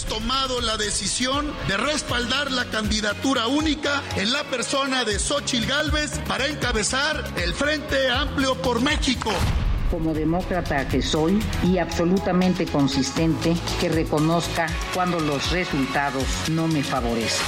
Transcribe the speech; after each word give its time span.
Hemos 0.00 0.04
tomado 0.04 0.60
la 0.60 0.76
decisión 0.76 1.52
de 1.66 1.76
respaldar 1.76 2.50
la 2.52 2.64
candidatura 2.66 3.46
única 3.48 4.02
en 4.16 4.32
la 4.32 4.44
persona 4.44 5.04
de 5.04 5.18
Xochil 5.18 5.66
Gálvez 5.66 6.18
para 6.28 6.46
encabezar 6.46 7.24
el 7.36 7.54
Frente 7.54 8.08
Amplio 8.10 8.54
por 8.56 8.80
México. 8.80 9.30
Como 9.90 10.14
demócrata 10.14 10.86
que 10.88 11.02
soy 11.02 11.42
y 11.64 11.78
absolutamente 11.78 12.66
consistente, 12.66 13.54
que 13.80 13.88
reconozca 13.88 14.66
cuando 14.94 15.18
los 15.18 15.50
resultados 15.50 16.24
no 16.50 16.68
me 16.68 16.82
favorecen. 16.82 17.46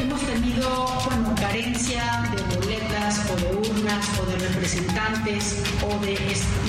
Hemos 0.00 0.20
tenido 0.22 0.68
bueno, 1.04 1.34
carencia 1.36 2.30
de 2.34 2.56
boletas 2.56 3.30
o 3.30 3.36
de 3.36 3.68
urnas 3.68 4.06
o 4.20 4.26
de 4.26 4.48
representantes 4.48 5.62
o 5.82 6.04
de 6.04 6.18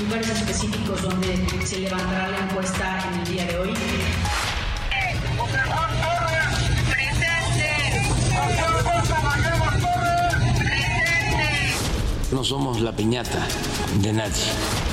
lugares 0.04 0.30
específicos 0.30 1.02
donde 1.02 1.48
se 1.66 1.80
levantará 1.80 2.28
la 2.30 2.40
encuesta 2.40 3.00
en 3.12 3.20
el 3.20 3.28
día 3.28 3.46
de 3.46 3.58
hoy. 3.60 3.74
No 12.32 12.44
somos 12.44 12.82
la 12.82 12.92
piñata 12.92 13.40
de 14.02 14.12
nadie. 14.12 14.93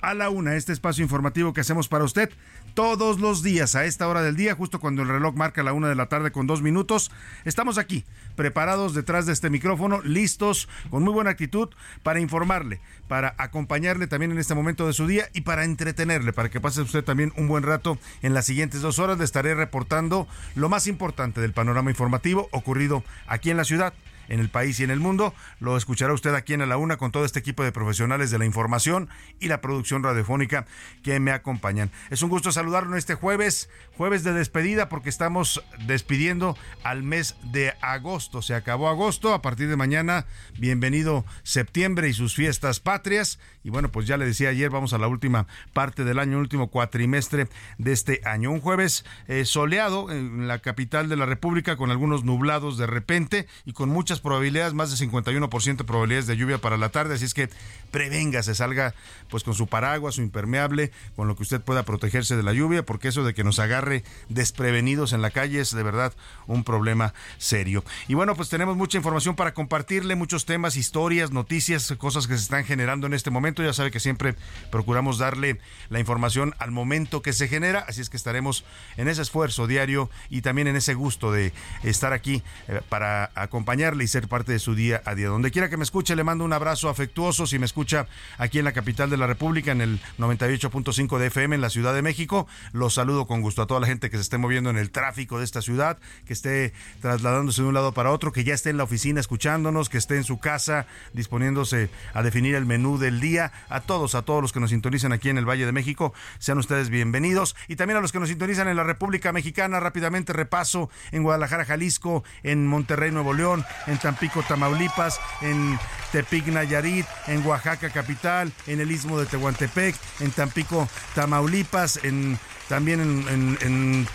a 0.00 0.14
la 0.14 0.30
una 0.30 0.56
este 0.56 0.72
espacio 0.72 1.02
informativo 1.02 1.52
que 1.52 1.60
hacemos 1.60 1.88
para 1.88 2.04
usted 2.04 2.30
todos 2.74 3.20
los 3.20 3.42
días 3.42 3.74
a 3.74 3.84
esta 3.84 4.06
hora 4.08 4.22
del 4.22 4.36
día, 4.36 4.54
justo 4.54 4.80
cuando 4.80 5.02
el 5.02 5.08
reloj 5.08 5.34
marca 5.34 5.62
la 5.62 5.72
una 5.72 5.88
de 5.88 5.94
la 5.94 6.06
tarde 6.06 6.30
con 6.30 6.46
dos 6.46 6.62
minutos. 6.62 7.10
Estamos 7.44 7.78
aquí, 7.78 8.04
preparados 8.36 8.94
detrás 8.94 9.26
de 9.26 9.32
este 9.32 9.50
micrófono, 9.50 10.00
listos, 10.02 10.68
con 10.88 11.02
muy 11.02 11.12
buena 11.12 11.30
actitud 11.30 11.68
para 12.02 12.20
informarle, 12.20 12.80
para 13.08 13.34
acompañarle 13.38 14.06
también 14.06 14.30
en 14.30 14.38
este 14.38 14.54
momento 14.54 14.86
de 14.86 14.92
su 14.92 15.06
día 15.06 15.28
y 15.32 15.42
para 15.42 15.64
entretenerle, 15.64 16.32
para 16.32 16.48
que 16.48 16.60
pase 16.60 16.82
usted 16.82 17.04
también 17.04 17.32
un 17.36 17.48
buen 17.48 17.64
rato 17.64 17.98
en 18.22 18.34
las 18.34 18.46
siguientes 18.46 18.82
dos 18.82 18.98
horas. 18.98 19.18
Le 19.18 19.24
estaré 19.24 19.54
reportando 19.54 20.28
lo 20.54 20.68
más 20.68 20.86
importante 20.86 21.40
del 21.40 21.52
panorama 21.52 21.90
informativo 21.90 22.48
ocurrido 22.52 23.02
aquí 23.26 23.50
en 23.50 23.56
la 23.56 23.64
ciudad 23.64 23.92
en 24.30 24.40
el 24.40 24.48
país 24.48 24.80
y 24.80 24.84
en 24.84 24.90
el 24.90 25.00
mundo. 25.00 25.34
Lo 25.58 25.76
escuchará 25.76 26.14
usted 26.14 26.34
aquí 26.34 26.54
en 26.54 26.62
A 26.62 26.66
la 26.66 26.78
Una 26.78 26.96
con 26.96 27.12
todo 27.12 27.26
este 27.26 27.40
equipo 27.40 27.62
de 27.62 27.72
profesionales 27.72 28.30
de 28.30 28.38
la 28.38 28.46
información 28.46 29.10
y 29.38 29.48
la 29.48 29.60
producción 29.60 30.02
radiofónica 30.02 30.64
que 31.02 31.20
me 31.20 31.32
acompañan. 31.32 31.90
Es 32.08 32.22
un 32.22 32.30
gusto 32.30 32.52
saludarlo 32.52 32.96
este 32.96 33.14
jueves, 33.14 33.68
jueves 33.96 34.24
de 34.24 34.32
despedida 34.32 34.88
porque 34.88 35.10
estamos 35.10 35.62
despidiendo 35.86 36.56
al 36.82 37.02
mes 37.02 37.36
de 37.42 37.74
agosto. 37.82 38.40
Se 38.40 38.54
acabó 38.54 38.88
agosto, 38.88 39.34
a 39.34 39.42
partir 39.42 39.68
de 39.68 39.76
mañana, 39.76 40.26
bienvenido 40.58 41.24
septiembre 41.42 42.08
y 42.08 42.14
sus 42.14 42.34
fiestas 42.34 42.80
patrias. 42.80 43.38
Y 43.64 43.70
bueno, 43.70 43.90
pues 43.90 44.06
ya 44.06 44.16
le 44.16 44.24
decía 44.24 44.50
ayer, 44.50 44.70
vamos 44.70 44.92
a 44.92 44.98
la 44.98 45.08
última 45.08 45.46
parte 45.72 46.04
del 46.04 46.18
año, 46.18 46.38
último 46.38 46.70
cuatrimestre 46.70 47.48
de 47.78 47.92
este 47.92 48.20
año. 48.24 48.50
Un 48.50 48.60
jueves 48.60 49.04
eh, 49.28 49.44
soleado 49.44 50.10
en 50.10 50.48
la 50.48 50.60
capital 50.60 51.08
de 51.08 51.16
la 51.16 51.26
República 51.26 51.76
con 51.76 51.90
algunos 51.90 52.24
nublados 52.24 52.78
de 52.78 52.86
repente 52.86 53.46
y 53.64 53.72
con 53.72 53.88
muchas 53.88 54.19
probabilidades, 54.20 54.74
más 54.74 54.96
de 54.96 55.06
51% 55.06 55.76
de 55.76 55.84
probabilidades 55.84 56.26
de 56.26 56.36
lluvia 56.36 56.58
para 56.58 56.76
la 56.76 56.90
tarde, 56.90 57.14
así 57.14 57.24
es 57.24 57.34
que 57.34 57.48
prevenga, 57.90 58.42
se 58.42 58.54
salga 58.54 58.94
pues 59.28 59.42
con 59.42 59.54
su 59.54 59.66
paraguas, 59.66 60.16
su 60.16 60.22
impermeable, 60.22 60.92
con 61.16 61.28
lo 61.28 61.36
que 61.36 61.42
usted 61.42 61.60
pueda 61.60 61.84
protegerse 61.84 62.36
de 62.36 62.42
la 62.42 62.52
lluvia, 62.52 62.84
porque 62.84 63.08
eso 63.08 63.24
de 63.24 63.34
que 63.34 63.44
nos 63.44 63.58
agarre 63.58 64.04
desprevenidos 64.28 65.12
en 65.12 65.22
la 65.22 65.30
calle 65.30 65.60
es 65.60 65.74
de 65.74 65.82
verdad 65.82 66.12
un 66.46 66.64
problema 66.64 67.14
serio. 67.38 67.84
Y 68.08 68.14
bueno, 68.14 68.34
pues 68.34 68.48
tenemos 68.48 68.76
mucha 68.76 68.98
información 68.98 69.36
para 69.36 69.54
compartirle, 69.54 70.14
muchos 70.14 70.44
temas, 70.44 70.76
historias, 70.76 71.30
noticias, 71.30 71.92
cosas 71.98 72.26
que 72.26 72.36
se 72.36 72.42
están 72.42 72.64
generando 72.64 73.06
en 73.06 73.14
este 73.14 73.30
momento. 73.30 73.62
Ya 73.62 73.72
sabe 73.72 73.90
que 73.90 74.00
siempre 74.00 74.34
procuramos 74.70 75.18
darle 75.18 75.60
la 75.88 76.00
información 76.00 76.54
al 76.58 76.70
momento 76.70 77.22
que 77.22 77.32
se 77.32 77.48
genera, 77.48 77.80
así 77.88 78.00
es 78.00 78.10
que 78.10 78.16
estaremos 78.16 78.64
en 78.96 79.08
ese 79.08 79.22
esfuerzo 79.22 79.66
diario 79.66 80.10
y 80.28 80.42
también 80.42 80.68
en 80.68 80.76
ese 80.76 80.94
gusto 80.94 81.32
de 81.32 81.52
estar 81.82 82.12
aquí 82.12 82.42
eh, 82.68 82.80
para 82.88 83.30
acompañarle 83.34 84.04
ser 84.10 84.28
parte 84.28 84.52
de 84.52 84.58
su 84.58 84.74
día 84.74 85.02
a 85.04 85.14
día. 85.14 85.28
Donde 85.28 85.50
quiera 85.50 85.70
que 85.70 85.76
me 85.76 85.84
escuche, 85.84 86.14
le 86.16 86.24
mando 86.24 86.44
un 86.44 86.52
abrazo 86.52 86.88
afectuoso. 86.88 87.46
Si 87.46 87.58
me 87.58 87.66
escucha 87.66 88.06
aquí 88.36 88.58
en 88.58 88.64
la 88.64 88.72
capital 88.72 89.08
de 89.08 89.16
la 89.16 89.26
República, 89.26 89.72
en 89.72 89.80
el 89.80 90.00
98.5 90.18 91.18
de 91.18 91.26
FM 91.28 91.54
en 91.54 91.60
la 91.60 91.70
Ciudad 91.70 91.94
de 91.94 92.02
México, 92.02 92.46
los 92.72 92.94
saludo 92.94 93.26
con 93.26 93.40
gusto 93.40 93.62
a 93.62 93.66
toda 93.66 93.80
la 93.80 93.86
gente 93.86 94.10
que 94.10 94.16
se 94.16 94.22
esté 94.22 94.38
moviendo 94.38 94.70
en 94.70 94.76
el 94.76 94.90
tráfico 94.90 95.38
de 95.38 95.44
esta 95.44 95.62
ciudad, 95.62 95.98
que 96.26 96.32
esté 96.32 96.72
trasladándose 97.00 97.62
de 97.62 97.68
un 97.68 97.74
lado 97.74 97.92
para 97.92 98.10
otro, 98.10 98.32
que 98.32 98.44
ya 98.44 98.54
esté 98.54 98.70
en 98.70 98.76
la 98.76 98.84
oficina 98.84 99.20
escuchándonos, 99.20 99.88
que 99.88 99.98
esté 99.98 100.16
en 100.16 100.24
su 100.24 100.38
casa 100.38 100.86
disponiéndose 101.12 101.90
a 102.12 102.22
definir 102.22 102.54
el 102.54 102.66
menú 102.66 102.98
del 102.98 103.20
día. 103.20 103.52
A 103.68 103.80
todos, 103.80 104.14
a 104.14 104.22
todos 104.22 104.42
los 104.42 104.52
que 104.52 104.60
nos 104.60 104.70
sintonizan 104.70 105.12
aquí 105.12 105.28
en 105.28 105.38
el 105.38 105.48
Valle 105.48 105.66
de 105.66 105.72
México, 105.72 106.12
sean 106.38 106.58
ustedes 106.58 106.90
bienvenidos. 106.90 107.56
Y 107.68 107.76
también 107.76 107.98
a 107.98 108.00
los 108.00 108.12
que 108.12 108.20
nos 108.20 108.28
sintonizan 108.28 108.68
en 108.68 108.76
la 108.76 108.84
República 108.84 109.32
Mexicana, 109.32 109.80
rápidamente 109.80 110.32
repaso 110.32 110.90
en 111.12 111.22
Guadalajara, 111.22 111.64
Jalisco, 111.64 112.24
en 112.42 112.66
Monterrey, 112.66 113.10
Nuevo 113.10 113.34
León, 113.34 113.64
en 113.86 113.98
Tampico, 114.00 114.42
Tamaulipas, 114.42 115.20
en 115.40 115.78
Tepic, 116.12 116.46
Nayarit, 116.46 117.06
en 117.26 117.46
Oaxaca 117.46 117.90
capital, 117.90 118.52
en 118.66 118.80
el 118.80 118.90
Istmo 118.90 119.18
de 119.18 119.26
Tehuantepec, 119.26 119.94
en 120.20 120.30
Tampico, 120.32 120.88
Tamaulipas, 121.14 122.00
en 122.02 122.38
también 122.70 123.00
en, 123.00 124.06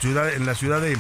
la 0.46 0.56
ciudad 0.56 0.82
de 0.82 0.98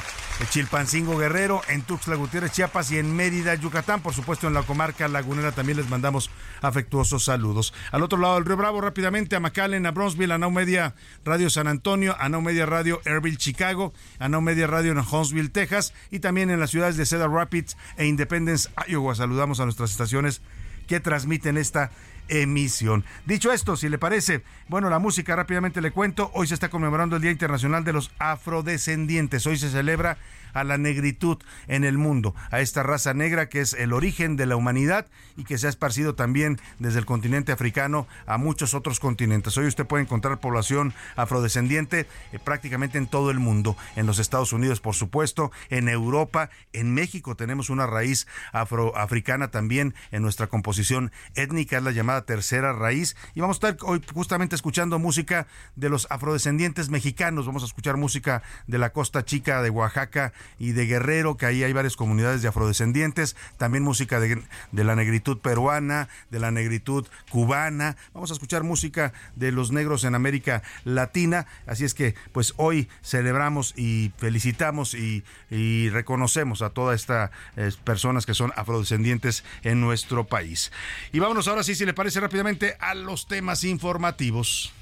Chilpancingo 0.49 1.17
Guerrero, 1.17 1.61
en 1.69 1.83
Tuxtla 1.83 2.17
Gutiérrez, 2.17 2.51
Chiapas 2.51 2.91
y 2.91 2.97
en 2.97 3.15
Mérida, 3.15 3.55
Yucatán. 3.55 4.01
Por 4.01 4.13
supuesto, 4.13 4.45
en 4.47 4.53
la 4.53 4.63
comarca 4.63 5.07
lagunera 5.07 5.53
también 5.53 5.77
les 5.77 5.89
mandamos 5.89 6.29
afectuosos 6.61 7.23
saludos. 7.23 7.73
Al 7.93 8.03
otro 8.03 8.19
lado 8.19 8.35
del 8.35 8.43
Río 8.43 8.57
Bravo, 8.57 8.81
rápidamente 8.81 9.37
a 9.37 9.39
McAllen, 9.39 9.85
a 9.85 9.91
Bronzeville, 9.91 10.33
a 10.33 10.37
Now 10.37 10.51
Media 10.51 10.95
Radio 11.23 11.49
San 11.49 11.69
Antonio, 11.69 12.17
a 12.19 12.27
Now 12.27 12.41
Media 12.41 12.65
Radio 12.65 13.01
Airville, 13.05 13.37
Chicago, 13.37 13.93
a 14.19 14.27
Now 14.27 14.41
Media 14.41 14.67
Radio 14.67 14.91
en 14.91 14.99
Huntsville, 14.99 15.47
Texas 15.47 15.93
y 16.11 16.19
también 16.19 16.49
en 16.49 16.59
las 16.59 16.71
ciudades 16.71 16.97
de 16.97 17.05
Cedar 17.05 17.31
Rapids 17.31 17.77
e 17.95 18.05
Independence, 18.05 18.69
Iowa. 18.85 19.15
Saludamos 19.15 19.61
a 19.61 19.63
nuestras 19.63 19.91
estaciones 19.91 20.41
que 20.87 20.99
transmiten 20.99 21.55
esta 21.57 21.91
emisión. 22.27 23.03
Dicho 23.25 23.51
esto, 23.51 23.75
si 23.75 23.89
le 23.89 23.97
parece, 23.97 24.43
bueno, 24.67 24.89
la 24.89 24.99
música 24.99 25.35
rápidamente 25.35 25.81
le 25.81 25.91
cuento, 25.91 26.31
hoy 26.33 26.47
se 26.47 26.53
está 26.53 26.69
conmemorando 26.69 27.15
el 27.15 27.21
Día 27.21 27.31
Internacional 27.31 27.83
de 27.83 27.93
los 27.93 28.11
Afrodescendientes, 28.19 29.45
hoy 29.47 29.57
se 29.57 29.69
celebra 29.69 30.17
a 30.55 30.63
la 30.63 30.79
negritud 30.79 31.37
en 31.67 31.83
el 31.83 31.99
mundo, 31.99 32.33
a 32.49 32.61
esta 32.61 32.81
raza 32.81 33.13
negra 33.13 33.49
que 33.49 33.61
es 33.61 33.73
el 33.73 33.93
origen 33.93 34.37
de 34.37 34.47
la 34.47 34.55
humanidad 34.55 35.05
y 35.37 35.43
que 35.43 35.57
se 35.59 35.67
ha 35.67 35.69
esparcido 35.69 36.15
también 36.15 36.59
desde 36.79 36.97
el 36.97 37.05
continente 37.05 37.51
africano 37.51 38.07
a 38.25 38.37
muchos 38.37 38.73
otros 38.73 38.99
continentes. 38.99 39.55
Hoy 39.57 39.67
usted 39.67 39.85
puede 39.85 40.03
encontrar 40.03 40.39
población 40.39 40.93
afrodescendiente 41.15 42.07
eh, 42.31 42.39
prácticamente 42.43 42.97
en 42.97 43.07
todo 43.07 43.29
el 43.29 43.39
mundo, 43.39 43.77
en 43.95 44.07
los 44.07 44.17
Estados 44.17 44.53
Unidos 44.53 44.79
por 44.79 44.95
supuesto, 44.95 45.51
en 45.69 45.89
Europa, 45.89 46.49
en 46.73 46.93
México 46.93 47.35
tenemos 47.35 47.69
una 47.69 47.85
raíz 47.85 48.25
afroafricana 48.53 49.51
también 49.51 49.93
en 50.11 50.21
nuestra 50.21 50.47
composición 50.47 51.11
étnica, 51.35 51.77
es 51.77 51.83
la 51.83 51.91
llamada 51.91 52.25
tercera 52.25 52.71
raíz 52.73 53.17
y 53.33 53.41
vamos 53.41 53.61
a 53.61 53.67
estar 53.67 53.87
hoy 53.87 54.01
justamente 54.13 54.55
escuchando 54.55 54.99
música 54.99 55.47
de 55.75 55.89
los 55.89 56.07
afrodescendientes 56.09 56.89
mexicanos, 56.89 57.45
vamos 57.45 57.63
a 57.63 57.65
escuchar 57.65 57.97
música 57.97 58.41
de 58.67 58.77
la 58.77 58.91
costa 58.91 59.25
chica 59.25 59.61
de 59.61 59.69
Oaxaca 59.69 60.33
y 60.59 60.71
de 60.71 60.85
Guerrero, 60.85 61.37
que 61.37 61.45
ahí 61.45 61.63
hay 61.63 61.73
varias 61.73 61.95
comunidades 61.95 62.41
de 62.41 62.47
afrodescendientes, 62.47 63.35
también 63.57 63.83
música 63.83 64.19
de, 64.19 64.41
la 64.71 64.95
negritud 64.95 65.39
peruana, 65.39 66.09
de 66.29 66.39
la 66.39 66.51
negritud 66.51 67.07
cubana, 67.29 67.95
vamos 68.13 68.31
a 68.31 68.33
escuchar 68.33 68.63
música 68.63 69.13
de 69.35 69.51
los 69.51 69.71
negros 69.71 70.03
en 70.03 70.15
América 70.15 70.63
Latina, 70.83 71.45
así 71.67 71.85
es 71.85 71.93
que 71.93 72.15
pues 72.31 72.53
hoy 72.57 72.89
celebramos 73.03 73.73
y 73.77 74.11
felicitamos 74.17 74.93
y, 74.93 75.23
reconocemos 75.89 76.61
a 76.61 76.69
todas 76.71 76.99
estas 76.99 77.31
eh, 77.55 77.71
personas 77.83 78.25
que 78.25 78.33
son 78.33 78.51
afrodescendientes 78.55 79.43
en 79.63 79.81
nuestro 79.81 80.25
país. 80.25 80.71
Y 81.11 81.19
vámonos 81.19 81.47
ahora 81.47 81.63
sí, 81.63 81.75
si 81.75 81.85
le 81.85 81.93
parece 81.93 82.19
rápidamente, 82.19 82.75
a 82.79 82.93
los 82.93 83.27
temas 83.27 83.63
informativos. 83.63 84.73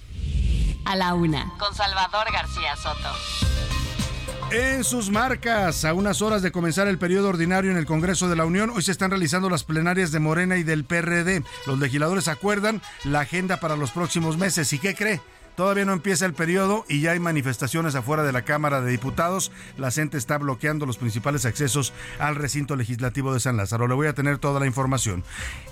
A 0.85 0.95
la 0.95 1.13
una, 1.13 1.51
con 1.59 1.73
Salvador 1.75 2.31
García 2.31 2.75
Soto. 2.75 3.82
En 4.53 4.83
sus 4.83 5.09
marcas, 5.09 5.83
a 5.83 5.95
unas 5.95 6.21
horas 6.21 6.43
de 6.43 6.51
comenzar 6.51 6.87
el 6.87 6.99
periodo 6.99 7.29
ordinario 7.29 7.71
en 7.71 7.77
el 7.77 7.87
Congreso 7.87 8.29
de 8.29 8.35
la 8.35 8.45
Unión, 8.45 8.69
hoy 8.69 8.83
se 8.83 8.91
están 8.91 9.09
realizando 9.09 9.49
las 9.49 9.63
plenarias 9.63 10.11
de 10.11 10.19
Morena 10.19 10.57
y 10.57 10.63
del 10.63 10.83
PRD. 10.83 11.43
Los 11.65 11.79
legisladores 11.79 12.27
acuerdan 12.27 12.79
la 13.03 13.21
agenda 13.21 13.59
para 13.59 13.75
los 13.75 13.89
próximos 13.89 14.37
meses. 14.37 14.71
¿Y 14.71 14.77
qué 14.77 14.93
cree? 14.93 15.21
Todavía 15.55 15.85
no 15.85 15.93
empieza 15.93 16.25
el 16.25 16.33
periodo 16.33 16.83
y 16.89 17.01
ya 17.01 17.11
hay 17.11 17.19
manifestaciones 17.19 17.93
afuera 17.95 18.23
de 18.23 18.31
la 18.31 18.41
Cámara 18.41 18.81
de 18.81 18.89
Diputados. 18.89 19.51
La 19.77 19.91
gente 19.91 20.17
está 20.17 20.37
bloqueando 20.39 20.85
los 20.85 20.97
principales 20.97 21.45
accesos 21.45 21.93
al 22.19 22.35
recinto 22.35 22.75
legislativo 22.75 23.33
de 23.33 23.39
San 23.39 23.57
Lázaro. 23.57 23.87
Le 23.87 23.93
voy 23.93 24.07
a 24.07 24.13
tener 24.13 24.39
toda 24.39 24.59
la 24.59 24.65
información. 24.65 25.23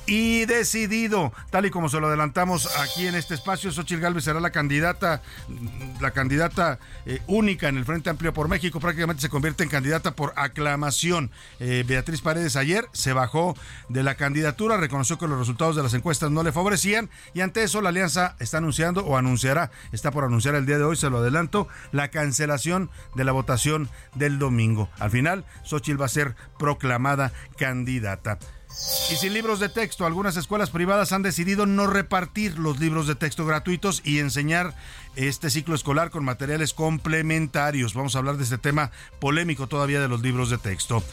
Y 0.05 0.45
decidido, 0.45 1.33
tal 1.49 1.65
y 1.65 1.71
como 1.71 1.89
se 1.89 1.99
lo 1.99 2.07
adelantamos 2.07 2.69
aquí 2.77 3.07
en 3.07 3.15
este 3.15 3.33
espacio, 3.33 3.71
Xochitl 3.71 4.01
Gálvez 4.01 4.23
será 4.23 4.39
la 4.39 4.51
candidata, 4.51 5.21
la 5.99 6.11
candidata 6.11 6.79
eh, 7.05 7.21
única 7.27 7.69
en 7.69 7.77
el 7.77 7.85
Frente 7.85 8.09
Amplio 8.09 8.33
por 8.33 8.47
México. 8.49 8.79
Prácticamente 8.79 9.21
se 9.21 9.29
convierte 9.29 9.63
en 9.63 9.69
candidata 9.69 10.11
por 10.11 10.33
aclamación. 10.35 11.31
Eh, 11.59 11.83
Beatriz 11.87 12.21
Paredes 12.21 12.55
ayer 12.55 12.87
se 12.91 13.13
bajó 13.13 13.55
de 13.89 14.03
la 14.03 14.15
candidatura, 14.15 14.77
reconoció 14.77 15.17
que 15.17 15.27
los 15.27 15.39
resultados 15.39 15.75
de 15.75 15.83
las 15.83 15.93
encuestas 15.93 16.29
no 16.29 16.43
le 16.43 16.51
favorecían 16.51 17.09
y 17.33 17.41
ante 17.41 17.63
eso 17.63 17.81
la 17.81 17.89
alianza 17.89 18.35
está 18.39 18.57
anunciando 18.57 19.05
o 19.05 19.17
anunciará 19.17 19.70
está 19.91 20.11
por 20.11 20.23
anunciar 20.23 20.55
el 20.55 20.65
día 20.65 20.77
de 20.77 20.83
hoy, 20.83 20.95
se 20.95 21.09
lo 21.09 21.19
adelanto, 21.19 21.67
la 21.91 22.09
cancelación 22.09 22.89
de 23.15 23.23
la 23.23 23.31
votación 23.31 23.89
del 24.15 24.39
domingo. 24.39 24.89
Al 24.99 25.11
final, 25.11 25.45
Xochitl 25.63 26.01
va 26.01 26.05
a 26.05 26.09
ser 26.09 26.35
proclamada 26.57 27.31
candidata. 27.57 28.39
Y 29.11 29.15
sin 29.15 29.33
libros 29.33 29.59
de 29.59 29.69
texto, 29.69 30.05
algunas 30.05 30.37
escuelas 30.37 30.69
privadas 30.69 31.11
han 31.11 31.23
decidido 31.23 31.65
no 31.65 31.87
repartir 31.87 32.57
los 32.57 32.79
libros 32.79 33.05
de 33.05 33.15
texto 33.15 33.45
gratuitos 33.45 34.01
y 34.05 34.19
enseñar 34.19 34.73
este 35.15 35.49
ciclo 35.49 35.75
escolar 35.75 36.09
con 36.09 36.23
materiales 36.23 36.73
complementarios. 36.73 37.93
Vamos 37.93 38.15
a 38.15 38.19
hablar 38.19 38.37
de 38.37 38.43
este 38.43 38.57
tema 38.57 38.91
polémico 39.19 39.67
todavía 39.67 39.99
de 39.99 40.07
los 40.07 40.21
libros 40.21 40.49
de 40.49 40.57
texto. 40.57 41.03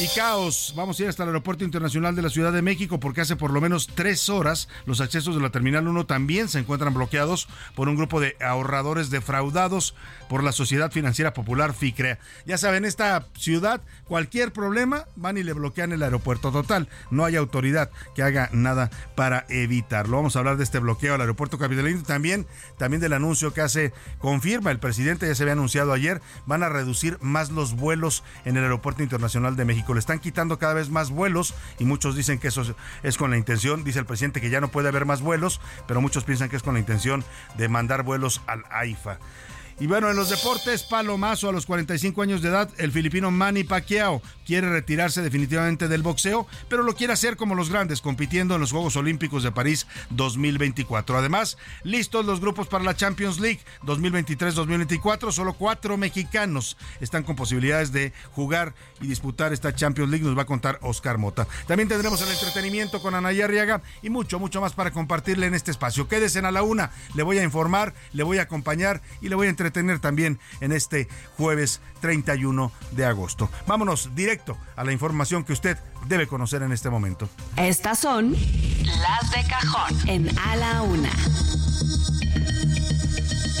Y 0.00 0.08
caos, 0.14 0.72
vamos 0.76 0.98
a 0.98 1.02
ir 1.02 1.08
hasta 1.08 1.24
el 1.24 1.30
Aeropuerto 1.30 1.64
Internacional 1.64 2.16
de 2.16 2.22
la 2.22 2.30
Ciudad 2.30 2.52
de 2.52 2.62
México 2.62 2.98
porque 2.98 3.20
hace 3.20 3.36
por 3.36 3.50
lo 3.50 3.60
menos 3.60 3.88
tres 3.94 4.28
horas 4.28 4.68
los 4.86 5.00
accesos 5.00 5.34
de 5.34 5.42
la 5.42 5.50
Terminal 5.50 5.86
1 5.86 6.06
también 6.06 6.48
se 6.48 6.58
encuentran 6.58 6.94
bloqueados 6.94 7.48
por 7.74 7.88
un 7.88 7.96
grupo 7.96 8.20
de 8.20 8.36
ahorradores 8.40 9.10
defraudados 9.10 9.94
por 10.28 10.42
la 10.42 10.52
Sociedad 10.52 10.90
Financiera 10.90 11.34
Popular 11.34 11.74
FICREA. 11.74 12.18
Ya 12.46 12.56
saben, 12.56 12.84
esta 12.84 13.26
ciudad, 13.36 13.82
cualquier 14.04 14.52
problema, 14.52 15.06
van 15.16 15.36
y 15.36 15.42
le 15.42 15.52
bloquean 15.52 15.92
el 15.92 16.02
aeropuerto 16.02 16.50
total. 16.50 16.88
No 17.10 17.24
hay 17.24 17.36
autoridad 17.36 17.90
que 18.14 18.22
haga 18.22 18.48
nada 18.52 18.90
para 19.14 19.44
evitarlo. 19.48 20.16
Vamos 20.16 20.36
a 20.36 20.38
hablar 20.38 20.56
de 20.56 20.64
este 20.64 20.78
bloqueo 20.78 21.14
al 21.14 21.20
aeropuerto 21.20 21.58
capitalino 21.58 22.02
también, 22.02 22.46
también 22.78 23.00
del 23.00 23.12
anuncio 23.12 23.33
que 23.52 23.60
hace, 23.60 23.92
confirma 24.18 24.70
el 24.70 24.78
presidente, 24.78 25.26
ya 25.26 25.34
se 25.34 25.42
había 25.42 25.52
anunciado 25.52 25.92
ayer, 25.92 26.20
van 26.46 26.62
a 26.62 26.68
reducir 26.68 27.18
más 27.20 27.50
los 27.50 27.74
vuelos 27.74 28.22
en 28.44 28.56
el 28.56 28.62
Aeropuerto 28.62 29.02
Internacional 29.02 29.56
de 29.56 29.64
México. 29.64 29.94
Le 29.94 30.00
están 30.00 30.18
quitando 30.18 30.58
cada 30.58 30.74
vez 30.74 30.90
más 30.90 31.10
vuelos 31.10 31.54
y 31.78 31.84
muchos 31.84 32.16
dicen 32.16 32.38
que 32.38 32.48
eso 32.48 32.74
es 33.02 33.16
con 33.16 33.30
la 33.30 33.36
intención, 33.36 33.84
dice 33.84 33.98
el 33.98 34.06
presidente 34.06 34.40
que 34.40 34.50
ya 34.50 34.60
no 34.60 34.68
puede 34.68 34.88
haber 34.88 35.04
más 35.04 35.20
vuelos, 35.20 35.60
pero 35.86 36.00
muchos 36.00 36.24
piensan 36.24 36.48
que 36.48 36.56
es 36.56 36.62
con 36.62 36.74
la 36.74 36.80
intención 36.80 37.24
de 37.56 37.68
mandar 37.68 38.02
vuelos 38.02 38.40
al 38.46 38.64
AIFA. 38.70 39.18
Y 39.80 39.88
bueno, 39.88 40.08
en 40.08 40.14
los 40.14 40.30
deportes, 40.30 40.84
palomazo 40.84 41.48
a 41.48 41.52
los 41.52 41.66
45 41.66 42.22
años 42.22 42.42
de 42.42 42.48
edad, 42.48 42.70
el 42.78 42.92
filipino 42.92 43.32
Manny 43.32 43.64
Pacquiao 43.64 44.22
quiere 44.46 44.70
retirarse 44.70 45.20
definitivamente 45.20 45.88
del 45.88 46.02
boxeo, 46.02 46.46
pero 46.68 46.84
lo 46.84 46.94
quiere 46.94 47.12
hacer 47.12 47.36
como 47.36 47.56
los 47.56 47.70
grandes, 47.70 48.00
compitiendo 48.00 48.54
en 48.54 48.60
los 48.60 48.70
Juegos 48.70 48.94
Olímpicos 48.94 49.42
de 49.42 49.50
París 49.50 49.88
2024. 50.10 51.18
Además, 51.18 51.58
listos 51.82 52.24
los 52.24 52.40
grupos 52.40 52.68
para 52.68 52.84
la 52.84 52.94
Champions 52.94 53.40
League 53.40 53.58
2023-2024, 53.82 55.32
solo 55.32 55.54
cuatro 55.54 55.96
mexicanos 55.96 56.76
están 57.00 57.24
con 57.24 57.34
posibilidades 57.34 57.90
de 57.90 58.12
jugar 58.30 58.74
y 59.00 59.08
disputar 59.08 59.52
esta 59.52 59.74
Champions 59.74 60.10
League, 60.10 60.24
nos 60.24 60.38
va 60.38 60.42
a 60.42 60.46
contar 60.46 60.78
Oscar 60.82 61.18
Mota. 61.18 61.48
También 61.66 61.88
tendremos 61.88 62.22
el 62.22 62.30
entretenimiento 62.30 63.02
con 63.02 63.16
Anaya 63.16 63.46
Arriaga 63.46 63.82
y 64.02 64.10
mucho, 64.10 64.38
mucho 64.38 64.60
más 64.60 64.72
para 64.72 64.92
compartirle 64.92 65.46
en 65.46 65.54
este 65.54 65.72
espacio. 65.72 66.06
Quédese 66.06 66.38
a 66.38 66.52
la 66.52 66.62
una, 66.62 66.92
le 67.16 67.24
voy 67.24 67.38
a 67.38 67.42
informar, 67.42 67.92
le 68.12 68.22
voy 68.22 68.38
a 68.38 68.42
acompañar 68.42 69.02
y 69.20 69.28
le 69.28 69.34
voy 69.34 69.48
a 69.48 69.50
entretener 69.50 69.63
tener 69.70 69.98
también 69.98 70.38
en 70.60 70.72
este 70.72 71.08
jueves 71.36 71.80
31 72.00 72.72
de 72.92 73.04
agosto. 73.04 73.50
Vámonos 73.66 74.14
directo 74.14 74.56
a 74.76 74.84
la 74.84 74.92
información 74.92 75.44
que 75.44 75.52
usted 75.52 75.78
debe 76.06 76.26
conocer 76.26 76.62
en 76.62 76.72
este 76.72 76.90
momento. 76.90 77.28
Estas 77.56 77.98
son 77.98 78.32
las 78.32 79.30
de 79.30 79.48
cajón 79.48 80.08
en 80.08 80.38
A 80.38 80.56
la 80.56 80.82
Una. 80.82 81.10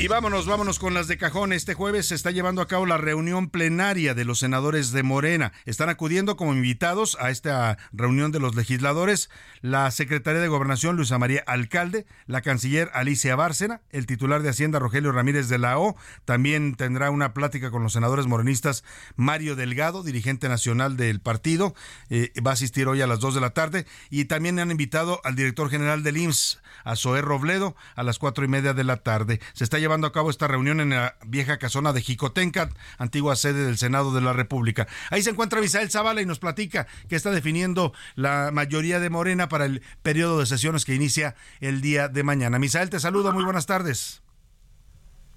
Y 0.04 0.08
vámonos, 0.08 0.44
vámonos 0.44 0.78
con 0.78 0.92
las 0.92 1.08
de 1.08 1.16
cajón. 1.16 1.54
Este 1.54 1.72
jueves 1.72 2.08
se 2.08 2.14
está 2.14 2.30
llevando 2.30 2.60
a 2.60 2.68
cabo 2.68 2.84
la 2.84 2.98
reunión 2.98 3.48
plenaria 3.48 4.12
de 4.12 4.26
los 4.26 4.40
senadores 4.40 4.92
de 4.92 5.02
Morena. 5.02 5.54
Están 5.64 5.88
acudiendo 5.88 6.36
como 6.36 6.52
invitados 6.52 7.16
a 7.20 7.30
esta 7.30 7.78
reunión 7.90 8.30
de 8.30 8.38
los 8.38 8.54
legisladores 8.54 9.30
la 9.62 9.90
secretaria 9.90 10.42
de 10.42 10.48
Gobernación 10.48 10.96
Luisa 10.96 11.16
María 11.16 11.42
Alcalde, 11.46 12.04
la 12.26 12.42
canciller 12.42 12.90
Alicia 12.92 13.34
Bárcena, 13.34 13.80
el 13.88 14.04
titular 14.04 14.42
de 14.42 14.50
Hacienda 14.50 14.78
Rogelio 14.78 15.10
Ramírez 15.10 15.48
de 15.48 15.56
la 15.56 15.78
O. 15.78 15.96
También 16.26 16.74
tendrá 16.74 17.10
una 17.10 17.32
plática 17.32 17.70
con 17.70 17.82
los 17.82 17.94
senadores 17.94 18.26
morenistas 18.26 18.84
Mario 19.16 19.56
Delgado, 19.56 20.02
dirigente 20.02 20.50
nacional 20.50 20.98
del 20.98 21.20
partido. 21.20 21.74
Eh, 22.10 22.30
va 22.46 22.50
a 22.50 22.54
asistir 22.54 22.88
hoy 22.88 23.00
a 23.00 23.06
las 23.06 23.20
2 23.20 23.36
de 23.36 23.40
la 23.40 23.54
tarde. 23.54 23.86
Y 24.10 24.26
también 24.26 24.58
han 24.58 24.70
invitado 24.70 25.22
al 25.24 25.34
director 25.34 25.70
general 25.70 26.02
del 26.02 26.18
IMSS, 26.18 26.60
a 26.84 26.94
Zoé 26.94 27.22
Robledo, 27.22 27.74
a 27.94 28.02
las 28.02 28.18
cuatro 28.18 28.44
y 28.44 28.48
media 28.48 28.74
de 28.74 28.84
la 28.84 28.98
tarde. 28.98 29.40
Se 29.54 29.64
está 29.64 29.78
llevando 29.78 29.93
a 30.02 30.12
cabo 30.12 30.30
esta 30.30 30.48
reunión 30.48 30.80
en 30.80 30.90
la 30.90 31.16
vieja 31.24 31.58
casona 31.58 31.92
de 31.92 32.00
Jicotencat, 32.00 32.72
antigua 32.98 33.36
sede 33.36 33.64
del 33.64 33.78
Senado 33.78 34.12
de 34.12 34.20
la 34.20 34.32
República. 34.32 34.88
Ahí 35.10 35.22
se 35.22 35.30
encuentra 35.30 35.60
Misael 35.60 35.90
Zavala 35.90 36.20
y 36.20 36.26
nos 36.26 36.40
platica 36.40 36.88
que 37.08 37.14
está 37.14 37.30
definiendo 37.30 37.92
la 38.16 38.50
mayoría 38.52 38.98
de 38.98 39.10
Morena 39.10 39.48
para 39.48 39.66
el 39.66 39.82
periodo 40.02 40.40
de 40.40 40.46
sesiones 40.46 40.84
que 40.84 40.94
inicia 40.94 41.36
el 41.60 41.80
día 41.80 42.08
de 42.08 42.24
mañana. 42.24 42.58
Misael, 42.58 42.90
te 42.90 42.98
saludo, 42.98 43.32
muy 43.32 43.44
buenas 43.44 43.66
tardes. 43.66 44.24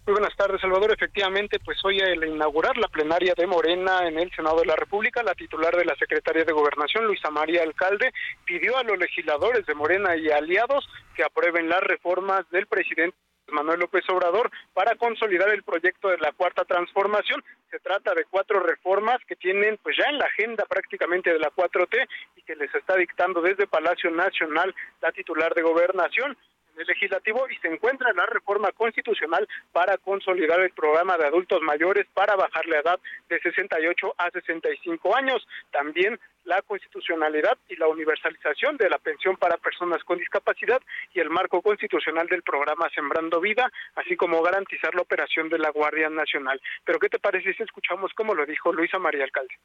Muy 0.08 0.14
buenas 0.14 0.38
tardes, 0.38 0.62
Salvador. 0.62 0.94
Efectivamente, 0.94 1.60
pues 1.60 1.84
hoy 1.84 2.00
al 2.00 2.24
inaugurar 2.24 2.78
la 2.78 2.88
plenaria 2.88 3.34
de 3.36 3.46
Morena 3.46 4.08
en 4.08 4.18
el 4.18 4.32
Senado 4.34 4.62
de 4.62 4.66
la 4.66 4.78
República, 4.78 5.22
la 5.22 5.36
titular 5.36 5.76
de 5.76 5.84
la 5.84 5.98
Secretaría 5.98 6.46
de 6.46 6.54
Gobernación, 6.54 7.04
Luisa 7.06 7.30
María 7.30 7.64
Alcalde, 7.64 8.14
pidió 8.46 8.78
a 8.78 8.84
los 8.84 8.98
legisladores 8.98 9.66
de 9.66 9.76
Morena 9.76 10.16
y 10.16 10.30
aliados 10.30 10.88
que 11.14 11.26
aprueben 11.26 11.68
las 11.68 11.82
reformas 11.82 12.50
del 12.52 12.68
presidente 12.68 13.18
Manuel 13.51 13.80
López 13.80 14.04
Obrador 14.10 14.51
para 14.74 14.96
consolidar 14.96 15.50
el 15.50 15.63
proyecto 15.63 16.10
de 16.10 16.18
la 16.18 16.32
cuarta 16.32 16.66
transformación. 16.66 17.44
Se 17.72 17.80
trata 17.80 18.13
de 18.13 18.25
cuatro 18.25 18.60
reformas 18.60 19.20
que 19.27 19.36
tienen 19.36 19.77
pues 19.84 19.98
ya 19.98 20.10
en 20.10 20.18
la 20.18 20.25
agenda 20.25 20.66
prácticamente 20.66 21.32
de 21.32 21.39
la 21.39 21.51
4T 21.51 22.08
y 22.36 22.42
que 22.44 22.56
les 22.56 22.74
está 22.74 22.96
dictando 22.96 23.42
desde 23.42 23.68
Palacio 23.68 24.12
Nacional 24.12 24.74
la 25.01 25.12
titular 25.12 25.54
de 25.54 25.62
Gobernación. 25.62 26.38
el 26.77 26.86
legislativo 26.86 27.50
y 27.50 27.56
se 27.58 27.68
encuentra 27.68 28.13
la 28.13 28.27
reforma 28.27 28.72
constitucional 28.72 29.48
para 29.72 29.98
consolidar 29.98 30.60
el 30.60 30.70
programa 30.72 31.18
de 31.18 31.25
adultos 31.25 31.60
mayores 31.62 32.06
para 32.13 32.36
bajar 32.36 32.68
la 32.68 32.80
edad 32.80 33.00
de 33.30 33.39
68 33.39 34.13
a 34.18 34.30
65 34.30 35.16
años. 35.16 35.48
También 35.72 36.20
la 36.48 36.62
constitucionalidad 36.62 37.58
y 37.68 37.75
la 37.75 37.88
universalización 37.88 38.77
de 38.77 38.89
la 38.89 38.98
pensión 38.98 39.36
para 39.36 39.58
personas 39.58 40.04
con 40.06 40.18
discapacidad 40.18 40.82
y 41.13 41.20
el 41.20 41.30
marco 41.30 41.62
constitucional 41.62 42.27
del 42.27 42.42
programa 42.42 42.89
Sembrando 42.96 43.42
Vida, 43.42 43.70
así 43.96 44.16
como 44.16 44.42
garantizar 44.42 44.96
la 44.96 45.01
operación 45.01 45.50
de 45.50 45.60
la 45.60 45.72
Guardia 45.72 46.10
Nacional. 46.10 46.62
Pero 46.86 47.00
¿qué 47.00 47.10
te 47.10 47.20
parece 47.20 47.54
si 47.54 47.63
escuchamos 47.63 48.13
cómo 48.16 48.34
lo 48.34 48.46
dijo 48.46 48.72
Luisa 48.72 48.98
María 48.98 49.25
Alcalde? 49.25 49.56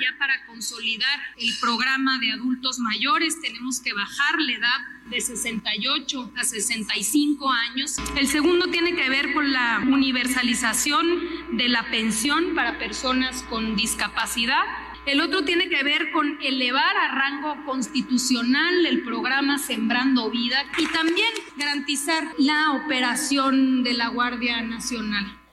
Ya 0.00 0.08
para 0.18 0.44
consolidar 0.46 1.20
el 1.38 1.50
programa 1.60 2.18
de 2.18 2.32
adultos 2.32 2.80
mayores 2.80 3.40
tenemos 3.40 3.80
que 3.80 3.92
bajar 3.92 4.40
la 4.40 4.52
edad 4.52 4.80
de 5.08 5.20
68 5.20 6.32
a 6.36 6.42
65 6.42 7.48
años. 7.48 7.98
El 8.16 8.26
segundo 8.26 8.66
tiene 8.72 8.96
que 8.96 9.08
ver 9.08 9.32
con 9.32 9.52
la 9.52 9.84
universalización 9.86 11.56
de 11.56 11.68
la 11.68 11.88
pensión 11.92 12.56
para 12.56 12.76
personas 12.76 13.44
con 13.44 13.76
discapacidad. 13.76 14.64
El 15.06 15.20
otro 15.20 15.44
tiene 15.44 15.68
que 15.68 15.82
ver 15.82 16.12
con 16.12 16.38
elevar 16.42 16.96
a 16.96 17.14
rango 17.14 17.62
constitucional 17.66 18.86
el 18.86 19.02
programa 19.02 19.58
Sembrando 19.58 20.30
Vida 20.30 20.64
y 20.78 20.86
también 20.86 21.30
garantizar 21.56 22.24
la 22.38 22.72
operación 22.72 23.82
de 23.82 23.92
la 23.92 24.08
Guardia 24.08 24.62
Nacional. 24.62 25.43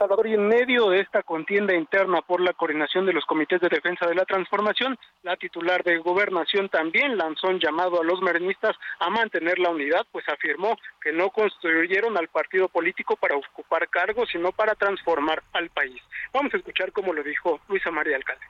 Salvador, 0.00 0.28
y 0.28 0.32
en 0.32 0.48
medio 0.48 0.88
de 0.88 1.00
esta 1.00 1.22
contienda 1.22 1.74
interna 1.74 2.22
por 2.22 2.40
la 2.40 2.54
coordinación 2.54 3.04
de 3.04 3.12
los 3.12 3.26
comités 3.26 3.60
de 3.60 3.68
defensa 3.68 4.06
de 4.06 4.14
la 4.14 4.24
transformación, 4.24 4.96
la 5.22 5.36
titular 5.36 5.84
de 5.84 5.98
gobernación 5.98 6.70
también 6.70 7.18
lanzó 7.18 7.48
un 7.48 7.60
llamado 7.60 8.00
a 8.00 8.04
los 8.04 8.22
merenistas 8.22 8.74
a 8.98 9.10
mantener 9.10 9.58
la 9.58 9.68
unidad, 9.68 10.06
pues 10.10 10.26
afirmó 10.26 10.78
que 11.02 11.12
no 11.12 11.28
construyeron 11.28 12.16
al 12.16 12.28
partido 12.28 12.68
político 12.68 13.16
para 13.16 13.36
ocupar 13.36 13.90
cargos, 13.90 14.30
sino 14.32 14.52
para 14.52 14.74
transformar 14.74 15.42
al 15.52 15.68
país. 15.68 16.00
Vamos 16.32 16.54
a 16.54 16.56
escuchar 16.56 16.92
cómo 16.92 17.12
lo 17.12 17.22
dijo 17.22 17.60
Luisa 17.68 17.90
María 17.90 18.16
Alcalde 18.16 18.46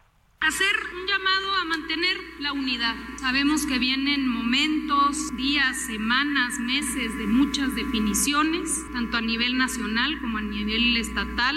hacer 0.50 0.75
un 0.94 1.06
llamado 1.06 1.54
a 1.54 1.64
mantener 1.64 2.16
la 2.40 2.52
unidad. 2.52 2.97
Sabemos 3.18 3.66
que 3.66 3.78
vienen 3.78 4.26
momentos, 4.26 5.37
días, 5.37 5.76
semanas, 5.87 6.59
meses 6.59 7.16
de 7.18 7.26
muchas 7.26 7.75
definiciones, 7.76 8.85
tanto 8.92 9.18
a 9.18 9.20
nivel 9.20 9.59
nacional 9.59 10.18
como 10.20 10.38
a 10.38 10.42
nivel 10.42 10.97
estatal, 10.97 11.56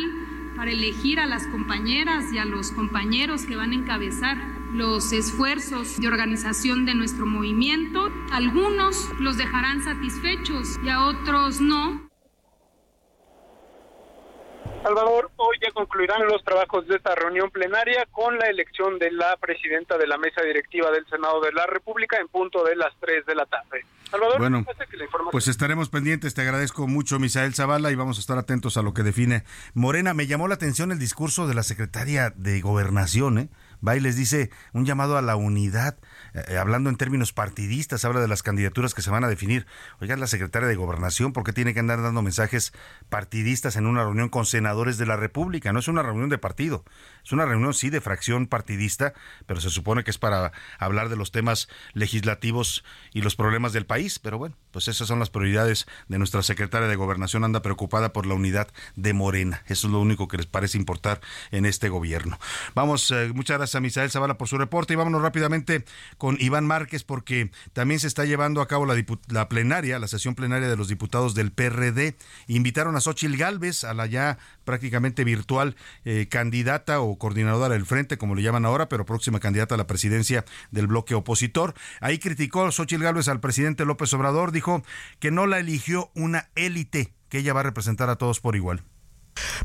para 0.55 0.71
elegir 0.71 1.19
a 1.19 1.25
las 1.25 1.47
compañeras 1.47 2.31
y 2.31 2.37
a 2.37 2.45
los 2.45 2.71
compañeros 2.71 3.45
que 3.47 3.55
van 3.55 3.71
a 3.71 3.75
encabezar 3.75 4.37
los 4.73 5.11
esfuerzos 5.11 5.99
de 5.99 6.07
organización 6.07 6.85
de 6.85 6.93
nuestro 6.93 7.25
movimiento. 7.25 8.11
Algunos 8.31 9.09
los 9.19 9.37
dejarán 9.37 9.83
satisfechos 9.83 10.79
y 10.83 10.89
a 10.89 11.05
otros 11.05 11.61
no. 11.61 12.12
Salvador, 14.83 15.31
hoy 15.37 15.57
ya 15.61 15.71
concluirán 15.71 16.27
los 16.27 16.43
trabajos 16.43 16.85
de 16.87 16.97
esta 16.97 17.15
reunión 17.15 17.49
plenaria 17.49 18.05
con 18.11 18.37
la 18.37 18.49
elección 18.49 18.99
de 18.99 19.11
la 19.11 19.37
presidenta 19.37 19.97
de 19.97 20.07
la 20.07 20.17
mesa 20.17 20.41
directiva 20.41 20.91
del 20.91 21.05
Senado 21.07 21.39
de 21.39 21.53
la 21.53 21.65
República 21.65 22.17
en 22.19 22.27
punto 22.27 22.65
de 22.65 22.75
las 22.75 22.93
3 22.99 23.25
de 23.25 23.33
la 23.33 23.45
tarde. 23.45 23.85
Salvador, 24.11 24.39
bueno, 24.39 24.65
pues 25.31 25.47
estaremos 25.47 25.87
pendientes. 25.87 26.33
Te 26.33 26.41
agradezco 26.41 26.85
mucho, 26.85 27.17
Misael 27.17 27.55
Zavala, 27.55 27.91
y 27.91 27.95
vamos 27.95 28.17
a 28.17 28.19
estar 28.19 28.37
atentos 28.37 28.75
a 28.75 28.81
lo 28.81 28.93
que 28.93 29.03
define 29.03 29.45
Morena. 29.73 30.13
Me 30.13 30.27
llamó 30.27 30.49
la 30.49 30.55
atención 30.55 30.91
el 30.91 30.99
discurso 30.99 31.47
de 31.47 31.53
la 31.53 31.63
secretaria 31.63 32.31
de 32.35 32.59
Gobernación, 32.59 33.37
¿eh? 33.39 33.49
Va 33.85 33.95
y 33.95 33.99
les 33.99 34.15
dice 34.15 34.49
un 34.73 34.85
llamado 34.85 35.17
a 35.17 35.21
la 35.21 35.35
unidad, 35.35 35.97
eh, 36.33 36.57
hablando 36.57 36.89
en 36.89 36.95
términos 36.95 37.33
partidistas, 37.33 38.05
habla 38.05 38.21
de 38.21 38.27
las 38.27 38.43
candidaturas 38.43 38.93
que 38.93 39.01
se 39.01 39.09
van 39.09 39.23
a 39.23 39.27
definir. 39.27 39.65
Oiga, 39.99 40.15
la 40.17 40.27
secretaria 40.27 40.67
de 40.67 40.75
Gobernación, 40.75 41.33
¿por 41.33 41.43
qué 41.43 41.53
tiene 41.53 41.73
que 41.73 41.79
andar 41.79 42.01
dando 42.01 42.21
mensajes 42.21 42.73
partidistas 43.09 43.75
en 43.75 43.85
una 43.85 44.03
reunión 44.03 44.29
con 44.29 44.45
senadores 44.45 44.97
de 44.97 45.05
la 45.05 45.17
República? 45.17 45.73
No 45.73 45.79
es 45.79 45.87
una 45.87 46.03
reunión 46.03 46.29
de 46.29 46.37
partido, 46.37 46.85
es 47.23 47.31
una 47.31 47.45
reunión 47.45 47.73
sí 47.73 47.89
de 47.89 48.01
fracción 48.01 48.47
partidista, 48.47 49.13
pero 49.45 49.61
se 49.61 49.69
supone 49.69 50.03
que 50.03 50.11
es 50.11 50.17
para 50.17 50.51
hablar 50.77 51.09
de 51.09 51.15
los 51.15 51.31
temas 51.31 51.69
legislativos 51.93 52.83
y 53.13 53.21
los 53.21 53.35
problemas 53.35 53.73
del 53.73 53.85
país. 53.85 54.19
Pero 54.19 54.37
bueno, 54.37 54.55
pues 54.71 54.87
esas 54.87 55.07
son 55.07 55.19
las 55.19 55.29
prioridades 55.29 55.87
de 56.07 56.17
nuestra 56.17 56.43
secretaria 56.43 56.87
de 56.87 56.95
Gobernación, 56.95 57.43
anda 57.43 57.61
preocupada 57.61 58.11
por 58.11 58.25
la 58.25 58.33
unidad 58.33 58.67
de 58.95 59.13
Morena. 59.13 59.63
Eso 59.67 59.87
es 59.87 59.93
lo 59.93 59.99
único 59.99 60.27
que 60.27 60.37
les 60.37 60.47
parece 60.47 60.77
importar 60.77 61.21
en 61.51 61.65
este 61.65 61.89
gobierno. 61.89 62.39
Vamos, 62.75 63.09
eh, 63.11 63.31
muchas 63.33 63.57
gracias 63.57 63.75
a 63.75 63.79
Misael 63.79 64.11
Zavala 64.11 64.37
por 64.37 64.47
su 64.47 64.57
reporte 64.57 64.93
y 64.93 64.95
vámonos 64.95 65.21
rápidamente 65.21 65.85
con 66.17 66.37
Iván 66.39 66.65
Márquez 66.65 67.03
porque 67.03 67.51
también 67.73 67.99
se 67.99 68.07
está 68.07 68.25
llevando 68.25 68.61
a 68.61 68.67
cabo 68.67 68.85
la, 68.85 69.01
la 69.29 69.47
plenaria, 69.47 69.99
la 69.99 70.07
sesión 70.07 70.35
plenaria 70.35 70.67
de 70.67 70.75
los 70.75 70.87
diputados 70.87 71.35
del 71.35 71.51
PRD. 71.51 72.15
Invitaron 72.47 72.95
a 72.95 73.01
Xochil 73.01 73.37
Gálvez, 73.37 73.83
a 73.83 73.93
la 73.93 74.05
ya 74.07 74.37
prácticamente 74.65 75.23
virtual 75.23 75.75
eh, 76.05 76.27
candidata 76.29 77.01
o 77.01 77.12
coordinadora 77.17 77.73
del 77.73 77.85
frente, 77.85 78.17
como 78.17 78.35
le 78.35 78.41
llaman 78.41 78.65
ahora, 78.65 78.89
pero 78.89 79.05
próxima 79.05 79.39
candidata 79.39 79.75
a 79.75 79.77
la 79.77 79.87
presidencia 79.87 80.45
del 80.71 80.87
bloque 80.87 81.15
opositor. 81.15 81.73
Ahí 82.01 82.19
criticó 82.19 82.71
Xochil 82.71 83.01
Gálvez 83.01 83.27
al 83.27 83.39
presidente 83.39 83.85
López 83.85 84.13
Obrador, 84.13 84.51
dijo 84.51 84.83
que 85.19 85.31
no 85.31 85.47
la 85.47 85.59
eligió 85.59 86.11
una 86.15 86.49
élite, 86.55 87.13
que 87.29 87.39
ella 87.39 87.53
va 87.53 87.61
a 87.61 87.63
representar 87.63 88.09
a 88.09 88.17
todos 88.17 88.39
por 88.39 88.55
igual. 88.55 88.83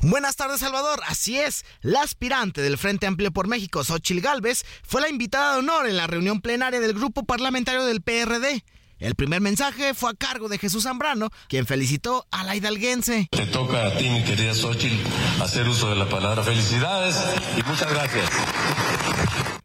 Buenas 0.03 0.37
tardes, 0.37 0.61
Salvador. 0.61 1.01
Así 1.07 1.39
es, 1.39 1.65
la 1.83 2.03
aspirante 2.03 2.63
del 2.63 2.79
Frente 2.79 3.07
Amplio 3.07 3.33
por 3.33 3.49
México, 3.49 3.85
Xochil 3.85 4.21
Gálvez, 4.21 4.65
fue 4.83 5.01
la 5.01 5.09
invitada 5.09 5.55
de 5.55 5.59
honor 5.61 5.87
en 5.87 5.97
la 5.97 6.07
reunión 6.07 6.41
plenaria 6.41 6.81
del 6.81 6.95
grupo 6.95 7.25
parlamentario 7.25 7.85
del 7.85 8.01
PRD. 8.01 8.65
El 8.99 9.15
primer 9.15 9.41
mensaje 9.41 9.95
fue 9.95 10.11
a 10.11 10.15
cargo 10.15 10.49
de 10.49 10.59
Jesús 10.59 10.83
Zambrano, 10.83 11.31
quien 11.49 11.67
felicitó 11.67 12.27
a 12.33 12.43
la 12.43 12.57
hidalguense. 12.57 13.29
Te 13.31 13.47
toca 13.47 13.87
a 13.87 13.97
ti, 13.97 14.09
mi 14.09 14.25
querida 14.25 14.53
Xochitl, 14.53 14.97
hacer 15.41 15.69
uso 15.69 15.89
de 15.91 15.97
la 15.97 16.09
palabra. 16.09 16.43
Felicidades 16.43 17.17
y 17.57 17.63
muchas 17.63 17.91
gracias. 17.93 18.29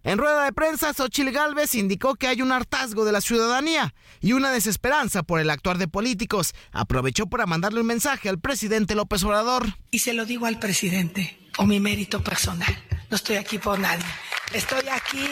En 0.04 0.20
rueda 0.20 0.44
de 0.44 0.54
prensa, 0.54 0.94
Xochitl 0.94 1.32
Gálvez 1.32 1.74
indicó 1.74 2.14
que 2.14 2.28
hay 2.28 2.44
un 2.44 2.52
hartazgo 2.52 3.06
de 3.06 3.12
la 3.12 3.22
ciudadanía 3.22 3.96
y 4.22 4.34
una 4.34 4.52
desesperanza 4.52 5.24
por 5.24 5.40
el 5.40 5.50
actuar 5.50 5.80
de 5.80 5.88
políticos. 5.88 6.54
Aprovechó 6.72 7.26
para 7.26 7.48
mandarle 7.48 7.82
un 7.82 7.88
mensaje 7.88 8.30
al 8.30 8.40
presidente 8.40 8.94
López 8.94 9.24
Obrador. 9.24 9.78
Y 9.90 10.00
se 10.00 10.14
lo 10.14 10.26
digo 10.26 10.46
al 10.46 10.60
presidente, 10.60 11.40
o 11.58 11.66
mi 11.66 11.80
mérito 11.80 12.22
personal. 12.24 12.78
No 13.10 13.16
estoy 13.16 13.38
aquí 13.38 13.58
por 13.58 13.80
nadie. 13.80 14.06
Estoy 14.54 14.88
aquí 14.90 15.26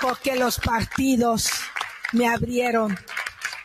porque 0.00 0.36
los 0.36 0.58
partidos 0.58 1.50
me 2.12 2.28
abrieron 2.28 2.98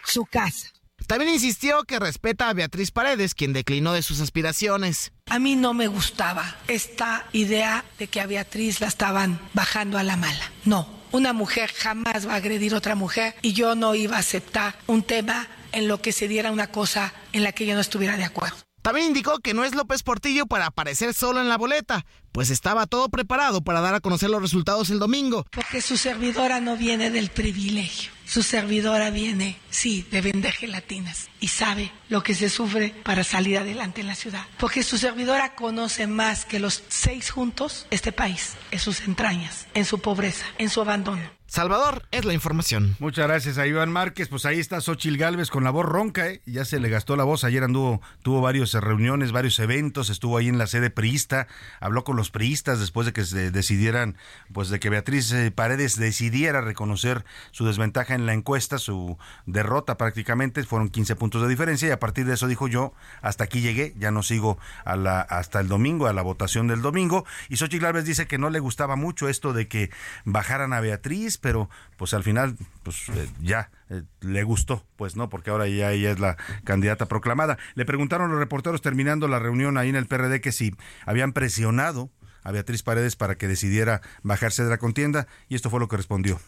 su 0.03 0.25
casa. 0.25 0.67
También 1.07 1.33
insistió 1.33 1.83
que 1.83 1.99
respeta 1.99 2.47
a 2.47 2.53
Beatriz 2.53 2.91
Paredes, 2.91 3.35
quien 3.35 3.53
declinó 3.53 3.93
de 3.93 4.01
sus 4.01 4.21
aspiraciones. 4.21 5.11
A 5.29 5.39
mí 5.39 5.55
no 5.55 5.73
me 5.73 5.87
gustaba 5.87 6.55
esta 6.67 7.25
idea 7.33 7.83
de 7.99 8.07
que 8.07 8.21
a 8.21 8.27
Beatriz 8.27 8.79
la 8.79 8.87
estaban 8.87 9.39
bajando 9.53 9.97
a 9.97 10.03
la 10.03 10.15
mala. 10.15 10.51
No, 10.63 10.87
una 11.11 11.33
mujer 11.33 11.73
jamás 11.73 12.27
va 12.27 12.33
a 12.33 12.37
agredir 12.37 12.73
a 12.73 12.77
otra 12.77 12.95
mujer 12.95 13.35
y 13.41 13.53
yo 13.53 13.75
no 13.75 13.95
iba 13.95 14.15
a 14.15 14.19
aceptar 14.19 14.77
un 14.87 15.03
tema 15.03 15.47
en 15.73 15.87
lo 15.87 16.01
que 16.01 16.11
se 16.11 16.27
diera 16.27 16.51
una 16.51 16.67
cosa 16.67 17.13
en 17.33 17.43
la 17.43 17.51
que 17.51 17.65
yo 17.65 17.73
no 17.75 17.81
estuviera 17.81 18.17
de 18.17 18.23
acuerdo. 18.23 18.57
También 18.81 19.07
indicó 19.07 19.39
que 19.39 19.53
no 19.53 19.63
es 19.63 19.75
López 19.75 20.01
Portillo 20.01 20.47
para 20.47 20.65
aparecer 20.65 21.13
solo 21.13 21.39
en 21.39 21.49
la 21.49 21.57
boleta, 21.57 22.05
pues 22.31 22.49
estaba 22.49 22.87
todo 22.87 23.09
preparado 23.09 23.61
para 23.61 23.81
dar 23.81 23.93
a 23.93 23.99
conocer 23.99 24.29
los 24.29 24.41
resultados 24.41 24.89
el 24.89 24.99
domingo. 24.99 25.45
Porque 25.51 25.81
su 25.81 25.97
servidora 25.97 26.59
no 26.59 26.77
viene 26.77 27.11
del 27.11 27.29
privilegio. 27.29 28.11
Su 28.25 28.43
servidora 28.43 29.09
viene, 29.09 29.57
sí, 29.69 30.07
de 30.09 30.21
vender 30.21 30.53
gelatinas 30.53 31.29
y 31.41 31.49
sabe 31.49 31.91
lo 32.07 32.23
que 32.23 32.33
se 32.33 32.49
sufre 32.49 32.95
para 33.03 33.23
salir 33.23 33.57
adelante 33.57 34.01
en 34.01 34.07
la 34.07 34.15
ciudad. 34.15 34.45
Porque 34.57 34.83
su 34.83 34.97
servidora 34.97 35.53
conoce 35.53 36.07
más 36.07 36.45
que 36.45 36.59
los 36.59 36.81
seis 36.87 37.29
juntos 37.29 37.87
este 37.91 38.13
país, 38.13 38.53
en 38.71 38.79
sus 38.79 39.01
entrañas, 39.01 39.67
en 39.73 39.85
su 39.85 39.99
pobreza, 39.99 40.45
en 40.57 40.69
su 40.69 40.81
abandono. 40.81 41.29
Salvador, 41.51 42.03
es 42.11 42.23
la 42.23 42.33
información. 42.33 42.95
Muchas 42.99 43.27
gracias 43.27 43.57
a 43.57 43.67
Iván 43.67 43.91
Márquez. 43.91 44.29
Pues 44.29 44.45
ahí 44.45 44.57
está 44.57 44.79
Xochil 44.79 45.17
Gálvez 45.17 45.49
con 45.49 45.65
la 45.65 45.69
voz 45.69 45.85
ronca, 45.85 46.29
¿eh? 46.29 46.41
Ya 46.45 46.63
se 46.63 46.79
le 46.79 46.87
gastó 46.87 47.17
la 47.17 47.25
voz. 47.25 47.43
Ayer 47.43 47.65
anduvo, 47.65 48.01
tuvo 48.23 48.39
varias 48.39 48.71
reuniones, 48.73 49.33
varios 49.33 49.59
eventos, 49.59 50.09
estuvo 50.09 50.37
ahí 50.37 50.47
en 50.47 50.57
la 50.57 50.65
sede 50.65 50.91
priista, 50.91 51.47
habló 51.81 52.05
con 52.05 52.15
los 52.15 52.31
priistas 52.31 52.79
después 52.79 53.05
de 53.05 53.11
que 53.11 53.25
se 53.25 53.51
decidieran, 53.51 54.15
pues 54.53 54.69
de 54.69 54.79
que 54.79 54.89
Beatriz 54.89 55.29
eh, 55.33 55.51
Paredes 55.51 55.97
decidiera 55.97 56.61
reconocer 56.61 57.25
su 57.51 57.65
desventaja 57.65 58.15
en 58.15 58.25
la 58.25 58.33
encuesta, 58.33 58.77
su 58.77 59.17
derrota 59.45 59.97
prácticamente, 59.97 60.63
fueron 60.63 60.87
15 60.87 61.17
puntos 61.17 61.41
de 61.41 61.49
diferencia 61.49 61.89
y 61.89 61.91
a 61.91 61.99
partir 61.99 62.25
de 62.27 62.35
eso 62.35 62.47
dijo 62.47 62.69
yo, 62.69 62.93
hasta 63.21 63.43
aquí 63.43 63.59
llegué, 63.59 63.93
ya 63.99 64.11
no 64.11 64.23
sigo 64.23 64.57
a 64.85 64.95
la, 64.95 65.19
hasta 65.19 65.59
el 65.59 65.67
domingo, 65.67 66.07
a 66.07 66.13
la 66.13 66.21
votación 66.21 66.67
del 66.69 66.81
domingo. 66.81 67.25
Y 67.49 67.57
Xochil 67.57 67.81
Gálvez 67.81 68.05
dice 68.05 68.25
que 68.25 68.37
no 68.37 68.49
le 68.49 68.59
gustaba 68.59 68.95
mucho 68.95 69.27
esto 69.27 69.51
de 69.51 69.67
que 69.67 69.91
bajaran 70.23 70.71
a 70.71 70.79
Beatriz, 70.79 71.40
pero 71.41 71.69
pues 71.97 72.13
al 72.13 72.23
final 72.23 72.55
pues 72.83 73.09
eh, 73.09 73.27
ya 73.41 73.71
eh, 73.89 74.03
le 74.21 74.43
gustó, 74.43 74.85
pues 74.95 75.15
no, 75.15 75.29
porque 75.29 75.49
ahora 75.49 75.67
ya 75.67 75.91
ella 75.91 76.11
es 76.11 76.19
la 76.19 76.37
candidata 76.63 77.07
proclamada. 77.07 77.57
Le 77.75 77.85
preguntaron 77.85 78.31
los 78.31 78.39
reporteros 78.39 78.81
terminando 78.81 79.27
la 79.27 79.39
reunión 79.39 79.77
ahí 79.77 79.89
en 79.89 79.95
el 79.95 80.05
PRD 80.05 80.39
que 80.39 80.51
si 80.51 80.73
habían 81.05 81.33
presionado 81.33 82.09
a 82.43 82.51
Beatriz 82.51 82.83
Paredes 82.83 83.15
para 83.15 83.35
que 83.35 83.47
decidiera 83.47 84.01
bajarse 84.23 84.63
de 84.63 84.69
la 84.69 84.77
contienda 84.77 85.27
y 85.49 85.55
esto 85.55 85.69
fue 85.69 85.79
lo 85.79 85.87
que 85.87 85.97
respondió. 85.97 86.39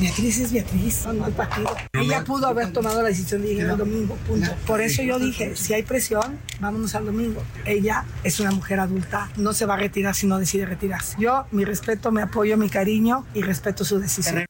Beatriz 0.00 0.38
es 0.38 0.52
Beatriz, 0.52 1.06
no 1.06 1.26
el 1.26 1.32
partido. 1.32 1.74
Ella 1.92 2.22
pudo 2.22 2.46
haber 2.46 2.72
tomado 2.72 3.02
la 3.02 3.08
decisión 3.08 3.42
de 3.42 3.52
ir 3.52 3.60
el 3.62 3.76
domingo, 3.76 4.14
punto. 4.26 4.48
Por 4.66 4.80
eso 4.80 5.02
yo 5.02 5.18
dije, 5.18 5.56
si 5.56 5.74
hay 5.74 5.82
presión, 5.82 6.38
vámonos 6.60 6.94
al 6.94 7.06
domingo. 7.06 7.42
Ella 7.64 8.04
es 8.22 8.38
una 8.38 8.52
mujer 8.52 8.78
adulta, 8.78 9.28
no 9.36 9.52
se 9.52 9.66
va 9.66 9.74
a 9.74 9.78
retirar 9.78 10.14
si 10.14 10.28
no 10.28 10.38
decide 10.38 10.66
retirarse. 10.66 11.16
Yo, 11.18 11.46
mi 11.50 11.64
respeto, 11.64 12.12
mi 12.12 12.20
apoyo, 12.20 12.56
mi 12.56 12.70
cariño 12.70 13.26
y 13.34 13.42
respeto 13.42 13.84
su 13.84 13.98
decisión. 13.98 14.44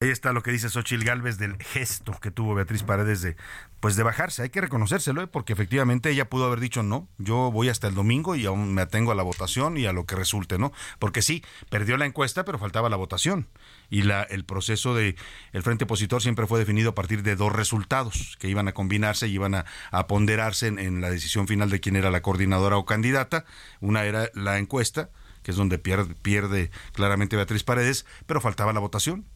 Ahí 0.00 0.10
está 0.10 0.32
lo 0.32 0.44
que 0.44 0.52
dice 0.52 0.68
Xochil 0.68 1.02
Gálvez 1.02 1.38
del 1.38 1.60
gesto 1.60 2.12
que 2.22 2.30
tuvo 2.30 2.54
Beatriz 2.54 2.84
Paredes 2.84 3.20
de 3.20 3.36
pues 3.80 3.96
de 3.96 4.04
bajarse, 4.04 4.42
hay 4.42 4.50
que 4.50 4.60
reconocérselo, 4.60 5.22
¿eh? 5.22 5.26
porque 5.26 5.52
efectivamente 5.52 6.08
ella 6.08 6.30
pudo 6.30 6.46
haber 6.46 6.60
dicho 6.60 6.84
no, 6.84 7.08
yo 7.18 7.50
voy 7.50 7.68
hasta 7.68 7.88
el 7.88 7.96
domingo 7.96 8.36
y 8.36 8.46
aún 8.46 8.74
me 8.74 8.82
atengo 8.82 9.10
a 9.10 9.16
la 9.16 9.24
votación 9.24 9.76
y 9.76 9.86
a 9.86 9.92
lo 9.92 10.06
que 10.06 10.14
resulte, 10.14 10.56
¿no? 10.56 10.72
Porque 11.00 11.20
sí, 11.20 11.42
perdió 11.68 11.96
la 11.96 12.06
encuesta, 12.06 12.44
pero 12.44 12.60
faltaba 12.60 12.88
la 12.88 12.94
votación. 12.94 13.48
Y 13.90 14.02
la, 14.02 14.22
el 14.22 14.44
proceso 14.44 14.94
de 14.94 15.16
el 15.52 15.64
frente 15.64 15.82
opositor 15.82 16.22
siempre 16.22 16.46
fue 16.46 16.60
definido 16.60 16.90
a 16.90 16.94
partir 16.94 17.24
de 17.24 17.34
dos 17.34 17.52
resultados 17.52 18.36
que 18.38 18.48
iban 18.48 18.68
a 18.68 18.74
combinarse 18.74 19.26
y 19.26 19.32
iban 19.32 19.56
a, 19.56 19.64
ponderarse 20.06 20.68
en, 20.68 21.00
la 21.00 21.10
decisión 21.10 21.48
final 21.48 21.70
de 21.70 21.80
quién 21.80 21.96
era 21.96 22.12
la 22.12 22.22
coordinadora 22.22 22.76
o 22.76 22.84
candidata. 22.84 23.46
Una 23.80 24.04
era 24.04 24.30
la 24.34 24.58
encuesta, 24.58 25.10
que 25.42 25.50
es 25.50 25.56
donde 25.56 25.80
pierde 25.80 26.70
claramente 26.92 27.34
Beatriz 27.34 27.64
Paredes, 27.64 28.06
pero 28.26 28.40
faltaba 28.40 28.72
la 28.72 28.78
votación 28.78 29.26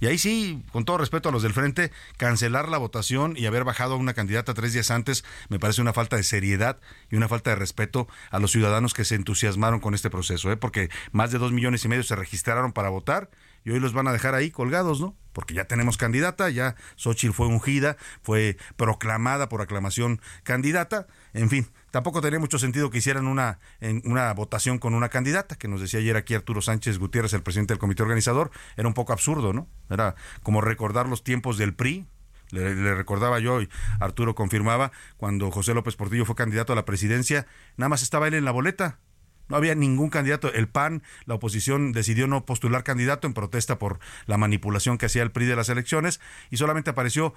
y 0.00 0.06
ahí 0.06 0.18
sí, 0.18 0.62
con 0.72 0.84
todo 0.84 0.98
respeto 0.98 1.28
a 1.28 1.32
los 1.32 1.42
del 1.42 1.52
frente, 1.52 1.92
cancelar 2.16 2.68
la 2.68 2.78
votación 2.78 3.34
y 3.36 3.46
haber 3.46 3.64
bajado 3.64 3.94
a 3.94 3.98
una 3.98 4.14
candidata 4.14 4.54
tres 4.54 4.72
días 4.72 4.90
antes 4.90 5.24
me 5.48 5.58
parece 5.58 5.82
una 5.82 5.92
falta 5.92 6.16
de 6.16 6.22
seriedad 6.22 6.78
y 7.10 7.16
una 7.16 7.28
falta 7.28 7.50
de 7.50 7.56
respeto 7.56 8.08
a 8.30 8.38
los 8.38 8.50
ciudadanos 8.50 8.94
que 8.94 9.04
se 9.04 9.14
entusiasmaron 9.14 9.80
con 9.80 9.94
este 9.94 10.10
proceso, 10.10 10.50
¿eh? 10.50 10.56
porque 10.56 10.88
más 11.12 11.30
de 11.30 11.38
dos 11.38 11.52
millones 11.52 11.84
y 11.84 11.88
medio 11.88 12.02
se 12.02 12.16
registraron 12.16 12.72
para 12.72 12.88
votar 12.88 13.30
y 13.64 13.70
hoy 13.70 13.80
los 13.80 13.92
van 13.92 14.08
a 14.08 14.12
dejar 14.12 14.34
ahí 14.34 14.50
colgados, 14.50 15.00
¿no? 15.00 15.16
Porque 15.32 15.54
ya 15.54 15.66
tenemos 15.66 15.96
candidata, 15.96 16.50
ya 16.50 16.74
Xochitl 16.96 17.32
fue 17.32 17.46
ungida, 17.46 17.96
fue 18.22 18.56
proclamada 18.76 19.48
por 19.48 19.60
aclamación 19.62 20.20
candidata, 20.42 21.06
en 21.32 21.48
fin, 21.48 21.68
Tampoco 21.90 22.20
tenía 22.20 22.38
mucho 22.38 22.58
sentido 22.58 22.90
que 22.90 22.98
hicieran 22.98 23.26
una, 23.26 23.58
en, 23.80 24.02
una 24.04 24.32
votación 24.32 24.78
con 24.78 24.94
una 24.94 25.08
candidata, 25.08 25.56
que 25.56 25.66
nos 25.66 25.80
decía 25.80 25.98
ayer 25.98 26.16
aquí 26.16 26.34
Arturo 26.34 26.62
Sánchez 26.62 26.98
Gutiérrez, 26.98 27.32
el 27.32 27.42
presidente 27.42 27.72
del 27.72 27.78
comité 27.78 28.02
organizador. 28.02 28.50
Era 28.76 28.86
un 28.86 28.94
poco 28.94 29.12
absurdo, 29.12 29.52
¿no? 29.52 29.68
Era 29.88 30.14
como 30.42 30.60
recordar 30.60 31.08
los 31.08 31.24
tiempos 31.24 31.58
del 31.58 31.74
PRI, 31.74 32.06
le, 32.52 32.94
recordaba 32.94 33.38
yo 33.38 33.62
y 33.62 33.68
Arturo 34.00 34.34
confirmaba 34.34 34.92
cuando 35.16 35.50
José 35.50 35.74
López 35.74 35.96
Portillo 35.96 36.24
fue 36.24 36.34
candidato 36.34 36.72
a 36.72 36.76
la 36.76 36.84
presidencia, 36.84 37.46
nada 37.76 37.88
más 37.88 38.02
estaba 38.02 38.28
él 38.28 38.34
en 38.34 38.44
la 38.44 38.50
boleta. 38.50 38.98
No 39.50 39.56
había 39.56 39.74
ningún 39.74 40.08
candidato. 40.08 40.52
El 40.52 40.68
PAN, 40.68 41.02
la 41.26 41.34
oposición 41.34 41.92
decidió 41.92 42.26
no 42.26 42.46
postular 42.46 42.84
candidato 42.84 43.26
en 43.26 43.34
protesta 43.34 43.78
por 43.78 43.98
la 44.26 44.38
manipulación 44.38 44.96
que 44.96 45.06
hacía 45.06 45.22
el 45.22 45.32
PRI 45.32 45.46
de 45.46 45.56
las 45.56 45.68
elecciones 45.68 46.20
y 46.50 46.56
solamente 46.56 46.90
apareció 46.90 47.34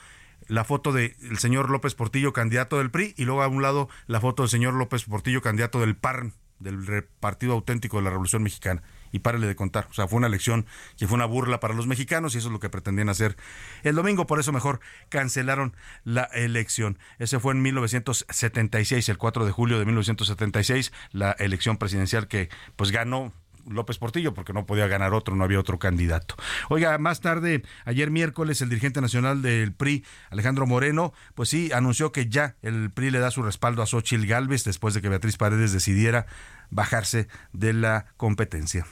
la 0.47 0.63
foto 0.63 0.91
del 0.91 1.15
señor 1.37 1.69
López 1.69 1.95
Portillo, 1.95 2.33
candidato 2.33 2.77
del 2.77 2.91
PRI, 2.91 3.13
y 3.17 3.25
luego 3.25 3.43
a 3.43 3.47
un 3.47 3.61
lado 3.61 3.89
la 4.07 4.19
foto 4.21 4.43
del 4.43 4.49
señor 4.49 4.73
López 4.73 5.03
Portillo, 5.05 5.41
candidato 5.41 5.79
del 5.79 5.95
PARN, 5.95 6.33
del 6.59 7.05
Partido 7.19 7.53
Auténtico 7.53 7.97
de 7.97 8.03
la 8.03 8.09
Revolución 8.09 8.43
Mexicana. 8.43 8.83
Y 9.13 9.19
párele 9.19 9.47
de 9.47 9.55
contar. 9.55 9.87
O 9.89 9.93
sea, 9.93 10.07
fue 10.07 10.17
una 10.17 10.27
elección 10.27 10.65
que 10.97 11.07
fue 11.07 11.15
una 11.15 11.25
burla 11.25 11.61
para 11.61 11.73
los 11.73 11.87
mexicanos 11.87 12.35
y 12.35 12.39
eso 12.39 12.47
es 12.47 12.51
lo 12.51 12.59
que 12.59 12.69
pretendían 12.69 13.07
hacer 13.07 13.37
el 13.83 13.95
domingo. 13.95 14.27
Por 14.27 14.41
eso 14.41 14.51
mejor 14.51 14.81
cancelaron 15.07 15.73
la 16.03 16.23
elección. 16.23 16.99
Ese 17.19 17.39
fue 17.39 17.53
en 17.53 17.61
1976, 17.61 19.07
el 19.07 19.17
4 19.17 19.45
de 19.45 19.51
julio 19.51 19.79
de 19.79 19.85
1976, 19.85 20.91
la 21.11 21.31
elección 21.33 21.77
presidencial 21.77 22.27
que 22.27 22.49
pues 22.75 22.91
ganó 22.91 23.31
López 23.67 23.97
Portillo, 23.97 24.33
porque 24.33 24.53
no 24.53 24.65
podía 24.65 24.87
ganar 24.87 25.13
otro, 25.13 25.35
no 25.35 25.43
había 25.43 25.59
otro 25.59 25.79
candidato. 25.79 26.35
Oiga, 26.69 26.97
más 26.97 27.21
tarde, 27.21 27.63
ayer 27.85 28.11
miércoles, 28.11 28.61
el 28.61 28.69
dirigente 28.69 29.01
nacional 29.01 29.41
del 29.41 29.73
PRI, 29.73 30.03
Alejandro 30.29 30.65
Moreno, 30.65 31.13
pues 31.35 31.49
sí, 31.49 31.71
anunció 31.71 32.11
que 32.11 32.27
ya 32.27 32.55
el 32.61 32.91
PRI 32.91 33.11
le 33.11 33.19
da 33.19 33.31
su 33.31 33.43
respaldo 33.43 33.81
a 33.81 33.85
Xochil 33.85 34.27
Gálvez 34.27 34.63
después 34.63 34.93
de 34.93 35.01
que 35.01 35.09
Beatriz 35.09 35.37
Paredes 35.37 35.71
decidiera 35.71 36.25
bajarse 36.69 37.27
de 37.53 37.73
la 37.73 38.07
competencia 38.17 38.85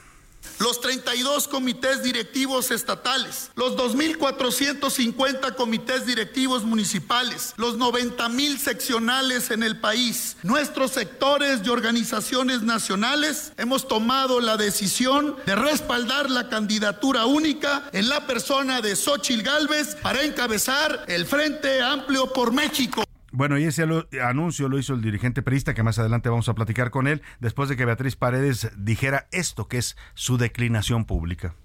los 0.60 0.80
32 0.80 1.48
comités 1.48 2.04
directivos 2.04 2.72
estatales, 2.72 3.52
los 3.56 3.76
2.450 3.76 5.56
comités 5.56 6.06
directivos 6.06 6.64
municipales, 6.64 7.54
los 7.58 7.78
90.000 7.78 8.58
seccionales 8.58 9.52
en 9.52 9.64
el 9.64 9.80
país, 9.80 10.38
nuestros 10.44 10.92
sectores 10.92 11.62
y 11.66 11.70
organizaciones 11.70 12.62
nacionales, 12.62 13.54
hemos 13.58 13.88
tomado 13.88 14.40
la 14.40 14.58
decisión 14.58 15.36
de 15.46 15.56
respaldar 15.56 16.30
la 16.30 16.50
candidatura 16.50 17.26
única 17.26 17.90
en 17.92 18.10
la 18.10 18.28
persona 18.28 18.82
de 18.82 18.96
Xochil 18.96 19.44
Gálvez 19.44 19.96
para 20.02 20.24
encabezar 20.24 21.06
el 21.08 21.26
Frente 21.26 21.82
Amplio 21.82 22.32
por 22.34 22.52
México. 22.52 23.04
Bueno, 23.32 23.58
y 23.58 23.64
ese 23.64 23.86
anuncio 24.22 24.68
lo 24.68 24.78
hizo 24.78 24.94
el 24.94 25.02
dirigente 25.02 25.42
perista, 25.42 25.74
que 25.74 25.84
más 25.84 25.98
adelante 26.00 26.29
vamos 26.29 26.50
a 26.50 26.53
platicar 26.53 26.92
con 26.92 27.08
él, 27.08 27.22
después 27.40 27.70
de 27.70 27.77
que 27.77 27.86
Beatriz 27.86 28.18
Paredes 28.18 28.72
dijera 28.77 29.27
esto, 29.32 29.68
que 29.68 29.77
es 29.77 29.96
su 30.14 30.38
declinación 30.38 31.05
pública. 31.05 31.55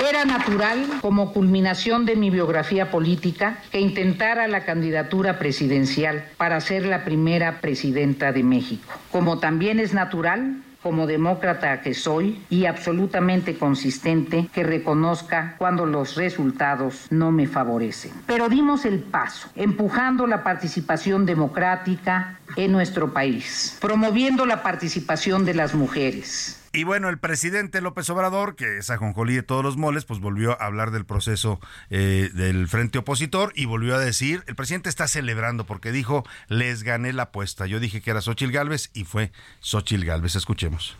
Era 0.00 0.24
natural, 0.24 0.86
como 1.00 1.32
culminación 1.32 2.06
de 2.06 2.16
mi 2.16 2.30
biografía 2.30 2.90
política, 2.90 3.58
que 3.70 3.78
intentara 3.78 4.48
la 4.48 4.64
candidatura 4.64 5.38
presidencial 5.38 6.24
para 6.38 6.60
ser 6.60 6.86
la 6.86 7.04
primera 7.04 7.60
presidenta 7.60 8.32
de 8.32 8.42
México. 8.42 8.92
Como 9.12 9.38
también 9.38 9.78
es 9.78 9.92
natural 9.94 10.62
como 10.82 11.06
demócrata 11.06 11.80
que 11.80 11.94
soy 11.94 12.42
y 12.50 12.66
absolutamente 12.66 13.56
consistente 13.56 14.48
que 14.52 14.62
reconozca 14.62 15.54
cuando 15.58 15.86
los 15.86 16.16
resultados 16.16 17.06
no 17.10 17.30
me 17.30 17.46
favorecen. 17.46 18.12
Pero 18.26 18.48
dimos 18.48 18.84
el 18.84 19.00
paso, 19.00 19.48
empujando 19.56 20.26
la 20.26 20.42
participación 20.42 21.26
democrática 21.26 22.38
en 22.56 22.72
nuestro 22.72 23.12
país, 23.12 23.78
promoviendo 23.80 24.46
la 24.46 24.62
participación 24.62 25.44
de 25.44 25.54
las 25.54 25.74
mujeres 25.74 26.61
y 26.72 26.84
bueno, 26.84 27.08
el 27.08 27.18
presidente 27.18 27.80
López 27.80 28.08
Obrador, 28.10 28.56
que 28.56 28.78
es 28.78 28.88
ajonjolí 28.90 29.34
de 29.34 29.42
todos 29.42 29.62
los 29.62 29.76
moles, 29.76 30.04
pues 30.04 30.20
volvió 30.20 30.52
a 30.52 30.66
hablar 30.66 30.90
del 30.90 31.04
proceso 31.04 31.60
eh, 31.90 32.30
del 32.32 32.66
frente 32.68 32.98
opositor 32.98 33.52
y 33.54 33.66
volvió 33.66 33.94
a 33.94 33.98
decir, 33.98 34.42
el 34.46 34.54
presidente 34.54 34.88
está 34.88 35.06
celebrando 35.06 35.64
porque 35.64 35.92
dijo, 35.92 36.24
les 36.48 36.82
gané 36.82 37.12
la 37.12 37.24
apuesta. 37.24 37.66
Yo 37.66 37.78
dije 37.78 38.00
que 38.00 38.10
era 38.10 38.22
Xochil 38.22 38.52
Gálvez 38.52 38.90
y 38.94 39.04
fue 39.04 39.32
Xochil 39.60 40.04
Gálvez. 40.04 40.34
Escuchemos. 40.34 40.96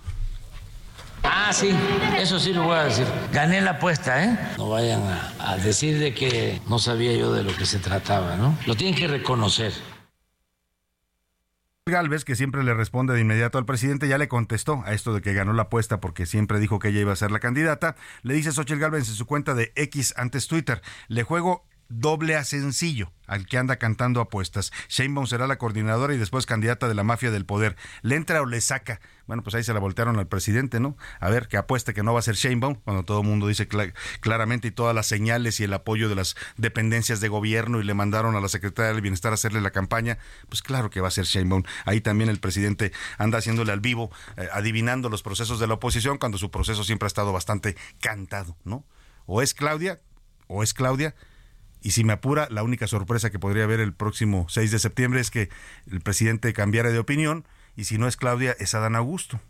Ah, 1.23 1.53
sí, 1.53 1.71
eso 2.19 2.39
sí 2.39 2.53
lo 2.53 2.65
voy 2.65 2.77
a 2.77 2.85
decir. 2.85 3.07
Gané 3.33 3.61
la 3.61 3.73
apuesta, 3.73 4.25
¿eh? 4.25 4.39
No 4.59 4.71
vayan 4.71 5.03
a, 5.03 5.53
a 5.53 5.57
decir 5.57 5.99
de 5.99 6.13
que 6.13 6.61
no 6.69 6.79
sabía 6.79 7.17
yo 7.17 7.33
de 7.33 7.45
lo 7.45 7.55
que 7.57 7.65
se 7.65 7.79
trataba, 7.79 8.37
¿no? 8.37 8.59
Lo 8.67 8.75
tienen 8.75 8.95
que 8.99 9.07
reconocer. 9.07 9.73
Galvez, 11.91 12.25
que 12.25 12.37
siempre 12.37 12.63
le 12.63 12.75
responde 12.75 13.13
de 13.13 13.21
inmediato 13.21 13.59
al 13.59 13.65
presidente, 13.65 14.07
ya 14.07 14.17
le 14.17 14.29
contestó 14.29 14.85
a 14.87 14.93
esto 14.93 15.13
de 15.13 15.21
que 15.21 15.35
ganó 15.35 15.53
la 15.53 15.63
apuesta 15.63 15.99
porque 15.99 16.27
siempre 16.27 16.61
dijo 16.61 16.79
que 16.79 16.89
ella 16.89 17.01
iba 17.01 17.13
a 17.13 17.17
ser 17.17 17.33
la 17.33 17.41
candidata. 17.41 17.97
Le 18.23 18.35
dice 18.35 18.53
Xochitl 18.53 18.79
Galvez 18.79 19.09
en 19.09 19.17
su 19.17 19.27
cuenta 19.27 19.55
de 19.55 19.73
X 19.75 20.15
antes 20.17 20.47
Twitter, 20.47 20.81
le 21.09 21.25
juego 21.25 21.67
doble 21.89 22.37
a 22.37 22.45
sencillo 22.45 23.13
al 23.27 23.47
que 23.47 23.59
anda 23.59 23.77
cantando 23.77 24.21
apuestas. 24.21 24.73
Sheinbaum 24.89 25.27
será 25.27 25.49
la 25.49 25.59
coordinadora 25.59 26.15
y 26.15 26.19
después 26.19 26.47
candidata 26.47 26.87
de 26.87 26.95
la 26.95 27.03
mafia 27.03 27.33
del 27.33 27.47
poder. 27.47 27.77
¿Le 28.03 28.15
entra 28.15 28.43
o 28.43 28.47
le 28.47 28.61
saca? 28.61 29.01
Bueno, 29.33 29.43
pues 29.43 29.55
ahí 29.55 29.65
se 29.65 29.73
la 29.73 29.81
voltearon 29.81 30.19
al 30.19 30.27
presidente, 30.27 30.79
¿no? 30.79 30.95
A 31.19 31.31
ver, 31.31 31.49
que 31.49 31.57
apueste 31.57 31.95
que 31.95 32.03
no 32.03 32.13
va 32.13 32.19
a 32.19 32.23
ser 32.23 32.35
Sheinbaum, 32.35 32.75
cuando 32.75 33.03
todo 33.03 33.23
el 33.23 33.27
mundo 33.27 33.47
dice 33.47 33.67
claramente 34.21 34.69
y 34.69 34.73
todas 34.73 34.95
las 34.95 35.07
señales 35.07 35.59
y 35.59 35.65
el 35.65 35.73
apoyo 35.73 36.11
de 36.11 36.15
las 36.15 36.37
dependencias 36.59 37.23
de 37.23 37.29
gobierno 37.29 37.81
y 37.81 37.85
le 37.85 37.95
mandaron 37.95 38.37
a 38.37 38.43
la 38.43 38.51
secretaria 38.51 38.93
del 38.93 39.01
Bienestar 39.01 39.33
a 39.33 39.37
hacerle 39.37 39.63
la 39.63 39.71
campaña, 39.71 40.19
pues 40.51 40.61
claro 40.61 40.91
que 40.91 41.01
va 41.01 41.09
a 41.09 41.11
ser 41.11 41.25
Sheinbaum. 41.25 41.63
Ahí 41.87 42.03
también 42.03 42.29
el 42.29 42.41
presidente 42.41 42.93
anda 43.17 43.39
haciéndole 43.39 43.73
al 43.73 43.81
vivo, 43.81 44.11
eh, 44.37 44.49
adivinando 44.53 45.09
los 45.09 45.23
procesos 45.23 45.59
de 45.59 45.67
la 45.67 45.73
oposición, 45.73 46.19
cuando 46.19 46.37
su 46.37 46.51
proceso 46.51 46.85
siempre 46.85 47.07
ha 47.07 47.09
estado 47.09 47.33
bastante 47.33 47.75
cantado, 48.03 48.59
¿no? 48.65 48.85
O 49.25 49.41
es 49.41 49.55
Claudia, 49.55 49.99
o 50.47 50.63
es 50.63 50.75
Claudia, 50.75 51.15
y 51.81 51.93
si 51.93 52.05
me 52.05 52.13
apura, 52.13 52.49
la 52.51 52.63
única 52.63 52.87
sorpresa 52.87 53.31
que 53.31 53.39
podría 53.39 53.65
haber 53.65 53.81
el 53.81 53.95
próximo 53.95 54.45
6 54.51 54.71
de 54.71 54.79
septiembre 54.79 55.21
es 55.21 55.31
que 55.31 55.49
el 55.91 56.03
presidente 56.03 56.53
cambiara 56.53 56.91
de 56.91 56.99
opinión 56.99 57.47
y 57.77 57.85
si 57.85 57.99
no 57.99 58.07
es 58.07 58.17
Claudia, 58.17 58.57
es 58.59 58.75
Adán 58.75 58.97
Augusto. 58.97 59.41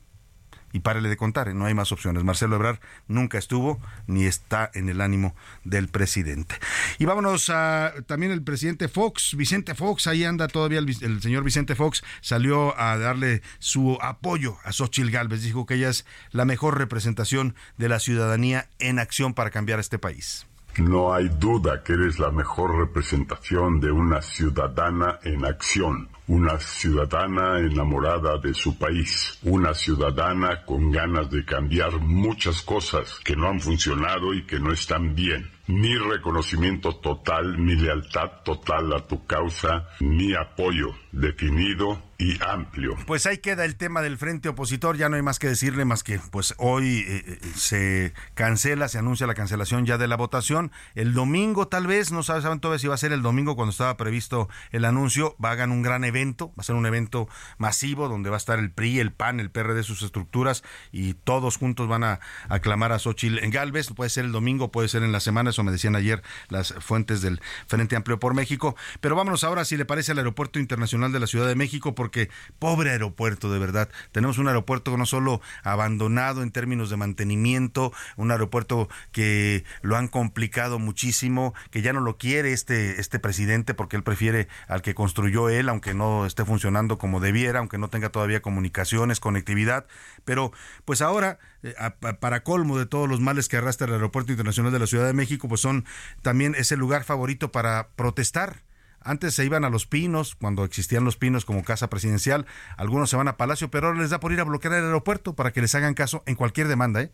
Y 0.75 0.81
párele 0.81 1.11
de 1.11 1.19
contar, 1.19 1.55
no 1.55 1.67
hay 1.67 1.75
más 1.75 1.93
opciones. 1.93 2.25
Marcelo 2.25 2.57
Ebrard 2.57 2.79
nunca 3.07 3.37
estuvo 3.37 3.79
ni 4.07 4.25
está 4.25 4.71
en 4.73 4.89
el 4.89 5.03
ánimo 5.03 5.37
del 5.65 5.89
presidente. 5.89 6.55
Y 6.99 7.05
vámonos 7.05 7.51
a 7.51 7.93
también 8.07 8.33
el 8.33 8.43
presidente 8.43 8.89
Fox, 8.89 9.37
Vicente 9.37 9.75
Fox, 9.75 10.07
ahí 10.07 10.25
anda 10.25 10.49
todavía 10.49 10.79
el, 10.79 11.21
señor 11.21 11.45
Vicente 11.45 11.75
Fox, 11.75 12.03
salió 12.23 12.79
a 12.81 12.97
darle 12.97 13.43
su 13.59 13.99
apoyo 14.01 14.57
a 14.65 14.73
Xochitl 14.73 15.11
Galvez. 15.11 15.43
Dijo 15.43 15.67
que 15.67 15.75
ella 15.75 15.91
es 15.91 16.07
la 16.31 16.47
mejor 16.47 16.79
representación 16.79 17.55
de 17.77 17.91
la 17.91 18.01
ciudadanía 18.01 18.71
en 18.79 18.99
acción 18.99 19.35
para 19.35 19.51
cambiar 19.51 19.79
este 19.79 19.99
país. 19.99 20.47
No 20.79 21.13
hay 21.13 21.29
duda 21.29 21.83
que 21.83 21.93
eres 21.93 22.19
la 22.19 22.31
mejor 22.31 22.75
representación 22.79 23.79
de 23.79 23.91
una 23.91 24.23
ciudadana 24.23 25.19
en 25.23 25.45
acción, 25.45 26.09
una 26.29 26.59
ciudadana 26.59 27.59
enamorada 27.59 28.39
de 28.39 28.55
su 28.55 28.79
país, 28.79 29.39
una 29.43 29.75
ciudadana 29.75 30.65
con 30.65 30.91
ganas 30.91 31.31
de 31.31 31.45
cambiar 31.45 31.99
muchas 32.01 32.63
cosas 32.63 33.21
que 33.23 33.37
no 33.37 33.49
han 33.49 33.61
funcionado 33.61 34.33
y 34.33 34.47
que 34.47 34.59
no 34.59 34.73
están 34.73 35.15
bien. 35.15 35.51
Mi 35.67 35.95
reconocimiento 35.97 36.97
total, 36.97 37.59
mi 37.59 37.77
lealtad 37.77 38.43
total 38.43 38.95
a 38.95 39.07
tu 39.07 39.27
causa, 39.27 39.89
mi 40.01 40.35
apoyo 40.35 40.89
definido 41.13 42.03
amplio. 42.47 42.97
Pues 43.07 43.27
ahí 43.27 43.39
queda 43.39 43.65
el 43.65 43.77
tema 43.77 44.03
del 44.03 44.19
frente 44.19 44.49
opositor, 44.49 44.97
ya 44.97 45.09
no 45.09 45.17
hay 45.17 45.23
más 45.23 45.39
que 45.39 45.49
decirle 45.49 45.85
más 45.85 46.03
que 46.03 46.19
pues 46.31 46.55
hoy 46.59 47.05
eh, 47.07 47.25
eh, 47.27 47.39
se 47.55 48.15
cancela, 48.35 48.89
se 48.89 48.99
anuncia 48.99 49.27
la 49.27 49.35
cancelación 49.35 49.87
ya 49.87 49.97
de 49.97 50.09
la 50.09 50.17
votación. 50.17 50.73
El 50.95 51.15
domingo 51.15 51.69
tal 51.69 51.87
vez, 51.87 52.11
no 52.11 52.23
saben 52.23 52.61
todavía 52.61 52.79
si 52.79 52.89
va 52.89 52.95
a 52.95 52.99
ser 52.99 53.13
el 53.13 53.23
domingo 53.23 53.55
cuando 53.57 53.71
estaba 53.71 53.97
previsto 53.97 54.49
el 54.73 54.85
anuncio, 54.85 55.37
va 55.43 55.51
a 55.51 55.53
hagan 55.53 55.71
un 55.71 55.83
gran 55.83 56.05
evento, 56.05 56.49
va 56.51 56.63
a 56.63 56.63
ser 56.65 56.75
un 56.75 56.87
evento 56.87 57.29
masivo 57.59 58.09
donde 58.09 58.31
va 58.31 58.37
a 58.37 58.39
estar 58.39 58.59
el 58.59 58.71
PRI, 58.71 58.99
el 58.99 59.13
PAN, 59.13 59.39
el 59.39 59.51
PRD, 59.51 59.83
sus 59.83 60.03
estructuras 60.03 60.65
y 60.91 61.15
todos 61.15 61.57
juntos 61.57 61.89
van 61.89 62.05
a 62.05 62.21
aclamar 62.49 62.93
a 62.93 62.99
Xochitl 62.99 63.39
en 63.39 63.51
Galvez, 63.51 63.89
puede 63.95 64.11
ser 64.11 64.25
el 64.25 64.33
domingo, 64.33 64.73
puede 64.73 64.89
ser 64.89 65.03
en 65.03 65.13
la 65.13 65.21
semana, 65.21 65.51
eso 65.51 65.63
me 65.63 65.73
decían 65.73 65.95
ayer 65.95 66.23
las 66.49 66.75
fuentes 66.81 67.23
del 67.23 67.41
Frente 67.67 67.97
Amplio 67.97 68.19
por 68.19 68.35
México. 68.35 68.75
Pero 69.01 69.15
vámonos 69.15 69.45
ahora, 69.45 69.65
si 69.65 69.77
le 69.77 69.85
parece, 69.85 70.13
al 70.13 70.19
Aeropuerto 70.19 70.59
Internacional 70.59 71.13
de 71.13 71.21
la 71.21 71.27
Ciudad 71.27 71.47
de 71.47 71.55
México, 71.55 71.95
porque 71.95 72.12
que 72.13 72.31
pobre 72.61 72.91
aeropuerto, 72.91 73.53
de 73.53 73.59
verdad. 73.59 73.89
Tenemos 74.13 74.39
un 74.39 74.47
aeropuerto 74.47 74.97
no 74.97 75.07
solo 75.07 75.41
abandonado 75.65 76.45
en 76.45 76.53
términos 76.53 76.91
de 76.91 76.97
mantenimiento, 76.97 77.93
un 78.17 78.31
aeropuerto 78.31 78.89
que 79.11 79.65
lo 79.81 79.97
han 79.97 80.07
complicado 80.07 80.79
muchísimo, 80.79 81.55
que 81.73 81.83
ya 81.83 81.93
no 81.93 82.01
lo 82.01 82.17
quiere 82.19 82.53
este, 82.53 83.01
este 83.01 83.19
presidente 83.19 83.75
porque 83.75 83.97
él 83.97 84.05
prefiere 84.05 84.47
al 84.69 84.83
que 84.83 84.95
construyó 84.95 85.49
él, 85.49 85.69
aunque 85.69 85.95
no 85.95 86.27
esté 86.27 86.45
funcionando 86.45 86.99
como 86.99 87.19
debiera, 87.19 87.59
aunque 87.59 87.79
no 87.79 87.89
tenga 87.89 88.11
todavía 88.11 88.43
comunicaciones, 88.43 89.19
conectividad. 89.19 89.87
Pero 90.25 90.53
pues 90.85 91.03
ahora, 91.03 91.39
eh, 91.63 91.75
para 92.21 92.45
colmo 92.45 92.79
de 92.79 92.87
todos 92.87 93.09
los 93.09 93.21
males 93.21 93.49
que 93.49 93.57
arrastra 93.57 93.87
el 93.87 93.95
Aeropuerto 93.95 94.33
Internacional 94.33 94.73
de 94.73 94.79
la 94.79 94.87
Ciudad 94.87 95.07
de 95.07 95.13
México, 95.13 95.49
pues 95.49 95.61
son 95.61 95.85
también 96.23 96.55
ese 96.55 96.77
lugar 96.77 97.05
favorito 97.05 97.51
para 97.51 97.89
protestar 97.97 98.63
antes 99.05 99.35
se 99.35 99.45
iban 99.45 99.65
a 99.65 99.71
Los 99.71 99.87
Pinos, 99.87 100.35
cuando 100.35 100.65
existían 100.65 101.05
Los 101.05 101.17
Pinos 101.17 101.45
como 101.45 101.65
casa 101.65 101.89
presidencial. 101.89 102.47
Algunos 102.77 103.11
se 103.11 103.17
van 103.17 103.29
a 103.29 103.37
Palacio, 103.37 103.71
pero 103.71 103.89
ahora 103.89 104.01
les 104.01 104.11
da 104.11 104.21
por 104.21 104.33
ir 104.33 104.41
a 104.41 104.45
bloquear 104.45 104.75
el 104.75 104.85
aeropuerto 104.85 105.35
para 105.35 105.53
que 105.53 105.61
les 105.61 105.75
hagan 105.75 105.95
caso 105.95 106.23
en 106.27 106.35
cualquier 106.35 106.69
demanda. 106.69 107.03
¿eh? 107.03 107.11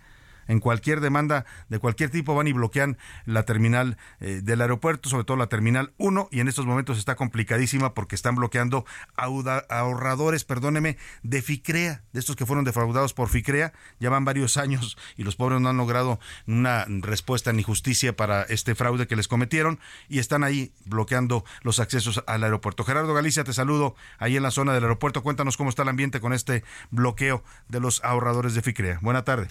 En 0.48 0.60
cualquier 0.60 1.00
demanda 1.00 1.44
de 1.68 1.78
cualquier 1.78 2.10
tipo 2.10 2.34
van 2.34 2.48
y 2.48 2.52
bloquean 2.52 2.98
la 3.24 3.44
terminal 3.44 3.96
eh, 4.20 4.40
del 4.42 4.60
aeropuerto, 4.60 5.08
sobre 5.08 5.24
todo 5.24 5.36
la 5.36 5.46
terminal 5.46 5.92
1, 5.98 6.28
y 6.32 6.40
en 6.40 6.48
estos 6.48 6.66
momentos 6.66 6.98
está 6.98 7.14
complicadísima 7.14 7.94
porque 7.94 8.14
están 8.14 8.34
bloqueando 8.34 8.84
ahorradores, 9.16 10.44
perdóneme, 10.44 10.96
de 11.22 11.42
FICREA, 11.42 12.02
de 12.12 12.20
estos 12.20 12.36
que 12.36 12.46
fueron 12.46 12.64
defraudados 12.64 13.14
por 13.14 13.28
FICREA, 13.28 13.72
ya 14.00 14.10
van 14.10 14.24
varios 14.24 14.56
años 14.56 14.96
y 15.16 15.22
los 15.22 15.36
pobres 15.36 15.60
no 15.60 15.68
han 15.68 15.76
logrado 15.76 16.18
una 16.46 16.86
respuesta 16.88 17.52
ni 17.52 17.62
justicia 17.62 18.16
para 18.16 18.42
este 18.42 18.74
fraude 18.74 19.06
que 19.06 19.16
les 19.16 19.28
cometieron 19.28 19.78
y 20.08 20.18
están 20.18 20.44
ahí 20.44 20.72
bloqueando 20.84 21.44
los 21.62 21.80
accesos 21.80 22.22
al 22.26 22.44
aeropuerto. 22.44 22.84
Gerardo 22.84 23.14
Galicia, 23.14 23.44
te 23.44 23.52
saludo 23.52 23.94
ahí 24.18 24.36
en 24.36 24.42
la 24.42 24.50
zona 24.50 24.72
del 24.72 24.84
aeropuerto. 24.84 25.22
Cuéntanos 25.22 25.56
cómo 25.56 25.70
está 25.70 25.82
el 25.82 25.88
ambiente 25.88 26.20
con 26.20 26.32
este 26.32 26.64
bloqueo 26.90 27.42
de 27.68 27.80
los 27.80 28.02
ahorradores 28.04 28.54
de 28.54 28.62
FICREA. 28.62 28.98
Buena 29.02 29.24
tarde. 29.24 29.48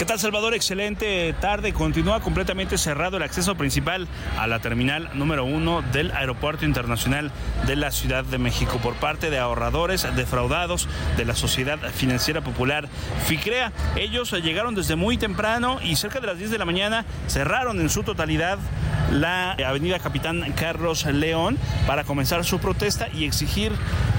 ¿Qué 0.00 0.06
tal 0.06 0.18
Salvador? 0.18 0.54
Excelente 0.54 1.34
tarde. 1.42 1.74
Continúa 1.74 2.20
completamente 2.20 2.78
cerrado 2.78 3.18
el 3.18 3.22
acceso 3.22 3.54
principal 3.56 4.08
a 4.38 4.46
la 4.46 4.58
terminal 4.58 5.10
número 5.12 5.44
uno 5.44 5.82
del 5.92 6.10
Aeropuerto 6.12 6.64
Internacional 6.64 7.30
de 7.66 7.76
la 7.76 7.90
Ciudad 7.90 8.24
de 8.24 8.38
México 8.38 8.78
por 8.82 8.94
parte 8.94 9.28
de 9.28 9.38
ahorradores 9.38 10.06
defraudados 10.16 10.88
de 11.18 11.26
la 11.26 11.34
Sociedad 11.34 11.78
Financiera 11.92 12.40
Popular 12.40 12.88
FICREA. 13.26 13.72
Ellos 13.94 14.32
llegaron 14.42 14.74
desde 14.74 14.96
muy 14.96 15.18
temprano 15.18 15.78
y 15.82 15.96
cerca 15.96 16.18
de 16.18 16.28
las 16.28 16.38
10 16.38 16.50
de 16.50 16.56
la 16.56 16.64
mañana 16.64 17.04
cerraron 17.26 17.78
en 17.78 17.90
su 17.90 18.02
totalidad 18.02 18.58
la 19.10 19.52
avenida 19.52 19.98
Capitán 19.98 20.52
Carlos 20.56 21.04
León 21.04 21.58
para 21.86 22.04
comenzar 22.04 22.44
su 22.44 22.58
protesta 22.58 23.08
y 23.12 23.24
exigir 23.24 23.72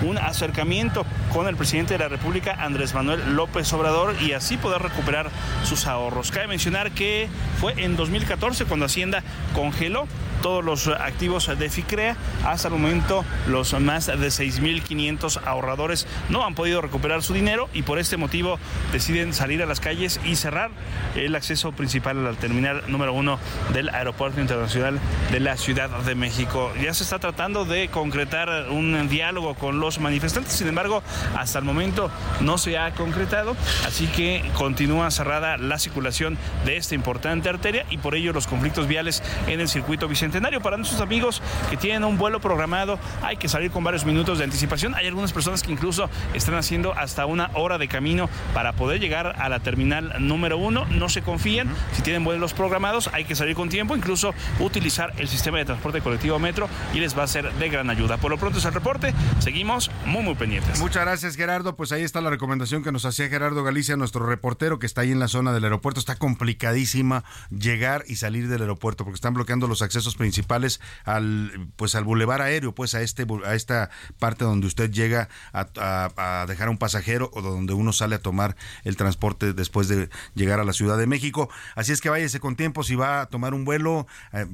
un 0.03 0.17
acercamiento 0.17 1.05
con 1.33 1.47
el 1.47 1.55
presidente 1.55 1.93
de 1.93 1.99
la 1.99 2.09
República, 2.09 2.55
Andrés 2.59 2.93
Manuel 2.93 3.35
López 3.35 3.71
Obrador, 3.73 4.15
y 4.21 4.33
así 4.33 4.57
poder 4.57 4.81
recuperar 4.81 5.29
sus 5.71 5.87
ahorros. 5.87 6.31
Cabe 6.31 6.47
mencionar 6.47 6.91
que 6.91 7.29
fue 7.61 7.71
en 7.77 7.95
2014 7.95 8.65
cuando 8.65 8.87
Hacienda 8.87 9.23
congeló 9.55 10.05
todos 10.41 10.65
los 10.65 10.87
activos 10.87 11.47
de 11.57 11.69
FICREA. 11.69 12.17
Hasta 12.45 12.67
el 12.67 12.73
momento 12.73 13.23
los 13.47 13.79
más 13.79 14.07
de 14.07 14.15
6.500 14.17 15.39
ahorradores 15.45 16.07
no 16.27 16.45
han 16.45 16.55
podido 16.55 16.81
recuperar 16.81 17.23
su 17.23 17.33
dinero 17.33 17.69
y 17.73 17.83
por 17.83 17.99
este 17.99 18.17
motivo 18.17 18.59
deciden 18.91 19.33
salir 19.33 19.63
a 19.63 19.65
las 19.65 19.79
calles 19.79 20.19
y 20.25 20.35
cerrar 20.35 20.71
el 21.15 21.35
acceso 21.35 21.71
principal 21.71 22.17
a 22.17 22.31
la 22.31 22.37
terminal 22.37 22.83
número 22.87 23.13
uno 23.13 23.39
del 23.71 23.87
Aeropuerto 23.89 24.41
Internacional 24.41 24.99
de 25.31 25.39
la 25.39 25.55
Ciudad 25.55 25.89
de 25.89 26.15
México. 26.15 26.73
Ya 26.81 26.93
se 26.93 27.03
está 27.03 27.19
tratando 27.19 27.63
de 27.63 27.87
concretar 27.87 28.69
un 28.71 29.07
diálogo 29.07 29.53
con 29.55 29.79
los 29.79 29.99
manifestantes, 29.99 30.53
sin 30.53 30.67
embargo, 30.67 31.01
hasta 31.37 31.59
el 31.59 31.65
momento 31.65 32.11
no 32.41 32.57
se 32.57 32.77
ha 32.77 32.91
concretado, 32.93 33.55
así 33.85 34.07
que 34.07 34.43
continúa 34.55 35.11
cerrada 35.11 35.57
la 35.61 35.79
circulación 35.79 36.37
de 36.65 36.77
esta 36.77 36.95
importante 36.95 37.49
arteria 37.49 37.85
y 37.89 37.97
por 37.97 38.15
ello 38.15 38.33
los 38.33 38.47
conflictos 38.47 38.87
viales 38.87 39.23
en 39.47 39.59
el 39.59 39.67
circuito 39.67 40.07
Vicente 40.07 40.41
para 40.61 40.77
nuestros 40.77 41.01
amigos 41.01 41.41
que 41.69 41.77
tienen 41.77 42.03
un 42.03 42.17
vuelo 42.17 42.39
programado, 42.39 42.99
hay 43.21 43.37
que 43.37 43.47
salir 43.47 43.71
con 43.71 43.83
varios 43.83 44.05
minutos 44.05 44.37
de 44.37 44.43
anticipación. 44.43 44.95
Hay 44.95 45.07
algunas 45.07 45.31
personas 45.33 45.63
que 45.63 45.71
incluso 45.71 46.09
están 46.33 46.55
haciendo 46.55 46.93
hasta 46.93 47.25
una 47.25 47.51
hora 47.53 47.77
de 47.77 47.87
camino 47.87 48.29
para 48.53 48.73
poder 48.73 48.99
llegar 48.99 49.35
a 49.39 49.49
la 49.49 49.59
terminal 49.59 50.13
número 50.19 50.57
uno. 50.57 50.85
No 50.85 51.09
se 51.09 51.21
confíen, 51.21 51.69
si 51.93 52.01
tienen 52.01 52.23
vuelos 52.23 52.53
programados, 52.53 53.09
hay 53.13 53.25
que 53.25 53.35
salir 53.35 53.55
con 53.55 53.69
tiempo, 53.69 53.95
incluso 53.95 54.33
utilizar 54.59 55.13
el 55.17 55.27
sistema 55.27 55.57
de 55.59 55.65
transporte 55.65 56.01
colectivo 56.01 56.39
metro 56.39 56.67
y 56.93 56.99
les 56.99 57.17
va 57.17 57.23
a 57.23 57.27
ser 57.27 57.51
de 57.53 57.69
gran 57.69 57.89
ayuda. 57.89 58.17
Por 58.17 58.31
lo 58.31 58.37
pronto 58.37 58.59
es 58.59 58.65
el 58.65 58.73
reporte, 58.73 59.13
seguimos 59.39 59.91
muy 60.05 60.23
muy 60.23 60.35
pendientes. 60.35 60.79
Muchas 60.79 61.03
gracias 61.03 61.35
Gerardo, 61.35 61.75
pues 61.75 61.91
ahí 61.91 62.03
está 62.03 62.21
la 62.21 62.29
recomendación 62.29 62.83
que 62.83 62.91
nos 62.91 63.05
hacía 63.05 63.29
Gerardo 63.29 63.63
Galicia, 63.63 63.95
nuestro 63.95 64.25
reportero 64.25 64.79
que 64.79 64.85
está 64.85 65.01
ahí 65.01 65.11
en 65.11 65.19
la 65.19 65.27
zona 65.27 65.50
del 65.53 65.63
aeropuerto. 65.63 65.99
Está 65.99 66.15
complicadísima 66.15 67.23
llegar 67.49 68.03
y 68.07 68.15
salir 68.15 68.47
del 68.47 68.61
aeropuerto 68.61 69.03
porque 69.03 69.15
están 69.15 69.33
bloqueando 69.33 69.67
los 69.67 69.81
accesos 69.81 70.15
principales 70.15 70.79
al 71.05 71.69
pues 71.75 71.95
al 71.95 72.03
bulevar 72.03 72.41
aéreo, 72.41 72.73
pues 72.73 72.95
a 72.95 73.01
este 73.01 73.25
a 73.45 73.55
esta 73.55 73.89
parte 74.19 74.45
donde 74.45 74.67
usted 74.67 74.91
llega 74.91 75.29
a, 75.53 76.45
dejar 76.47 76.67
a 76.67 76.71
un 76.71 76.77
pasajero 76.77 77.29
o 77.33 77.41
donde 77.41 77.73
uno 77.73 77.93
sale 77.93 78.15
a 78.15 78.19
tomar 78.19 78.55
el 78.83 78.97
transporte 78.97 79.53
después 79.53 79.87
de 79.87 80.09
llegar 80.35 80.59
a 80.59 80.63
la 80.63 80.73
Ciudad 80.73 80.97
de 80.97 81.07
México. 81.07 81.49
Así 81.75 81.91
es 81.91 82.01
que 82.01 82.09
váyase 82.09 82.39
con 82.39 82.55
tiempo 82.55 82.83
si 82.83 82.95
va 82.95 83.21
a 83.21 83.25
tomar 83.27 83.53
un 83.53 83.65
vuelo, 83.65 84.07
eh, 84.33 84.45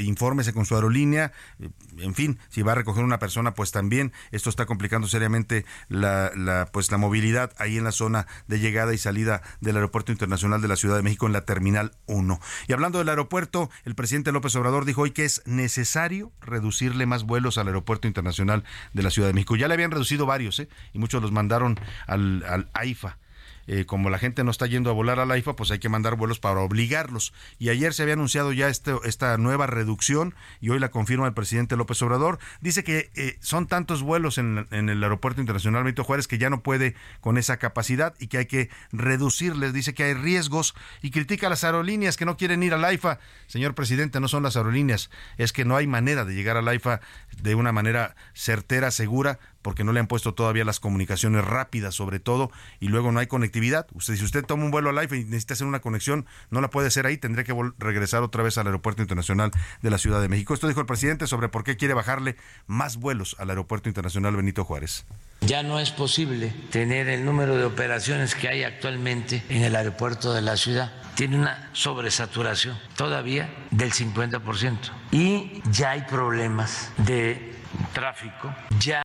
infórmese 0.00 0.52
con 0.52 0.66
su 0.66 0.74
aerolínea, 0.74 1.32
eh, 1.60 1.70
en 1.98 2.14
fin, 2.14 2.38
si 2.48 2.62
va 2.62 2.72
a 2.72 2.76
recoger 2.76 3.04
una 3.04 3.18
persona, 3.18 3.54
pues 3.54 3.70
también 3.70 4.12
esto 4.30 4.50
está 4.50 4.66
complicando 4.66 5.08
seriamente 5.08 5.64
la 5.88 6.32
pues 6.72 6.90
la 6.90 6.98
movilidad 6.98 7.52
ahí 7.58 7.76
en 7.76 7.84
la 7.84 7.92
zona 7.92 8.26
de 8.46 8.58
llegada 8.58 8.94
y 8.94 8.98
salida 8.98 9.42
del 9.60 9.76
Aeropuerto 9.76 10.01
Internacional 10.10 10.60
de 10.60 10.68
la 10.68 10.74
Ciudad 10.74 10.96
de 10.96 11.02
México 11.02 11.26
en 11.26 11.32
la 11.32 11.44
Terminal 11.44 11.92
1. 12.06 12.40
Y 12.66 12.72
hablando 12.72 12.98
del 12.98 13.08
aeropuerto, 13.08 13.70
el 13.84 13.94
presidente 13.94 14.32
López 14.32 14.56
Obrador 14.56 14.84
dijo 14.84 15.02
hoy 15.02 15.12
que 15.12 15.24
es 15.24 15.42
necesario 15.46 16.32
reducirle 16.40 17.06
más 17.06 17.22
vuelos 17.22 17.58
al 17.58 17.68
Aeropuerto 17.68 18.08
Internacional 18.08 18.64
de 18.92 19.02
la 19.02 19.10
Ciudad 19.10 19.28
de 19.28 19.34
México. 19.34 19.54
Ya 19.54 19.68
le 19.68 19.74
habían 19.74 19.92
reducido 19.92 20.26
varios, 20.26 20.58
¿eh? 20.58 20.68
y 20.92 20.98
muchos 20.98 21.22
los 21.22 21.30
mandaron 21.30 21.78
al, 22.06 22.44
al 22.48 22.70
AIFA. 22.72 23.18
Eh, 23.66 23.84
como 23.86 24.10
la 24.10 24.18
gente 24.18 24.44
no 24.44 24.50
está 24.50 24.66
yendo 24.66 24.90
a 24.90 24.92
volar 24.92 25.20
a 25.20 25.26
la 25.26 25.38
IFA, 25.38 25.56
pues 25.56 25.70
hay 25.70 25.78
que 25.78 25.88
mandar 25.88 26.16
vuelos 26.16 26.40
para 26.40 26.60
obligarlos. 26.60 27.32
Y 27.58 27.68
ayer 27.68 27.94
se 27.94 28.02
había 28.02 28.14
anunciado 28.14 28.52
ya 28.52 28.68
este, 28.68 28.94
esta 29.04 29.36
nueva 29.38 29.66
reducción 29.66 30.34
y 30.60 30.70
hoy 30.70 30.78
la 30.78 30.90
confirma 30.90 31.26
el 31.26 31.34
presidente 31.34 31.76
López 31.76 32.00
Obrador. 32.02 32.38
Dice 32.60 32.84
que 32.84 33.10
eh, 33.14 33.38
son 33.40 33.66
tantos 33.66 34.02
vuelos 34.02 34.38
en, 34.38 34.66
el 34.70 35.02
Aeropuerto 35.02 35.40
Internacional 35.40 35.84
Benito 35.84 36.04
Juárez 36.04 36.28
que 36.28 36.38
ya 36.38 36.50
no 36.50 36.62
puede 36.62 36.94
con 37.20 37.38
esa 37.38 37.58
capacidad 37.58 38.14
y 38.18 38.26
que 38.26 38.38
hay 38.38 38.46
que 38.46 38.70
reducirles. 38.90 39.72
Dice 39.72 39.94
que 39.94 40.04
hay 40.04 40.14
riesgos 40.14 40.74
y 41.00 41.10
critica 41.10 41.46
a 41.46 41.50
las 41.50 41.64
aerolíneas 41.64 42.16
que 42.16 42.24
no 42.24 42.36
quieren 42.36 42.62
ir 42.62 42.74
a 42.74 42.78
la 42.78 42.92
IFA. 42.92 43.18
Señor 43.46 43.74
presidente, 43.74 44.20
no 44.20 44.28
son 44.28 44.42
las 44.42 44.56
aerolíneas, 44.56 45.10
es 45.38 45.52
que 45.52 45.64
no 45.64 45.76
hay 45.76 45.86
manera 45.86 46.24
de 46.24 46.34
llegar 46.34 46.56
a 46.56 46.62
la 46.62 46.74
IFA 46.74 47.00
de 47.40 47.54
una 47.54 47.72
manera 47.72 48.14
certera, 48.34 48.90
segura, 48.90 49.38
porque 49.62 49.84
no 49.84 49.92
le 49.92 50.00
han 50.00 50.06
puesto 50.06 50.34
todavía 50.34 50.64
las 50.64 50.80
comunicaciones 50.80 51.44
rápidas 51.44 51.94
sobre 51.94 52.20
todo 52.20 52.50
y 52.80 52.88
luego 52.88 53.12
no 53.12 53.20
hay 53.20 53.26
conectividad. 53.26 53.86
Usted 53.92 54.16
si 54.16 54.24
usted 54.24 54.44
toma 54.44 54.64
un 54.64 54.70
vuelo 54.70 54.90
a 54.90 54.92
Life 55.00 55.16
y 55.16 55.24
necesita 55.24 55.54
hacer 55.54 55.66
una 55.66 55.80
conexión, 55.80 56.26
no 56.50 56.60
la 56.60 56.70
puede 56.70 56.88
hacer 56.88 57.06
ahí, 57.06 57.16
tendría 57.16 57.44
que 57.44 57.54
regresar 57.78 58.22
otra 58.22 58.42
vez 58.42 58.58
al 58.58 58.66
Aeropuerto 58.66 59.02
Internacional 59.02 59.50
de 59.80 59.90
la 59.90 59.98
Ciudad 59.98 60.20
de 60.20 60.28
México. 60.28 60.54
Esto 60.54 60.68
dijo 60.68 60.80
el 60.80 60.86
presidente 60.86 61.26
sobre 61.26 61.48
por 61.48 61.64
qué 61.64 61.76
quiere 61.76 61.94
bajarle 61.94 62.36
más 62.66 62.96
vuelos 62.96 63.36
al 63.38 63.50
Aeropuerto 63.50 63.88
Internacional 63.88 64.36
Benito 64.36 64.64
Juárez. 64.64 65.06
Ya 65.40 65.62
no 65.62 65.80
es 65.80 65.90
posible 65.90 66.52
tener 66.70 67.08
el 67.08 67.24
número 67.24 67.56
de 67.56 67.64
operaciones 67.64 68.34
que 68.34 68.48
hay 68.48 68.62
actualmente 68.62 69.42
en 69.48 69.62
el 69.62 69.74
aeropuerto 69.74 70.32
de 70.32 70.42
la 70.42 70.56
ciudad. 70.56 70.92
Tiene 71.14 71.36
una 71.36 71.70
sobresaturación 71.72 72.78
todavía 72.96 73.52
del 73.70 73.92
50%. 73.92 74.78
Y 75.10 75.60
ya 75.70 75.90
hay 75.90 76.02
problemas 76.02 76.90
de 76.98 77.54
tráfico. 77.92 78.54
Ya 78.78 79.02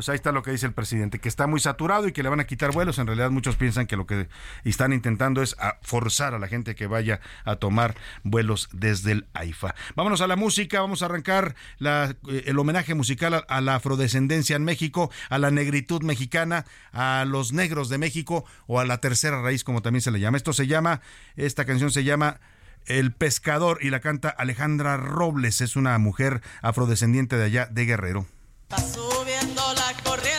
pues 0.00 0.08
ahí 0.08 0.16
está 0.16 0.32
lo 0.32 0.42
que 0.42 0.50
dice 0.50 0.64
el 0.64 0.72
presidente, 0.72 1.18
que 1.18 1.28
está 1.28 1.46
muy 1.46 1.60
saturado 1.60 2.08
y 2.08 2.12
que 2.12 2.22
le 2.22 2.30
van 2.30 2.40
a 2.40 2.46
quitar 2.46 2.72
vuelos. 2.72 2.98
En 2.98 3.06
realidad 3.06 3.30
muchos 3.30 3.56
piensan 3.56 3.86
que 3.86 3.96
lo 3.96 4.06
que 4.06 4.28
están 4.64 4.94
intentando 4.94 5.42
es 5.42 5.54
forzar 5.82 6.32
a 6.32 6.38
la 6.38 6.48
gente 6.48 6.74
que 6.74 6.86
vaya 6.86 7.20
a 7.44 7.56
tomar 7.56 7.94
vuelos 8.22 8.70
desde 8.72 9.12
el 9.12 9.26
AIFA. 9.34 9.74
Vámonos 9.96 10.22
a 10.22 10.26
la 10.26 10.36
música, 10.36 10.80
vamos 10.80 11.02
a 11.02 11.04
arrancar 11.04 11.54
eh, 11.80 12.14
el 12.46 12.58
homenaje 12.58 12.94
musical 12.94 13.44
a, 13.46 13.60
la 13.60 13.74
afrodescendencia 13.74 14.56
en 14.56 14.64
México, 14.64 15.10
a 15.28 15.36
la 15.36 15.50
negritud 15.50 16.02
mexicana, 16.02 16.64
a 16.94 17.26
los 17.28 17.52
negros 17.52 17.90
de 17.90 17.98
México 17.98 18.46
o 18.66 18.80
a 18.80 18.86
la 18.86 19.02
tercera 19.02 19.42
raíz, 19.42 19.64
como 19.64 19.82
también 19.82 20.00
se 20.00 20.10
le 20.10 20.18
llama. 20.18 20.38
Esto 20.38 20.54
se 20.54 20.66
llama, 20.66 21.02
esta 21.36 21.66
canción 21.66 21.90
se 21.90 22.04
llama... 22.04 22.40
El 22.86 23.12
pescador 23.12 23.80
y 23.82 23.90
la 23.90 24.00
canta 24.00 24.30
Alejandra 24.30 24.96
Robles, 24.96 25.60
es 25.60 25.76
una 25.76 25.98
mujer 25.98 26.40
afrodescendiente 26.62 27.36
de 27.36 27.44
allá 27.44 27.66
de 27.66 27.84
Guerrero 27.84 28.26
la 29.46 29.94
corriente. 30.04 30.29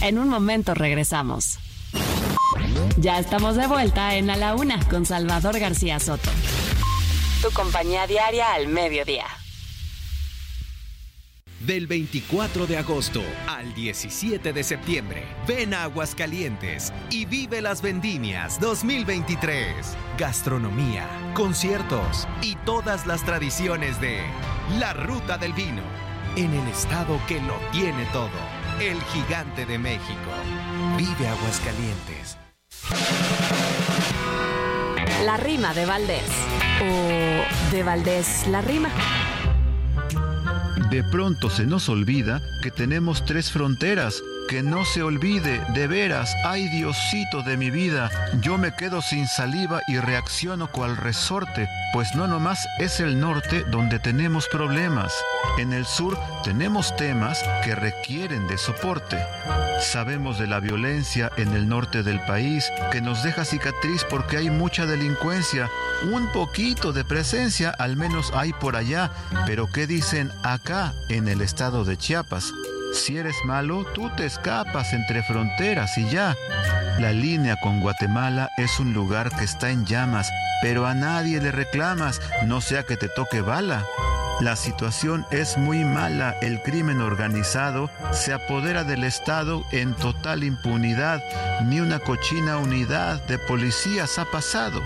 En 0.00 0.16
un 0.18 0.28
momento 0.28 0.74
regresamos. 0.74 1.58
Ya 2.98 3.18
estamos 3.18 3.56
de 3.56 3.66
vuelta 3.66 4.14
en 4.14 4.28
la 4.28 4.54
Una 4.54 4.78
con 4.88 5.04
Salvador 5.04 5.58
García 5.58 5.98
Soto. 5.98 6.30
Tu 7.42 7.50
compañía 7.50 8.06
diaria 8.06 8.52
al 8.52 8.68
mediodía. 8.68 9.26
Del 11.60 11.88
24 11.88 12.68
de 12.68 12.78
agosto 12.78 13.20
al 13.48 13.74
17 13.74 14.52
de 14.52 14.62
septiembre, 14.62 15.24
ven 15.48 15.74
a 15.74 15.82
Aguascalientes 15.84 16.92
y 17.10 17.24
vive 17.24 17.60
las 17.60 17.82
vendimias 17.82 18.60
2023. 18.60 19.96
Gastronomía, 20.16 21.08
conciertos 21.34 22.28
y 22.40 22.54
todas 22.64 23.06
las 23.06 23.24
tradiciones 23.24 24.00
de 24.00 24.20
la 24.78 24.92
Ruta 24.92 25.36
del 25.38 25.52
Vino, 25.52 25.82
en 26.36 26.54
el 26.54 26.68
estado 26.68 27.20
que 27.26 27.40
lo 27.40 27.56
tiene 27.72 28.04
todo 28.12 28.57
el 28.80 29.00
gigante 29.02 29.66
de 29.66 29.78
México. 29.78 30.30
Vive 30.96 31.28
Aguascalientes. 31.28 32.36
La 35.24 35.36
rima 35.36 35.74
de 35.74 35.84
Valdés. 35.84 36.30
O 36.82 37.72
de 37.72 37.82
Valdés 37.82 38.46
la 38.48 38.60
rima. 38.62 38.90
De 40.90 41.02
pronto 41.04 41.50
se 41.50 41.66
nos 41.66 41.88
olvida 41.88 42.40
que 42.62 42.70
tenemos 42.70 43.24
tres 43.24 43.50
fronteras 43.50 44.22
que 44.48 44.62
no 44.62 44.84
se 44.86 45.02
olvide, 45.02 45.60
de 45.74 45.86
veras, 45.86 46.34
ay 46.44 46.68
Diosito 46.68 47.42
de 47.42 47.58
mi 47.58 47.70
vida, 47.70 48.10
yo 48.40 48.56
me 48.56 48.72
quedo 48.72 49.02
sin 49.02 49.28
saliva 49.28 49.80
y 49.86 49.98
reacciono 49.98 50.72
cual 50.72 50.96
resorte, 50.96 51.68
pues 51.92 52.14
no 52.14 52.26
nomás 52.26 52.66
es 52.78 52.98
el 53.00 53.20
norte 53.20 53.64
donde 53.70 53.98
tenemos 53.98 54.48
problemas. 54.48 55.12
En 55.58 55.74
el 55.74 55.84
sur 55.84 56.18
tenemos 56.44 56.96
temas 56.96 57.44
que 57.62 57.74
requieren 57.74 58.46
de 58.48 58.56
soporte. 58.56 59.18
Sabemos 59.80 60.38
de 60.38 60.46
la 60.46 60.60
violencia 60.60 61.30
en 61.36 61.52
el 61.54 61.68
norte 61.68 62.02
del 62.02 62.20
país 62.20 62.72
que 62.90 63.02
nos 63.02 63.22
deja 63.22 63.44
cicatriz 63.44 64.04
porque 64.08 64.38
hay 64.38 64.50
mucha 64.50 64.86
delincuencia. 64.86 65.70
Un 66.10 66.32
poquito 66.32 66.92
de 66.92 67.04
presencia 67.04 67.70
al 67.78 67.96
menos 67.96 68.32
hay 68.34 68.54
por 68.54 68.76
allá, 68.76 69.10
pero 69.46 69.70
¿qué 69.70 69.86
dicen 69.86 70.32
acá 70.42 70.94
en 71.10 71.28
el 71.28 71.42
estado 71.42 71.84
de 71.84 71.98
Chiapas? 71.98 72.52
Si 72.92 73.18
eres 73.18 73.36
malo, 73.44 73.84
tú 73.94 74.10
te 74.16 74.26
escapas 74.26 74.92
entre 74.92 75.22
fronteras 75.22 75.96
y 75.98 76.08
ya. 76.08 76.36
La 76.98 77.12
línea 77.12 77.56
con 77.56 77.80
Guatemala 77.80 78.50
es 78.56 78.80
un 78.80 78.92
lugar 78.92 79.30
que 79.30 79.44
está 79.44 79.70
en 79.70 79.86
llamas, 79.86 80.30
pero 80.62 80.86
a 80.86 80.94
nadie 80.94 81.40
le 81.40 81.52
reclamas, 81.52 82.20
no 82.46 82.60
sea 82.60 82.82
que 82.82 82.96
te 82.96 83.08
toque 83.08 83.40
bala. 83.40 83.84
La 84.40 84.56
situación 84.56 85.26
es 85.30 85.58
muy 85.58 85.84
mala, 85.84 86.36
el 86.42 86.62
crimen 86.62 87.00
organizado 87.00 87.90
se 88.12 88.32
apodera 88.32 88.84
del 88.84 89.04
Estado 89.04 89.64
en 89.72 89.94
total 89.94 90.44
impunidad, 90.44 91.22
ni 91.64 91.80
una 91.80 91.98
cochina 91.98 92.58
unidad 92.58 93.20
de 93.26 93.38
policías 93.38 94.18
ha 94.18 94.24
pasado. 94.26 94.80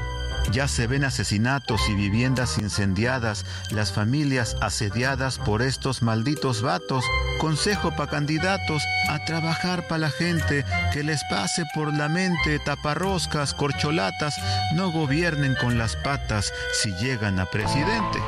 Ya 0.51 0.69
se 0.69 0.87
ven 0.87 1.05
asesinatos 1.05 1.89
y 1.89 1.95
viviendas 1.95 2.59
incendiadas, 2.59 3.47
las 3.71 3.93
familias 3.93 4.57
asediadas 4.61 5.39
por 5.39 5.63
estos 5.63 6.03
malditos 6.03 6.63
vatos. 6.63 7.05
Consejo 7.39 7.91
para 7.97 8.11
candidatos 8.11 8.83
a 9.09 9.25
trabajar 9.25 9.87
para 9.87 9.99
la 9.99 10.11
gente, 10.11 10.65
que 10.93 11.03
les 11.03 11.23
pase 11.31 11.65
por 11.75 11.93
la 11.93 12.09
mente 12.09 12.59
taparroscas, 12.59 13.55
corcholatas, 13.55 14.35
no 14.75 14.91
gobiernen 14.91 15.55
con 15.61 15.79
las 15.79 15.97
patas 15.97 16.53
si 16.83 16.93
llegan 16.97 17.39
a 17.39 17.47
presidente. 17.47 18.19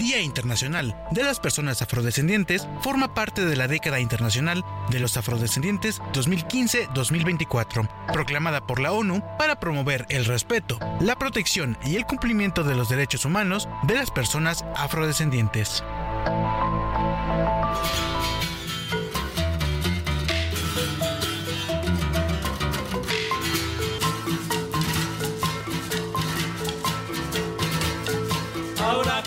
Día 0.00 0.22
Internacional 0.22 0.96
de 1.10 1.22
las 1.22 1.40
Personas 1.40 1.82
Afrodescendientes 1.82 2.66
forma 2.80 3.12
parte 3.12 3.44
de 3.44 3.54
la 3.54 3.68
década 3.68 4.00
internacional 4.00 4.64
de 4.88 4.98
los 4.98 5.18
afrodescendientes 5.18 6.00
2015-2024, 6.14 7.86
proclamada 8.10 8.66
por 8.66 8.80
la 8.80 8.92
ONU 8.92 9.22
para 9.38 9.60
promover 9.60 10.06
el 10.08 10.24
respeto, 10.24 10.78
la 11.00 11.16
protección 11.16 11.76
y 11.84 11.96
el 11.96 12.06
cumplimiento 12.06 12.64
de 12.64 12.76
los 12.76 12.88
derechos 12.88 13.26
humanos 13.26 13.68
de 13.82 13.96
las 13.96 14.10
personas 14.10 14.64
afrodescendientes. 14.74 15.84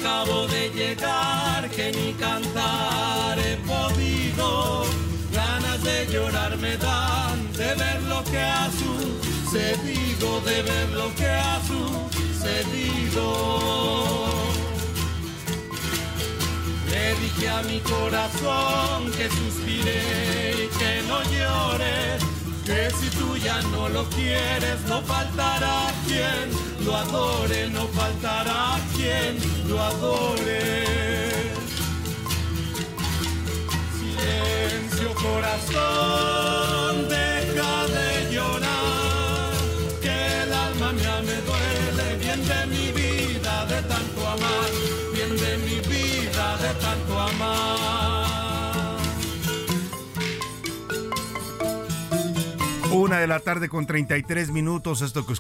Acabo 0.04 0.48
de 0.48 0.70
llegar 0.70 1.70
que 1.70 1.92
ni 1.94 2.14
cantar 2.14 3.40
he 3.40 3.56
podido. 3.66 4.84
Ganas 5.32 5.82
de 5.82 6.08
llorar 6.08 6.58
me 6.58 6.76
dan 6.78 7.52
de 7.54 7.74
ver 7.76 8.02
lo 8.04 8.22
que 8.26 8.38
ha 8.38 8.70
sucedido, 8.72 10.42
de 10.42 10.62
ver 10.62 10.90
lo 10.90 11.16
que 11.16 11.26
ha 11.26 11.62
sucedido. 11.72 13.26
Le 16.92 17.16
dije 17.22 17.50
a 17.50 17.62
mi 17.64 17.80
corazón 17.80 19.12
que 19.18 19.30
suspire 19.30 20.66
y 20.66 20.68
que 20.80 21.02
no 21.08 21.24
llore 21.34 22.18
que 22.66 22.90
si 22.92 23.10
tú 23.18 23.36
ya 23.38 23.62
no 23.74 23.90
lo 23.90 24.04
quieres, 24.10 24.80
no 24.88 25.02
faltará 25.02 25.92
quien 26.08 26.50
lo 26.86 26.96
adore, 26.96 27.70
no 27.70 27.88
faltará 27.90 28.80
quien 28.96 29.38
lo 29.68 29.82
adore. 29.82 30.62
Silencio 34.00 35.14
corazón, 35.16 37.10
deja 37.10 37.88
de 37.98 38.34
llorar, 38.34 39.54
que 40.02 40.44
el 40.44 40.54
alma 40.54 40.94
mía 40.94 41.22
me 41.26 41.38
duele, 41.48 42.16
bien 42.20 42.48
de 42.48 42.66
mi 42.68 42.92
vida 42.92 43.66
de 43.66 43.82
tanto 43.84 44.28
amar, 44.28 44.70
bien 45.14 45.36
de 45.36 45.58
mi 45.58 45.80
vida 45.82 46.58
de 46.58 46.74
tanto 46.82 47.20
amar. 47.20 47.73
De 53.14 53.28
la 53.28 53.40
tarde 53.40 53.70
con 53.70 53.86
33 53.86 54.50
minutos. 54.50 55.02
Esto 55.02 55.26
que 55.26 55.34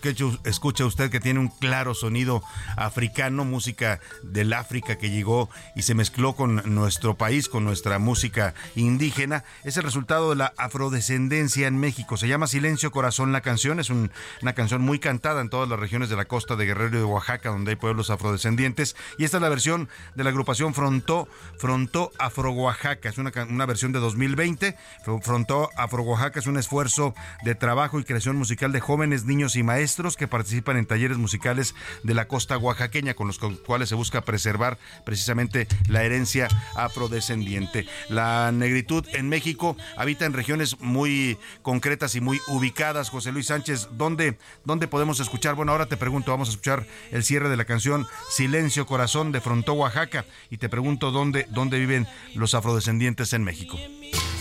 escucha 0.46 0.86
usted 0.86 1.10
que 1.10 1.20
tiene 1.20 1.40
un 1.40 1.50
claro 1.50 1.96
sonido 1.96 2.44
africano, 2.78 3.46
música 3.46 4.00
del 4.22 4.54
África 4.54 4.98
que 4.98 5.10
llegó 5.10 5.50
y 5.76 5.82
se 5.82 5.96
mezcló 5.96 6.34
con 6.34 6.62
nuestro 6.76 7.16
país, 7.16 7.50
con 7.50 7.66
nuestra 7.66 7.98
música 7.98 8.54
indígena, 8.76 9.44
es 9.64 9.76
el 9.76 9.84
resultado 9.84 10.30
de 10.30 10.36
la 10.36 10.54
afrodescendencia 10.56 11.68
en 11.68 11.78
México. 11.78 12.16
Se 12.16 12.28
llama 12.28 12.48
Silencio 12.48 12.92
Corazón 12.92 13.32
la 13.32 13.42
canción. 13.42 13.80
Es 13.80 13.90
una 13.90 14.54
canción 14.54 14.82
muy 14.82 15.00
cantada 15.00 15.42
en 15.42 15.50
todas 15.50 15.68
las 15.68 15.80
regiones 15.80 16.10
de 16.10 16.16
la 16.16 16.26
costa 16.26 16.56
de 16.56 16.68
Guerrero 16.68 16.98
y 16.98 17.00
de 17.00 17.06
Oaxaca, 17.06 17.50
donde 17.50 17.72
hay 17.72 17.76
pueblos 17.76 18.12
afrodescendientes. 18.12 18.96
Y 19.18 19.26
esta 19.26 19.38
es 19.38 19.42
la 19.44 19.50
versión 19.50 19.90
de 20.16 20.24
la 20.24 20.30
agrupación 20.30 20.74
Frontó, 20.76 21.28
Frontó 21.58 22.12
Afro 22.20 22.52
Oaxaca. 22.52 23.10
Es 23.10 23.18
una, 23.18 23.32
una 23.50 23.66
versión 23.66 23.92
de 23.92 24.00
2020. 24.00 24.78
Frontó 25.22 25.70
Afro 25.76 26.04
Oaxaca 26.04 26.40
es 26.40 26.48
un 26.48 26.58
esfuerzo 26.58 27.16
de 27.44 27.56
trabajo 27.64 27.98
y 27.98 28.04
creación 28.04 28.36
musical 28.36 28.74
de 28.74 28.82
jóvenes, 28.82 29.24
niños 29.24 29.56
y 29.56 29.64
maestros 29.64 30.18
que 30.18 30.28
participan 30.28 30.76
en 30.76 30.86
talleres 30.86 31.18
musicales 31.18 31.76
de 32.04 32.14
la 32.14 32.28
costa 32.28 32.58
oaxaqueña, 32.58 33.14
con 33.14 33.28
los 33.28 33.40
cuales 33.40 33.88
se 33.88 33.96
busca 33.96 34.20
preservar 34.20 34.78
precisamente 35.06 35.70
la 35.88 36.04
herencia 36.04 36.50
afrodescendiente. 36.76 37.88
La 38.10 38.52
negritud 38.52 39.06
en 39.14 39.30
México 39.30 39.78
habita 39.96 40.26
en 40.26 40.34
regiones 40.34 40.82
muy 40.82 41.38
concretas 41.62 42.16
y 42.16 42.20
muy 42.20 42.42
ubicadas. 42.50 43.10
José 43.10 43.32
Luis 43.32 43.48
Sánchez, 43.48 43.88
¿dónde, 43.94 44.38
dónde 44.66 44.90
podemos 44.90 45.22
escuchar? 45.22 45.56
Bueno, 45.56 45.72
ahora 45.72 45.86
te 45.86 45.96
pregunto, 45.96 46.32
vamos 46.32 46.50
a 46.50 46.52
escuchar 46.52 46.86
el 47.12 47.24
cierre 47.24 47.48
de 47.48 47.56
la 47.56 47.64
canción 47.64 48.06
Silencio 48.30 48.86
Corazón 48.86 49.32
de 49.32 49.40
Frontó 49.40 49.72
Oaxaca 49.72 50.26
y 50.50 50.58
te 50.58 50.68
pregunto 50.68 51.12
dónde, 51.12 51.48
dónde 51.50 51.80
viven 51.80 52.08
los 52.36 52.56
afrodescendientes 52.56 53.32
en 53.32 53.46
México. 53.46 53.78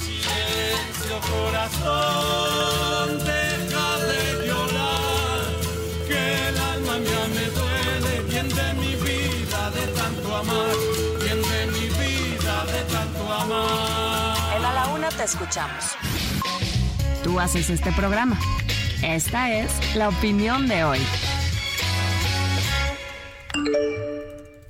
Silencio 0.00 1.20
corazón 1.30 2.91
te 15.16 15.24
escuchamos. 15.24 15.96
Tú 17.22 17.38
haces 17.38 17.70
este 17.70 17.92
programa. 17.92 18.38
Esta 19.02 19.52
es 19.52 19.94
la 19.94 20.08
opinión 20.08 20.68
de 20.68 20.84
hoy. 20.84 21.00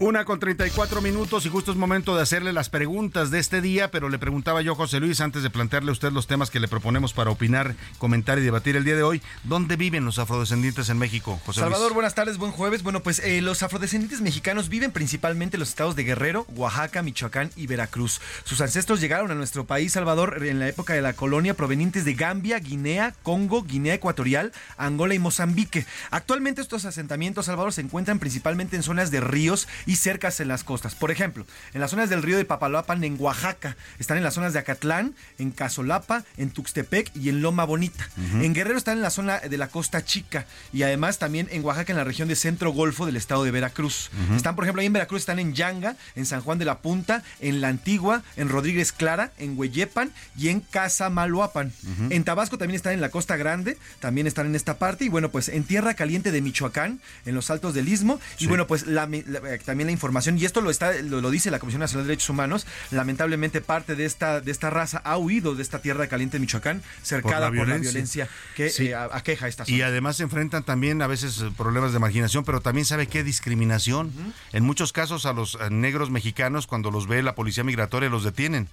Una 0.02 0.24
con 0.24 0.40
34 0.40 1.00
minutos 1.00 1.46
y 1.46 1.48
justo 1.48 1.70
es 1.70 1.76
momento 1.76 2.16
de 2.16 2.22
hacerle 2.22 2.52
las 2.52 2.68
preguntas 2.68 3.30
de 3.30 3.38
este 3.38 3.60
día, 3.60 3.92
pero 3.92 4.08
le 4.08 4.18
preguntaba 4.18 4.60
yo, 4.60 4.74
José 4.74 4.98
Luis, 4.98 5.20
antes 5.20 5.44
de 5.44 5.50
plantearle 5.50 5.90
a 5.90 5.92
usted 5.92 6.10
los 6.10 6.26
temas 6.26 6.50
que 6.50 6.58
le 6.58 6.66
proponemos 6.66 7.12
para 7.12 7.30
opinar, 7.30 7.76
comentar 7.98 8.36
y 8.36 8.42
debatir 8.42 8.74
el 8.74 8.82
día 8.82 8.96
de 8.96 9.04
hoy, 9.04 9.22
¿dónde 9.44 9.76
viven 9.76 10.04
los 10.04 10.18
afrodescendientes 10.18 10.88
en 10.88 10.98
México, 10.98 11.40
José 11.46 11.60
Salvador, 11.60 11.94
buenas 11.94 12.16
tardes, 12.16 12.36
buen 12.36 12.50
jueves. 12.50 12.82
Bueno, 12.82 12.98
pues 12.98 13.20
eh, 13.20 13.40
los 13.42 13.62
afrodescendientes 13.62 14.22
mexicanos 14.22 14.68
viven 14.68 14.90
principalmente 14.90 15.54
en 15.54 15.60
los 15.60 15.68
estados 15.68 15.94
de 15.94 16.02
Guerrero, 16.02 16.46
Oaxaca, 16.56 17.02
Michoacán 17.02 17.52
y 17.54 17.68
Veracruz. 17.68 18.20
Sus 18.42 18.60
ancestros 18.60 19.00
llegaron 19.00 19.30
a 19.30 19.36
nuestro 19.36 19.66
país, 19.66 19.92
Salvador, 19.92 20.44
en 20.44 20.58
la 20.58 20.66
época 20.66 20.94
de 20.94 21.02
la 21.02 21.12
colonia, 21.12 21.54
provenientes 21.54 22.04
de 22.04 22.14
Gambia, 22.14 22.58
Guinea, 22.58 23.14
Congo, 23.22 23.62
Guinea 23.62 23.94
Ecuatorial, 23.94 24.50
Angola 24.76 25.14
y 25.14 25.20
Mozambique. 25.20 25.86
Actualmente 26.10 26.60
estos 26.60 26.86
asentamientos, 26.86 27.46
Salvador, 27.46 27.72
se 27.72 27.82
encuentran 27.82 28.18
principalmente 28.18 28.74
en 28.74 28.82
zonas 28.82 29.12
de 29.12 29.20
ríos 29.20 29.68
y 29.91 29.91
cercas 29.96 30.40
en 30.40 30.48
las 30.48 30.64
costas. 30.64 30.94
Por 30.94 31.10
ejemplo, 31.10 31.46
en 31.74 31.80
las 31.80 31.90
zonas 31.90 32.10
del 32.10 32.22
río 32.22 32.36
de 32.36 32.44
Papaloapan, 32.44 33.04
en 33.04 33.16
Oaxaca. 33.18 33.76
Están 33.98 34.16
en 34.16 34.24
las 34.24 34.34
zonas 34.34 34.52
de 34.52 34.58
Acatlán, 34.58 35.14
en 35.38 35.50
Casolapa, 35.50 36.24
en 36.36 36.50
Tuxtepec 36.50 37.10
y 37.16 37.28
en 37.28 37.42
Loma 37.42 37.64
Bonita. 37.64 38.08
En 38.16 38.54
Guerrero 38.54 38.78
están 38.78 38.96
en 38.96 39.02
la 39.02 39.10
zona 39.10 39.40
de 39.40 39.58
la 39.58 39.68
Costa 39.68 40.04
Chica 40.04 40.46
y 40.72 40.82
además 40.82 41.18
también 41.18 41.48
en 41.50 41.64
Oaxaca, 41.64 41.92
en 41.92 41.98
la 41.98 42.04
región 42.04 42.28
de 42.28 42.36
Centro 42.36 42.70
Golfo 42.70 43.06
del 43.06 43.16
estado 43.16 43.44
de 43.44 43.50
Veracruz. 43.50 44.10
Están, 44.34 44.54
por 44.54 44.64
ejemplo, 44.64 44.80
ahí 44.80 44.86
en 44.86 44.92
Veracruz 44.92 45.20
están 45.20 45.38
en 45.38 45.54
Yanga, 45.54 45.96
en 46.14 46.26
San 46.26 46.40
Juan 46.40 46.58
de 46.58 46.64
la 46.64 46.78
Punta, 46.78 47.22
en 47.40 47.60
La 47.60 47.68
Antigua, 47.68 48.22
en 48.36 48.48
Rodríguez 48.48 48.92
Clara, 48.92 49.32
en 49.38 49.58
Hueyepan 49.58 50.12
y 50.36 50.48
en 50.48 50.60
Casamaloapan. 50.60 51.72
En 52.10 52.24
Tabasco 52.24 52.58
también 52.58 52.76
están 52.76 52.92
en 52.92 53.00
la 53.00 53.10
Costa 53.10 53.36
Grande, 53.36 53.78
también 54.00 54.26
están 54.26 54.46
en 54.46 54.54
esta 54.54 54.78
parte. 54.78 55.04
Y 55.04 55.08
bueno, 55.08 55.30
pues 55.30 55.48
en 55.48 55.64
Tierra 55.64 55.94
Caliente 55.94 56.30
de 56.30 56.40
Michoacán, 56.40 57.00
en 57.26 57.34
los 57.34 57.50
Altos 57.50 57.74
del 57.74 57.88
Istmo. 57.88 58.20
Y 58.38 58.46
bueno, 58.46 58.66
pues 58.66 58.84
también 59.64 59.81
la 59.86 59.92
información 59.92 60.38
y 60.38 60.44
esto 60.44 60.60
lo, 60.60 60.70
está, 60.70 60.92
lo, 61.02 61.30
dice 61.30 61.50
la 61.50 61.58
Comisión 61.58 61.80
Nacional 61.80 62.04
de 62.04 62.08
Derechos 62.08 62.30
Humanos, 62.30 62.66
lamentablemente 62.90 63.60
parte 63.60 63.94
de 63.94 64.04
esta, 64.04 64.40
de 64.40 64.50
esta 64.50 64.70
raza 64.70 64.98
ha 65.04 65.16
huido 65.16 65.54
de 65.54 65.62
esta 65.62 65.80
tierra 65.80 66.06
caliente 66.06 66.36
de 66.36 66.40
Michoacán, 66.40 66.82
cercada 67.02 67.50
por 67.50 67.68
la 67.68 67.78
violencia, 67.78 68.28
que 68.54 68.66
eh, 68.66 68.94
aqueja 68.94 69.48
esta 69.48 69.64
zona. 69.64 69.76
Y 69.76 69.82
además 69.82 70.16
se 70.16 70.24
enfrentan 70.24 70.64
también 70.64 71.02
a 71.02 71.06
veces 71.06 71.40
eh, 71.40 71.50
problemas 71.56 71.92
de 71.92 71.98
marginación, 71.98 72.44
pero 72.44 72.60
también 72.60 72.84
sabe 72.84 73.06
qué 73.06 73.24
discriminación. 73.24 74.12
En 74.52 74.64
muchos 74.64 74.92
casos 74.92 75.26
a 75.26 75.32
los 75.32 75.54
eh, 75.54 75.70
negros 75.70 76.10
mexicanos, 76.10 76.66
cuando 76.66 76.90
los 76.90 77.06
ve 77.06 77.22
la 77.22 77.34
policía 77.34 77.64
migratoria, 77.64 78.08
los 78.08 78.24
detienen 78.24 78.68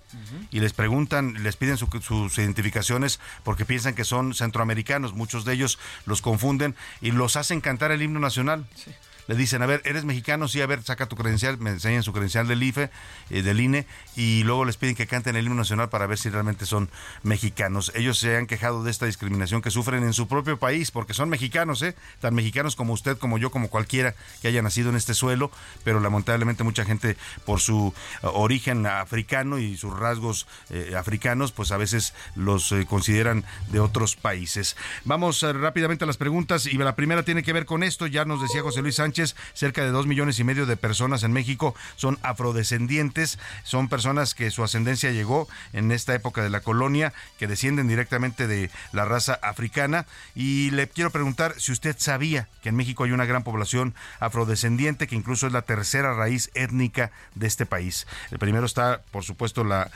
y 0.52 0.60
les 0.60 0.74
preguntan, 0.74 1.44
les 1.44 1.56
piden 1.56 1.78
sus 1.78 2.38
identificaciones 2.38 3.20
porque 3.44 3.66
piensan 3.66 3.96
que 3.96 4.04
son 4.04 4.34
centroamericanos. 4.34 5.14
Muchos 5.14 5.46
de 5.46 5.54
ellos 5.54 5.80
los 6.06 6.22
confunden 6.22 6.76
y 7.02 7.12
los 7.12 7.36
hacen 7.36 7.62
cantar 7.62 7.92
el 7.92 8.02
himno 8.02 8.20
nacional. 8.20 8.66
Sí 8.76 8.92
le 9.30 9.36
dicen, 9.36 9.62
a 9.62 9.68
ver, 9.68 9.84
¿eres 9.86 10.06
mexicano? 10.06 10.48
Sí, 10.48 10.60
a 10.60 10.66
ver, 10.66 10.82
saca 10.82 11.06
tu 11.06 11.16
credencial, 11.16 11.60
me 11.60 11.70
enseñan 11.70 12.02
su 12.02 12.12
credencial 12.14 12.48
del 12.48 12.64
IFE, 12.64 12.90
eh, 13.30 13.44
del 13.44 13.62
INE, 13.62 13.86
y 14.16 14.42
luego 14.42 14.66
les 14.66 14.76
piden 14.76 14.96
que 14.96 15.06
canten 15.06 15.36
el 15.36 15.46
himno 15.46 15.58
nacional 15.58 15.88
para 15.88 16.08
ver 16.08 16.18
si 16.18 16.32
realmente 16.32 16.66
son 16.66 16.90
mexicanos. 17.22 17.92
Ellos 17.94 18.18
se 18.18 18.38
han 18.38 18.48
quejado 18.48 18.84
de 18.84 18.90
esta 18.90 19.06
discriminación 19.06 19.62
que 19.62 19.70
sufren 19.70 20.02
en 20.02 20.14
su 20.14 20.28
propio 20.28 20.58
país, 20.58 20.90
porque 20.90 21.14
son 21.14 21.30
mexicanos, 21.30 21.84
¿eh? 21.84 21.94
Tan 22.22 22.34
mexicanos 22.34 22.76
como 22.76 22.92
usted, 22.92 23.20
como 23.20 23.38
yo, 23.38 23.52
como 23.52 23.70
cualquiera 23.70 24.16
que 24.42 24.48
haya 24.48 24.64
nacido 24.64 24.90
en 24.90 24.96
este 24.96 25.14
suelo, 25.14 25.52
pero 25.84 26.00
lamentablemente 26.00 26.64
mucha 26.64 26.84
gente 26.84 27.16
por 27.46 27.60
su 27.60 27.94
eh, 28.24 28.28
origen 28.34 28.88
africano 28.88 29.60
y 29.60 29.78
sus 29.78 29.96
rasgos 29.96 30.48
eh, 30.72 30.96
africanos, 30.98 31.52
pues 31.52 31.72
a 31.72 31.78
veces 31.78 32.16
los 32.34 32.74
consideran 32.88 33.46
de 33.72 33.80
otros 33.80 34.16
países. 34.16 34.76
Vamos 35.06 35.44
rápidamente 35.44 36.06
a 36.06 36.08
las 36.08 36.18
preguntas 36.18 36.66
y 36.66 36.80
la 36.80 36.96
primera 36.96 37.22
tiene 37.22 37.44
que 37.44 37.54
ver 37.54 37.68
con 37.68 37.84
esto, 37.84 38.08
ya 38.08 38.26
nos 38.26 38.42
decía 38.42 38.64
José 38.64 38.82
Luis 38.82 38.96
Sánchez, 38.96 39.19
cerca 39.54 39.84
de 39.84 39.92
dos 39.92 40.08
millones 40.08 40.40
y 40.40 40.44
medio 40.44 40.66
de 40.66 40.78
personas 40.78 41.24
en 41.24 41.32
México 41.32 41.76
son 41.96 42.18
afrodescendientes, 42.22 43.40
son 43.64 43.90
personas 43.90 44.34
que 44.34 44.52
su 44.52 44.64
ascendencia 44.64 45.12
llegó 45.12 45.48
en 45.74 45.92
esta 45.92 46.14
época 46.14 46.44
de 46.44 46.50
la 46.50 46.62
colonia, 46.62 47.14
que 47.38 47.48
descienden 47.48 47.88
directamente 47.88 48.48
de 48.48 48.70
la 48.92 49.06
raza 49.06 49.40
africana. 49.42 50.06
Y 50.36 50.72
le 50.72 50.88
quiero 50.88 51.12
preguntar 51.12 51.56
si 51.58 51.72
usted 51.72 51.96
sabía 51.98 52.48
que 52.62 52.70
en 52.70 52.76
México 52.76 53.04
hay 53.04 53.12
una 53.12 53.26
gran 53.26 53.44
población 53.44 53.94
afrodescendiente, 54.20 55.08
que 55.08 55.16
incluso 55.16 55.48
es 55.48 55.54
la 55.54 55.62
tercera 55.62 56.14
raíz 56.14 56.50
étnica 56.54 57.12
de 57.36 57.48
este 57.48 57.66
país. 57.66 58.08
El 58.32 58.40
primero 58.40 58.66
está, 58.66 59.02
por 59.12 59.24
supuesto, 59.24 59.64
la, 59.64 59.90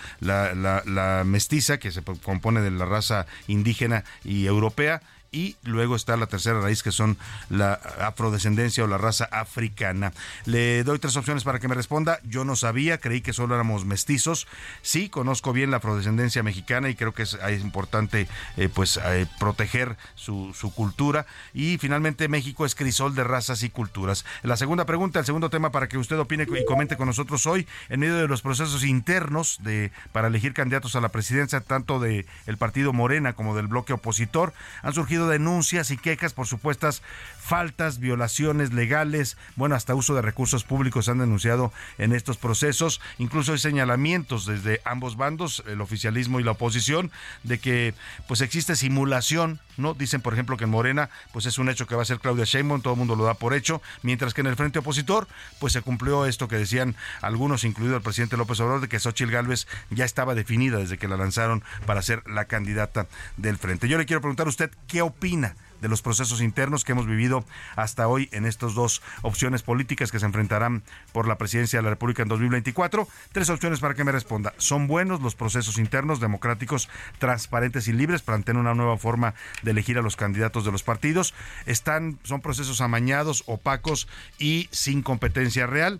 mestiza, 1.25 1.77
que 1.77 1.91
se 1.91 2.01
compone 2.01 2.61
de 2.61 2.71
la 2.71 2.85
raza 2.85 3.25
indígena 3.47 4.03
y 4.23 4.45
europea 4.45 5.01
y 5.33 5.57
luego 5.63 5.95
está 5.95 6.15
la 6.15 6.27
tercera 6.27 6.61
raíz 6.61 6.83
que 6.83 6.91
son 6.91 7.17
la 7.49 7.73
afrodescendencia 7.73 8.83
o 8.83 8.87
la 8.87 8.97
raza 8.97 9.25
africana. 9.25 10.13
Le 10.45 10.83
doy 10.83 10.99
tres 10.99 11.17
opciones 11.17 11.43
para 11.43 11.59
que 11.59 11.67
me 11.67 11.75
responda. 11.75 12.19
Yo 12.23 12.45
no 12.45 12.55
sabía, 12.55 12.99
creí 12.99 13.21
que 13.21 13.33
solo 13.33 13.55
éramos 13.55 13.83
mestizos. 13.83 14.47
Sí, 14.83 15.09
conozco 15.09 15.51
bien 15.51 15.71
la 15.71 15.77
afrodescendencia 15.77 16.43
mexicana 16.43 16.89
y 16.89 16.95
creo 16.95 17.13
que 17.13 17.23
es, 17.23 17.37
importante 17.61 18.27
eh, 18.57 18.69
pues 18.69 18.99
eh, 19.03 19.25
proteger 19.39 19.97
su, 20.15 20.53
cultura. 20.75 21.25
Y 21.53 21.77
finalmente 21.79 22.27
México 22.27 22.65
es 22.65 22.75
crisol 22.75 23.15
de 23.15 23.23
razas 23.23 23.63
y 23.63 23.69
culturas. 23.69 24.25
La 24.43 24.55
segunda 24.55 24.85
pregunta, 24.85 25.19
el 25.19 25.25
segundo 25.25 25.49
tema 25.49 25.71
para 25.71 25.87
que 25.87 25.97
usted 25.97 26.17
opine 26.19 26.43
y 26.43 26.65
comente 26.65 26.95
con 26.95 27.07
nosotros 27.07 27.45
hoy, 27.47 27.67
en 27.89 27.99
medio 27.99 28.15
de 28.15 28.27
los 28.27 28.41
procesos 28.41 28.83
internos 28.83 29.57
de 29.63 29.91
para 30.11 30.27
elegir 30.27 30.53
candidatos 30.53 30.95
a 30.95 31.01
la 31.01 31.09
presidencia, 31.09 31.61
tanto 31.61 31.99
del 31.99 32.27
el 32.45 32.57
partido 32.57 32.93
Morena 32.93 33.33
como 33.33 33.55
del 33.55 33.67
bloque 33.67 33.93
opositor, 33.93 34.53
han 34.83 34.93
surgido 34.93 35.22
denuncias 35.27 35.91
y 35.91 35.97
quejas 35.97 36.33
por 36.33 36.47
supuestas 36.47 37.01
faltas, 37.39 37.99
violaciones 37.99 38.73
legales, 38.73 39.37
bueno, 39.55 39.75
hasta 39.75 39.95
uso 39.95 40.15
de 40.15 40.21
recursos 40.21 40.63
públicos 40.63 41.09
han 41.09 41.17
denunciado 41.17 41.73
en 41.97 42.13
estos 42.13 42.37
procesos. 42.37 43.01
Incluso 43.17 43.51
hay 43.51 43.57
señalamientos 43.57 44.45
desde 44.45 44.81
ambos 44.85 45.17
bandos, 45.17 45.63
el 45.67 45.81
oficialismo 45.81 46.39
y 46.39 46.43
la 46.43 46.51
oposición, 46.51 47.11
de 47.43 47.59
que 47.59 47.93
pues 48.27 48.41
existe 48.41 48.75
simulación, 48.75 49.59
¿no? 49.77 49.93
Dicen, 49.93 50.21
por 50.21 50.33
ejemplo, 50.33 50.55
que 50.57 50.63
en 50.63 50.69
Morena 50.69 51.09
pues 51.33 51.45
es 51.45 51.57
un 51.57 51.69
hecho 51.69 51.85
que 51.85 51.95
va 51.95 52.03
a 52.03 52.05
ser 52.05 52.19
Claudia 52.19 52.45
Sheinbaum, 52.45 52.81
todo 52.81 52.93
el 52.93 52.99
mundo 52.99 53.15
lo 53.15 53.25
da 53.25 53.33
por 53.33 53.53
hecho, 53.53 53.81
mientras 54.03 54.33
que 54.33 54.41
en 54.41 54.47
el 54.47 54.55
frente 54.55 54.79
opositor 54.79 55.27
pues 55.59 55.73
se 55.73 55.81
cumplió 55.81 56.25
esto 56.25 56.47
que 56.47 56.57
decían 56.57 56.95
algunos, 57.21 57.63
incluido 57.63 57.97
el 57.97 58.01
presidente 58.01 58.37
López 58.37 58.59
Obrador, 58.59 58.81
de 58.81 58.87
que 58.87 58.99
Xochitl 58.99 59.31
Gálvez 59.31 59.67
ya 59.89 60.05
estaba 60.05 60.35
definida 60.35 60.77
desde 60.77 60.97
que 60.97 61.07
la 61.07 61.17
lanzaron 61.17 61.63
para 61.85 62.01
ser 62.01 62.23
la 62.27 62.45
candidata 62.45 63.07
del 63.37 63.57
frente. 63.57 63.87
Yo 63.87 63.97
le 63.97 64.05
quiero 64.05 64.21
preguntar 64.21 64.47
a 64.47 64.49
usted 64.49 64.71
qué 64.87 65.01
opina 65.01 65.12
de 65.83 65.89
los 65.89 66.01
procesos 66.01 66.41
internos 66.41 66.83
que 66.83 66.93
hemos 66.93 67.05
vivido 67.05 67.45
hasta 67.75 68.07
hoy 68.07 68.29
en 68.31 68.45
estas 68.45 68.73
dos 68.73 69.01
opciones 69.21 69.63
políticas 69.63 70.11
que 70.11 70.19
se 70.19 70.25
enfrentarán 70.25 70.81
por 71.11 71.27
la 71.27 71.37
presidencia 71.37 71.79
de 71.79 71.83
la 71.83 71.89
República 71.89 72.23
en 72.23 72.29
2024. 72.29 73.07
Tres 73.31 73.49
opciones 73.49 73.81
para 73.81 73.93
que 73.93 74.05
me 74.05 74.11
responda. 74.13 74.53
¿Son 74.57 74.87
buenos 74.87 75.21
los 75.21 75.35
procesos 75.35 75.77
internos, 75.77 76.21
democráticos, 76.21 76.89
transparentes 77.19 77.87
y 77.89 77.93
libres, 77.93 78.21
plantean 78.21 78.57
una 78.57 78.73
nueva 78.73 78.97
forma 78.97 79.33
de 79.61 79.71
elegir 79.71 79.97
a 79.97 80.01
los 80.01 80.15
candidatos 80.15 80.63
de 80.63 80.71
los 80.71 80.83
partidos? 80.83 81.33
¿Están, 81.65 82.17
son 82.23 82.39
procesos 82.39 82.79
amañados, 82.79 83.43
opacos 83.45 84.07
y 84.39 84.69
sin 84.71 85.03
competencia 85.03 85.67
real? 85.67 85.99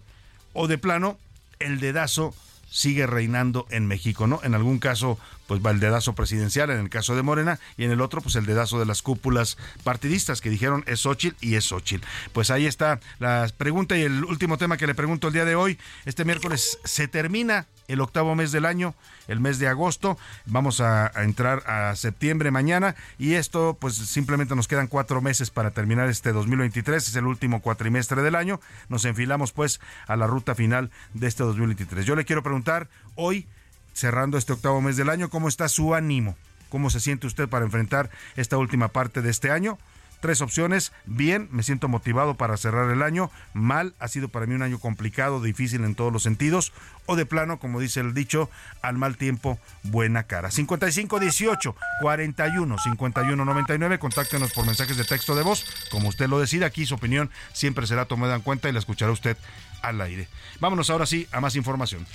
¿O 0.54 0.68
de 0.68 0.78
plano, 0.78 1.18
el 1.60 1.80
dedazo 1.80 2.34
sigue 2.74 3.06
reinando 3.06 3.68
en 3.70 3.86
México, 3.86 4.26
¿no? 4.26 4.40
En 4.44 4.56
algún 4.56 4.80
caso, 4.80 5.20
pues 5.46 5.62
va 5.64 5.70
el 5.70 5.80
dedazo 5.80 6.16
presidencial, 6.16 6.72
en 6.72 6.80
el 6.80 6.90
caso 6.90 7.16
de 7.16 7.22
Morena, 7.22 7.60
y 7.78 7.84
en 7.84 7.92
el 7.92 8.02
otro, 8.02 8.20
pues 8.20 8.36
el 8.36 8.48
dedazo 8.48 8.80
de 8.80 8.88
las 8.88 9.04
cúpulas 9.04 9.58
partidistas 9.84 10.42
que 10.42 10.50
dijeron 10.50 10.84
es 10.88 11.02
Xochitl 11.02 11.38
y 11.40 11.54
es 11.54 11.66
Xochitl. 11.66 12.04
Pues 12.34 12.50
ahí 12.50 12.66
está 12.66 13.00
la 13.20 13.48
pregunta 13.56 13.96
y 13.96 14.02
el 14.02 14.26
último 14.26 14.58
tema 14.58 14.78
que 14.78 14.88
le 14.88 14.96
pregunto 14.96 15.28
el 15.28 15.34
día 15.34 15.46
de 15.46 15.54
hoy. 15.54 15.78
Este 16.06 16.26
miércoles 16.26 16.80
se 16.84 17.08
termina 17.08 17.68
el 17.88 18.02
octavo 18.02 18.36
mes 18.36 18.52
del 18.52 18.66
año, 18.66 18.96
el 19.28 19.40
mes 19.40 19.60
de 19.60 19.68
agosto. 19.68 20.18
Vamos 20.46 20.82
a, 20.82 21.12
entrar 21.24 21.64
a 21.70 21.96
septiembre 21.96 22.52
mañana 22.52 22.96
y 23.18 23.34
esto 23.34 23.78
pues 23.80 23.96
simplemente 23.96 24.56
nos 24.56 24.68
quedan 24.68 24.88
cuatro 24.88 25.22
meses 25.22 25.50
para 25.50 25.72
terminar 25.72 26.10
este 26.10 26.32
2023. 26.32 27.08
Es 27.08 27.16
el 27.16 27.26
último 27.26 27.62
cuatrimestre 27.62 28.22
del 28.22 28.36
año. 28.36 28.60
Nos 28.90 29.06
enfilamos 29.06 29.52
pues 29.52 29.80
a 30.08 30.16
la 30.16 30.28
ruta 30.28 30.56
final 30.56 30.92
de 31.14 31.28
este 31.28 31.44
2023. 31.44 32.06
Yo 32.06 32.16
le 32.16 32.26
quiero 32.26 32.44
preguntar 32.44 32.90
hoy, 33.16 33.48
cerrando 33.94 34.38
este 34.38 34.54
octavo 34.54 34.82
mes 34.82 34.98
del 34.98 35.10
año, 35.10 35.30
¿cómo 35.30 35.48
está 35.48 35.68
su 35.70 35.94
ánimo? 35.94 36.36
¿Cómo 36.70 36.90
se 36.90 37.00
siente 37.00 37.28
usted 37.28 37.48
para 37.48 37.66
enfrentar 37.66 38.10
esta 38.36 38.58
última 38.58 38.88
parte 38.88 39.22
de 39.22 39.30
este 39.30 39.52
año? 39.52 39.78
Tres 40.24 40.40
opciones. 40.40 40.94
Bien, 41.06 41.50
me 41.52 41.64
siento 41.64 41.90
motivado 41.90 42.36
para 42.36 42.56
cerrar 42.56 42.90
el 42.90 43.02
año. 43.02 43.30
Mal, 43.54 43.94
ha 44.00 44.08
sido 44.08 44.30
para 44.30 44.46
mí 44.46 44.56
un 44.56 44.62
año 44.62 44.80
complicado, 44.80 45.42
difícil 45.42 45.84
en 45.84 45.96
todos 45.96 46.14
los 46.14 46.24
sentidos. 46.24 46.72
O 47.06 47.18
de 47.18 47.26
plano, 47.26 47.60
como 47.60 47.82
dice 47.82 48.00
el 48.00 48.14
dicho, 48.14 48.50
al 48.82 48.98
mal 48.98 49.18
tiempo, 49.18 49.60
buena 49.84 50.24
cara. 50.24 50.50
5518 50.50 51.76
41 52.00 52.78
51 52.80 53.46
99. 53.46 54.00
Contáctenos 54.00 54.54
por 54.54 54.66
mensajes 54.66 54.96
de 54.96 55.04
texto 55.04 55.36
de 55.36 55.44
voz. 55.44 55.66
Como 55.92 56.08
usted 56.08 56.30
lo 56.30 56.40
decida, 56.40 56.68
aquí 56.68 56.86
su 56.86 56.96
opinión 56.96 57.30
siempre 57.52 57.86
será 57.86 58.06
tomada 58.06 58.36
en 58.36 58.42
cuenta 58.42 58.70
y 58.70 58.72
la 58.72 58.80
escuchará 58.80 59.12
usted 59.12 59.36
al 59.82 60.00
aire. 60.00 60.30
Vámonos 60.62 60.90
ahora 60.90 61.06
sí 61.06 61.28
a 61.34 61.42
más 61.42 61.58
información. 61.58 62.08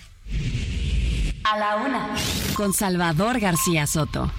A 1.45 1.59
la 1.59 1.77
una. 1.77 2.09
Con 2.55 2.73
Salvador 2.73 3.39
García 3.39 3.87
Soto. 3.87 4.33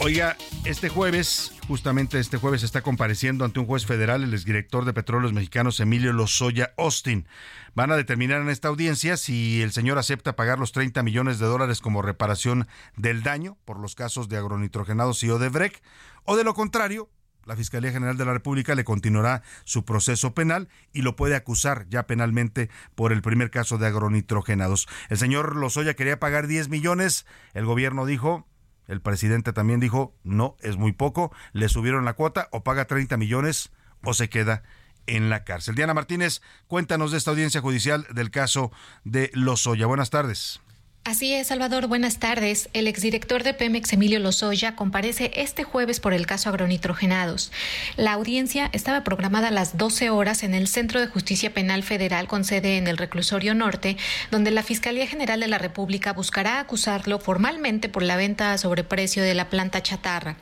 Oiga, 0.00 0.36
este 0.64 0.88
jueves, 0.88 1.52
justamente 1.68 2.18
este 2.18 2.38
jueves, 2.38 2.62
está 2.62 2.80
compareciendo 2.80 3.44
ante 3.44 3.60
un 3.60 3.66
juez 3.66 3.84
federal 3.84 4.22
el 4.22 4.32
exdirector 4.32 4.86
de 4.86 4.94
Petróleos 4.94 5.34
Mexicanos, 5.34 5.78
Emilio 5.78 6.12
Lozoya 6.14 6.72
Austin. 6.78 7.26
Van 7.74 7.90
a 7.90 7.96
determinar 7.96 8.40
en 8.40 8.48
esta 8.48 8.68
audiencia 8.68 9.18
si 9.18 9.60
el 9.60 9.72
señor 9.72 9.98
acepta 9.98 10.36
pagar 10.36 10.58
los 10.58 10.72
30 10.72 11.02
millones 11.02 11.38
de 11.38 11.46
dólares 11.46 11.80
como 11.80 12.00
reparación 12.00 12.66
del 12.96 13.22
daño 13.22 13.58
por 13.66 13.78
los 13.78 13.94
casos 13.94 14.30
de 14.30 14.38
agronitrogenados 14.38 15.22
y 15.22 15.30
Odebrecht, 15.30 15.84
o 16.24 16.34
de 16.34 16.44
lo 16.44 16.54
contrario, 16.54 17.10
la 17.44 17.56
Fiscalía 17.56 17.92
General 17.92 18.16
de 18.16 18.24
la 18.24 18.32
República 18.32 18.74
le 18.74 18.84
continuará 18.84 19.42
su 19.64 19.84
proceso 19.84 20.32
penal 20.32 20.68
y 20.94 21.02
lo 21.02 21.14
puede 21.14 21.36
acusar 21.36 21.86
ya 21.90 22.06
penalmente 22.06 22.70
por 22.94 23.12
el 23.12 23.20
primer 23.20 23.50
caso 23.50 23.76
de 23.76 23.86
agronitrogenados. 23.86 24.88
El 25.10 25.18
señor 25.18 25.56
Lozoya 25.56 25.92
quería 25.92 26.18
pagar 26.18 26.46
10 26.46 26.70
millones, 26.70 27.26
el 27.52 27.66
gobierno 27.66 28.06
dijo, 28.06 28.46
el 28.86 29.00
presidente 29.00 29.52
también 29.52 29.80
dijo, 29.80 30.14
no, 30.24 30.56
es 30.60 30.76
muy 30.76 30.92
poco, 30.92 31.32
le 31.52 31.68
subieron 31.68 32.04
la 32.04 32.14
cuota 32.14 32.48
o 32.52 32.64
paga 32.64 32.86
30 32.86 33.16
millones 33.16 33.72
o 34.02 34.14
se 34.14 34.28
queda 34.28 34.62
en 35.06 35.30
la 35.30 35.44
cárcel. 35.44 35.74
Diana 35.74 35.94
Martínez, 35.94 36.42
cuéntanos 36.66 37.12
de 37.12 37.18
esta 37.18 37.30
audiencia 37.30 37.60
judicial 37.60 38.06
del 38.10 38.30
caso 38.30 38.72
de 39.04 39.30
Lozoya. 39.34 39.86
Buenas 39.86 40.10
tardes. 40.10 40.60
Así 41.06 41.34
es, 41.34 41.48
Salvador. 41.48 41.86
Buenas 41.86 42.16
tardes. 42.16 42.70
El 42.72 42.88
exdirector 42.88 43.42
de 43.42 43.52
Pemex, 43.52 43.92
Emilio 43.92 44.18
Lozoya, 44.20 44.74
comparece 44.74 45.30
este 45.34 45.62
jueves 45.62 46.00
por 46.00 46.14
el 46.14 46.26
caso 46.26 46.48
agronitrogenados. 46.48 47.52
La 47.98 48.14
audiencia 48.14 48.70
estaba 48.72 49.04
programada 49.04 49.48
a 49.48 49.50
las 49.50 49.76
12 49.76 50.08
horas 50.08 50.42
en 50.44 50.54
el 50.54 50.66
Centro 50.66 51.00
de 51.00 51.06
Justicia 51.06 51.52
Penal 51.52 51.82
Federal 51.82 52.26
con 52.26 52.42
sede 52.42 52.78
en 52.78 52.86
el 52.86 52.96
Reclusorio 52.96 53.54
Norte, 53.54 53.98
donde 54.30 54.50
la 54.50 54.62
Fiscalía 54.62 55.06
General 55.06 55.38
de 55.40 55.46
la 55.46 55.58
República 55.58 56.14
buscará 56.14 56.58
acusarlo 56.58 57.18
formalmente 57.18 57.90
por 57.90 58.02
la 58.02 58.16
venta 58.16 58.54
a 58.54 58.58
sobreprecio 58.58 59.22
de 59.22 59.34
la 59.34 59.50
planta 59.50 59.82
chatarra. 59.82 60.38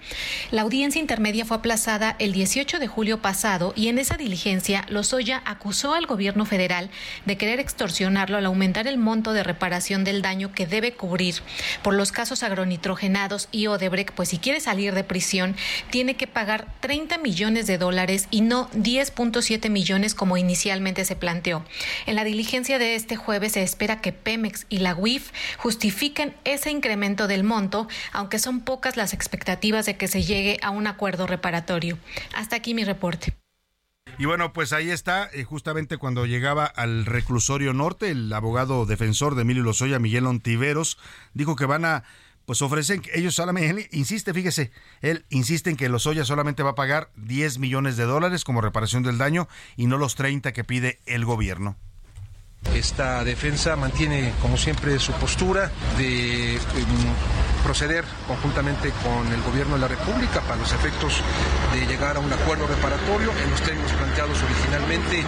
La 0.53 0.63
audiencia 0.63 1.01
intermedia 1.01 1.45
fue 1.45 1.57
aplazada 1.57 2.15
el 2.21 2.33
18 2.33 2.79
de 2.79 2.87
julio 2.87 3.21
pasado 3.21 3.73
y 3.75 3.89
en 3.89 3.99
esa 3.99 4.17
diligencia 4.17 4.85
Lozoya 4.89 5.43
acusó 5.45 5.95
al 5.95 6.07
gobierno 6.07 6.45
federal 6.47 6.89
de 7.27 7.37
querer 7.37 7.59
extorsionarlo 7.59 8.37
al 8.37 8.47
aumentar 8.47 8.87
el 8.87 8.97
monto 8.97 9.33
de 9.33 9.43
reparación 9.43 10.05
del 10.05 10.23
daño 10.23 10.52
que 10.53 10.67
debe 10.67 10.93
cubrir 10.93 11.37
por 11.83 11.95
los 11.95 12.13
casos 12.13 12.43
agronitrogenados 12.43 13.49
y 13.53 13.67
Odebrecht, 13.67 14.13
pues 14.15 14.29
si 14.29 14.39
quiere 14.39 14.61
salir 14.61 14.95
de 14.95 15.05
prisión, 15.05 15.57
tiene 15.91 16.15
que 16.15 16.27
pagar 16.27 16.67
30 16.81 17.19
millones 17.19 17.67
de 17.67 17.79
dólares 17.79 18.29
y 18.31 18.41
no 18.41 18.71
10.7 18.71 19.71
millones 19.71 20.15
como 20.15 20.37
inicialmente 20.37 21.05
se 21.05 21.17
planteó. 21.17 21.65
En 22.07 22.17
la 22.17 22.25
diligencia 22.25 22.79
de 22.79 22.95
este 22.95 23.17
jueves 23.17 23.53
se 23.53 23.63
espera 23.63 24.01
que 24.01 24.13
Pemex 24.13 24.67
y 24.69 24.79
la 24.79 24.95
UIF 24.95 25.31
justifiquen 25.59 26.35
ese 26.45 26.71
incremento 26.71 27.27
del 27.27 27.45
monto, 27.45 27.89
aunque 28.13 28.39
son 28.39 28.61
pocas 28.61 28.97
las 28.97 29.15
expectativas 29.15 29.87
de 29.87 29.97
que 29.97 30.09
se 30.09 30.23
llegue 30.23 30.59
a 30.63 30.71
un 30.71 30.87
acuerdo 30.87 31.27
reparatorio. 31.27 31.99
Hasta 32.35 32.57
aquí 32.57 32.75
mi 32.75 32.85
reporte. 32.85 33.42
Y 34.19 34.27
bueno, 34.27 34.53
pues 34.53 34.73
ahí 34.73 34.91
está, 34.91 35.29
eh, 35.33 35.45
justamente 35.45 35.97
cuando 35.97 36.27
llegaba 36.27 36.67
al 36.67 37.07
reclusorio 37.07 37.73
norte, 37.73 38.11
el 38.11 38.33
abogado 38.33 38.87
defensor 38.87 39.35
de 39.35 39.43
Emilio 39.43 39.63
Lozoya, 39.63 39.99
Miguel 39.99 40.27
Ontiveros, 40.27 40.99
dijo 41.35 41.57
que 41.57 41.65
van 41.65 41.85
a, 41.85 42.05
pues 42.45 42.61
ofrecen, 42.63 43.03
ellos 43.15 43.35
solamente, 43.35 43.71
él 43.71 43.89
insiste, 43.91 44.35
fíjese, 44.35 44.71
él 45.01 45.25
insiste 45.31 45.71
en 45.71 45.77
que 45.77 45.89
Lozoya 45.89 46.25
solamente 46.25 46.63
va 46.63 46.71
a 46.71 46.75
pagar 46.75 47.11
10 47.17 47.59
millones 47.59 47.97
de 47.97 48.05
dólares 48.05 48.45
como 48.45 48.61
reparación 48.61 49.03
del 49.03 49.19
daño 49.19 49.49
y 49.77 49.87
no 49.87 49.97
los 49.97 50.15
30 50.15 50.53
que 50.53 50.63
pide 50.63 51.01
el 51.07 51.25
gobierno. 51.25 51.77
Esta 52.75 53.23
defensa 53.23 53.77
mantiene, 53.77 54.33
como 54.41 54.57
siempre, 54.57 54.99
su 54.99 55.13
postura 55.13 55.71
de 55.99 56.59
proceder 57.63 58.05
conjuntamente 58.27 58.91
con 59.05 59.33
el 59.33 59.41
gobierno 59.43 59.75
de 59.75 59.83
la 59.83 59.89
República 59.89 60.41
para 60.41 60.57
los 60.57 60.73
efectos 60.73 61.23
de 61.73 61.87
llegar 61.87 62.17
a 62.17 62.21
un 62.21 62.33
acuerdo 62.33 62.67
reparatorio 62.67 63.31
en 63.31 63.51
los 63.51 63.61
términos 63.63 63.93
planteados 63.93 64.43
originalmente 64.43 65.23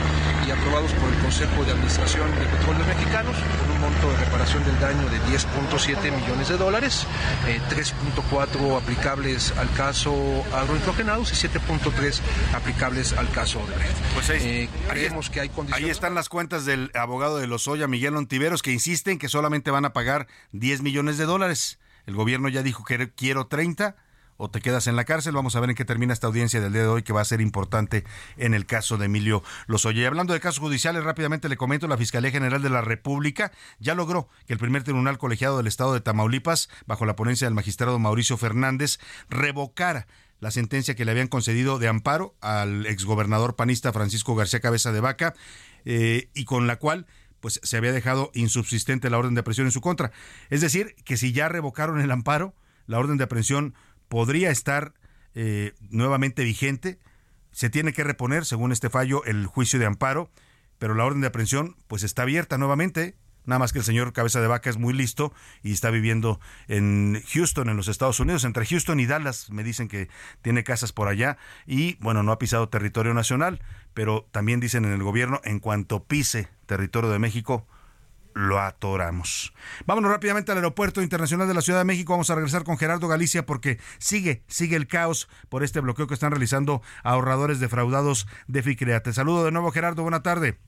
y 0.47 0.51
aprobados 0.51 0.91
por 0.93 1.13
el 1.13 1.19
Consejo 1.21 1.65
de 1.65 1.73
Administración 1.73 2.31
de 2.35 2.47
Petróleos 2.47 2.87
Mexicanos, 2.87 3.37
con 3.37 3.71
un 3.77 3.81
monto 3.81 4.11
de 4.11 4.17
reparación 4.17 4.65
del 4.65 4.81
daño 4.81 5.09
de 5.11 5.19
10.7 5.21 6.13
millones 6.13 6.49
de 6.49 6.57
dólares, 6.57 7.07
eh, 7.47 7.61
3.4 7.71 8.79
aplicables 8.79 9.53
al 9.57 9.71
caso 9.73 10.15
agronitrogenados 10.53 11.33
y 11.33 11.49
7.3 11.49 12.21
aplicables 12.55 13.13
al 13.13 13.31
caso 13.31 13.61
Odebrecht. 13.61 13.97
Pues 14.15 14.31
ahí, 14.31 14.43
eh, 14.43 14.69
creemos 14.89 15.31
que 15.31 15.41
hay 15.41 15.49
condiciones. 15.51 15.85
Ahí 15.85 15.91
están 15.91 16.15
las 16.15 16.29
cuentas 16.29 16.65
del 16.65 16.91
abogado 16.95 17.24
de 17.33 17.47
Lozoya, 17.47 17.89
Miguel 17.89 18.17
Ontiveros, 18.17 18.63
que 18.63 18.73
insisten 18.73 19.19
que 19.19 19.29
solamente 19.29 19.71
van 19.71 19.87
a 19.87 19.93
pagar 19.93 20.27
10 20.53 20.83
millones 20.83 21.17
de 21.17 21.25
dólares. 21.25 21.79
El 22.07 22.15
gobierno 22.15 22.49
ya 22.49 22.63
dijo 22.63 22.85
que 22.85 23.11
quiero 23.15 23.47
30 23.47 23.97
o 24.37 24.51
te 24.51 24.61
quedas 24.61 24.87
en 24.87 24.97
la 24.97 25.05
cárcel. 25.05 25.35
Vamos 25.35 25.57
a 25.57 25.61
ver 25.61 25.71
en 25.71 25.77
qué 25.77 25.85
termina 25.85 26.13
esta 26.13 26.27
audiencia 26.27 26.61
del 26.61 26.73
día 26.73 26.83
de 26.83 26.89
hoy, 26.89 27.03
que 27.03 27.15
va 27.15 27.23
a 27.23 27.25
ser 27.25 27.41
importante 27.41 28.05
en 28.37 28.53
el 28.53 28.67
caso 28.67 28.99
de 28.99 29.07
Emilio 29.07 29.43
Lozoya. 29.67 30.03
Y 30.03 30.05
hablando 30.05 30.35
de 30.35 30.41
casos 30.41 30.59
judiciales, 30.59 31.03
rápidamente 31.03 31.49
le 31.49 31.57
comento, 31.57 31.89
la 31.89 31.97
Fiscalía 31.97 32.31
General 32.31 32.61
de 32.61 32.71
la 32.71 32.83
República 32.83 33.53
ya 33.79 33.95
logró 33.95 34.29
que 34.47 34.53
el 34.53 34.59
primer 34.59 34.83
tribunal 34.83 35.17
colegiado 35.17 35.57
del 35.57 35.67
Estado 35.67 35.95
de 35.95 36.03
Tamaulipas, 36.03 36.69
bajo 36.87 37.07
la 37.07 37.17
ponencia 37.17 37.47
del 37.47 37.55
magistrado 37.55 37.99
Mauricio 37.99 38.37
Fernández, 38.37 38.99
revocara 39.31 40.07
la 40.41 40.51
sentencia 40.51 40.95
que 40.95 41.07
le 41.07 41.13
habían 41.13 41.29
concedido 41.29 41.79
de 41.79 41.89
amparo 41.89 42.35
al 42.43 42.85
exgobernador 42.85 43.57
panista 43.57 43.95
Francisco 43.95 44.35
García 44.35 44.61
Cabeza 44.61 44.93
de 44.93 45.01
Vaca, 45.01 45.35
eh, 45.85 46.31
y 46.35 46.45
con 46.45 46.67
la 46.67 46.77
cual 46.77 47.07
pues 47.41 47.61
se 47.63 47.77
había 47.77 47.93
dejado 47.93 48.31
insubsistente 48.33 49.11
la 49.11 49.19
orden 49.19 49.35
de 49.35 49.41
aprehensión 49.41 49.67
en 49.67 49.73
su 49.73 49.83
contra. 49.83 50.13
Es 50.49 50.63
decir, 50.63 50.95
que 51.05 51.19
si 51.19 51.33
ya 51.33 51.49
revocaron 51.49 52.01
el 52.01 52.11
amparo, 52.11 52.55
la 52.87 52.99
orden 52.99 53.19
de 53.19 53.25
aprehensión 53.25 53.75
podría 54.09 54.51
estar 54.51 54.95
eh, 55.35 55.75
nuevamente 55.91 56.43
vigente. 56.43 56.99
Se 57.51 57.69
tiene 57.69 57.93
que 57.93 58.03
reponer, 58.03 58.47
según 58.47 58.73
este 58.73 58.89
fallo, 58.89 59.25
el 59.25 59.47
juicio 59.47 59.79
de 59.79 59.87
amparo, 59.87 60.31
pero 60.79 60.95
la 60.95 61.05
orden 61.05 61.21
de 61.21 61.27
aprehensión 61.27 61.77
pues 61.87 62.03
está 62.03 62.23
abierta 62.23 62.57
nuevamente. 62.57 63.15
Nada 63.47 63.59
más 63.59 63.73
que 63.73 63.79
el 63.79 63.85
señor 63.85 64.13
Cabeza 64.13 64.41
de 64.41 64.47
Vaca 64.47 64.71
es 64.71 64.79
muy 64.79 64.95
listo 64.95 65.33
y 65.63 65.73
está 65.73 65.91
viviendo 65.91 66.41
en 66.69 67.23
Houston, 67.33 67.69
en 67.69 67.77
los 67.77 67.89
Estados 67.89 68.21
Unidos, 68.21 68.45
entre 68.45 68.67
Houston 68.67 69.01
y 69.01 69.07
Dallas. 69.07 69.51
Me 69.51 69.63
dicen 69.63 69.89
que 69.89 70.09
tiene 70.43 70.65
casas 70.65 70.93
por 70.93 71.09
allá 71.09 71.37
y, 71.67 71.97
bueno, 72.01 72.23
no 72.23 72.33
ha 72.33 72.39
pisado 72.39 72.69
territorio 72.69 73.15
nacional, 73.15 73.61
pero 73.93 74.27
también 74.31 74.61
dicen 74.61 74.85
en 74.85 74.93
el 74.93 75.03
gobierno, 75.03 75.41
en 75.45 75.61
cuanto 75.61 76.05
pise 76.05 76.49
territorio 76.67 77.11
de 77.11 77.19
México, 77.19 77.67
lo 78.35 78.61
atoramos. 78.61 79.55
Vámonos 79.87 80.11
rápidamente 80.11 80.53
al 80.53 80.59
Aeropuerto 80.59 81.03
Internacional 81.03 81.47
de 81.47 81.55
la 81.55 81.63
Ciudad 81.63 81.79
de 81.79 81.85
México. 81.85 82.13
Vamos 82.13 82.31
a 82.31 82.35
regresar 82.35 82.65
con 82.65 82.77
Gerardo 82.77 83.09
Galicia 83.09 83.47
porque 83.47 83.79
sigue, 83.99 84.43
sigue 84.49 84.77
el 84.77 84.89
caos 84.89 85.29
por 85.49 85.63
este 85.63 85.81
bloqueo 85.81 86.07
que 86.07 86.15
están 86.15 86.33
realizando 86.33 86.83
ahorradores 87.05 87.61
defraudados 87.61 88.27
de 88.49 88.63
FICREA. 88.63 89.03
Te 89.03 89.13
saludo 89.13 89.45
de 89.45 89.53
nuevo, 89.53 89.71
Gerardo. 89.71 90.03
Buena 90.03 90.23
tarde. 90.23 90.59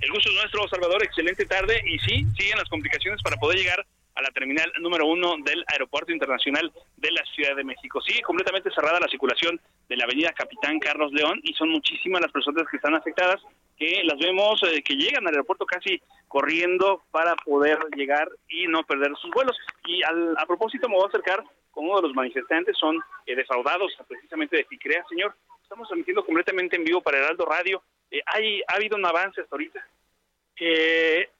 El 0.00 0.10
gusto 0.12 0.30
es 0.30 0.36
nuestro, 0.36 0.68
Salvador. 0.68 1.02
Excelente 1.04 1.44
tarde. 1.44 1.82
Y 1.84 1.98
sí, 1.98 2.26
siguen 2.38 2.58
las 2.58 2.68
complicaciones 2.68 3.22
para 3.22 3.36
poder 3.36 3.58
llegar 3.58 3.84
a 4.14 4.22
la 4.22 4.30
terminal 4.30 4.70
número 4.80 5.06
uno 5.06 5.36
del 5.44 5.64
Aeropuerto 5.68 6.12
Internacional 6.12 6.72
de 6.96 7.10
la 7.12 7.22
Ciudad 7.34 7.54
de 7.54 7.64
México. 7.64 8.00
Sigue 8.00 8.22
completamente 8.22 8.70
cerrada 8.70 8.98
la 9.00 9.08
circulación 9.08 9.60
de 9.88 9.96
la 9.96 10.04
avenida 10.04 10.32
Capitán 10.32 10.78
Carlos 10.78 11.12
León 11.12 11.40
y 11.42 11.54
son 11.54 11.70
muchísimas 11.70 12.20
las 12.20 12.32
personas 12.32 12.66
que 12.70 12.76
están 12.76 12.94
afectadas, 12.94 13.40
que 13.78 14.02
las 14.04 14.18
vemos 14.18 14.62
eh, 14.64 14.82
que 14.82 14.94
llegan 14.94 15.26
al 15.26 15.34
aeropuerto 15.34 15.64
casi 15.66 16.00
corriendo 16.28 17.02
para 17.10 17.34
poder 17.36 17.78
llegar 17.96 18.28
y 18.48 18.66
no 18.66 18.82
perder 18.84 19.12
sus 19.20 19.30
vuelos. 19.30 19.56
Y 19.86 20.02
a 20.02 20.46
propósito 20.46 20.88
me 20.88 20.96
voy 20.96 21.04
a 21.04 21.08
acercar 21.08 21.44
con 21.70 21.84
uno 21.84 21.96
de 21.96 22.08
los 22.08 22.14
manifestantes, 22.14 22.76
son 22.78 22.98
eh, 23.26 23.36
defraudados 23.36 23.92
precisamente 24.08 24.56
de 24.56 24.64
FICREA. 24.64 25.04
Señor, 25.08 25.34
estamos 25.62 25.88
transmitiendo 25.88 26.24
completamente 26.24 26.76
en 26.76 26.84
vivo 26.84 27.00
para 27.00 27.18
Heraldo 27.18 27.46
Radio. 27.46 27.82
Eh, 28.10 28.20
¿hay, 28.26 28.62
¿Ha 28.66 28.74
habido 28.74 28.96
un 28.96 29.06
avance 29.06 29.40
hasta 29.40 29.54
ahorita? 29.54 29.86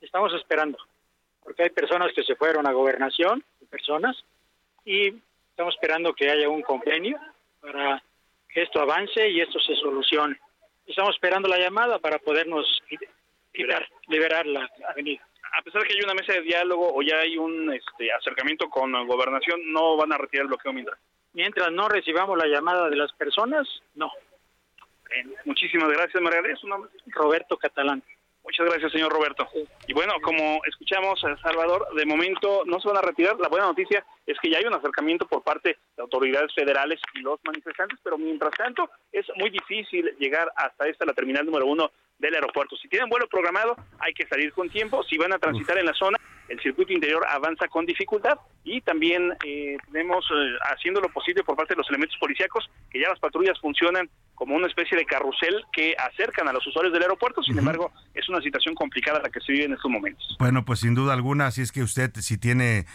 estamos 0.00 0.32
esperando 0.32 0.78
porque 1.42 1.64
hay 1.64 1.70
personas 1.70 2.12
que 2.14 2.22
se 2.22 2.36
fueron 2.36 2.66
a 2.66 2.72
gobernación, 2.72 3.42
personas, 3.68 4.16
y 4.84 5.08
estamos 5.50 5.74
esperando 5.74 6.12
que 6.12 6.30
haya 6.30 6.48
un 6.48 6.62
convenio 6.62 7.18
para 7.60 8.02
que 8.48 8.62
esto 8.62 8.80
avance 8.80 9.28
y 9.28 9.40
esto 9.40 9.58
se 9.60 9.74
solucione. 9.76 10.38
Estamos 10.86 11.14
esperando 11.14 11.48
la 11.48 11.58
llamada 11.58 11.98
para 11.98 12.18
podernos 12.18 12.66
liberar, 13.52 13.86
liberar 14.08 14.46
la 14.46 14.68
avenida. 14.88 15.26
A 15.58 15.62
pesar 15.62 15.82
de 15.82 15.88
que 15.88 15.94
hay 15.94 16.04
una 16.04 16.14
mesa 16.14 16.32
de 16.32 16.42
diálogo 16.42 16.94
o 16.94 17.02
ya 17.02 17.18
hay 17.18 17.36
un 17.36 17.72
este, 17.72 18.12
acercamiento 18.12 18.68
con 18.68 18.92
la 18.92 19.02
gobernación, 19.02 19.72
¿no 19.72 19.96
van 19.96 20.12
a 20.12 20.18
retirar 20.18 20.44
el 20.44 20.48
bloqueo 20.48 20.72
mientras? 20.72 20.98
Mientras 21.32 21.70
no 21.70 21.88
recibamos 21.88 22.36
la 22.38 22.46
llamada 22.46 22.88
de 22.88 22.96
las 22.96 23.12
personas, 23.12 23.68
no. 23.94 24.10
Muchísimas 25.44 25.88
gracias, 25.90 26.22
María. 26.22 26.40
¿Es 26.52 26.60
Roberto 27.14 27.56
Catalán. 27.56 28.02
Muchas 28.42 28.66
gracias, 28.66 28.92
señor 28.92 29.12
Roberto. 29.12 29.46
Y 29.86 29.92
bueno, 29.92 30.14
como 30.22 30.60
escuchamos, 30.66 31.22
eh, 31.24 31.36
Salvador, 31.42 31.86
de 31.94 32.06
momento 32.06 32.62
no 32.64 32.80
se 32.80 32.88
van 32.88 32.96
a 32.96 33.02
retirar. 33.02 33.36
La 33.38 33.48
buena 33.48 33.66
noticia 33.66 34.04
es 34.26 34.38
que 34.40 34.50
ya 34.50 34.58
hay 34.58 34.64
un 34.64 34.74
acercamiento 34.74 35.26
por 35.26 35.42
parte 35.42 35.78
de 35.96 36.02
autoridades 36.02 36.52
federales 36.54 37.00
y 37.14 37.20
los 37.20 37.38
manifestantes, 37.44 37.98
pero 38.02 38.16
mientras 38.16 38.52
tanto 38.56 38.90
es 39.12 39.26
muy 39.36 39.50
difícil 39.50 40.16
llegar 40.18 40.50
hasta 40.56 40.88
esta, 40.88 41.04
la 41.04 41.12
terminal 41.12 41.44
número 41.44 41.66
uno 41.66 41.92
del 42.18 42.34
aeropuerto. 42.34 42.76
Si 42.76 42.88
tienen 42.88 43.08
vuelo 43.08 43.28
programado, 43.28 43.76
hay 43.98 44.14
que 44.14 44.26
salir 44.26 44.52
con 44.52 44.68
tiempo. 44.70 45.02
Si 45.04 45.16
van 45.16 45.32
a 45.32 45.38
transitar 45.38 45.78
en 45.78 45.86
la 45.86 45.94
zona, 45.94 46.18
el 46.50 46.60
circuito 46.60 46.92
interior 46.92 47.24
avanza 47.28 47.68
con 47.68 47.86
dificultad 47.86 48.38
y 48.64 48.80
también 48.80 49.32
eh, 49.46 49.76
tenemos 49.90 50.24
eh, 50.30 50.56
haciendo 50.72 51.00
lo 51.00 51.08
posible 51.08 51.44
por 51.44 51.56
parte 51.56 51.74
de 51.74 51.78
los 51.78 51.88
elementos 51.88 52.18
policíacos 52.18 52.68
que 52.90 53.00
ya 53.00 53.08
las 53.08 53.20
patrullas 53.20 53.58
funcionan 53.60 54.10
como 54.34 54.56
una 54.56 54.66
especie 54.66 54.96
de 54.96 55.04
carrusel 55.04 55.66
que 55.70 55.94
acercan 55.98 56.48
a 56.48 56.52
los 56.54 56.66
usuarios 56.66 56.94
del 56.94 57.02
aeropuerto. 57.02 57.42
Sin 57.42 57.58
embargo, 57.58 57.92
es 58.14 58.26
una 58.30 58.40
situación 58.40 58.74
complicada 58.74 59.20
la 59.20 59.28
que 59.28 59.38
se 59.40 59.52
vive 59.52 59.66
en 59.66 59.74
estos 59.74 59.90
momentos. 59.90 60.34
Bueno, 60.38 60.64
pues 60.64 60.80
sin 60.80 60.94
duda 60.94 61.12
alguna, 61.12 61.50
si 61.50 61.60
es 61.60 61.72
que 61.72 61.82
usted 61.82 62.10
si 62.16 62.38
tiene 62.38 62.86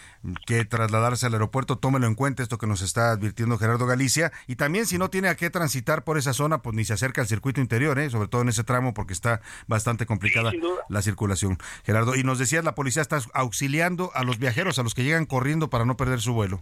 que 0.44 0.64
trasladarse 0.64 1.24
al 1.24 1.34
aeropuerto, 1.34 1.78
tómelo 1.78 2.08
en 2.08 2.16
cuenta 2.16 2.42
esto 2.42 2.58
que 2.58 2.66
nos 2.66 2.82
está 2.82 3.12
advirtiendo 3.12 3.58
Gerardo 3.58 3.86
Galicia 3.86 4.32
y 4.48 4.56
también 4.56 4.86
si 4.86 4.98
no 4.98 5.08
tiene 5.08 5.28
a 5.28 5.36
qué 5.36 5.48
transitar 5.48 6.02
por 6.02 6.18
esa 6.18 6.32
zona, 6.32 6.62
pues 6.62 6.74
ni 6.74 6.84
se 6.84 6.94
acerca 6.94 7.20
al 7.20 7.28
circuito 7.28 7.60
interior, 7.60 7.96
¿eh? 8.00 8.10
sobre 8.10 8.26
todo 8.26 8.42
en 8.42 8.48
ese 8.48 8.64
tramo 8.64 8.92
porque 8.92 9.12
está 9.12 9.40
bastante 9.68 10.04
complicada 10.04 10.50
la 10.88 11.00
circulación. 11.00 11.58
Gerardo, 11.84 12.16
y 12.16 12.24
nos 12.24 12.40
decías 12.40 12.64
la 12.64 12.74
policía 12.74 13.02
está 13.02 13.20
auxiliando 13.46 14.10
a 14.14 14.22
los 14.24 14.38
viajeros, 14.38 14.78
a 14.78 14.82
los 14.82 14.94
que 14.94 15.04
llegan 15.04 15.24
corriendo 15.26 15.70
para 15.70 15.84
no 15.84 15.96
perder 15.96 16.20
su 16.20 16.34
vuelo. 16.34 16.60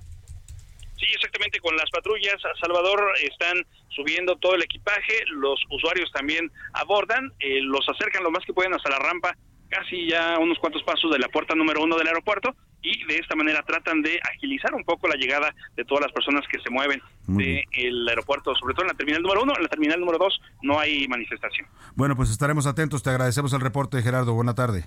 Sí, 0.97 1.07
exactamente, 1.15 1.59
con 1.61 1.77
las 1.77 1.91
patrullas 1.91 2.37
a 2.45 2.57
Salvador 2.61 3.03
están 3.23 3.67
subiendo 3.89 4.37
todo 4.37 4.55
el 4.55 4.63
equipaje, 4.63 5.25
los 5.29 5.61
usuarios 5.71 6.11
también 6.13 6.51
abordan, 6.73 7.33
eh, 7.41 7.61
los 7.63 7.87
acercan 7.89 8.23
lo 8.23 8.31
más 8.31 8.45
que 8.45 8.53
pueden 8.53 8.75
hasta 8.75 8.91
la 8.91 8.99
rampa, 8.99 9.37
casi 9.69 10.09
ya 10.09 10.39
unos 10.39 10.59
cuantos 10.59 10.83
pasos 10.85 11.11
de 11.11 11.19
la 11.19 11.29
puerta 11.29 11.55
número 11.55 11.83
uno 11.83 11.97
del 11.97 12.07
aeropuerto, 12.07 12.55
y 12.85 13.05
de 13.07 13.17
esta 13.17 13.35
manera 13.35 13.63
tratan 13.63 14.03
de 14.03 14.21
agilizar 14.35 14.75
un 14.75 14.85
poco 14.85 15.09
la 15.09 15.17
llegada 15.17 15.55
de 15.75 15.85
todas 15.85 16.03
las 16.03 16.13
personas 16.13 16.45
que 16.49 16.61
se 16.61 16.71
mueven 16.71 17.01
del 17.27 18.09
aeropuerto, 18.09 18.55
sobre 18.55 18.75
todo 18.75 18.85
en 18.85 18.89
la 18.89 18.95
terminal 18.95 19.23
número 19.23 19.43
uno, 19.43 19.55
en 19.57 19.63
la 19.63 19.69
terminal 19.69 19.99
número 19.99 20.19
dos 20.19 20.39
no 20.63 20.79
hay 20.79 21.09
manifestación. 21.09 21.67
Bueno, 21.95 22.15
pues 22.15 22.31
estaremos 22.31 22.67
atentos, 22.67 23.03
te 23.03 23.11
agradecemos 23.11 23.53
el 23.55 23.63
reporte, 23.63 24.03
Gerardo, 24.03 24.35
buena 24.35 24.55
tarde. 24.55 24.85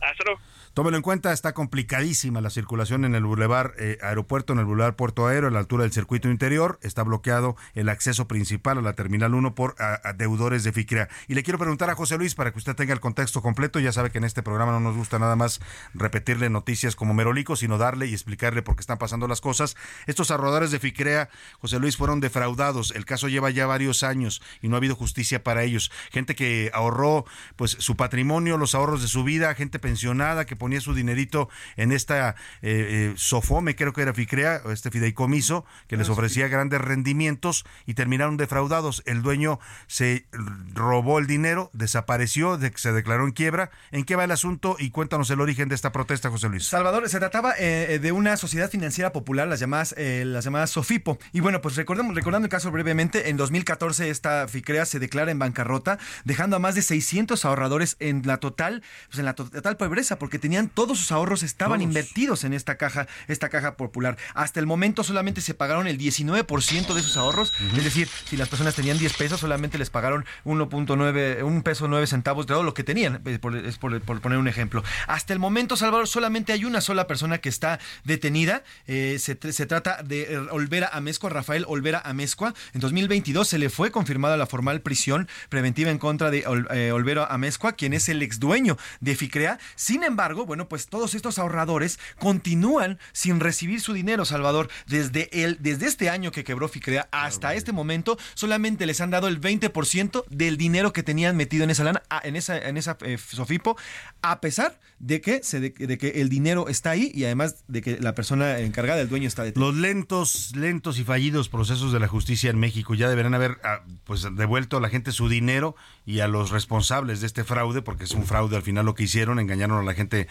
Hasta 0.00 0.24
luego. 0.24 0.40
Tómelo 0.78 0.96
en 0.96 1.02
cuenta, 1.02 1.32
está 1.32 1.54
complicadísima 1.54 2.40
la 2.40 2.50
circulación 2.50 3.04
en 3.04 3.16
el 3.16 3.24
Boulevard 3.24 3.72
eh, 3.78 3.98
Aeropuerto, 4.00 4.52
en 4.52 4.60
el 4.60 4.64
Boulevard 4.64 4.94
Puerto 4.94 5.26
Aéreo, 5.26 5.48
a 5.48 5.50
la 5.50 5.58
altura 5.58 5.82
del 5.82 5.92
circuito 5.92 6.30
interior. 6.30 6.78
Está 6.82 7.02
bloqueado 7.02 7.56
el 7.74 7.88
acceso 7.88 8.28
principal 8.28 8.78
a 8.78 8.82
la 8.82 8.92
Terminal 8.92 9.34
1 9.34 9.56
por 9.56 9.74
deudores 10.16 10.62
de 10.62 10.72
FICREA. 10.72 11.08
Y 11.26 11.34
le 11.34 11.42
quiero 11.42 11.58
preguntar 11.58 11.90
a 11.90 11.96
José 11.96 12.16
Luis 12.16 12.36
para 12.36 12.52
que 12.52 12.58
usted 12.58 12.76
tenga 12.76 12.92
el 12.92 13.00
contexto 13.00 13.42
completo. 13.42 13.80
Ya 13.80 13.90
sabe 13.90 14.10
que 14.10 14.18
en 14.18 14.24
este 14.24 14.44
programa 14.44 14.70
no 14.70 14.78
nos 14.78 14.96
gusta 14.96 15.18
nada 15.18 15.34
más 15.34 15.60
repetirle 15.94 16.48
noticias 16.48 16.94
como 16.94 17.12
merolico, 17.12 17.56
sino 17.56 17.76
darle 17.76 18.06
y 18.06 18.12
explicarle 18.12 18.62
por 18.62 18.76
qué 18.76 18.82
están 18.82 18.98
pasando 18.98 19.26
las 19.26 19.40
cosas. 19.40 19.76
Estos 20.06 20.30
ahorradores 20.30 20.70
de 20.70 20.78
FICREA, 20.78 21.28
José 21.58 21.80
Luis, 21.80 21.96
fueron 21.96 22.20
defraudados. 22.20 22.92
El 22.94 23.04
caso 23.04 23.28
lleva 23.28 23.50
ya 23.50 23.66
varios 23.66 24.04
años 24.04 24.42
y 24.62 24.68
no 24.68 24.76
ha 24.76 24.78
habido 24.78 24.94
justicia 24.94 25.42
para 25.42 25.64
ellos. 25.64 25.90
Gente 26.12 26.36
que 26.36 26.70
ahorró 26.72 27.24
pues 27.56 27.72
su 27.72 27.96
patrimonio, 27.96 28.58
los 28.58 28.76
ahorros 28.76 29.02
de 29.02 29.08
su 29.08 29.24
vida, 29.24 29.52
gente 29.56 29.80
pensionada 29.88 30.44
que 30.44 30.54
ponía 30.54 30.82
su 30.82 30.92
dinerito 30.92 31.48
en 31.76 31.92
esta 31.92 32.30
eh, 32.60 33.10
eh, 33.10 33.12
Sofome, 33.16 33.74
creo 33.74 33.94
que 33.94 34.02
era 34.02 34.12
Ficrea, 34.12 34.60
este 34.70 34.90
fideicomiso, 34.90 35.64
que 35.86 35.96
les 35.96 36.10
ah, 36.10 36.12
ofrecía 36.12 36.48
grandes 36.48 36.78
rendimientos 36.78 37.64
y 37.86 37.94
terminaron 37.94 38.36
defraudados. 38.36 39.02
El 39.06 39.22
dueño 39.22 39.60
se 39.86 40.26
robó 40.74 41.18
el 41.18 41.26
dinero, 41.26 41.70
desapareció, 41.72 42.58
se 42.74 42.92
declaró 42.92 43.24
en 43.24 43.32
quiebra. 43.32 43.70
¿En 43.90 44.04
qué 44.04 44.14
va 44.14 44.24
el 44.24 44.30
asunto? 44.30 44.76
Y 44.78 44.90
cuéntanos 44.90 45.30
el 45.30 45.40
origen 45.40 45.70
de 45.70 45.74
esta 45.74 45.90
protesta, 45.90 46.28
José 46.28 46.50
Luis. 46.50 46.66
Salvador, 46.66 47.08
se 47.08 47.18
trataba 47.18 47.54
eh, 47.58 47.98
de 47.98 48.12
una 48.12 48.36
sociedad 48.36 48.70
financiera 48.70 49.12
popular, 49.12 49.48
las 49.48 49.60
llamadas, 49.60 49.94
las 49.96 50.44
llamadas 50.44 50.70
Sofipo. 50.70 51.18
Y 51.32 51.40
bueno, 51.40 51.62
pues 51.62 51.76
recordemos, 51.76 52.14
recordando 52.14 52.44
el 52.44 52.50
caso 52.50 52.70
brevemente, 52.70 53.30
en 53.30 53.38
2014 53.38 54.10
esta 54.10 54.48
Ficrea 54.48 54.84
se 54.84 54.98
declara 54.98 55.30
en 55.30 55.38
bancarrota, 55.38 55.98
dejando 56.24 56.56
a 56.56 56.58
más 56.58 56.74
de 56.74 56.82
600 56.82 57.42
ahorradores 57.46 57.96
en 58.00 58.22
la 58.26 58.36
total, 58.36 58.82
pues 59.06 59.18
en 59.18 59.24
la 59.24 59.34
total 59.34 59.77
pobreza, 59.78 60.18
porque 60.18 60.38
tenían 60.38 60.68
todos 60.68 60.98
sus 60.98 61.12
ahorros 61.12 61.42
estaban 61.42 61.80
invertidos 61.80 62.44
en 62.44 62.52
esta 62.52 62.76
caja, 62.76 63.06
esta 63.28 63.48
caja 63.48 63.76
popular. 63.76 64.16
Hasta 64.34 64.60
el 64.60 64.66
momento 64.66 65.04
solamente 65.04 65.40
se 65.40 65.54
pagaron 65.54 65.86
el 65.86 65.98
19% 65.98 66.94
de 66.94 67.02
sus 67.02 67.16
ahorros, 67.16 67.52
es 67.76 67.84
decir, 67.84 68.08
si 68.24 68.36
las 68.36 68.48
personas 68.48 68.74
tenían 68.74 68.98
10 68.98 69.14
pesos, 69.14 69.40
solamente 69.40 69.78
les 69.78 69.90
pagaron 69.90 70.24
1.9, 70.44 71.42
un 71.42 71.62
peso 71.62 71.88
9 71.88 72.06
centavos 72.06 72.46
de 72.46 72.54
todo 72.54 72.62
lo 72.62 72.74
que 72.74 72.84
tenían, 72.84 73.22
eh, 73.24 73.38
es 73.64 73.78
por, 73.78 74.00
poner 74.20 74.38
un 74.38 74.48
ejemplo. 74.48 74.82
Hasta 75.06 75.32
el 75.32 75.38
momento, 75.38 75.76
Salvador, 75.76 76.08
solamente 76.08 76.52
hay 76.52 76.64
una 76.64 76.80
sola 76.80 77.06
persona 77.06 77.38
que 77.38 77.48
está 77.48 77.78
detenida. 78.04 78.62
Eh, 78.86 79.18
se, 79.18 79.34
trata 79.36 80.02
de 80.02 80.34
eh, 80.34 80.38
Olvera 80.50 80.90
Amezcua, 80.92 81.30
Rafael 81.30 81.64
Olvera 81.68 82.00
Amezcua. 82.04 82.54
En 82.74 82.80
2022 82.80 83.46
se 83.46 83.58
le 83.58 83.70
fue 83.70 83.90
confirmada 83.90 84.36
la 84.36 84.46
formal 84.46 84.80
prisión 84.80 85.28
preventiva 85.48 85.90
en 85.90 85.98
contra 85.98 86.30
de 86.30 86.46
Olvera 86.46 87.26
Amezcua, 87.26 87.72
quien 87.72 87.92
es 87.92 88.08
el 88.08 88.22
ex 88.22 88.40
dueño 88.40 88.76
de 89.00 89.14
Ficrea. 89.14 89.58
Sin 89.74 90.02
embargo, 90.02 90.46
bueno, 90.46 90.68
pues 90.68 90.86
todos 90.86 91.14
estos 91.14 91.38
ahorradores 91.38 91.98
continúan 92.18 92.98
sin 93.12 93.40
recibir 93.40 93.80
su 93.80 93.92
dinero, 93.92 94.24
Salvador. 94.24 94.68
Desde, 94.86 95.44
el, 95.44 95.58
desde 95.60 95.86
este 95.86 96.10
año 96.10 96.30
que 96.30 96.44
quebró 96.44 96.68
Ficrea 96.68 97.08
hasta 97.12 97.54
este 97.54 97.72
momento, 97.72 98.18
solamente 98.34 98.86
les 98.86 99.00
han 99.00 99.10
dado 99.10 99.28
el 99.28 99.40
20% 99.40 100.24
del 100.28 100.56
dinero 100.56 100.92
que 100.92 101.02
tenían 101.02 101.36
metido 101.36 101.64
en 101.64 101.70
esa 101.70 101.84
lana, 101.84 102.02
en 102.22 102.36
esa, 102.36 102.58
en 102.58 102.76
esa 102.76 102.96
eh, 103.02 103.18
Sofipo, 103.18 103.76
a 104.22 104.40
pesar 104.40 104.78
de 104.98 105.20
que, 105.20 105.42
se, 105.42 105.60
de, 105.60 105.72
que 105.72 106.08
el 106.20 106.28
dinero 106.28 106.68
está 106.68 106.90
ahí 106.90 107.10
y 107.14 107.24
además 107.24 107.64
de 107.68 107.82
que 107.82 107.98
la 108.00 108.14
persona 108.14 108.58
encargada, 108.58 109.00
el 109.00 109.08
dueño, 109.08 109.28
está 109.28 109.44
detrás. 109.44 109.60
Los 109.60 109.76
lentos, 109.76 110.52
lentos 110.56 110.98
y 110.98 111.04
fallidos 111.04 111.48
procesos 111.48 111.92
de 111.92 112.00
la 112.00 112.08
justicia 112.08 112.50
en 112.50 112.58
México 112.58 112.94
ya 112.94 113.08
deberán 113.08 113.34
haber 113.34 113.58
ah, 113.64 113.82
pues 114.04 114.26
devuelto 114.34 114.76
a 114.76 114.80
la 114.80 114.88
gente 114.88 115.12
su 115.12 115.28
dinero 115.28 115.76
y 116.04 116.20
a 116.20 116.28
los 116.28 116.50
responsables 116.50 117.20
de 117.20 117.26
este 117.26 117.44
fraude, 117.44 117.82
porque 117.82 118.04
es 118.04 118.12
un 118.12 118.24
fraude 118.24 118.56
al 118.56 118.62
final 118.62 118.86
lo 118.86 118.94
que 118.94 119.04
hicieron, 119.04 119.38
engañaron 119.58 119.82
a 119.82 119.84
la 119.84 119.94
gente 119.94 120.28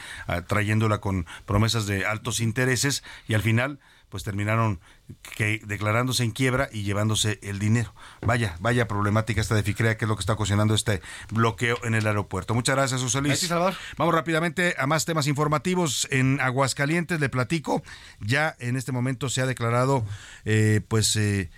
trayéndola 0.47 0.99
con 0.99 1.25
promesas 1.45 1.85
de 1.85 2.05
altos 2.05 2.39
intereses 2.39 3.03
y 3.27 3.33
al 3.33 3.41
final 3.41 3.79
pues 4.09 4.23
terminaron 4.23 4.79
que 5.35 5.61
declarándose 5.65 6.23
en 6.23 6.31
quiebra 6.31 6.69
y 6.71 6.83
llevándose 6.83 7.39
el 7.43 7.59
dinero. 7.59 7.93
Vaya, 8.21 8.55
vaya 8.59 8.87
problemática 8.87 9.41
esta 9.41 9.55
de 9.55 9.63
FICREA, 9.63 9.97
que 9.97 10.05
es 10.05 10.09
lo 10.09 10.15
que 10.15 10.21
está 10.21 10.33
ocasionando 10.33 10.73
este 10.73 11.01
bloqueo 11.31 11.77
en 11.83 11.93
el 11.93 12.07
aeropuerto. 12.07 12.53
Muchas 12.53 12.75
gracias, 12.75 13.01
José 13.01 13.21
Luis. 13.21 13.39
Salvador. 13.39 13.75
Vamos 13.97 14.13
rápidamente 14.13 14.75
a 14.77 14.87
más 14.87 15.05
temas 15.05 15.27
informativos. 15.27 16.07
En 16.09 16.39
Aguascalientes 16.39 17.19
le 17.19 17.29
platico, 17.29 17.83
ya 18.19 18.55
en 18.59 18.77
este 18.77 18.91
momento 18.91 19.29
se 19.29 19.41
ha 19.41 19.45
declarado, 19.45 20.05
eh, 20.45 20.81
pues, 20.87 21.15
eh, 21.17 21.49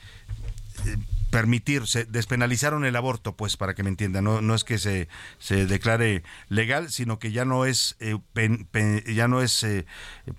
permitir, 1.30 1.88
se 1.88 2.06
despenalizaron 2.06 2.86
el 2.86 2.96
aborto, 2.96 3.36
pues 3.36 3.58
para 3.58 3.74
que 3.74 3.84
me 3.84 3.90
entiendan, 3.90 4.24
no, 4.24 4.42
no 4.42 4.56
es 4.56 4.64
que 4.64 4.78
se, 4.78 5.08
se 5.38 5.66
declare 5.66 6.24
legal, 6.48 6.90
sino 6.90 7.20
que 7.20 7.32
ya 7.32 7.46
no 7.46 7.66
es, 7.66 7.96
eh, 8.00 8.18
ya 9.14 9.28
no 9.28 9.42
es 9.42 9.64
eh, 9.64 9.86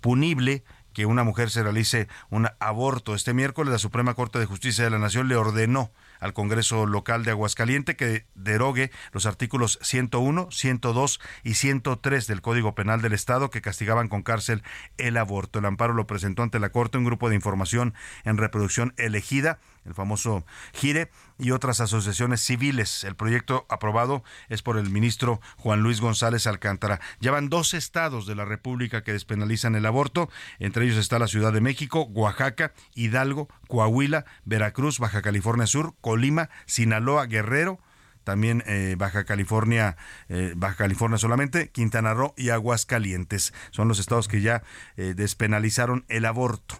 punible 0.00 0.64
que 0.92 1.06
una 1.06 1.24
mujer 1.24 1.50
se 1.50 1.62
realice 1.62 2.08
un 2.30 2.48
aborto. 2.58 3.14
Este 3.14 3.34
miércoles 3.34 3.72
la 3.72 3.78
Suprema 3.78 4.14
Corte 4.14 4.38
de 4.38 4.46
Justicia 4.46 4.84
de 4.84 4.90
la 4.90 4.98
Nación 4.98 5.28
le 5.28 5.36
ordenó 5.36 5.92
al 6.18 6.32
Congreso 6.34 6.86
local 6.86 7.24
de 7.24 7.30
Aguascaliente 7.30 7.96
que 7.96 8.26
derogue 8.34 8.90
los 9.12 9.26
artículos 9.26 9.78
101, 9.82 10.48
102 10.50 11.20
y 11.44 11.54
103 11.54 12.26
del 12.26 12.42
Código 12.42 12.74
Penal 12.74 13.00
del 13.00 13.14
Estado 13.14 13.50
que 13.50 13.62
castigaban 13.62 14.08
con 14.08 14.22
cárcel 14.22 14.62
el 14.98 15.16
aborto. 15.16 15.58
El 15.58 15.66
amparo 15.66 15.94
lo 15.94 16.06
presentó 16.06 16.42
ante 16.42 16.58
la 16.58 16.70
Corte 16.70 16.98
un 16.98 17.04
grupo 17.04 17.28
de 17.28 17.36
información 17.36 17.94
en 18.24 18.36
reproducción 18.36 18.92
elegida 18.96 19.58
el 19.84 19.94
famoso 19.94 20.44
GIRE, 20.72 21.10
y 21.38 21.52
otras 21.52 21.80
asociaciones 21.80 22.42
civiles. 22.42 23.04
El 23.04 23.16
proyecto 23.16 23.66
aprobado 23.68 24.22
es 24.48 24.62
por 24.62 24.76
el 24.76 24.90
ministro 24.90 25.40
Juan 25.56 25.80
Luis 25.80 26.00
González 26.00 26.46
Alcántara. 26.46 27.00
Llevan 27.18 27.48
dos 27.48 27.74
estados 27.74 28.26
de 28.26 28.34
la 28.34 28.44
República 28.44 29.02
que 29.02 29.12
despenalizan 29.12 29.74
el 29.74 29.86
aborto. 29.86 30.28
Entre 30.58 30.84
ellos 30.84 30.98
está 30.98 31.18
la 31.18 31.28
Ciudad 31.28 31.52
de 31.52 31.60
México, 31.60 32.02
Oaxaca, 32.02 32.72
Hidalgo, 32.94 33.48
Coahuila, 33.68 34.26
Veracruz, 34.44 34.98
Baja 34.98 35.22
California 35.22 35.66
Sur, 35.66 35.94
Colima, 36.00 36.50
Sinaloa, 36.66 37.26
Guerrero, 37.26 37.80
también 38.24 38.62
eh, 38.66 38.96
Baja 38.98 39.24
California, 39.24 39.96
eh, 40.28 40.52
Baja 40.56 40.76
California 40.76 41.18
solamente, 41.18 41.70
Quintana 41.70 42.14
Roo 42.14 42.34
y 42.36 42.50
Aguascalientes. 42.50 43.54
Son 43.70 43.88
los 43.88 43.98
estados 43.98 44.28
que 44.28 44.42
ya 44.42 44.62
eh, 44.96 45.14
despenalizaron 45.16 46.04
el 46.08 46.26
aborto. 46.26 46.76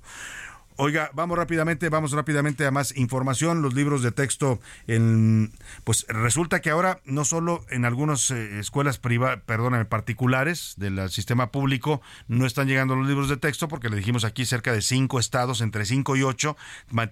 Oiga, 0.83 1.11
vamos 1.13 1.37
rápidamente, 1.37 1.91
vamos 1.91 2.13
rápidamente 2.13 2.65
a 2.65 2.71
más 2.71 2.97
información. 2.97 3.61
Los 3.61 3.75
libros 3.75 4.03
de 4.03 4.13
texto, 4.13 4.61
en, 4.87 5.53
pues 5.85 6.07
resulta 6.09 6.63
que 6.63 6.71
ahora 6.71 7.03
no 7.05 7.27
solo 7.27 7.67
en 7.69 7.85
algunas 7.85 8.31
eh, 8.31 8.59
escuelas 8.59 8.99
privadas, 8.99 9.43
perdóname, 9.45 9.85
particulares 9.85 10.73
del 10.79 11.11
sistema 11.11 11.51
público 11.51 12.01
no 12.29 12.47
están 12.47 12.67
llegando 12.67 12.97
los 12.97 13.07
libros 13.07 13.29
de 13.29 13.37
texto, 13.37 13.69
porque 13.69 13.91
le 13.91 13.97
dijimos 13.97 14.25
aquí 14.25 14.47
cerca 14.47 14.73
de 14.73 14.81
cinco 14.81 15.21
estados, 15.21 15.61
entre 15.61 15.85
cinco 15.85 16.17
y 16.17 16.23
ocho, 16.23 16.57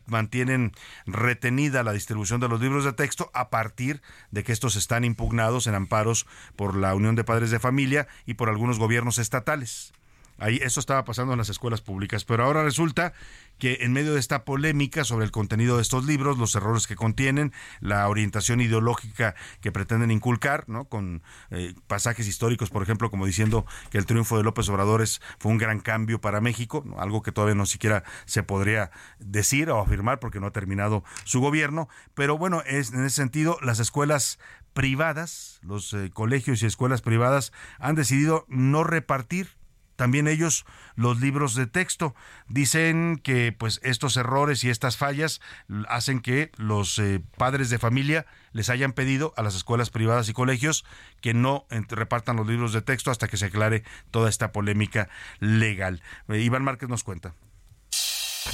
mantienen 0.07 0.73
retenida 1.05 1.83
la 1.83 1.93
distribución 1.93 2.41
de 2.41 2.49
los 2.49 2.63
libros 2.63 2.87
de 2.87 2.95
texto 2.95 3.31
a 3.35 3.51
partir 3.51 4.01
de 4.31 4.45
que 4.45 4.53
estos 4.53 4.77
están 4.77 5.05
impugnados 5.05 5.67
en 5.67 5.75
amparos 5.75 6.27
por 6.57 6.75
la 6.75 6.95
Unión 6.95 7.17
de 7.17 7.25
Padres 7.25 7.51
de 7.51 7.59
Familia 7.59 8.09
y 8.25 8.33
por 8.33 8.49
algunos 8.49 8.79
gobiernos 8.79 9.19
estatales. 9.19 9.93
Ahí 10.39 10.61
eso 10.63 10.81
estaba 10.81 11.05
pasando 11.05 11.33
en 11.33 11.39
las 11.39 11.49
escuelas 11.49 11.81
públicas, 11.81 12.25
pero 12.25 12.45
ahora 12.45 12.63
resulta 12.63 13.13
que 13.59 13.79
en 13.81 13.93
medio 13.93 14.15
de 14.15 14.21
esta 14.21 14.45
polémica 14.45 15.05
sobre 15.05 15.25
el 15.25 15.31
contenido 15.31 15.77
de 15.77 15.83
estos 15.83 16.05
libros, 16.05 16.39
los 16.39 16.55
errores 16.55 16.87
que 16.87 16.97
contienen, 16.97 17.53
la 17.81 18.09
orientación 18.09 18.61
ideológica 18.61 19.35
que 19.61 19.73
pretenden 19.73 20.11
inculcar, 20.11 20.69
¿no? 20.69 20.85
Con 20.85 21.23
eh, 21.51 21.75
pasajes 21.87 22.29
históricos, 22.29 22.71
por 22.71 22.83
ejemplo, 22.83 23.11
como 23.11 23.27
diciendo 23.27 23.67
que 23.91 23.99
el 23.99 24.07
triunfo 24.07 24.37
de 24.37 24.45
López 24.45 24.69
Obrador 24.69 24.99
fue 25.39 25.53
un 25.53 25.59
gran 25.59 25.81
cambio 25.81 26.21
para 26.21 26.41
México, 26.41 26.85
algo 26.99 27.23
que 27.23 27.33
todavía 27.33 27.55
no 27.55 27.67
siquiera 27.67 28.03
se 28.25 28.43
podría 28.43 28.91
decir 29.19 29.71
o 29.71 29.81
afirmar 29.81 30.19
porque 30.19 30.41
no 30.41 30.47
ha 30.47 30.53
terminado 30.53 31.05
su 31.25 31.41
gobierno, 31.41 31.89
pero 32.15 32.37
bueno, 32.37 32.63
es 32.67 32.93
en 32.93 33.05
ese 33.05 33.17
sentido 33.17 33.59
las 33.63 33.79
escuelas 33.79 34.39
privadas, 34.73 35.61
los 35.63 35.93
eh, 35.93 36.11
colegios 36.13 36.63
y 36.63 36.67
escuelas 36.67 37.03
privadas 37.03 37.53
han 37.79 37.95
decidido 37.95 38.45
no 38.49 38.85
repartir 38.85 39.58
también 39.99 40.29
ellos 40.29 40.65
los 40.95 41.21
libros 41.21 41.57
de 41.57 41.67
texto. 41.67 42.15
Dicen 42.47 43.21
que 43.21 43.51
pues 43.51 43.81
estos 43.83 44.17
errores 44.17 44.63
y 44.63 44.71
estas 44.71 44.97
fallas 44.97 45.41
hacen 45.89 46.21
que 46.21 46.53
los 46.57 47.01
eh, 47.01 47.21
padres 47.37 47.69
de 47.69 47.81
familia 47.81 48.25
les 48.53 48.71
hayan 48.71 48.93
pedido 48.93 49.35
a 49.37 49.43
las 49.43 49.57
escuelas 49.57 49.91
privadas 49.91 50.29
y 50.29 50.33
colegios 50.33 50.85
que 51.21 51.35
no 51.35 51.67
repartan 51.89 52.37
los 52.37 52.47
libros 52.47 52.73
de 52.73 52.81
texto 52.81 53.11
hasta 53.11 53.27
que 53.27 53.37
se 53.37 53.47
aclare 53.47 53.83
toda 54.13 54.31
esta 54.31 54.53
polémica 54.53 55.09
legal. 55.41 56.01
Eh, 56.29 56.39
Iván 56.39 56.63
Márquez 56.63 56.89
nos 56.89 57.03
cuenta. 57.03 57.35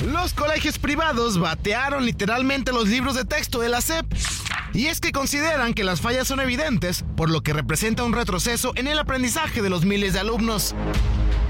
Los 0.02 0.32
colegios 0.32 0.78
privados 0.78 1.38
batearon 1.38 2.06
literalmente 2.06 2.72
los 2.72 2.88
libros 2.88 3.14
de 3.16 3.26
texto 3.26 3.60
de 3.60 3.68
la 3.68 3.82
SEP. 3.82 4.06
Y 4.72 4.86
es 4.86 5.00
que 5.00 5.12
consideran 5.12 5.74
que 5.74 5.84
las 5.84 6.00
fallas 6.00 6.26
son 6.26 6.40
evidentes, 6.40 7.04
por 7.16 7.30
lo 7.30 7.42
que 7.42 7.52
representa 7.52 8.02
un 8.02 8.14
retroceso 8.14 8.72
en 8.76 8.88
el 8.88 8.98
aprendizaje 8.98 9.60
de 9.60 9.70
los 9.70 9.84
miles 9.84 10.14
de 10.14 10.20
alumnos 10.20 10.74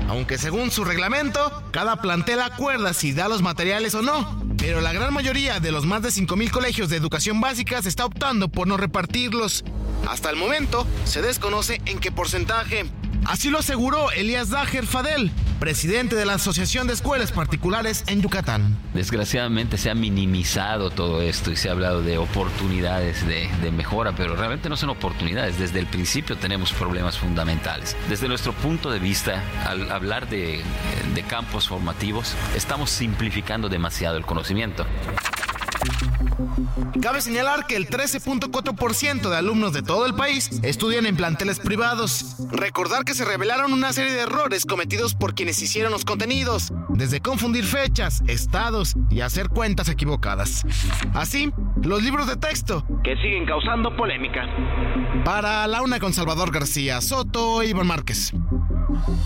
aunque 0.08 0.38
según 0.38 0.70
su 0.70 0.84
reglamento, 0.84 1.62
cada 1.70 1.96
plantel 1.96 2.40
acuerda 2.40 2.92
si 2.92 3.12
da 3.12 3.28
los 3.28 3.42
materiales 3.42 3.94
o 3.94 4.02
no. 4.02 4.42
Pero 4.58 4.80
la 4.80 4.92
gran 4.92 5.12
mayoría 5.12 5.60
de 5.60 5.72
los 5.72 5.86
más 5.86 6.02
de 6.02 6.08
5.000 6.08 6.50
colegios 6.50 6.88
de 6.88 6.96
educación 6.96 7.40
básica 7.40 7.82
se 7.82 7.88
está 7.88 8.04
optando 8.04 8.48
por 8.48 8.66
no 8.66 8.76
repartirlos. 8.76 9.64
Hasta 10.08 10.30
el 10.30 10.36
momento, 10.36 10.86
se 11.04 11.22
desconoce 11.22 11.80
en 11.86 11.98
qué 11.98 12.12
porcentaje. 12.12 12.86
Así 13.26 13.48
lo 13.48 13.58
aseguró 13.58 14.10
Elías 14.10 14.50
Dager 14.50 14.86
Fadel, 14.86 15.30
presidente 15.58 16.14
de 16.14 16.26
la 16.26 16.34
Asociación 16.34 16.86
de 16.86 16.92
Escuelas 16.92 17.32
Particulares 17.32 18.04
en 18.06 18.20
Yucatán. 18.20 18.76
Desgraciadamente 18.92 19.78
se 19.78 19.90
ha 19.90 19.94
minimizado 19.94 20.90
todo 20.90 21.22
esto 21.22 21.50
y 21.50 21.56
se 21.56 21.68
ha 21.68 21.72
hablado 21.72 22.02
de 22.02 22.18
oportunidades 22.18 23.26
de, 23.26 23.48
mejora, 23.72 24.12
pero 24.14 24.36
realmente 24.36 24.68
no 24.68 24.76
son 24.76 24.90
oportunidades. 24.90 25.58
Desde 25.58 25.80
el 25.80 25.86
principio 25.86 26.36
tenemos 26.36 26.72
problemas 26.72 27.18
fundamentales. 27.18 27.96
Desde 28.08 28.28
nuestro 28.28 28.52
punto 28.52 28.90
de 28.90 28.98
vista, 28.98 29.42
al 29.66 29.90
hablar 29.90 30.28
de 30.28 30.62
campos 31.28 31.68
formativos, 31.68 32.34
estamos 32.54 32.90
simplificando 32.90 33.68
demasiado 33.68 34.18
el 34.18 34.26
conocimiento. 34.26 34.86
Cabe 37.00 37.20
señalar 37.20 37.66
que 37.66 37.76
el 37.76 37.88
13.4% 37.88 39.28
de 39.28 39.36
alumnos 39.36 39.72
de 39.72 39.82
todo 39.82 40.06
el 40.06 40.14
país 40.14 40.60
estudian 40.62 41.06
en 41.06 41.16
planteles 41.16 41.60
privados. 41.60 42.36
Recordar 42.50 43.04
que 43.04 43.14
se 43.14 43.24
revelaron 43.24 43.72
una 43.72 43.92
serie 43.92 44.12
de 44.12 44.22
errores 44.22 44.64
cometidos 44.64 45.14
por 45.14 45.34
quienes 45.34 45.60
hicieron 45.60 45.92
los 45.92 46.04
contenidos, 46.04 46.72
desde 46.88 47.20
confundir 47.20 47.64
fechas, 47.64 48.22
estados 48.26 48.94
y 49.10 49.20
hacer 49.20 49.48
cuentas 49.48 49.88
equivocadas. 49.88 50.64
Así, 51.12 51.52
los 51.82 52.02
libros 52.02 52.26
de 52.26 52.36
texto, 52.36 52.84
que 53.02 53.16
siguen 53.16 53.46
causando 53.46 53.94
polémica. 53.96 54.46
Para 55.24 55.66
la 55.66 55.82
una 55.82 55.98
con 55.98 56.12
Salvador 56.12 56.52
García 56.52 57.00
Soto 57.00 57.62
y 57.62 57.68
Iván 57.68 57.86
Márquez. 57.86 58.32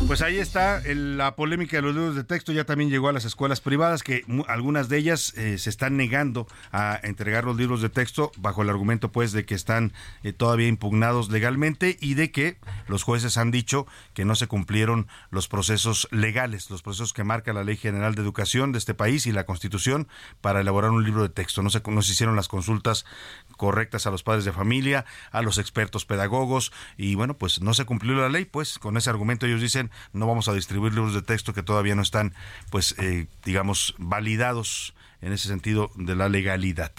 Pues 0.07 0.23
ahí 0.23 0.39
está 0.39 0.81
la 0.87 1.37
polémica 1.37 1.77
de 1.77 1.83
los 1.83 1.95
libros 1.95 2.17
de 2.17 2.25
texto, 2.25 2.53
ya 2.53 2.65
también 2.65 2.89
llegó 2.89 3.09
a 3.09 3.13
las 3.13 3.25
escuelas 3.25 3.61
privadas, 3.61 4.03
que 4.03 4.25
algunas 4.47 4.89
de 4.89 4.97
ellas 4.97 5.35
eh, 5.37 5.59
se 5.59 5.69
están 5.69 5.97
negando 5.97 6.47
a 6.73 6.99
entregar 7.03 7.45
los 7.45 7.57
libros 7.57 7.83
de 7.83 7.89
texto 7.89 8.33
bajo 8.39 8.63
el 8.63 8.71
argumento 8.71 9.13
pues 9.13 9.33
de 9.33 9.45
que 9.45 9.55
están 9.55 9.93
eh, 10.23 10.33
todavía 10.33 10.69
impugnados 10.69 11.31
legalmente 11.31 11.99
y 12.01 12.15
de 12.15 12.31
que 12.31 12.57
los 12.87 13.03
jueces 13.03 13.37
han 13.37 13.51
dicho 13.51 13.87
que 14.15 14.25
no 14.25 14.35
se 14.35 14.47
cumplieron 14.47 15.09
los 15.31 15.47
procesos 15.47 16.09
legales, 16.11 16.71
los 16.71 16.83
procesos 16.83 17.13
que 17.13 17.25
marca 17.25 17.53
la 17.53 17.65
Ley 17.65 17.77
General 17.77 18.15
de 18.15 18.23
Educación 18.23 18.73
de 18.73 18.79
este 18.79 18.95
país 18.95 19.27
y 19.27 19.33
la 19.33 19.45
Constitución 19.45 20.09
para 20.41 20.61
elaborar 20.61 20.91
un 20.91 21.05
libro 21.05 21.23
de 21.23 21.29
texto. 21.29 21.63
No 21.63 21.71
se, 21.71 21.83
no 21.87 22.03
se 22.03 22.13
hicieron 22.13 22.37
las 22.37 22.49
consultas 22.49 23.05
correctas 23.57 24.07
a 24.07 24.11
los 24.11 24.23
padres 24.23 24.45
de 24.45 24.53
familia, 24.53 25.05
a 25.33 25.43
los 25.43 25.59
expertos 25.59 26.07
pedagogos 26.07 26.73
y 26.97 27.15
bueno, 27.15 27.37
pues 27.37 27.61
no 27.61 27.75
se 27.75 27.85
cumplió 27.85 28.15
la 28.15 28.29
ley, 28.29 28.47
pues 28.47 28.79
con 28.79 28.97
ese 28.97 29.11
argumento 29.11 29.47
ellos 29.47 29.58
dicen 29.63 29.91
no 30.13 30.27
vamos 30.27 30.49
a 30.49 30.55
distribuir 30.55 30.95
libros 30.95 31.15
de 31.15 31.23
texto 31.23 31.55
que 31.55 31.63
todavía 31.63 31.95
no 31.95 32.03
están 32.03 32.35
pues 32.71 32.95
eh, 32.99 33.27
digamos 33.45 33.95
validados 33.99 34.95
en 35.21 35.33
ese 35.33 35.49
sentido 35.49 35.91
de 35.97 36.15
la 36.15 36.29
legalidad. 36.29 36.93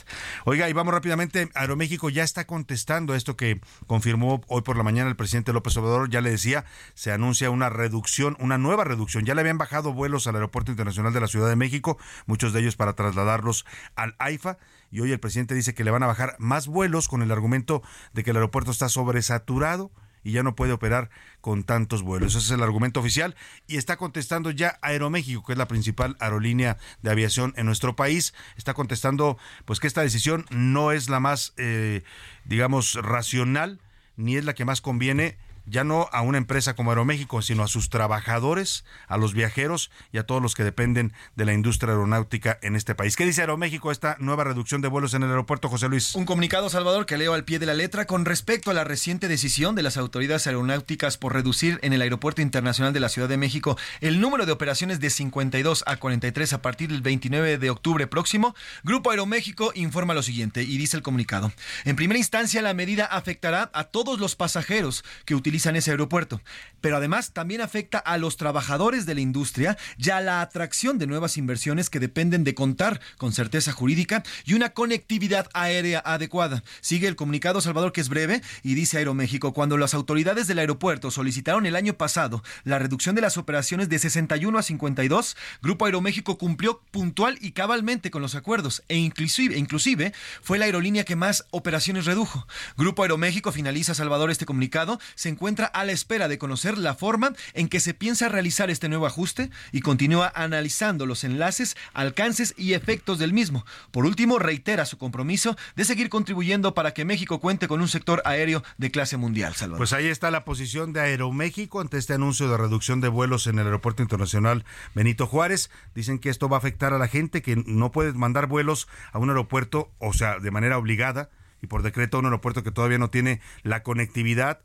Oiga, 0.46 0.70
y 0.70 0.74
vamos 0.74 0.94
rápidamente, 0.94 1.50
Aeroméxico 1.54 2.10
ya 2.10 2.24
está 2.24 2.46
contestando 2.46 3.16
esto 3.16 3.38
que 3.38 3.62
confirmó 3.88 4.42
hoy 4.48 4.62
por 4.62 4.78
la 4.78 4.84
mañana 4.84 5.10
el 5.10 5.16
presidente 5.16 5.54
López 5.54 5.78
Obrador, 5.78 6.10
ya 6.10 6.22
le 6.22 6.32
decía, 6.32 6.66
se 6.94 7.12
anuncia 7.12 7.50
una 7.50 7.70
reducción, 7.70 8.36
una 8.40 8.58
nueva 8.58 8.84
reducción. 8.84 9.26
Ya 9.26 9.36
le 9.36 9.42
habían 9.42 9.58
bajado 9.58 9.94
vuelos 9.94 10.28
al 10.28 10.36
Aeropuerto 10.36 10.72
Internacional 10.72 11.14
de 11.14 11.22
la 11.22 11.28
Ciudad 11.28 11.50
de 11.50 11.56
México, 11.56 11.98
muchos 12.26 12.54
de 12.54 12.62
ellos 12.62 12.76
para 12.76 12.94
trasladarlos 12.94 13.66
al 13.96 14.16
AIFA, 14.20 14.58
y 14.92 15.02
hoy 15.02 15.12
el 15.12 15.20
presidente 15.20 15.56
dice 15.56 15.74
que 15.74 15.84
le 15.84 15.92
van 15.92 16.04
a 16.04 16.08
bajar 16.08 16.36
más 16.40 16.68
vuelos 16.68 17.08
con 17.08 17.22
el 17.22 17.32
argumento 17.32 17.84
de 18.14 18.24
que 18.24 18.32
el 18.32 18.38
aeropuerto 18.38 18.72
está 18.72 18.90
sobresaturado 18.90 19.92
y 20.30 20.34
ya 20.34 20.44
no 20.44 20.56
puede 20.56 20.74
operar 20.74 21.10
con 21.42 21.64
tantos 21.64 22.04
vuelos. 22.04 22.36
Ese 22.36 22.46
es 22.46 22.52
el 22.52 22.64
argumento 22.64 23.00
oficial 23.00 23.36
y 23.68 23.78
está 23.78 23.98
contestando 23.98 24.52
ya 24.52 24.78
Aeroméxico, 24.82 25.44
que 25.44 25.54
es 25.54 25.58
la 25.58 25.68
principal 25.68 26.16
aerolínea 26.20 26.78
de 27.02 27.10
aviación 27.10 27.54
en 27.58 27.66
nuestro 27.66 27.96
país. 27.96 28.34
Está 28.56 28.74
contestando 28.74 29.38
pues 29.66 29.80
que 29.80 29.88
esta 29.88 30.02
decisión 30.02 30.46
no 30.52 30.92
es 30.92 31.10
la 31.10 31.20
más, 31.20 31.54
eh, 31.58 32.04
digamos, 32.46 32.94
racional 32.94 33.80
ni 34.18 34.36
es 34.36 34.46
la 34.46 34.54
que 34.54 34.66
más 34.66 34.82
conviene 34.82 35.38
ya 35.66 35.84
no 35.84 36.10
a 36.12 36.22
una 36.22 36.38
empresa 36.38 36.76
como 36.76 36.92
Aeroméxico, 36.92 37.42
sino 37.42 37.64
a 37.64 37.68
sus 37.68 37.90
trabajadores, 37.90 38.86
a 39.08 39.18
los 39.18 39.34
viajeros 39.34 39.92
y 40.12 40.18
a 40.18 40.26
todos 40.26 40.42
los 40.42 40.56
que 40.56 40.64
dependen 40.64 41.14
de 41.36 41.46
la 41.46 41.54
industria 41.54 41.94
aeronáutica 41.94 42.60
en 42.62 42.76
este 42.76 42.96
país. 42.96 43.16
¿Qué 43.16 43.26
dice 43.26 43.42
Aeroméxico 43.42 43.92
esta 43.92 44.18
nueva 44.20 44.44
reducción 44.44 44.82
de 44.82 44.88
vuelos 44.88 45.14
en 45.14 45.24
el 45.24 45.30
aeropuerto, 45.30 45.70
José 45.70 45.90
Luis? 45.90 46.16
Un 46.16 46.26
comunicado, 46.26 46.70
Salvador, 46.70 47.06
que 47.06 47.18
leo 47.18 47.34
al 47.34 47.46
pie 47.46 47.60
de 47.60 47.66
la 47.66 47.74
letra 47.74 48.06
con 48.06 48.26
respecto 48.26 48.72
a 48.72 48.74
la 48.74 48.84
reciente 48.84 49.28
decisión 49.28 49.76
de 49.76 49.84
las 49.84 49.98
autoridades 49.98 50.48
aeronáuticas 50.48 51.18
por 51.18 51.34
reducir 51.34 51.80
en 51.82 51.94
el 51.94 52.02
Aeropuerto 52.02 52.42
Internacional 52.42 52.94
de 52.94 53.00
la 53.00 53.10
Ciudad 53.10 53.30
de 53.30 53.38
México 53.38 53.78
el 54.02 54.20
número 54.20 54.46
de 54.46 54.52
operaciones 54.52 55.00
de 55.00 55.10
52 55.10 55.84
a 55.86 55.98
43 55.98 56.54
a 56.54 56.62
partir 56.62 56.90
del 56.90 57.02
29 57.02 57.58
de 57.58 57.70
octubre 57.70 58.08
próximo. 58.08 58.56
Grupo 58.84 59.12
Aeroméxico 59.12 59.72
informa 59.76 60.14
lo 60.14 60.24
siguiente 60.24 60.64
y 60.64 60.78
dice 60.78 60.98
el 60.98 61.04
comunicado. 61.04 61.52
En 61.86 61.96
primera 61.96 62.18
instancia, 62.18 62.62
la 62.62 62.74
medida 62.74 63.06
afectará 63.06 63.70
a 63.74 63.84
todos 63.86 64.20
los 64.20 64.36
pasajeros 64.36 65.04
que 65.26 65.36
utilizan 65.36 65.49
en 65.50 65.76
ese 65.76 65.92
aeropuerto. 65.92 66.42
Pero 66.80 66.98
además 66.98 67.34
también 67.34 67.62
afecta 67.62 67.98
a 67.98 68.18
los 68.18 68.38
trabajadores 68.38 69.06
de 69.08 69.16
la 69.16 69.22
industria 69.22 69.78
y 69.98 70.12
a 70.12 70.22
la 70.22 70.42
atracción 70.42 71.00
de 71.00 71.08
nuevas 71.08 71.38
inversiones 71.38 71.90
que 71.90 72.00
dependen 72.00 72.44
de 72.44 72.54
contar 72.54 73.02
con 73.18 73.34
certeza 73.34 73.72
jurídica 73.72 74.24
y 74.46 74.54
una 74.54 74.70
conectividad 74.70 75.50
aérea 75.54 76.02
adecuada. 76.06 76.64
Sigue 76.82 77.08
el 77.08 77.16
comunicado 77.16 77.62
Salvador 77.62 77.92
que 77.92 78.02
es 78.02 78.10
breve 78.10 78.42
y 78.62 78.76
dice 78.76 79.00
Aeroméxico, 79.00 79.54
cuando 79.54 79.78
las 79.78 79.96
autoridades 79.96 80.48
del 80.48 80.60
aeropuerto 80.60 81.10
solicitaron 81.10 81.66
el 81.66 81.76
año 81.76 81.96
pasado 81.96 82.44
la 82.64 82.78
reducción 82.78 83.16
de 83.16 83.22
las 83.22 83.38
operaciones 83.38 83.90
de 83.90 83.98
61 83.98 84.58
a 84.58 84.62
52, 84.62 85.36
Grupo 85.64 85.86
Aeroméxico 85.86 86.38
cumplió 86.38 86.82
puntual 86.92 87.40
y 87.42 87.54
cabalmente 87.54 88.12
con 88.12 88.22
los 88.22 88.36
acuerdos 88.36 88.84
e 88.88 88.98
inclusive, 88.98 89.58
inclusive 89.58 90.14
fue 90.44 90.60
la 90.60 90.66
aerolínea 90.66 91.06
que 91.06 91.16
más 91.16 91.46
operaciones 91.50 92.06
redujo. 92.06 92.48
Grupo 92.78 93.02
Aeroméxico 93.02 93.52
finaliza 93.52 93.96
Salvador 93.96 94.30
este 94.30 94.46
comunicado, 94.46 95.00
se 95.16 95.30
encuentra 95.40 95.68
a 95.68 95.86
la 95.86 95.94
espera 95.94 96.28
de 96.28 96.38
conocer 96.38 96.78
la 96.78 96.96
forma 96.96 97.32
en 97.54 97.70
que 97.70 97.80
se 97.80 97.94
piensa 97.94 98.28
realizar 98.28 98.70
este 98.70 98.90
nuevo 98.90 99.06
ajuste 99.06 99.50
y 99.72 99.80
continúa 99.80 100.30
analizando 100.36 101.06
los 101.06 101.24
enlaces, 101.24 101.78
alcances 101.94 102.54
y 102.58 102.74
efectos 102.74 103.20
del 103.20 103.32
mismo. 103.32 103.66
Por 103.92 104.06
último, 104.06 104.38
reitera 104.38 104.84
su 104.84 104.98
compromiso 104.98 105.56
de 105.78 105.86
seguir 105.86 106.10
contribuyendo 106.10 106.74
para 106.74 106.94
que 106.94 107.06
México 107.06 107.40
cuente 107.40 107.70
con 107.70 107.80
un 107.80 107.88
sector 107.88 108.22
aéreo 108.26 108.66
de 108.78 108.92
clase 108.92 109.16
mundial. 109.16 109.56
Salvador. 109.56 109.78
Pues 109.78 109.94
ahí 109.94 110.08
está 110.08 110.30
la 110.30 110.44
posición 110.44 110.92
de 110.92 111.00
Aeroméxico 111.00 111.80
ante 111.80 111.98
este 111.98 112.16
anuncio 112.16 112.50
de 112.50 112.58
reducción 112.58 113.00
de 113.00 113.08
vuelos 113.08 113.48
en 113.48 113.60
el 113.60 113.66
Aeropuerto 113.66 114.02
Internacional 114.02 114.66
Benito 114.94 115.26
Juárez. 115.26 115.72
Dicen 115.96 116.20
que 116.20 116.30
esto 116.30 116.50
va 116.50 116.58
a 116.58 116.60
afectar 116.60 116.94
a 116.94 116.98
la 116.98 117.08
gente 117.08 117.42
que 117.42 117.56
no 117.56 117.94
puede 117.94 118.12
mandar 118.12 118.48
vuelos 118.48 118.90
a 119.14 119.20
un 119.20 119.30
aeropuerto, 119.30 119.90
o 120.00 120.12
sea, 120.12 120.40
de 120.40 120.52
manera 120.52 120.78
obligada 120.78 121.30
y 121.62 121.68
por 121.68 121.82
decreto 121.82 122.18
a 122.18 122.20
un 122.20 122.26
aeropuerto 122.26 122.62
que 122.62 122.72
todavía 122.72 122.98
no 122.98 123.10
tiene 123.10 123.40
la 123.64 123.84
conectividad 123.84 124.60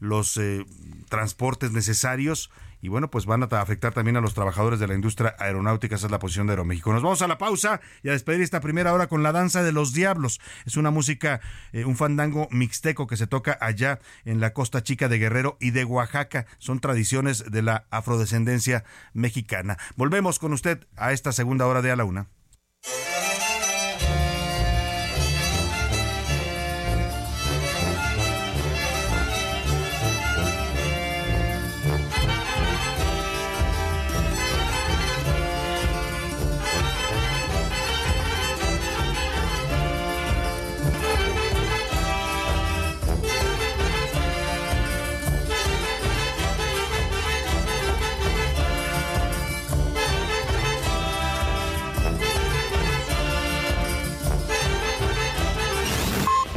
los 0.00 0.36
eh, 0.36 0.66
transportes 1.08 1.72
necesarios 1.72 2.50
y 2.82 2.88
bueno, 2.88 3.10
pues 3.10 3.26
van 3.26 3.42
a 3.42 3.46
afectar 3.60 3.92
también 3.92 4.16
a 4.16 4.20
los 4.20 4.34
trabajadores 4.34 4.80
de 4.80 4.88
la 4.88 4.94
industria 4.94 5.34
aeronáutica. 5.38 5.96
Esa 5.96 6.06
es 6.06 6.12
la 6.12 6.18
posición 6.18 6.46
de 6.46 6.52
Aeroméxico. 6.52 6.92
Nos 6.92 7.02
vamos 7.02 7.20
a 7.22 7.28
la 7.28 7.38
pausa 7.38 7.80
y 8.02 8.08
a 8.08 8.12
despedir 8.12 8.40
esta 8.40 8.60
primera 8.60 8.92
hora 8.94 9.06
con 9.06 9.22
la 9.22 9.32
danza 9.32 9.62
de 9.62 9.72
los 9.72 9.92
diablos. 9.92 10.40
Es 10.64 10.76
una 10.76 10.90
música, 10.90 11.40
eh, 11.72 11.84
un 11.84 11.96
fandango 11.96 12.48
mixteco 12.50 13.06
que 13.06 13.16
se 13.16 13.26
toca 13.26 13.58
allá 13.60 14.00
en 14.24 14.40
la 14.40 14.52
costa 14.54 14.82
chica 14.82 15.08
de 15.08 15.18
Guerrero 15.18 15.56
y 15.60 15.70
de 15.70 15.84
Oaxaca. 15.84 16.46
Son 16.58 16.80
tradiciones 16.80 17.50
de 17.50 17.62
la 17.62 17.86
afrodescendencia 17.90 18.84
mexicana. 19.12 19.76
Volvemos 19.96 20.38
con 20.38 20.52
usted 20.52 20.86
a 20.96 21.12
esta 21.12 21.32
segunda 21.32 21.66
hora 21.66 21.82
de 21.82 21.90
A 21.90 21.96
la 21.96 22.04
Una. 22.04 22.28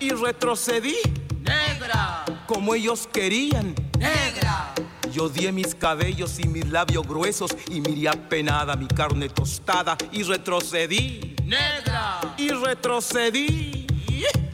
Y 0.00 0.10
retrocedí. 0.10 0.96
Negra. 1.40 2.24
Como 2.46 2.74
ellos 2.74 3.08
querían. 3.12 3.74
Negra. 3.98 4.74
Yo 5.12 5.28
di 5.28 5.50
mis 5.52 5.74
cabellos 5.74 6.38
y 6.38 6.46
mis 6.46 6.68
labios 6.68 7.06
gruesos 7.06 7.56
y 7.70 7.80
miré 7.80 8.08
apenada 8.08 8.76
mi 8.76 8.86
carne 8.86 9.28
tostada 9.28 9.96
y 10.12 10.22
retrocedí. 10.22 11.34
Negra. 11.44 12.20
Y 12.36 12.50
retrocedí. 12.50 13.86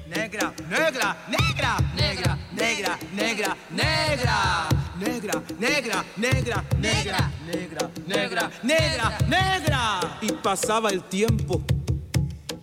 Negra, 0.08 0.54
negra, 0.70 1.26
negra, 1.28 1.76
negra, 1.96 2.38
negra, 2.52 2.98
negra, 3.12 3.56
negra. 3.70 4.66
Negra, 4.96 5.42
negra, 5.58 6.04
negra, 6.16 6.64
negra, 6.78 7.30
negra, 7.46 7.90
negra, 8.06 8.50
negra, 8.62 9.18
negra. 9.28 10.18
Y 10.22 10.30
pasaba 10.32 10.90
el 10.90 11.02
tiempo 11.02 11.62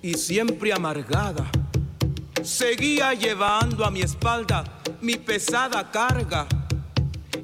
y 0.02 0.14
siempre 0.14 0.72
amargada. 0.72 1.46
Seguía 2.44 3.14
llevando 3.14 3.86
a 3.86 3.92
mi 3.92 4.02
espalda 4.02 4.64
mi 5.02 5.18
pesada 5.18 5.90
carga. 5.90 6.48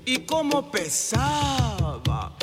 Y 0.06 0.20
como 0.20 0.72
pesaba. 0.72 2.34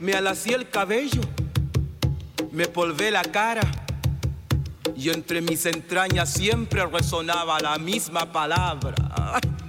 Me 0.00 0.14
alací 0.14 0.52
el 0.52 0.70
cabello, 0.70 1.22
me 2.52 2.66
polvé 2.66 3.10
la 3.10 3.22
cara 3.22 3.62
y 4.96 5.10
entre 5.10 5.40
mis 5.40 5.66
entrañas 5.66 6.32
siempre 6.32 6.86
resonaba 6.86 7.58
la 7.60 7.76
misma 7.76 8.30
palabra. 8.32 8.94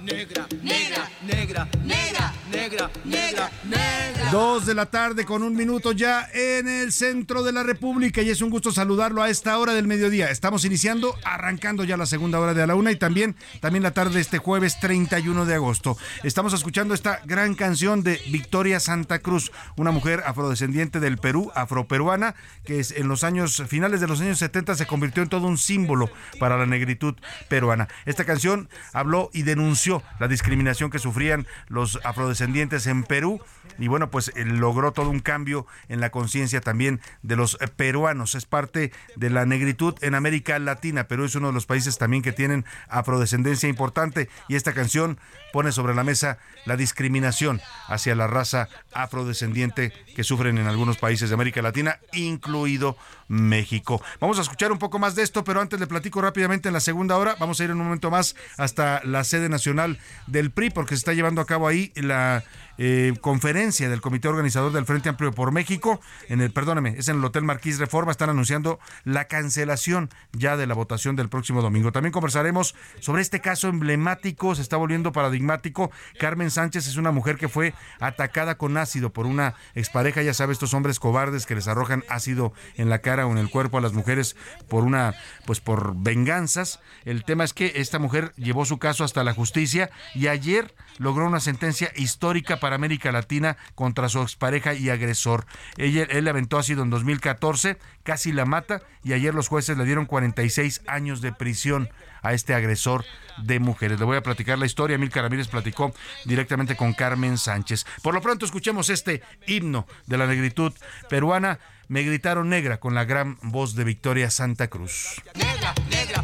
Negra, 0.08 0.46
negra, 0.62 1.10
negra, 1.22 1.68
negra, 1.84 2.32
negra, 2.50 2.90
negra, 3.04 3.50
negra. 3.64 4.30
Dos 4.32 4.64
de 4.64 4.74
la 4.74 4.86
tarde 4.86 5.26
con 5.26 5.42
un 5.42 5.54
minuto 5.54 5.92
ya 5.92 6.26
en 6.32 6.66
el 6.66 6.92
centro 6.92 7.42
de 7.42 7.52
la 7.52 7.62
República 7.62 8.22
y 8.22 8.30
es 8.30 8.40
un 8.40 8.48
gusto 8.48 8.72
saludarlo 8.72 9.22
a 9.22 9.28
esta 9.28 9.58
hora 9.58 9.74
del 9.74 9.86
mediodía. 9.86 10.30
Estamos 10.30 10.64
iniciando, 10.64 11.14
arrancando 11.24 11.84
ya 11.84 11.96
la 11.98 12.06
segunda 12.06 12.40
hora 12.40 12.54
de 12.54 12.62
a 12.62 12.66
la 12.66 12.74
una 12.74 12.90
y 12.90 12.96
también, 12.96 13.36
también 13.60 13.82
la 13.82 13.90
tarde 13.90 14.14
de 14.14 14.20
este 14.20 14.38
jueves 14.38 14.80
31 14.80 15.44
de 15.44 15.54
agosto. 15.54 15.98
Estamos 16.24 16.54
escuchando 16.54 16.94
esta 16.94 17.20
gran 17.26 17.54
canción 17.54 18.02
de 18.02 18.20
Victoria 18.30 18.80
Santa 18.80 19.18
Cruz, 19.18 19.52
una 19.76 19.90
mujer 19.90 20.22
afrodescendiente 20.26 21.00
del 21.00 21.18
Perú, 21.18 21.52
afroperuana, 21.54 22.34
que 22.64 22.80
es 22.80 22.92
en 22.92 23.08
los 23.08 23.24
años 23.24 23.62
finales 23.68 24.00
de 24.00 24.08
los 24.08 24.20
años 24.20 24.38
70 24.38 24.74
se 24.74 24.86
convirtió 24.86 25.22
en 25.22 25.28
todo 25.28 25.46
un 25.46 25.58
símbolo 25.58 26.10
para 26.38 26.56
la 26.56 26.66
negritud 26.66 27.14
peruana. 27.48 27.88
Esta 28.06 28.24
canción 28.24 28.68
habló 28.92 29.30
y 29.32 29.42
denunció 29.42 29.97
la 30.18 30.28
discriminación 30.28 30.90
que 30.90 30.98
sufrían 30.98 31.46
los 31.68 32.00
afrodescendientes 32.04 32.86
en 32.86 33.04
Perú. 33.04 33.40
Y 33.78 33.88
bueno, 33.88 34.10
pues 34.10 34.32
eh, 34.34 34.44
logró 34.44 34.92
todo 34.92 35.10
un 35.10 35.20
cambio 35.20 35.66
en 35.88 36.00
la 36.00 36.10
conciencia 36.10 36.60
también 36.60 37.00
de 37.22 37.36
los 37.36 37.56
eh, 37.60 37.68
peruanos. 37.68 38.34
Es 38.34 38.46
parte 38.46 38.92
de 39.16 39.30
la 39.30 39.46
negritud 39.46 39.94
en 40.00 40.14
América 40.14 40.58
Latina. 40.58 41.08
Perú 41.08 41.24
es 41.24 41.34
uno 41.34 41.48
de 41.48 41.52
los 41.52 41.66
países 41.66 41.98
también 41.98 42.22
que 42.22 42.32
tienen 42.32 42.64
afrodescendencia 42.88 43.68
importante. 43.68 44.28
Y 44.48 44.56
esta 44.56 44.72
canción 44.72 45.18
pone 45.52 45.72
sobre 45.72 45.94
la 45.94 46.04
mesa 46.04 46.38
la 46.64 46.76
discriminación 46.76 47.60
hacia 47.86 48.14
la 48.14 48.26
raza 48.26 48.68
afrodescendiente 48.92 49.92
que 50.14 50.24
sufren 50.24 50.58
en 50.58 50.66
algunos 50.66 50.98
países 50.98 51.30
de 51.30 51.34
América 51.34 51.62
Latina, 51.62 51.98
incluido 52.12 52.96
México. 53.28 54.02
Vamos 54.20 54.38
a 54.38 54.42
escuchar 54.42 54.72
un 54.72 54.78
poco 54.78 54.98
más 54.98 55.14
de 55.14 55.22
esto, 55.22 55.44
pero 55.44 55.60
antes 55.60 55.78
le 55.78 55.86
platico 55.86 56.20
rápidamente 56.20 56.68
en 56.68 56.74
la 56.74 56.80
segunda 56.80 57.16
hora. 57.16 57.36
Vamos 57.38 57.60
a 57.60 57.64
ir 57.64 57.70
en 57.70 57.80
un 57.80 57.84
momento 57.84 58.10
más 58.10 58.36
hasta 58.56 59.02
la 59.04 59.24
sede 59.24 59.48
nacional 59.48 59.98
del 60.26 60.50
PRI, 60.50 60.70
porque 60.70 60.94
se 60.94 61.00
está 61.00 61.12
llevando 61.12 61.40
a 61.40 61.46
cabo 61.46 61.68
ahí 61.68 61.92
la 61.94 62.44
eh, 62.78 63.14
conferencia 63.20 63.88
del 63.88 64.00
comité 64.00 64.28
organizador 64.28 64.72
del 64.72 64.86
Frente 64.86 65.08
Amplio 65.08 65.32
por 65.32 65.52
México, 65.52 66.00
en 66.28 66.40
el, 66.40 66.52
perdóneme, 66.52 66.94
es 66.96 67.08
en 67.08 67.16
el 67.16 67.24
Hotel 67.24 67.44
Marquís 67.44 67.78
Reforma, 67.78 68.12
están 68.12 68.30
anunciando 68.30 68.78
la 69.04 69.26
cancelación 69.26 70.10
ya 70.32 70.56
de 70.56 70.66
la 70.66 70.74
votación 70.74 71.16
del 71.16 71.28
próximo 71.28 71.60
domingo. 71.60 71.92
También 71.92 72.12
conversaremos 72.12 72.74
sobre 73.00 73.22
este 73.22 73.40
caso 73.40 73.68
emblemático, 73.68 74.54
se 74.54 74.62
está 74.62 74.76
volviendo 74.76 75.12
paradigmático. 75.12 75.90
Carmen 76.18 76.50
Sánchez 76.50 76.86
es 76.86 76.96
una 76.96 77.10
mujer 77.10 77.36
que 77.36 77.48
fue 77.48 77.74
atacada 78.00 78.56
con 78.56 78.76
ácido 78.76 79.12
por 79.12 79.26
una 79.26 79.54
expareja, 79.74 80.22
ya 80.22 80.34
sabe, 80.34 80.52
estos 80.52 80.74
hombres 80.74 81.00
cobardes 81.00 81.46
que 81.46 81.54
les 81.54 81.68
arrojan 81.68 82.04
ácido 82.08 82.52
en 82.76 82.88
la 82.88 83.00
cara 83.00 83.26
o 83.26 83.32
en 83.32 83.38
el 83.38 83.50
cuerpo 83.50 83.78
a 83.78 83.80
las 83.80 83.92
mujeres 83.92 84.36
por 84.68 84.84
una, 84.84 85.14
pues 85.46 85.60
por 85.60 85.96
venganzas. 85.96 86.80
El 87.04 87.24
tema 87.24 87.44
es 87.44 87.52
que 87.52 87.72
esta 87.76 87.98
mujer 87.98 88.32
llevó 88.36 88.64
su 88.64 88.78
caso 88.78 89.04
hasta 89.04 89.24
la 89.24 89.34
justicia 89.34 89.90
y 90.14 90.28
ayer 90.28 90.74
logró 90.98 91.26
una 91.26 91.40
sentencia 91.40 91.92
histórica 91.96 92.60
para 92.60 92.67
América 92.72 93.12
Latina 93.12 93.56
contra 93.74 94.08
su 94.08 94.20
expareja 94.22 94.74
y 94.74 94.90
agresor. 94.90 95.46
Él 95.76 96.24
le 96.24 96.30
aventó 96.30 96.58
ácido 96.58 96.82
en 96.82 96.90
2014, 96.90 97.78
casi 98.02 98.32
la 98.32 98.44
mata 98.44 98.82
y 99.04 99.12
ayer 99.12 99.34
los 99.34 99.48
jueces 99.48 99.76
le 99.76 99.84
dieron 99.84 100.06
46 100.06 100.82
años 100.86 101.20
de 101.20 101.32
prisión 101.32 101.88
a 102.22 102.32
este 102.32 102.54
agresor 102.54 103.04
de 103.42 103.60
mujeres. 103.60 103.98
Le 103.98 104.04
voy 104.04 104.16
a 104.16 104.22
platicar 104.22 104.58
la 104.58 104.66
historia. 104.66 104.98
Mil 104.98 105.10
Ramírez 105.10 105.48
platicó 105.48 105.92
directamente 106.24 106.76
con 106.76 106.92
Carmen 106.92 107.38
Sánchez. 107.38 107.86
Por 108.02 108.14
lo 108.14 108.20
pronto 108.20 108.44
escuchemos 108.44 108.90
este 108.90 109.22
himno 109.46 109.86
de 110.06 110.18
la 110.18 110.26
negritud 110.26 110.72
peruana. 111.08 111.58
Me 111.88 112.02
gritaron 112.02 112.50
negra 112.50 112.80
con 112.80 112.94
la 112.94 113.04
gran 113.04 113.38
voz 113.40 113.74
de 113.74 113.84
Victoria 113.84 114.30
Santa 114.30 114.68
Cruz. 114.68 115.22
Negra, 115.34 115.74
negra, 115.90 116.17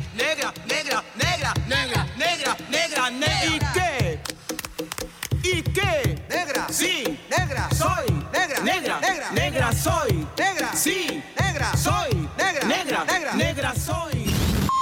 soy. 9.84 10.26
Negra. 10.38 10.72
Sí. 10.72 11.22
Negra. 11.38 11.76
Soy. 11.76 12.28
Negra. 12.38 12.66
Negra. 12.66 13.04
Negra. 13.04 13.34
Negra 13.34 13.74
soy. 13.74 14.24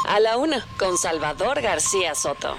A 0.09 0.20
la 0.20 0.36
una, 0.36 0.64
con 0.78 0.96
Salvador 0.96 1.61
García 1.61 2.14
Soto. 2.14 2.57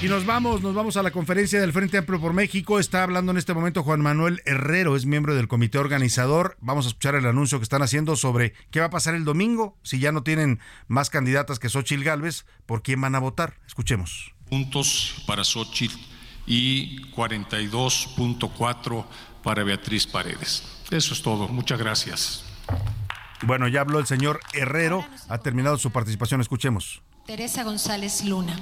Y 0.00 0.06
nos 0.06 0.24
vamos, 0.26 0.62
nos 0.62 0.74
vamos 0.74 0.96
a 0.96 1.02
la 1.02 1.10
conferencia 1.10 1.60
del 1.60 1.72
Frente 1.72 1.98
Amplio 1.98 2.20
por 2.20 2.32
México. 2.32 2.78
Está 2.78 3.02
hablando 3.02 3.32
en 3.32 3.38
este 3.38 3.54
momento 3.54 3.82
Juan 3.82 4.02
Manuel 4.02 4.40
Herrero, 4.44 4.94
es 4.94 5.06
miembro 5.06 5.34
del 5.34 5.48
comité 5.48 5.78
organizador. 5.78 6.56
Vamos 6.60 6.84
a 6.84 6.88
escuchar 6.88 7.16
el 7.16 7.26
anuncio 7.26 7.58
que 7.58 7.64
están 7.64 7.82
haciendo 7.82 8.14
sobre 8.14 8.52
qué 8.70 8.80
va 8.80 8.86
a 8.86 8.90
pasar 8.90 9.14
el 9.14 9.24
domingo 9.24 9.76
si 9.82 9.98
ya 9.98 10.12
no 10.12 10.22
tienen 10.22 10.60
más 10.86 11.10
candidatas 11.10 11.58
que 11.58 11.68
Xochil 11.70 12.04
Gálvez, 12.04 12.44
por 12.66 12.82
quién 12.82 13.00
van 13.00 13.14
a 13.16 13.18
votar. 13.18 13.54
Escuchemos. 13.66 14.32
Puntos 14.48 15.24
para 15.26 15.42
Xochitl 15.42 15.96
y 16.46 17.10
42.4 17.12 19.06
para 19.42 19.64
Beatriz 19.64 20.06
Paredes. 20.06 20.73
Eso 20.90 21.14
es 21.14 21.22
todo. 21.22 21.48
Muchas 21.48 21.78
gracias. 21.78 22.44
Bueno, 23.42 23.68
ya 23.68 23.80
habló 23.80 23.98
el 23.98 24.06
señor 24.06 24.40
Herrero, 24.52 25.06
ha 25.28 25.38
terminado 25.38 25.76
su 25.76 25.90
participación. 25.90 26.40
Escuchemos. 26.40 27.02
Teresa 27.26 27.62
González 27.64 28.24
Luna. 28.24 28.58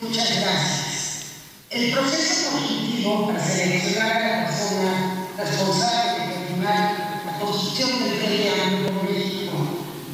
Muchas 0.00 0.28
gracias. 0.28 1.22
El 1.70 1.92
proceso 1.92 2.50
constitutivo 2.52 3.26
para 3.28 3.44
seleccionar 3.44 4.12
a 4.12 4.40
la 4.40 4.46
persona 4.46 5.28
responsable 5.36 6.26
de 6.26 6.34
continuar 6.34 7.22
la 7.26 7.38
construcción 7.38 7.90
del 7.98 8.60
Amplio 8.60 8.92
por 8.92 9.10
México 9.10 9.52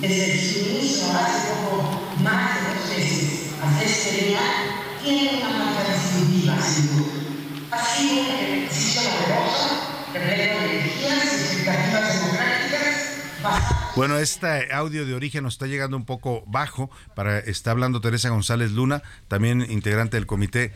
desde 0.01 0.53
su 0.53 0.71
inicio 0.71 1.05
hace 1.17 1.53
poco 1.53 2.01
más 2.23 2.61
de 2.61 2.75
dos 2.75 2.89
meses 2.89 3.53
hasta 3.63 3.85
este 3.85 4.27
día 4.27 4.41
tiene 5.03 5.39
una 5.39 5.51
marca 5.51 5.95
distintiva, 5.95 6.61
sin 6.61 6.97
duda. 6.97 7.22
Bueno, 13.95 14.19
este 14.19 14.73
audio 14.73 15.07
de 15.07 15.15
origen 15.15 15.45
nos 15.45 15.55
está 15.55 15.67
llegando 15.67 15.97
un 15.97 16.05
poco 16.05 16.45
bajo. 16.47 16.91
Para, 17.15 17.39
está 17.39 17.71
hablando 17.71 18.01
Teresa 18.01 18.31
González 18.31 18.73
Luna, 18.73 19.03
también 19.29 19.71
integrante 19.71 20.17
del 20.17 20.27
comité 20.27 20.73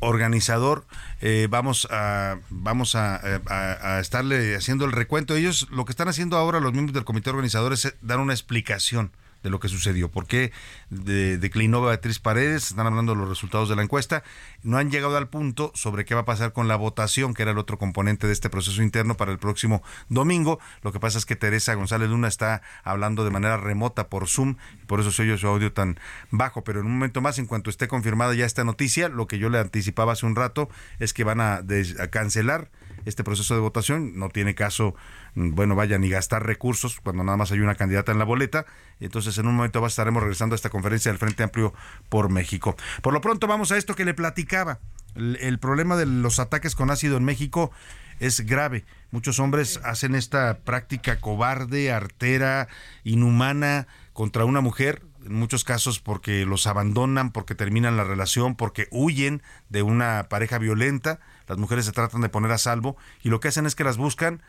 organizador. 0.00 0.86
Eh, 1.20 1.48
vamos 1.50 1.88
a 1.90 2.38
vamos 2.50 2.94
a, 2.94 4.00
estarle 4.00 4.56
haciendo 4.56 4.84
el 4.84 4.92
recuento. 4.92 5.34
Ellos 5.36 5.68
lo 5.70 5.84
que 5.84 5.92
están 5.92 6.08
haciendo 6.08 6.36
ahora 6.36 6.60
los 6.60 6.72
miembros 6.72 6.94
del 6.94 7.04
comité 7.04 7.30
organizador 7.30 7.72
es 7.72 7.94
dar 8.02 8.18
una 8.18 8.32
explicación 8.32 9.10
de 9.46 9.50
lo 9.50 9.60
que 9.60 9.68
sucedió. 9.68 10.10
¿Por 10.10 10.26
qué 10.26 10.50
de, 10.90 11.38
declinó 11.38 11.80
Beatriz 11.80 12.18
Paredes? 12.18 12.70
Están 12.70 12.88
hablando 12.88 13.12
de 13.12 13.18
los 13.18 13.28
resultados 13.28 13.68
de 13.68 13.76
la 13.76 13.82
encuesta. 13.82 14.24
No 14.64 14.76
han 14.76 14.90
llegado 14.90 15.16
al 15.16 15.28
punto 15.28 15.70
sobre 15.76 16.04
qué 16.04 16.16
va 16.16 16.22
a 16.22 16.24
pasar 16.24 16.52
con 16.52 16.66
la 16.66 16.74
votación, 16.74 17.32
que 17.32 17.42
era 17.42 17.52
el 17.52 17.58
otro 17.58 17.78
componente 17.78 18.26
de 18.26 18.32
este 18.32 18.50
proceso 18.50 18.82
interno 18.82 19.16
para 19.16 19.30
el 19.30 19.38
próximo 19.38 19.84
domingo. 20.08 20.58
Lo 20.82 20.90
que 20.92 20.98
pasa 20.98 21.18
es 21.18 21.26
que 21.26 21.36
Teresa 21.36 21.74
González 21.74 22.10
Luna 22.10 22.26
está 22.26 22.60
hablando 22.82 23.24
de 23.24 23.30
manera 23.30 23.56
remota 23.56 24.08
por 24.08 24.26
Zoom, 24.26 24.56
por 24.88 24.98
eso 24.98 25.12
se 25.12 25.22
oye 25.22 25.38
su 25.38 25.46
audio 25.46 25.72
tan 25.72 26.00
bajo. 26.32 26.64
Pero 26.64 26.80
en 26.80 26.86
un 26.86 26.94
momento 26.94 27.20
más, 27.20 27.38
en 27.38 27.46
cuanto 27.46 27.70
esté 27.70 27.86
confirmada 27.86 28.34
ya 28.34 28.46
esta 28.46 28.64
noticia, 28.64 29.08
lo 29.08 29.28
que 29.28 29.38
yo 29.38 29.48
le 29.48 29.60
anticipaba 29.60 30.14
hace 30.14 30.26
un 30.26 30.34
rato 30.34 30.68
es 30.98 31.12
que 31.12 31.22
van 31.22 31.40
a 31.40 31.62
cancelar 32.10 32.68
este 33.04 33.22
proceso 33.22 33.54
de 33.54 33.60
votación. 33.60 34.18
No 34.18 34.28
tiene 34.28 34.54
caso 34.56 34.96
bueno, 35.36 35.74
vaya, 35.74 35.98
ni 35.98 36.08
gastar 36.08 36.46
recursos 36.46 36.98
cuando 37.00 37.22
nada 37.22 37.36
más 37.36 37.52
hay 37.52 37.60
una 37.60 37.74
candidata 37.74 38.10
en 38.10 38.18
la 38.18 38.24
boleta. 38.24 38.64
Entonces, 39.00 39.36
en 39.36 39.46
un 39.46 39.54
momento 39.54 39.82
más 39.82 39.92
estaremos 39.92 40.22
regresando 40.22 40.54
a 40.54 40.56
esta 40.56 40.70
conferencia 40.70 41.12
del 41.12 41.18
Frente 41.18 41.42
Amplio 41.42 41.74
por 42.08 42.30
México. 42.30 42.74
Por 43.02 43.12
lo 43.12 43.20
pronto, 43.20 43.46
vamos 43.46 43.70
a 43.70 43.76
esto 43.76 43.94
que 43.94 44.06
le 44.06 44.14
platicaba. 44.14 44.80
El, 45.14 45.36
el 45.36 45.58
problema 45.58 45.96
de 45.96 46.06
los 46.06 46.40
ataques 46.40 46.74
con 46.74 46.90
ácido 46.90 47.18
en 47.18 47.24
México 47.24 47.70
es 48.18 48.40
grave. 48.46 48.86
Muchos 49.10 49.38
hombres 49.38 49.78
hacen 49.84 50.14
esta 50.14 50.58
práctica 50.60 51.20
cobarde, 51.20 51.92
artera, 51.92 52.68
inhumana 53.04 53.86
contra 54.14 54.46
una 54.46 54.62
mujer, 54.62 55.02
en 55.26 55.34
muchos 55.34 55.64
casos 55.64 56.00
porque 56.00 56.46
los 56.46 56.66
abandonan, 56.66 57.30
porque 57.30 57.54
terminan 57.54 57.98
la 57.98 58.04
relación, 58.04 58.56
porque 58.56 58.88
huyen 58.90 59.42
de 59.68 59.82
una 59.82 60.28
pareja 60.30 60.56
violenta. 60.58 61.20
Las 61.46 61.58
mujeres 61.58 61.84
se 61.84 61.92
tratan 61.92 62.22
de 62.22 62.30
poner 62.30 62.52
a 62.52 62.58
salvo 62.58 62.96
y 63.22 63.28
lo 63.28 63.40
que 63.40 63.48
hacen 63.48 63.66
es 63.66 63.74
que 63.74 63.84
las 63.84 63.98
buscan 63.98 64.40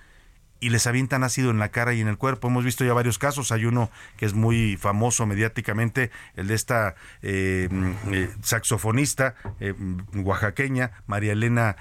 y 0.59 0.69
les 0.69 0.87
avientan 0.87 1.23
ácido 1.23 1.51
en 1.51 1.59
la 1.59 1.69
cara 1.69 1.93
y 1.93 2.01
en 2.01 2.07
el 2.07 2.17
cuerpo. 2.17 2.47
Hemos 2.47 2.63
visto 2.63 2.83
ya 2.83 2.93
varios 2.93 3.19
casos. 3.19 3.51
Hay 3.51 3.65
uno 3.65 3.91
que 4.17 4.25
es 4.25 4.33
muy 4.33 4.77
famoso 4.77 5.25
mediáticamente, 5.25 6.11
el 6.35 6.47
de 6.47 6.55
esta 6.55 6.95
eh, 7.21 7.69
eh, 8.11 8.29
saxofonista 8.41 9.35
eh, 9.59 9.73
oaxaqueña, 10.15 10.91
María 11.05 11.33
Elena, 11.33 11.75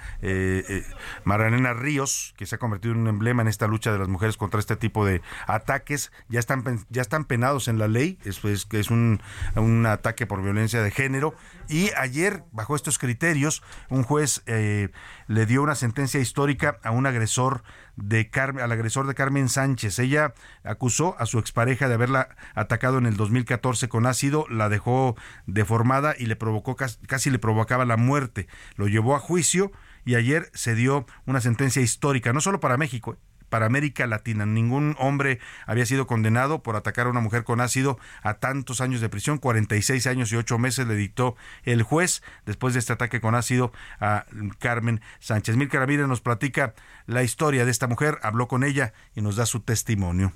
María 1.23 1.47
Elena 1.47 1.73
Ríos, 1.73 2.33
que 2.37 2.45
se 2.45 2.55
ha 2.55 2.57
convertido 2.57 2.93
en 2.93 3.01
un 3.01 3.07
emblema 3.07 3.41
en 3.41 3.47
esta 3.47 3.67
lucha 3.67 3.91
de 3.91 3.99
las 3.99 4.07
mujeres 4.07 4.37
contra 4.37 4.59
este 4.59 4.75
tipo 4.75 5.05
de 5.05 5.21
ataques. 5.47 6.11
Ya 6.29 6.39
están, 6.39 6.63
ya 6.89 7.01
están 7.01 7.25
penados 7.25 7.67
en 7.67 7.79
la 7.79 7.87
ley, 7.87 8.19
es, 8.23 8.43
es, 8.45 8.67
es 8.71 8.91
un, 8.91 9.21
un 9.55 9.85
ataque 9.85 10.27
por 10.27 10.43
violencia 10.43 10.81
de 10.81 10.91
género. 10.91 11.33
Y 11.67 11.91
ayer, 11.97 12.43
bajo 12.51 12.75
estos 12.75 12.97
criterios, 12.97 13.63
un 13.89 14.03
juez 14.03 14.43
le 14.45 15.45
dio 15.45 15.63
una 15.63 15.75
sentencia 15.75 16.19
histórica 16.19 16.79
a 16.83 16.91
un 16.91 17.05
agresor 17.05 17.63
de 17.97 18.29
Carmen, 18.29 18.63
al 18.63 18.71
agresor 18.71 19.07
de 19.07 19.15
Carmen 19.15 19.49
Sánchez. 19.49 19.99
Ella 19.99 20.33
acusó 20.63 21.15
a 21.19 21.25
su 21.25 21.39
expareja 21.39 21.87
de 21.87 21.95
haberla 21.95 22.29
atacado 22.55 22.97
en 22.97 23.05
el 23.05 23.17
2014 23.17 23.89
con 23.89 24.05
ácido, 24.05 24.45
la 24.49 24.69
dejó 24.69 25.15
deformada 25.45 26.15
y 26.17 26.27
le 26.27 26.35
provocó 26.35 26.75
casi 26.75 27.29
le 27.29 27.39
provocaba 27.39 27.85
la 27.85 27.97
muerte. 27.97 28.47
Lo 28.75 28.87
llevó 28.87 29.15
a 29.15 29.19
juicio 29.19 29.71
y 30.05 30.15
ayer 30.15 30.49
se 30.53 30.75
dio 30.75 31.05
una 31.25 31.41
sentencia 31.41 31.81
histórica, 31.81 32.31
no 32.31 32.39
solo 32.39 32.59
para 32.59 32.77
México, 32.77 33.17
para 33.49 33.65
América 33.65 34.07
Latina. 34.07 34.45
Ningún 34.45 34.95
hombre 34.99 35.39
había 35.65 35.85
sido 35.85 36.07
condenado 36.07 36.63
por 36.63 36.75
atacar 36.75 37.07
a 37.07 37.09
una 37.09 37.19
mujer 37.19 37.43
con 37.43 37.61
ácido 37.61 37.99
a 38.21 38.35
tantos 38.35 38.81
años 38.81 39.01
de 39.01 39.09
prisión. 39.09 39.37
46 39.37 40.07
años 40.07 40.31
y 40.31 40.35
8 40.35 40.57
meses 40.57 40.87
le 40.87 40.95
dictó 40.95 41.35
el 41.63 41.83
juez 41.83 42.21
después 42.45 42.73
de 42.73 42.79
este 42.79 42.93
ataque 42.93 43.21
con 43.21 43.35
ácido 43.35 43.71
a 43.99 44.25
Carmen 44.59 45.01
Sánchez. 45.19 45.55
Milka 45.55 45.79
Ramírez 45.79 46.07
nos 46.07 46.21
platica 46.21 46.73
la 47.05 47.23
historia 47.23 47.65
de 47.65 47.71
esta 47.71 47.87
mujer, 47.87 48.19
habló 48.21 48.47
con 48.47 48.63
ella 48.63 48.93
y 49.15 49.21
nos 49.21 49.35
da 49.35 49.45
su 49.45 49.61
testimonio. 49.61 50.33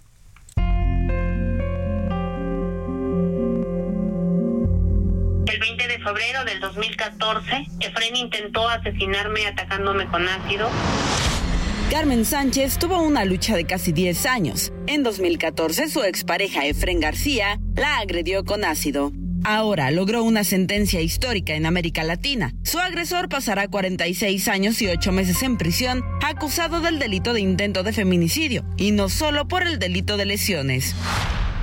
febrero 6.04 6.44
del 6.46 6.60
2014, 6.60 7.68
Efren 7.80 8.16
intentó 8.16 8.68
asesinarme 8.68 9.48
atacándome 9.48 10.08
con 10.08 10.28
ácido. 10.28 10.70
Carmen 11.92 12.24
Sánchez 12.24 12.78
tuvo 12.80 13.02
una 13.02 13.26
lucha 13.26 13.58
de 13.58 13.66
casi 13.66 13.92
10 13.92 14.26
años. 14.26 14.72
En 14.88 15.04
2014, 15.04 15.90
su 15.90 16.02
expareja 16.04 16.66
Efren 16.66 17.02
García 17.02 17.60
la 17.76 17.98
agredió 17.98 18.46
con 18.46 18.64
ácido. 18.64 19.12
Ahora 19.44 19.92
logró 19.92 20.24
una 20.24 20.46
sentencia 20.46 21.02
histórica 21.02 21.54
en 21.54 21.66
América 21.66 22.06
Latina. 22.06 22.54
Su 22.64 22.80
agresor 22.80 23.28
pasará 23.28 23.68
46 23.68 24.48
años 24.48 24.82
y 24.82 24.88
8 24.88 25.12
meses 25.12 25.44
en 25.44 25.58
prisión, 25.58 26.02
acusado 26.24 26.80
del 26.80 26.98
delito 26.98 27.34
de 27.34 27.42
intento 27.42 27.84
de 27.84 27.92
feminicidio, 27.92 28.64
y 28.78 28.92
no 28.92 29.10
solo 29.10 29.50
por 29.50 29.64
el 29.64 29.78
delito 29.78 30.16
de 30.16 30.28
lesiones. 30.28 30.96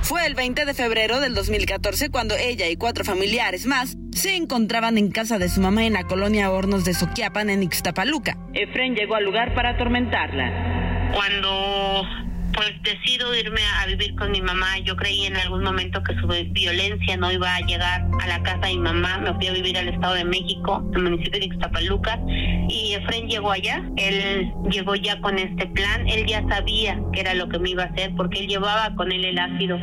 Fue 0.08 0.24
el 0.24 0.34
20 0.34 0.64
de 0.64 0.72
febrero 0.72 1.20
del 1.20 1.34
2014 1.34 2.08
cuando 2.08 2.34
ella 2.34 2.66
y 2.66 2.76
cuatro 2.76 3.04
familiares 3.04 3.66
más 3.66 3.98
se 4.10 4.36
encontraban 4.36 4.96
en 4.96 5.10
casa 5.10 5.38
de 5.38 5.50
su 5.50 5.60
mamá 5.60 5.84
en 5.84 5.92
la 5.92 6.04
colonia 6.04 6.50
Hornos 6.50 6.86
de 6.86 6.94
Soquiapan 6.94 7.50
en 7.50 7.62
Ixtapaluca. 7.62 8.38
Efren 8.54 8.94
llegó 8.94 9.16
al 9.16 9.24
lugar 9.24 9.54
para 9.54 9.72
atormentarla. 9.72 11.10
Cuando 11.12 12.04
pues 12.58 12.72
decido 12.82 13.32
irme 13.36 13.60
a 13.80 13.86
vivir 13.86 14.16
con 14.16 14.32
mi 14.32 14.42
mamá, 14.42 14.78
yo 14.80 14.96
creí 14.96 15.26
en 15.26 15.36
algún 15.36 15.62
momento 15.62 16.02
que 16.02 16.12
su 16.16 16.26
violencia 16.26 17.16
no 17.16 17.30
iba 17.30 17.54
a 17.54 17.60
llegar 17.60 18.04
a 18.20 18.26
la 18.26 18.42
casa 18.42 18.66
de 18.66 18.72
mi 18.72 18.78
mamá, 18.78 19.18
me 19.18 19.32
fui 19.34 19.46
a 19.46 19.52
vivir 19.52 19.78
al 19.78 19.86
Estado 19.86 20.14
de 20.14 20.24
México, 20.24 20.82
el 20.92 21.04
municipio 21.04 21.38
de 21.38 21.46
Ixtapaluca, 21.46 22.18
y 22.68 22.94
Efren 22.94 23.28
llegó 23.28 23.52
allá, 23.52 23.88
él 23.96 24.52
llegó 24.68 24.96
ya 24.96 25.20
con 25.20 25.38
este 25.38 25.68
plan, 25.68 26.08
él 26.08 26.26
ya 26.26 26.42
sabía 26.48 27.00
que 27.12 27.20
era 27.20 27.32
lo 27.34 27.48
que 27.48 27.60
me 27.60 27.70
iba 27.70 27.84
a 27.84 27.86
hacer 27.86 28.12
porque 28.16 28.40
él 28.40 28.48
llevaba 28.48 28.92
con 28.96 29.12
él 29.12 29.24
el 29.24 29.38
ácido. 29.38 29.78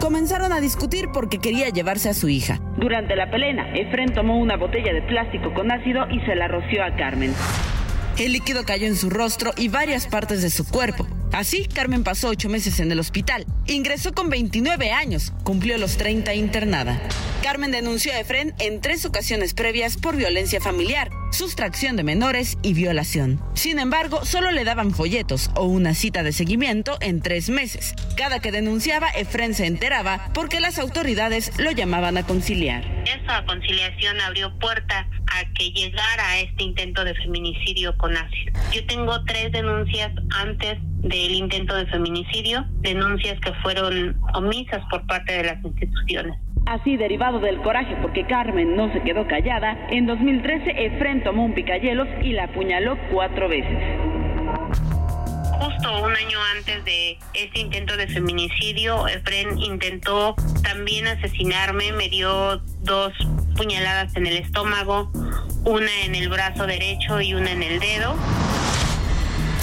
Comenzaron 0.00 0.54
a 0.54 0.60
discutir 0.60 1.08
porque 1.12 1.40
quería 1.40 1.68
llevarse 1.68 2.08
a 2.08 2.14
su 2.14 2.30
hija. 2.30 2.58
Durante 2.78 3.14
la 3.16 3.30
pelea, 3.30 3.70
Efren 3.74 4.14
tomó 4.14 4.38
una 4.38 4.56
botella 4.56 4.94
de 4.94 5.02
plástico 5.02 5.52
con 5.52 5.70
ácido 5.70 6.06
y 6.10 6.20
se 6.20 6.34
la 6.34 6.48
roció 6.48 6.82
a 6.82 6.96
Carmen. 6.96 7.34
El 8.18 8.32
líquido 8.32 8.64
cayó 8.64 8.86
en 8.86 8.96
su 8.96 9.10
rostro 9.10 9.52
y 9.58 9.68
varias 9.68 10.06
partes 10.06 10.40
de 10.40 10.48
su 10.48 10.66
cuerpo. 10.66 11.06
Así, 11.32 11.66
Carmen 11.66 12.04
pasó 12.04 12.28
ocho 12.28 12.48
meses 12.48 12.80
en 12.80 12.90
el 12.90 13.00
hospital. 13.00 13.46
Ingresó 13.66 14.12
con 14.12 14.30
29 14.30 14.92
años, 14.92 15.32
cumplió 15.44 15.78
los 15.78 15.96
30 15.96 16.34
internada. 16.34 17.00
Carmen 17.42 17.70
denunció 17.70 18.12
a 18.12 18.18
Efren 18.18 18.54
en 18.58 18.80
tres 18.80 19.04
ocasiones 19.04 19.54
previas 19.54 19.96
por 19.96 20.16
violencia 20.16 20.60
familiar, 20.60 21.10
sustracción 21.30 21.96
de 21.96 22.02
menores 22.02 22.58
y 22.62 22.74
violación. 22.74 23.40
Sin 23.54 23.78
embargo, 23.78 24.24
solo 24.24 24.50
le 24.50 24.64
daban 24.64 24.92
folletos 24.92 25.50
o 25.54 25.64
una 25.64 25.94
cita 25.94 26.22
de 26.22 26.32
seguimiento 26.32 26.98
en 27.00 27.20
tres 27.20 27.48
meses. 27.48 27.94
Cada 28.16 28.40
que 28.40 28.50
denunciaba, 28.50 29.08
Efren 29.10 29.54
se 29.54 29.66
enteraba 29.66 30.30
porque 30.34 30.60
las 30.60 30.78
autoridades 30.78 31.52
lo 31.58 31.70
llamaban 31.70 32.16
a 32.16 32.26
conciliar. 32.26 32.84
Esa 33.06 33.44
conciliación 33.46 34.20
abrió 34.20 34.58
puerta 34.58 35.08
a 35.26 35.44
que 35.54 35.70
llegara 35.70 36.40
este 36.40 36.64
intento 36.64 37.04
de 37.04 37.14
feminicidio 37.14 37.96
con 37.96 38.16
ácido. 38.16 38.52
Yo 38.72 38.84
tengo 38.86 39.24
tres 39.24 39.52
denuncias 39.52 40.10
antes 40.30 40.78
del 41.22 41.34
intento 41.34 41.74
de 41.74 41.86
feminicidio, 41.86 42.64
denuncias 42.80 43.40
que 43.40 43.52
fueron 43.62 44.16
omisas 44.34 44.82
por 44.90 45.04
parte 45.06 45.32
de 45.32 45.44
las 45.44 45.64
instituciones. 45.64 46.38
Así, 46.66 46.96
derivado 46.96 47.40
del 47.40 47.60
coraje 47.62 47.96
porque 48.02 48.26
Carmen 48.26 48.76
no 48.76 48.92
se 48.92 49.02
quedó 49.02 49.26
callada, 49.26 49.76
en 49.90 50.06
2013 50.06 50.86
Efren 50.86 51.24
tomó 51.24 51.44
un 51.46 51.54
picayelos 51.54 52.06
y 52.22 52.32
la 52.32 52.44
apuñaló 52.44 52.96
cuatro 53.10 53.48
veces. 53.48 53.78
Justo 55.60 56.04
un 56.04 56.12
año 56.12 56.38
antes 56.56 56.84
de 56.84 57.18
este 57.34 57.60
intento 57.60 57.96
de 57.96 58.06
feminicidio, 58.06 59.08
Efren 59.08 59.58
intentó 59.58 60.36
también 60.62 61.08
asesinarme, 61.08 61.92
me 61.92 62.08
dio 62.08 62.58
dos 62.82 63.12
puñaladas 63.56 64.14
en 64.14 64.26
el 64.26 64.36
estómago, 64.36 65.10
una 65.64 65.90
en 66.04 66.14
el 66.14 66.28
brazo 66.28 66.66
derecho 66.66 67.20
y 67.20 67.34
una 67.34 67.50
en 67.50 67.62
el 67.64 67.80
dedo. 67.80 68.14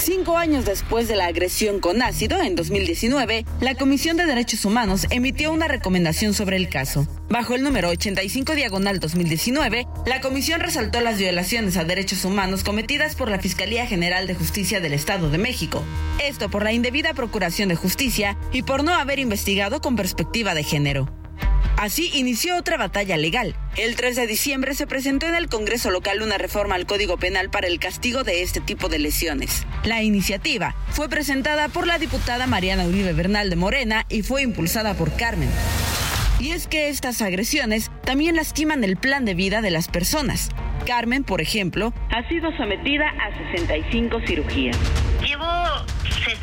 Cinco 0.06 0.38
años 0.38 0.64
después 0.64 1.08
de 1.08 1.16
la 1.16 1.26
agresión 1.26 1.80
con 1.80 2.00
ácido, 2.00 2.40
en 2.40 2.54
2019, 2.54 3.44
la 3.60 3.74
Comisión 3.74 4.16
de 4.16 4.24
Derechos 4.24 4.64
Humanos 4.64 5.04
emitió 5.10 5.50
una 5.50 5.66
recomendación 5.66 6.32
sobre 6.32 6.54
el 6.54 6.68
caso. 6.68 7.08
Bajo 7.28 7.56
el 7.56 7.64
número 7.64 7.88
85 7.88 8.54
diagonal 8.54 9.00
2019, 9.00 9.84
la 10.06 10.20
comisión 10.20 10.60
resaltó 10.60 11.00
las 11.00 11.18
violaciones 11.18 11.76
a 11.76 11.82
derechos 11.82 12.24
humanos 12.24 12.62
cometidas 12.62 13.16
por 13.16 13.28
la 13.28 13.40
Fiscalía 13.40 13.84
General 13.84 14.28
de 14.28 14.36
Justicia 14.36 14.78
del 14.78 14.92
Estado 14.92 15.28
de 15.28 15.38
México. 15.38 15.82
Esto 16.22 16.48
por 16.50 16.62
la 16.62 16.72
indebida 16.72 17.12
procuración 17.12 17.68
de 17.68 17.74
justicia 17.74 18.38
y 18.52 18.62
por 18.62 18.84
no 18.84 18.94
haber 18.94 19.18
investigado 19.18 19.80
con 19.80 19.96
perspectiva 19.96 20.54
de 20.54 20.62
género. 20.62 21.25
Así 21.76 22.10
inició 22.14 22.56
otra 22.56 22.78
batalla 22.78 23.18
legal. 23.18 23.54
El 23.76 23.96
3 23.96 24.16
de 24.16 24.26
diciembre 24.26 24.74
se 24.74 24.86
presentó 24.86 25.26
en 25.26 25.34
el 25.34 25.48
Congreso 25.48 25.90
local 25.90 26.22
una 26.22 26.38
reforma 26.38 26.74
al 26.74 26.86
Código 26.86 27.18
Penal 27.18 27.50
para 27.50 27.66
el 27.66 27.78
castigo 27.78 28.24
de 28.24 28.42
este 28.42 28.60
tipo 28.60 28.88
de 28.88 28.98
lesiones. 28.98 29.66
La 29.84 30.02
iniciativa 30.02 30.74
fue 30.90 31.10
presentada 31.10 31.68
por 31.68 31.86
la 31.86 31.98
diputada 31.98 32.46
Mariana 32.46 32.86
Uribe 32.86 33.12
Bernal 33.12 33.50
de 33.50 33.56
Morena 33.56 34.06
y 34.08 34.22
fue 34.22 34.42
impulsada 34.42 34.94
por 34.94 35.14
Carmen. 35.16 35.50
Y 36.40 36.50
es 36.50 36.66
que 36.66 36.88
estas 36.88 37.20
agresiones 37.20 37.90
también 38.04 38.36
lastiman 38.36 38.82
el 38.82 38.96
plan 38.96 39.24
de 39.26 39.34
vida 39.34 39.60
de 39.60 39.70
las 39.70 39.88
personas. 39.88 40.50
Carmen, 40.86 41.24
por 41.24 41.40
ejemplo, 41.42 41.92
ha 42.10 42.26
sido 42.28 42.50
sometida 42.56 43.08
a 43.08 43.52
65 43.52 44.20
cirugías. 44.26 44.78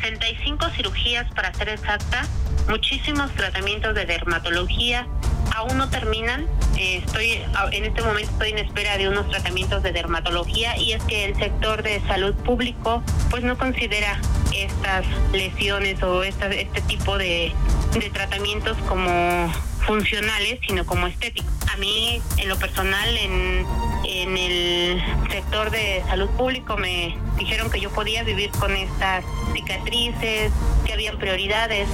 Llevo 0.04 0.18
65 0.20 0.68
cirugías 0.76 1.32
para 1.34 1.52
ser 1.54 1.70
exacta, 1.70 2.26
muchísimos 2.68 3.30
tratamientos 3.32 3.94
de 3.94 4.04
dermatología, 4.04 5.06
aún 5.54 5.78
no 5.78 5.88
terminan. 5.88 6.46
Eh, 6.76 7.02
estoy 7.04 7.42
en 7.72 7.84
este 7.84 8.02
momento 8.02 8.30
estoy 8.32 8.50
en 8.50 8.58
espera 8.58 8.98
de 8.98 9.08
unos 9.08 9.28
tratamientos 9.30 9.82
de 9.82 9.92
dermatología 9.92 10.76
y 10.76 10.92
es 10.92 11.02
que 11.04 11.24
el 11.24 11.36
sector 11.36 11.82
de 11.82 12.00
salud 12.02 12.34
público 12.34 13.02
pues 13.30 13.44
no 13.44 13.56
considera 13.56 14.20
estas 14.54 15.06
lesiones 15.32 16.02
o 16.02 16.22
este 16.22 16.80
tipo 16.86 17.16
de, 17.16 17.52
de 17.94 18.10
tratamientos 18.10 18.76
como 18.88 19.50
funcionales, 19.86 20.58
sino 20.66 20.84
como 20.84 21.06
estéticos. 21.06 21.52
A 21.72 21.76
mí, 21.76 22.20
en 22.38 22.48
lo 22.48 22.56
personal, 22.56 23.16
en, 23.16 23.66
en 24.24 24.38
el 24.38 25.02
sector 25.30 25.70
de 25.70 26.02
salud 26.08 26.30
público 26.30 26.78
me 26.78 27.18
dijeron 27.36 27.70
que 27.70 27.78
yo 27.78 27.90
podía 27.90 28.22
vivir 28.22 28.50
con 28.52 28.74
estas 28.74 29.22
cicatrices, 29.52 30.50
que 30.86 30.92
habían 30.94 31.18
prioridades. 31.18 31.86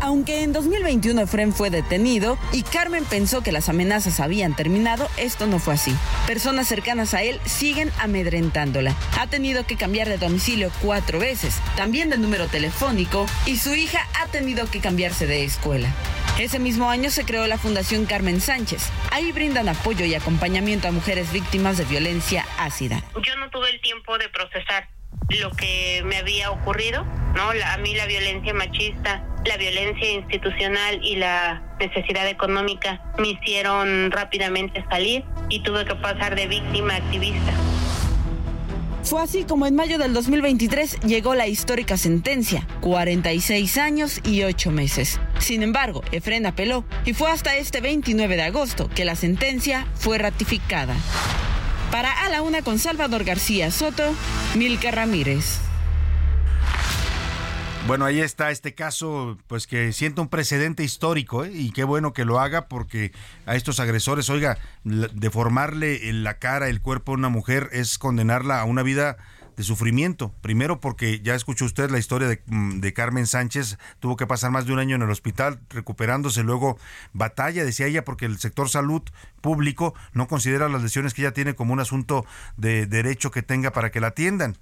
Aunque 0.00 0.42
en 0.42 0.52
2021 0.52 1.22
Efren 1.22 1.52
fue 1.52 1.70
detenido 1.70 2.38
y 2.52 2.62
Carmen 2.62 3.04
pensó 3.04 3.40
que 3.40 3.50
las 3.50 3.68
amenazas 3.68 4.20
habían 4.20 4.54
terminado, 4.54 5.08
esto 5.16 5.46
no 5.48 5.58
fue 5.58 5.74
así. 5.74 5.92
Personas 6.28 6.68
cercanas 6.68 7.14
a 7.14 7.22
él 7.22 7.40
siguen 7.44 7.90
amedrentándola. 7.98 8.94
Ha 9.18 9.26
tenido 9.26 9.66
que 9.66 9.76
cambiar 9.76 10.08
de 10.08 10.18
domicilio 10.18 10.70
cuatro 10.82 11.18
veces, 11.18 11.56
también 11.76 12.10
de 12.10 12.18
número 12.18 12.46
telefónico, 12.46 13.26
y 13.46 13.56
su 13.56 13.74
hija 13.74 14.06
ha 14.22 14.26
tenido 14.26 14.70
que 14.70 14.80
cambiarse 14.80 15.26
de 15.26 15.44
escuela. 15.44 15.92
Ese 16.38 16.58
mismo 16.58 16.90
año 16.90 17.08
se 17.08 17.24
creó 17.24 17.46
la 17.46 17.56
Fundación 17.56 18.04
Carmen 18.04 18.42
Sánchez. 18.42 18.90
Ahí 19.10 19.32
brindan 19.32 19.70
apoyo 19.70 20.04
y 20.04 20.14
acompañamiento 20.14 20.86
a 20.86 20.90
mujeres 20.90 21.32
víctimas 21.32 21.78
de 21.78 21.86
violencia 21.86 22.44
ácida. 22.58 23.02
Yo 23.22 23.36
no 23.36 23.48
tuve 23.48 23.70
el 23.70 23.80
tiempo 23.80 24.18
de 24.18 24.28
procesar 24.28 24.86
lo 25.40 25.50
que 25.52 26.02
me 26.04 26.18
había 26.18 26.50
ocurrido, 26.50 27.04
¿no? 27.34 27.50
a 27.50 27.76
mí 27.78 27.94
la 27.94 28.04
violencia 28.04 28.52
machista, 28.52 29.24
la 29.46 29.56
violencia 29.56 30.12
institucional 30.12 31.00
y 31.02 31.16
la 31.16 31.62
necesidad 31.80 32.28
económica 32.28 33.02
me 33.18 33.28
hicieron 33.28 34.10
rápidamente 34.10 34.84
salir 34.90 35.24
y 35.48 35.62
tuve 35.62 35.86
que 35.86 35.94
pasar 35.94 36.36
de 36.36 36.48
víctima 36.48 36.94
a 36.94 36.96
activista. 36.98 37.52
Fue 39.06 39.22
así 39.22 39.44
como 39.44 39.68
en 39.68 39.76
mayo 39.76 39.98
del 39.98 40.12
2023 40.12 41.02
llegó 41.02 41.36
la 41.36 41.46
histórica 41.46 41.96
sentencia, 41.96 42.66
46 42.80 43.78
años 43.78 44.20
y 44.24 44.42
8 44.42 44.72
meses. 44.72 45.20
Sin 45.38 45.62
embargo, 45.62 46.02
Efren 46.10 46.44
apeló 46.44 46.84
y 47.04 47.12
fue 47.12 47.30
hasta 47.30 47.54
este 47.56 47.80
29 47.80 48.34
de 48.34 48.42
agosto 48.42 48.90
que 48.92 49.04
la 49.04 49.14
sentencia 49.14 49.86
fue 49.94 50.18
ratificada. 50.18 50.96
Para 51.92 52.10
A 52.24 52.28
la 52.30 52.42
Una 52.42 52.62
con 52.62 52.80
Salvador 52.80 53.22
García 53.22 53.70
Soto, 53.70 54.12
Milka 54.56 54.90
Ramírez. 54.90 55.65
Bueno, 57.86 58.04
ahí 58.04 58.18
está 58.20 58.50
este 58.50 58.74
caso, 58.74 59.38
pues 59.46 59.68
que 59.68 59.92
sienta 59.92 60.20
un 60.20 60.26
precedente 60.26 60.82
histórico, 60.82 61.44
¿eh? 61.44 61.52
y 61.54 61.70
qué 61.70 61.84
bueno 61.84 62.12
que 62.12 62.24
lo 62.24 62.40
haga 62.40 62.66
porque 62.66 63.12
a 63.46 63.54
estos 63.54 63.78
agresores, 63.78 64.28
oiga, 64.28 64.58
deformarle 64.82 66.12
la 66.12 66.40
cara, 66.40 66.68
el 66.68 66.80
cuerpo 66.80 67.12
a 67.12 67.14
una 67.14 67.28
mujer 67.28 67.68
es 67.70 67.96
condenarla 67.98 68.60
a 68.60 68.64
una 68.64 68.82
vida 68.82 69.18
de 69.56 69.62
sufrimiento. 69.62 70.34
Primero 70.42 70.80
porque 70.80 71.20
ya 71.20 71.36
escuchó 71.36 71.64
usted 71.64 71.88
la 71.90 71.98
historia 71.98 72.26
de, 72.26 72.42
mm, 72.46 72.80
de, 72.80 72.92
Carmen 72.92 73.28
Sánchez, 73.28 73.78
tuvo 74.00 74.16
que 74.16 74.26
pasar 74.26 74.50
más 74.50 74.66
de 74.66 74.72
un 74.72 74.80
año 74.80 74.96
en 74.96 75.02
el 75.02 75.10
hospital 75.10 75.60
recuperándose, 75.70 76.42
luego 76.42 76.78
batalla, 77.12 77.64
decía 77.64 77.86
ella, 77.86 78.04
porque 78.04 78.26
el 78.26 78.38
sector 78.38 78.68
salud 78.68 79.02
público 79.40 79.94
no 80.12 80.26
considera 80.26 80.68
las 80.68 80.82
lesiones 80.82 81.14
que 81.14 81.22
ella 81.22 81.32
tiene 81.32 81.54
como 81.54 81.72
un 81.72 81.78
asunto 81.78 82.26
de 82.56 82.86
derecho 82.86 83.30
que 83.30 83.42
tenga 83.42 83.70
para 83.70 83.92
que 83.92 84.00
la 84.00 84.08
atiendan. 84.08 84.58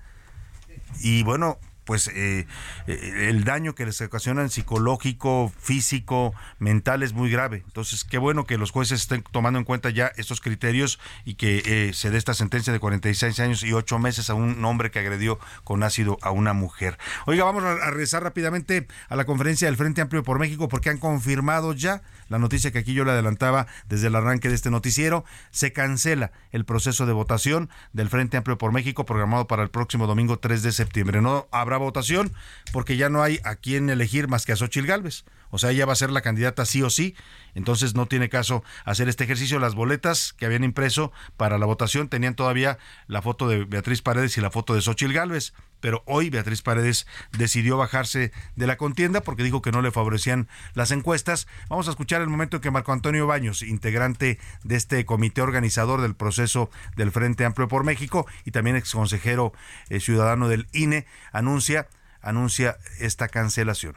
Y 1.01 1.23
bueno, 1.23 1.59
pues 1.85 2.09
eh, 2.09 2.47
eh, 2.87 3.29
el 3.29 3.45
daño 3.45 3.75
que 3.75 3.87
les 3.87 4.01
ocasionan 4.01 4.51
psicológico, 4.51 5.53
físico, 5.59 6.35
mental 6.59 7.03
es 7.03 7.13
muy 7.13 7.31
grave. 7.31 7.63
Entonces, 7.67 8.05
qué 8.05 8.19
bueno 8.19 8.45
que 8.45 8.59
los 8.59 8.71
jueces 8.71 9.03
estén 9.03 9.23
tomando 9.31 9.59
en 9.59 9.65
cuenta 9.65 9.91
ya 9.91 10.13
estos 10.17 10.41
criterios 10.41 10.99
y 11.25 11.35
que 11.35 11.63
eh, 11.65 11.93
se 11.93 12.11
dé 12.11 12.19
esta 12.19 12.35
sentencia 12.35 12.73
de 12.73 12.81
46 12.81 13.41
años 13.41 13.63
y 13.63 13.73
8 13.73 13.99
meses 13.99 14.31
a 14.31 14.35
un 14.35 14.65
hombre 14.65 14.91
que 14.91 14.99
agredió 14.99 15.39
con 15.63 15.83
ácido 15.83 16.19
a 16.23 16.31
una 16.31 16.53
mujer. 16.53 16.99
Oiga, 17.27 17.45
vamos 17.45 17.65
a 17.65 17.91
regresar 17.91 18.23
rápidamente 18.23 18.87
a 19.09 19.17
la 19.17 19.25
conferencia 19.25 19.69
del 19.69 19.77
Frente 19.77 20.01
Amplio 20.01 20.23
por 20.23 20.39
México 20.39 20.69
porque 20.69 20.91
han 20.91 20.99
confirmado 20.99 21.73
ya 21.73 22.03
la 22.29 22.39
noticia 22.39 22.71
que 22.71 22.79
aquí 22.79 22.95
yo 22.95 23.05
le 23.05 23.13
adelantaba 23.13 23.67
desde 23.89 24.09
el 24.09 24.17
arranque 24.17 24.49
de 24.49 24.55
este 24.55 24.71
noticiero. 24.71 25.25
Se 25.51 25.73
cancela 25.73 26.33
el 26.51 26.65
proceso 26.65 27.07
de 27.07 27.13
votación 27.13 27.71
del 27.93 28.09
Frente 28.09 28.37
Amplio 28.37 28.59
por 28.59 28.73
México 28.73 29.05
programado 29.05 29.47
para 29.47 29.63
el 29.63 29.71
próximo 29.71 30.07
domingo 30.07 30.39
3 30.39 30.63
de 30.63 30.73
septiembre. 30.73 31.21
No 31.21 31.49
habrá 31.51 31.77
votación 31.77 32.33
porque 32.73 32.97
ya 32.97 33.09
no 33.09 33.23
hay 33.23 33.41
a 33.45 33.57
quién 33.57 33.91
elegir 33.91 34.29
más 34.29 34.47
que 34.47 34.53
a 34.53 34.57
Xochil 34.57 34.87
Gálvez. 34.87 35.25
O 35.51 35.59
sea, 35.59 35.71
ella 35.71 35.87
va 35.87 35.93
a 35.93 35.97
ser 35.97 36.11
la 36.11 36.21
candidata 36.21 36.65
sí 36.65 36.83
o 36.83 36.91
sí. 36.91 37.15
Entonces 37.55 37.95
no 37.95 38.07
tiene 38.07 38.29
caso 38.29 38.65
hacer 38.85 39.09
este 39.09 39.23
ejercicio. 39.23 39.61
Las 39.61 39.77
boletas 39.77 40.33
que 40.33 40.47
habían 40.47 40.65
impreso 40.65 41.13
para 41.37 41.59
la 41.59 41.67
votación 41.67 42.09
tenían 42.09 42.35
todavía 42.35 42.79
la 43.07 43.23
foto 43.23 43.49
de 43.49 43.65
Beatriz 43.65 44.03
Paredes 44.03 44.37
y 44.37 44.41
la 44.41 44.51
foto 44.51 44.75
de 44.75 44.81
Xochil 44.81 45.13
Gálvez 45.13 45.55
pero 45.85 46.03
hoy 46.07 46.31
Beatriz 46.31 46.63
Paredes 46.63 47.07
decidió 47.37 47.77
bajarse 47.77 48.33
de 48.57 48.67
la 48.67 48.79
contienda 48.79 49.21
porque 49.21 49.43
dijo 49.43 49.61
que 49.61 49.71
no 49.71 49.83
le 49.83 49.91
favorecían 49.91 50.49
las 50.73 50.93
encuestas. 50.93 51.47
Vamos 51.69 51.89
a 51.89 51.91
escuchar 51.91 52.23
el 52.23 52.31
momento 52.31 52.57
en 52.57 52.63
que 52.63 52.71
Marco 52.71 52.91
Antonio 52.93 53.27
Baños, 53.27 53.61
integrante 53.61 54.39
de 54.63 54.77
este 54.77 55.05
comité 55.05 55.43
organizador 55.43 56.01
del 56.01 56.15
proceso 56.15 56.71
del 56.97 57.13
Frente 57.13 57.45
Amplio 57.45 57.69
por 57.69 57.85
México 57.85 58.27
y 58.47 58.51
también 58.51 58.77
ex 58.77 58.93
consejero 58.93 59.53
eh, 59.91 60.01
ciudadano 60.01 60.49
del 60.49 60.69
INE, 60.73 61.05
anuncia, 61.33 61.87
anuncia 62.23 62.79
esta 62.99 63.29
cancelación 63.29 63.95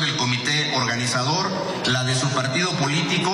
del 0.00 0.16
comité 0.16 0.76
organizador, 0.76 1.50
la 1.86 2.04
de 2.04 2.14
su 2.14 2.28
partido 2.30 2.70
político 2.72 3.30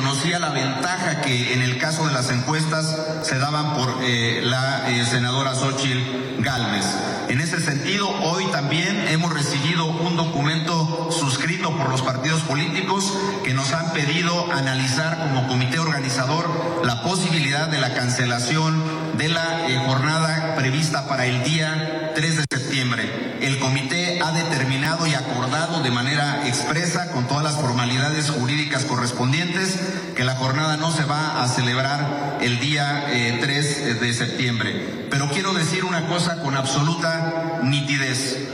reconocía 0.00 0.38
la 0.38 0.48
ventaja 0.48 1.20
que 1.20 1.52
en 1.52 1.60
el 1.60 1.76
caso 1.76 2.06
de 2.06 2.14
las 2.14 2.30
encuestas 2.30 2.96
se 3.22 3.38
daban 3.38 3.74
por 3.74 3.98
eh, 4.02 4.40
la 4.42 4.88
eh, 4.88 5.04
senadora 5.04 5.54
Xochitl 5.54 6.42
Galvez. 6.42 6.86
En 7.28 7.38
ese 7.42 7.60
sentido, 7.60 8.08
hoy 8.08 8.46
también 8.46 9.08
hemos 9.08 9.30
recibido 9.30 9.84
un 9.84 10.16
documento 10.16 11.10
suscrito 11.12 11.76
por 11.76 11.90
los 11.90 12.00
partidos 12.00 12.40
políticos 12.40 13.12
que 13.44 13.52
nos 13.52 13.74
han 13.74 13.92
pedido 13.92 14.50
analizar 14.50 15.18
como 15.18 15.46
comité 15.46 15.78
organizador 15.78 16.48
la 16.82 17.02
posibilidad 17.02 17.68
de 17.68 17.78
la 17.78 17.92
cancelación 17.92 18.82
de 19.20 19.28
la 19.28 19.68
eh, 19.68 19.76
jornada 19.86 20.54
prevista 20.56 21.06
para 21.06 21.26
el 21.26 21.44
día 21.44 22.12
3 22.14 22.36
de 22.38 22.44
septiembre. 22.50 23.36
El 23.42 23.58
comité 23.58 24.18
ha 24.22 24.32
determinado 24.32 25.06
y 25.06 25.12
acordado 25.12 25.82
de 25.82 25.90
manera 25.90 26.48
expresa 26.48 27.12
con 27.12 27.28
todas 27.28 27.44
las 27.44 27.56
formalidades 27.56 28.30
jurídicas 28.30 28.86
correspondientes 28.86 29.78
que 30.16 30.24
la 30.24 30.36
jornada 30.36 30.78
no 30.78 30.90
se 30.90 31.04
va 31.04 31.42
a 31.42 31.48
celebrar 31.48 32.38
el 32.40 32.60
día 32.60 33.04
3 33.10 33.42
eh, 33.46 33.94
de 33.94 34.14
septiembre. 34.14 35.06
Pero 35.10 35.28
quiero 35.28 35.52
decir 35.52 35.84
una 35.84 36.06
cosa 36.06 36.40
con 36.40 36.56
absoluta 36.56 37.60
nitidez. 37.62 38.48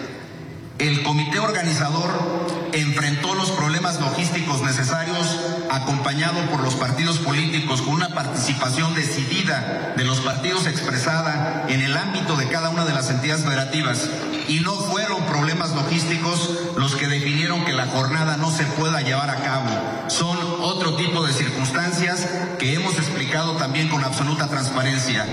El 0.79 1.03
comité 1.03 1.39
organizador 1.39 2.11
enfrentó 2.75 3.35
los 3.35 3.51
problemas 3.53 3.99
logísticos 3.99 4.61
necesarios 4.61 5.39
acompañado 5.71 6.39
por 6.51 6.61
los 6.63 6.75
partidos 6.75 7.19
políticos 7.19 7.81
con 7.81 7.95
una 7.95 8.11
participación 8.11 8.95
decidida 8.95 9.95
de 9.97 10.05
los 10.05 10.21
partidos 10.21 10.67
expresada 10.67 11.65
en 11.69 11.81
el 11.81 11.97
ámbito 11.97 12.37
de 12.37 12.49
cada 12.49 12.69
una 12.69 12.85
de 12.85 12.93
las 12.93 13.09
entidades 13.09 13.45
federativas 13.45 14.07
y 14.49 14.61
no 14.61 14.75
fueron 14.75 15.25
problemas 15.25 15.75
logísticos 15.75 16.75
los 16.77 16.95
que 16.95 17.07
definieron 17.07 17.65
que 17.65 17.73
la 17.73 17.87
jornada 17.87 18.37
no 18.37 18.51
se 18.51 18.65
pueda 18.65 19.01
llevar 19.01 19.31
a 19.31 19.43
cabo. 19.43 19.71
Son 20.09 20.37
otro 20.61 20.95
tipo 20.97 21.27
de 21.27 21.33
circunstancias 21.33 22.29
que 22.59 22.75
hemos 22.75 22.97
explicado 22.99 23.57
también 23.57 23.89
con 23.89 24.05
absoluta 24.05 24.49
transparencia. 24.49 25.25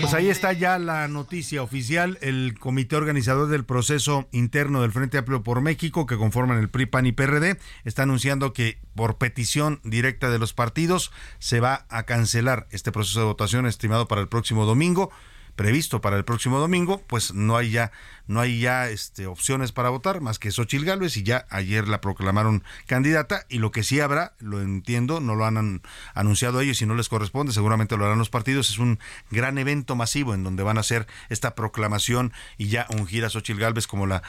Pues 0.00 0.12
ahí 0.12 0.28
está 0.28 0.52
ya 0.52 0.78
la 0.78 1.06
noticia 1.06 1.62
oficial. 1.62 2.18
El 2.20 2.58
comité 2.58 2.96
organizador 2.96 3.48
del 3.48 3.64
proceso 3.64 4.26
interno 4.32 4.77
del 4.82 4.92
Frente 4.92 5.18
Amplio 5.18 5.42
por 5.42 5.60
México, 5.60 6.06
que 6.06 6.16
conforman 6.16 6.58
el 6.58 6.68
PRI, 6.68 6.86
PAN 6.86 7.06
y 7.06 7.12
PRD, 7.12 7.58
está 7.84 8.02
anunciando 8.02 8.52
que 8.52 8.78
por 8.94 9.18
petición 9.18 9.80
directa 9.84 10.30
de 10.30 10.38
los 10.38 10.52
partidos 10.52 11.12
se 11.38 11.60
va 11.60 11.86
a 11.88 12.04
cancelar 12.04 12.66
este 12.70 12.92
proceso 12.92 13.20
de 13.20 13.26
votación 13.26 13.66
estimado 13.66 14.08
para 14.08 14.20
el 14.20 14.28
próximo 14.28 14.64
domingo. 14.64 15.10
Previsto 15.58 16.00
para 16.00 16.16
el 16.16 16.24
próximo 16.24 16.60
domingo, 16.60 17.02
pues 17.08 17.34
no 17.34 17.56
hay 17.56 17.70
ya, 17.70 17.90
no 18.28 18.38
hay 18.38 18.60
ya 18.60 18.90
este, 18.90 19.26
opciones 19.26 19.72
para 19.72 19.88
votar 19.88 20.20
más 20.20 20.38
que 20.38 20.52
Xochil 20.52 20.84
Gálvez 20.84 21.16
y 21.16 21.24
ya 21.24 21.46
ayer 21.50 21.88
la 21.88 22.00
proclamaron 22.00 22.62
candidata 22.86 23.44
y 23.48 23.58
lo 23.58 23.72
que 23.72 23.82
sí 23.82 23.98
habrá, 23.98 24.34
lo 24.38 24.62
entiendo, 24.62 25.18
no 25.18 25.34
lo 25.34 25.46
han 25.46 25.82
anunciado 26.14 26.60
ellos 26.60 26.80
y 26.80 26.86
no 26.86 26.94
les 26.94 27.08
corresponde, 27.08 27.52
seguramente 27.52 27.96
lo 27.96 28.04
harán 28.04 28.18
los 28.18 28.30
partidos, 28.30 28.70
es 28.70 28.78
un 28.78 29.00
gran 29.32 29.58
evento 29.58 29.96
masivo 29.96 30.32
en 30.32 30.44
donde 30.44 30.62
van 30.62 30.76
a 30.76 30.82
hacer 30.82 31.08
esta 31.28 31.56
proclamación 31.56 32.32
y 32.56 32.68
ya 32.68 32.86
ungir 32.90 33.24
a 33.24 33.28
Xochil 33.28 33.58
Gálvez 33.58 33.88
como 33.88 34.06
la 34.06 34.22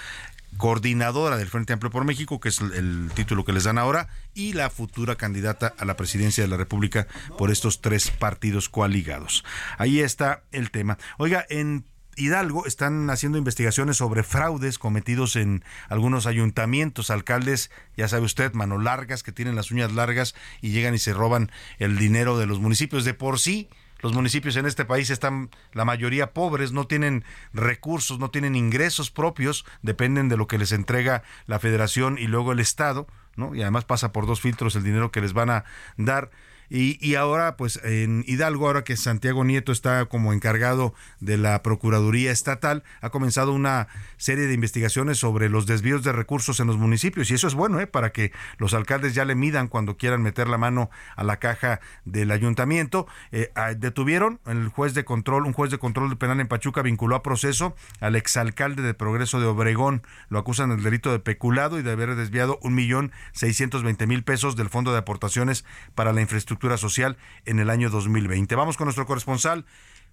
coordinadora 0.58 1.38
del 1.38 1.48
Frente 1.48 1.74
Amplio 1.74 1.92
por 1.92 2.06
México, 2.06 2.40
que 2.40 2.50
es 2.50 2.60
el 2.60 3.12
título 3.14 3.46
que 3.46 3.54
les 3.54 3.64
dan 3.64 3.78
ahora, 3.78 4.10
y 4.34 4.54
la 4.54 4.70
futura 4.70 5.16
candidata 5.16 5.74
a 5.78 5.86
la 5.86 5.96
presidencia 5.96 6.44
de 6.44 6.50
la 6.50 6.58
República 6.58 7.08
por 7.38 7.52
estos 7.52 7.82
tres 7.82 8.12
partidos 8.12 8.70
coaligados. 8.70 9.44
Ahí 9.78 10.00
está 10.00 10.44
el 10.52 10.72
tema. 10.72 10.98
Oiga, 11.18 11.46
en 11.50 11.86
Hidalgo 12.20 12.66
están 12.66 13.10
haciendo 13.10 13.38
investigaciones 13.38 13.98
sobre 13.98 14.24
fraudes 14.24 14.78
cometidos 14.78 15.36
en 15.36 15.64
algunos 15.88 16.26
ayuntamientos, 16.26 17.10
alcaldes, 17.10 17.72
ya 17.96 18.08
sabe 18.08 18.26
usted, 18.26 18.54
mano 18.54 18.78
largas, 18.78 19.24
que 19.24 19.32
tienen 19.32 19.56
las 19.56 19.72
uñas 19.72 19.94
largas 19.94 20.36
y 20.62 20.72
llegan 20.72 20.94
y 20.94 21.00
se 21.00 21.14
roban 21.14 21.52
el 21.78 21.98
dinero 21.98 22.38
de 22.38 22.46
los 22.46 22.60
municipios. 22.60 23.06
De 23.06 23.14
por 23.14 23.40
sí, 23.40 23.70
los 24.00 24.14
municipios 24.14 24.56
en 24.56 24.66
este 24.66 24.86
país 24.86 25.10
están 25.10 25.50
la 25.74 25.86
mayoría 25.86 26.34
pobres, 26.34 26.72
no 26.72 26.88
tienen 26.88 27.24
recursos, 27.54 28.20
no 28.20 28.30
tienen 28.32 28.56
ingresos 28.56 29.12
propios, 29.12 29.66
dependen 29.82 30.30
de 30.30 30.38
lo 30.38 30.48
que 30.48 30.58
les 30.58 30.72
entrega 30.72 31.24
la 31.48 31.60
federación 31.60 32.18
y 32.18 32.28
luego 32.28 32.52
el 32.52 32.60
Estado, 32.60 33.08
¿no? 33.36 33.56
Y 33.56 33.62
además 33.62 33.86
pasa 33.86 34.12
por 34.12 34.26
dos 34.26 34.42
filtros 34.42 34.76
el 34.76 34.84
dinero 34.84 35.12
que 35.12 35.22
les 35.22 35.34
van 35.34 35.50
a 35.50 35.66
dar. 35.98 36.32
Y, 36.70 36.98
y, 37.06 37.16
ahora, 37.16 37.58
pues 37.58 37.80
en 37.84 38.24
Hidalgo, 38.28 38.68
ahora 38.68 38.84
que 38.84 38.96
Santiago 38.96 39.44
Nieto 39.44 39.72
está 39.72 40.06
como 40.06 40.34
encargado 40.34 40.94
de 41.20 41.38
la 41.38 41.64
Procuraduría 41.64 42.32
Estatal, 42.32 42.84
ha 43.02 43.10
comenzado 43.10 43.54
una 43.54 43.88
serie 44.18 44.46
de 44.46 44.54
investigaciones 44.54 45.18
sobre 45.18 45.50
los 45.50 45.66
desvíos 45.66 46.04
de 46.04 46.12
recursos 46.12 46.60
en 46.60 46.68
los 46.68 46.78
municipios. 46.78 47.32
Y 47.32 47.34
eso 47.34 47.48
es 47.48 47.56
bueno, 47.56 47.80
¿eh? 47.80 47.88
para 47.88 48.12
que 48.12 48.32
los 48.58 48.74
alcaldes 48.74 49.16
ya 49.16 49.26
le 49.26 49.34
midan 49.34 49.68
cuando 49.68 49.98
quieran 49.98 50.22
meter 50.22 50.48
la 50.48 50.60
mano 50.60 50.92
a 51.16 51.24
la 51.24 51.38
caja 51.38 51.80
del 52.06 52.30
ayuntamiento. 52.30 53.08
Eh, 53.32 53.52
detuvieron 53.78 54.40
el 54.46 54.68
juez 54.68 54.94
de 54.94 55.06
control, 55.06 55.48
un 55.48 55.54
juez 55.54 55.72
de 55.72 55.80
control 55.80 56.18
penal 56.18 56.40
en 56.40 56.48
Pachuca 56.48 56.84
vinculó 56.84 57.16
a 57.16 57.24
proceso 57.24 57.76
al 58.00 58.16
exalcalde 58.16 58.84
de 58.84 58.94
Progreso 58.94 59.40
de 59.40 59.48
Obregón. 59.48 60.04
Lo 60.30 60.38
acusan 60.38 60.70
del 60.70 60.84
delito 60.84 61.12
de 61.12 61.20
peculado 61.20 61.80
y 61.80 61.82
de 61.82 61.92
haber 61.92 62.16
desviado 62.16 62.60
un 62.62 62.76
millón 62.76 63.12
seiscientos 63.32 63.82
veinte 63.82 64.06
mil 64.06 64.24
pesos 64.24 64.56
del 64.56 64.70
Fondo 64.70 64.92
de 64.92 65.00
Aportaciones 65.00 65.66
para 65.96 66.14
la 66.14 66.22
Infraestructura 66.22 66.59
Social 66.78 67.18
en 67.46 67.60
el 67.60 67.70
año 67.70 67.90
2020. 67.90 68.56
Vamos 68.56 68.78
con 68.78 68.86
nuestro 68.86 69.06
corresponsal. 69.06 69.66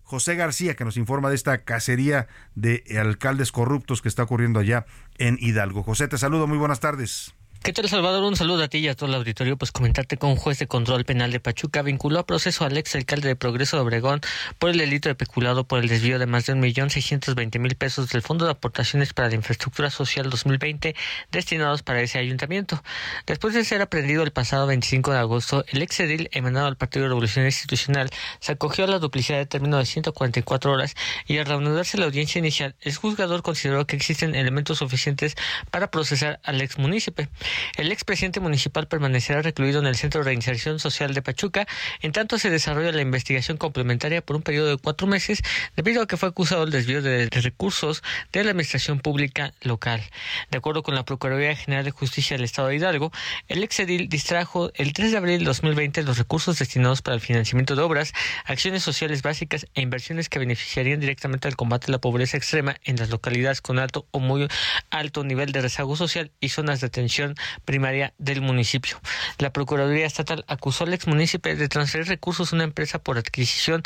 José 0.02 0.36
García, 0.36 0.76
que 0.76 0.84
nos 0.84 0.96
informa 0.96 1.30
de 1.30 1.34
esta 1.34 1.64
cacería 1.64 2.28
de 2.54 2.84
alcaldes 3.00 3.50
corruptos 3.50 4.02
que 4.02 4.08
está 4.08 4.22
ocurriendo 4.22 4.60
allá 4.60 4.86
en 5.18 5.36
Hidalgo. 5.40 5.82
José, 5.82 6.06
te 6.06 6.16
saludo, 6.16 6.46
muy 6.46 6.58
buenas 6.58 6.78
tardes. 6.78 7.34
¿Qué 7.62 7.72
tal, 7.72 7.88
Salvador? 7.88 8.22
Un 8.22 8.36
saludo 8.36 8.62
a 8.62 8.68
ti 8.68 8.78
y 8.78 8.88
a 8.88 8.94
todo 8.94 9.08
el 9.08 9.14
auditorio. 9.16 9.56
Pues 9.56 9.72
comentarte 9.72 10.16
con 10.16 10.30
un 10.30 10.36
juez 10.36 10.58
de 10.60 10.68
control 10.68 11.04
penal 11.04 11.32
de 11.32 11.40
Pachuca 11.40 11.82
vinculó 11.82 12.20
a 12.20 12.26
proceso 12.26 12.64
al 12.64 12.76
ex 12.76 12.94
alcalde 12.94 13.26
de 13.28 13.36
Progreso 13.36 13.76
de 13.76 13.82
Obregón 13.82 14.20
por 14.60 14.70
el 14.70 14.78
delito 14.78 15.08
de 15.08 15.16
peculado 15.16 15.64
por 15.64 15.80
el 15.80 15.88
desvío 15.88 16.20
de 16.20 16.26
más 16.26 16.46
de 16.46 16.52
un 16.52 16.60
millón 16.60 16.90
seiscientos 16.90 17.34
veinte 17.34 17.58
mil 17.58 17.74
pesos 17.74 18.08
del 18.10 18.22
Fondo 18.22 18.44
de 18.44 18.52
Aportaciones 18.52 19.12
para 19.12 19.28
la 19.28 19.34
Infraestructura 19.34 19.90
Social 19.90 20.30
2020 20.30 20.94
destinados 21.32 21.82
para 21.82 22.00
ese 22.02 22.18
ayuntamiento. 22.18 22.82
Después 23.26 23.52
de 23.52 23.64
ser 23.64 23.82
aprendido 23.82 24.22
el 24.22 24.30
pasado 24.30 24.68
25 24.68 25.10
de 25.10 25.18
agosto, 25.18 25.64
el 25.68 25.82
ex 25.82 25.98
edil 25.98 26.28
emanado 26.32 26.68
al 26.68 26.76
Partido 26.76 27.08
Revolucionario 27.08 27.48
Institucional 27.48 28.10
se 28.38 28.52
acogió 28.52 28.84
a 28.84 28.88
la 28.88 29.00
duplicidad 29.00 29.38
de 29.38 29.46
término 29.46 29.78
de 29.78 29.86
144 29.86 30.70
horas 30.70 30.94
y 31.26 31.38
al 31.38 31.46
reanudarse 31.46 31.98
la 31.98 32.04
audiencia 32.06 32.38
inicial, 32.38 32.76
el 32.80 32.94
juzgador 32.94 33.42
consideró 33.42 33.86
que 33.88 33.96
existen 33.96 34.36
elementos 34.36 34.78
suficientes 34.78 35.34
para 35.72 35.90
procesar 35.90 36.38
al 36.44 36.60
ex 36.60 36.78
munícipe. 36.78 37.28
El 37.76 37.92
expresidente 37.92 38.40
municipal 38.40 38.88
permanecerá 38.88 39.42
recluido 39.42 39.80
en 39.80 39.86
el 39.86 39.96
Centro 39.96 40.20
de 40.20 40.26
Reinserción 40.26 40.78
Social 40.78 41.14
de 41.14 41.22
Pachuca, 41.22 41.66
en 42.00 42.12
tanto 42.12 42.38
se 42.38 42.50
desarrolla 42.50 42.92
la 42.92 43.02
investigación 43.02 43.56
complementaria 43.56 44.22
por 44.22 44.36
un 44.36 44.42
periodo 44.42 44.68
de 44.68 44.76
cuatro 44.78 45.06
meses, 45.06 45.42
debido 45.76 46.02
a 46.02 46.06
que 46.06 46.16
fue 46.16 46.28
acusado 46.28 46.62
del 46.62 46.72
desvío 46.72 47.02
de 47.02 47.28
recursos 47.30 48.02
de 48.32 48.44
la 48.44 48.50
administración 48.50 49.00
pública 49.00 49.52
local. 49.62 50.02
De 50.50 50.58
acuerdo 50.58 50.82
con 50.82 50.94
la 50.94 51.04
Procuraduría 51.04 51.54
General 51.56 51.84
de 51.84 51.90
Justicia 51.90 52.36
del 52.36 52.44
Estado 52.44 52.68
de 52.68 52.76
Hidalgo, 52.76 53.12
el 53.48 53.62
exedil 53.62 54.08
distrajo 54.08 54.70
el 54.74 54.92
3 54.92 55.12
de 55.12 55.16
abril 55.16 55.38
de 55.40 55.44
2020 55.44 56.02
los 56.02 56.18
recursos 56.18 56.58
destinados 56.58 57.02
para 57.02 57.14
el 57.14 57.20
financiamiento 57.20 57.76
de 57.76 57.82
obras, 57.82 58.12
acciones 58.44 58.82
sociales 58.82 59.22
básicas 59.22 59.66
e 59.74 59.80
inversiones 59.80 60.28
que 60.28 60.38
beneficiarían 60.38 61.00
directamente 61.00 61.48
al 61.48 61.56
combate 61.56 61.86
a 61.88 61.92
la 61.92 62.00
pobreza 62.00 62.36
extrema 62.36 62.76
en 62.84 62.96
las 62.96 63.10
localidades 63.10 63.60
con 63.60 63.78
alto 63.78 64.06
o 64.10 64.20
muy 64.20 64.48
alto 64.90 65.24
nivel 65.24 65.52
de 65.52 65.60
rezago 65.60 65.96
social 65.96 66.32
y 66.40 66.48
zonas 66.48 66.80
de 66.80 66.88
atención 66.88 67.35
primaria 67.64 68.14
del 68.18 68.40
municipio. 68.40 69.00
La 69.38 69.52
Procuraduría 69.52 70.06
Estatal 70.06 70.44
acusó 70.48 70.84
al 70.84 70.94
ex 70.94 71.06
municipio 71.06 71.56
de 71.56 71.68
transferir 71.68 72.06
recursos 72.06 72.52
a 72.52 72.56
una 72.56 72.64
empresa 72.64 72.98
por 72.98 73.18
adquisición 73.18 73.82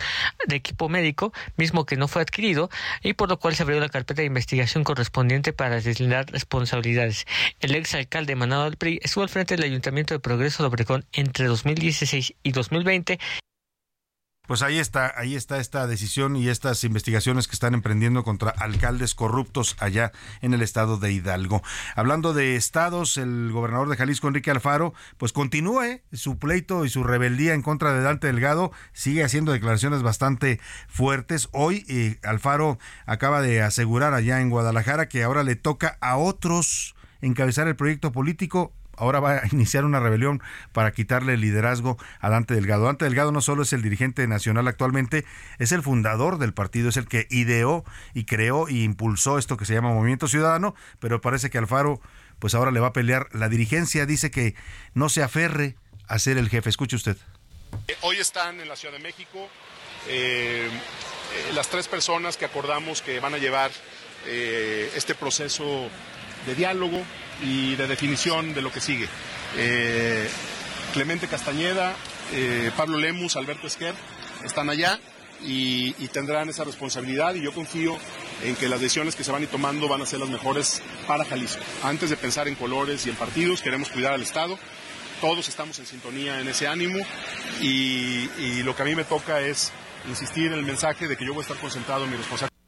de 0.47 0.57
equipo 0.57 0.89
médico, 0.89 1.33
mismo 1.57 1.87
que 1.87 1.97
no 1.97 2.09
fue 2.09 2.23
adquirido, 2.23 2.71
y 3.03 3.15
por 3.15 3.29
lo 3.29 3.39
cual 3.39 3.55
se 3.55 3.63
abrió 3.63 3.81
la 3.81 3.89
carpeta 3.89 4.23
de 4.23 4.27
investigación 4.27 4.85
correspondiente 4.85 5.53
para 5.53 5.81
deslindar 5.81 6.31
responsabilidades. 6.31 7.27
El 7.61 7.75
ex 7.75 7.95
alcalde 7.95 8.37
Manado 8.37 8.65
del 8.65 8.77
PRI 8.77 9.01
estuvo 9.03 9.25
al 9.25 9.31
frente 9.31 9.57
del 9.57 9.65
Ayuntamiento 9.65 10.15
de 10.15 10.21
Progreso 10.21 10.63
de 10.63 10.69
Obregón 10.69 11.05
entre 11.13 11.47
2016 11.47 12.35
y 12.43 12.53
2020 12.53 13.19
pues 14.51 14.63
ahí 14.63 14.81
está, 14.81 15.15
ahí 15.17 15.37
está 15.37 15.59
esta 15.61 15.87
decisión 15.87 16.35
y 16.35 16.49
estas 16.49 16.83
investigaciones 16.83 17.47
que 17.47 17.53
están 17.53 17.73
emprendiendo 17.73 18.25
contra 18.25 18.51
alcaldes 18.51 19.15
corruptos 19.15 19.77
allá 19.79 20.11
en 20.41 20.55
el 20.55 20.61
estado 20.61 20.97
de 20.97 21.13
Hidalgo. 21.13 21.63
Hablando 21.95 22.35
de 22.35 22.57
estados, 22.57 23.17
el 23.17 23.53
gobernador 23.53 23.89
de 23.89 23.97
Jalisco, 23.97 24.27
Enrique 24.27 24.51
Alfaro, 24.51 24.93
pues 25.19 25.33
continúe 25.33 26.01
su 26.13 26.37
pleito 26.41 26.85
y 26.85 26.89
su 26.89 27.05
rebeldía 27.05 27.55
en 27.55 27.63
contra 27.63 27.93
de 27.93 28.03
Dante 28.03 28.27
Delgado, 28.27 28.73
sigue 28.93 29.23
haciendo 29.23 29.53
declaraciones 29.53 30.03
bastante 30.03 30.59
fuertes. 30.89 31.49
Hoy 31.53 31.87
eh, 31.89 32.19
Alfaro 32.25 32.81
acaba 33.07 33.43
de 33.43 33.63
asegurar 33.63 34.15
allá 34.15 34.41
en 34.41 34.51
Guadalajara 34.51 35.09
que 35.09 35.23
ahora 35.23 35.45
le 35.45 35.55
toca 35.55 35.97
a 36.01 36.17
otros 36.17 36.97
encabezar 37.21 37.69
el 37.69 37.77
proyecto 37.77 38.11
político 38.11 38.73
ahora 39.01 39.19
va 39.19 39.33
a 39.39 39.43
iniciar 39.53 39.85
una 39.85 39.99
rebelión 39.99 40.41
para 40.73 40.93
quitarle 40.93 41.35
el 41.35 41.41
liderazgo 41.41 41.99
a 42.21 42.31
Dante 42.31 42.55
Delgado. 42.55 42.85
Dante 42.85 43.07
Delgado 43.07 43.33
no 43.33 43.41
solo 43.41 43.63
es 43.63 43.73
el 43.73 43.83
dirigente 43.83 44.27
nacional 44.29 44.69
actualmente, 44.69 45.25
es 45.59 45.73
el 45.73 45.83
fundador 45.83 46.39
del 46.39 46.55
partido, 46.55 46.91
es 46.91 46.97
el 46.97 47.09
que 47.09 47.27
ideó 47.31 47.85
y 48.15 48.25
creó 48.25 48.69
y 48.69 48.85
impulsó 48.85 49.39
esto 49.39 49.57
que 49.57 49.65
se 49.65 49.75
llama 49.75 49.91
Movimiento 49.91 50.29
Ciudadano, 50.29 50.75
pero 51.01 51.21
parece 51.21 51.51
que 51.51 51.59
Alfaro 51.59 52.01
pues 52.39 52.55
ahora 52.55 52.71
le 52.71 52.81
va 52.81 52.89
a 52.89 52.93
pelear. 52.93 53.29
La 53.33 53.49
dirigencia 53.49 54.07
dice 54.07 54.31
que 54.31 54.55
no 54.95 55.09
se 55.09 55.23
aferre 55.23 55.77
a 56.09 56.19
ser 56.19 56.39
el 56.39 56.49
jefe. 56.49 56.71
Escuche 56.71 56.97
usted. 56.97 57.17
Eh, 57.87 57.97
hoy 58.03 58.17
están 58.17 58.61
en 58.61 58.69
la 58.69 58.77
Ciudad 58.77 58.95
de 58.95 59.01
México 59.01 59.49
eh, 60.09 60.69
eh, 60.69 61.53
las 61.55 61.69
tres 61.69 61.87
personas 61.87 62.37
que 62.37 62.45
acordamos 62.45 63.03
que 63.03 63.21
van 63.21 63.35
a 63.35 63.39
llevar 63.39 63.71
este 64.27 65.15
proceso 65.15 65.89
de 66.47 66.55
diálogo, 66.55 67.03
y 67.43 67.77
de 67.77 67.87
definición 67.87 68.55
de 68.55 68.63
lo 68.63 68.73
que 68.73 68.81
sigue. 68.81 69.09
Eh, 69.57 70.29
Clemente 70.93 71.29
Castañeda, 71.29 71.95
eh, 72.33 72.71
Pablo 72.77 72.99
Lemus, 72.99 73.37
Alberto 73.37 73.67
Esquer 73.67 73.95
están 74.45 74.71
allá 74.71 74.99
y, 75.43 75.93
tendrán 76.09 76.49
esa 76.49 76.65
responsabilidad 76.65 77.35
y 77.35 77.41
yo 77.41 77.53
confío 77.53 77.97
en 78.43 78.57
que 78.57 78.69
las 78.69 78.81
decisiones 78.81 79.15
que 79.15 79.23
se 79.23 79.31
van 79.31 79.43
a 79.43 79.45
ir 79.45 79.51
tomando 79.51 79.89
van 79.89 80.03
a 80.03 80.07
ser 80.07 80.19
las 80.19 80.29
mejores 80.29 80.83
para 81.07 81.25
Jalisco. 81.25 81.63
Antes 81.85 82.11
de 82.11 82.17
pensar 82.17 82.49
en 82.49 82.57
colores 82.57 83.07
y 83.07 83.11
en 83.11 83.17
partidos, 83.17 83.63
queremos 83.63 83.91
cuidar 83.91 84.13
al 84.13 84.23
Estado. 84.23 84.59
Todos 85.21 85.49
estamos 85.49 85.79
en 85.79 85.87
sintonía 85.87 86.41
en 86.41 86.49
ese 86.49 86.67
ánimo 86.67 86.99
y, 87.61 88.29
y 88.39 88.63
lo 88.65 88.75
que 88.75 88.83
a 88.83 88.85
mí 88.87 88.95
me 88.95 89.05
toca 89.05 89.41
es 89.41 89.71
insistir 90.09 90.47
en 90.47 90.59
el 90.59 90.65
mensaje 90.65 91.07
de 91.07 91.17
que 91.17 91.25
yo 91.25 91.33
voy 91.33 91.43
a 91.43 91.43
estar 91.43 91.59
concentrado 91.59 92.05
en 92.05 92.11
mi 92.11 92.17
responsabilidad. 92.17 92.60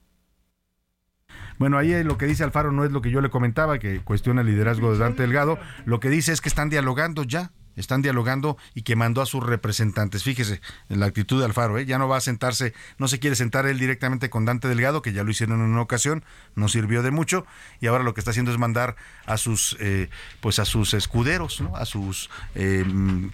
Bueno, 1.62 1.78
ahí 1.78 2.02
lo 2.02 2.18
que 2.18 2.26
dice 2.26 2.42
Alfaro 2.42 2.72
no 2.72 2.84
es 2.84 2.90
lo 2.90 3.02
que 3.02 3.12
yo 3.12 3.20
le 3.20 3.30
comentaba, 3.30 3.78
que 3.78 4.00
cuestiona 4.00 4.40
el 4.40 4.48
liderazgo 4.48 4.92
de 4.92 4.98
Dante 4.98 5.22
Delgado. 5.22 5.60
Lo 5.84 6.00
que 6.00 6.10
dice 6.10 6.32
es 6.32 6.40
que 6.40 6.48
están 6.48 6.70
dialogando 6.70 7.22
ya 7.22 7.52
están 7.76 8.02
dialogando 8.02 8.56
y 8.74 8.82
que 8.82 8.96
mandó 8.96 9.22
a 9.22 9.26
sus 9.26 9.42
representantes. 9.44 10.22
Fíjese 10.22 10.60
en 10.88 11.00
la 11.00 11.06
actitud 11.06 11.38
de 11.38 11.46
Alfaro, 11.46 11.78
¿eh? 11.78 11.86
ya 11.86 11.98
no 11.98 12.08
va 12.08 12.16
a 12.16 12.20
sentarse, 12.20 12.74
no 12.98 13.08
se 13.08 13.18
quiere 13.18 13.36
sentar 13.36 13.66
él 13.66 13.78
directamente 13.78 14.30
con 14.30 14.44
Dante 14.44 14.68
Delgado, 14.68 15.02
que 15.02 15.12
ya 15.12 15.24
lo 15.24 15.30
hicieron 15.30 15.60
en 15.60 15.66
una 15.66 15.82
ocasión, 15.82 16.24
no 16.54 16.68
sirvió 16.68 17.02
de 17.02 17.10
mucho, 17.10 17.46
y 17.80 17.86
ahora 17.86 18.04
lo 18.04 18.14
que 18.14 18.20
está 18.20 18.30
haciendo 18.30 18.52
es 18.52 18.58
mandar 18.58 18.96
a 19.26 19.36
sus, 19.36 19.76
eh, 19.80 20.08
pues 20.40 20.58
a 20.58 20.64
sus 20.64 20.94
escuderos, 20.94 21.60
¿no? 21.60 21.76
a 21.76 21.84
sus 21.86 22.30
eh, 22.54 22.84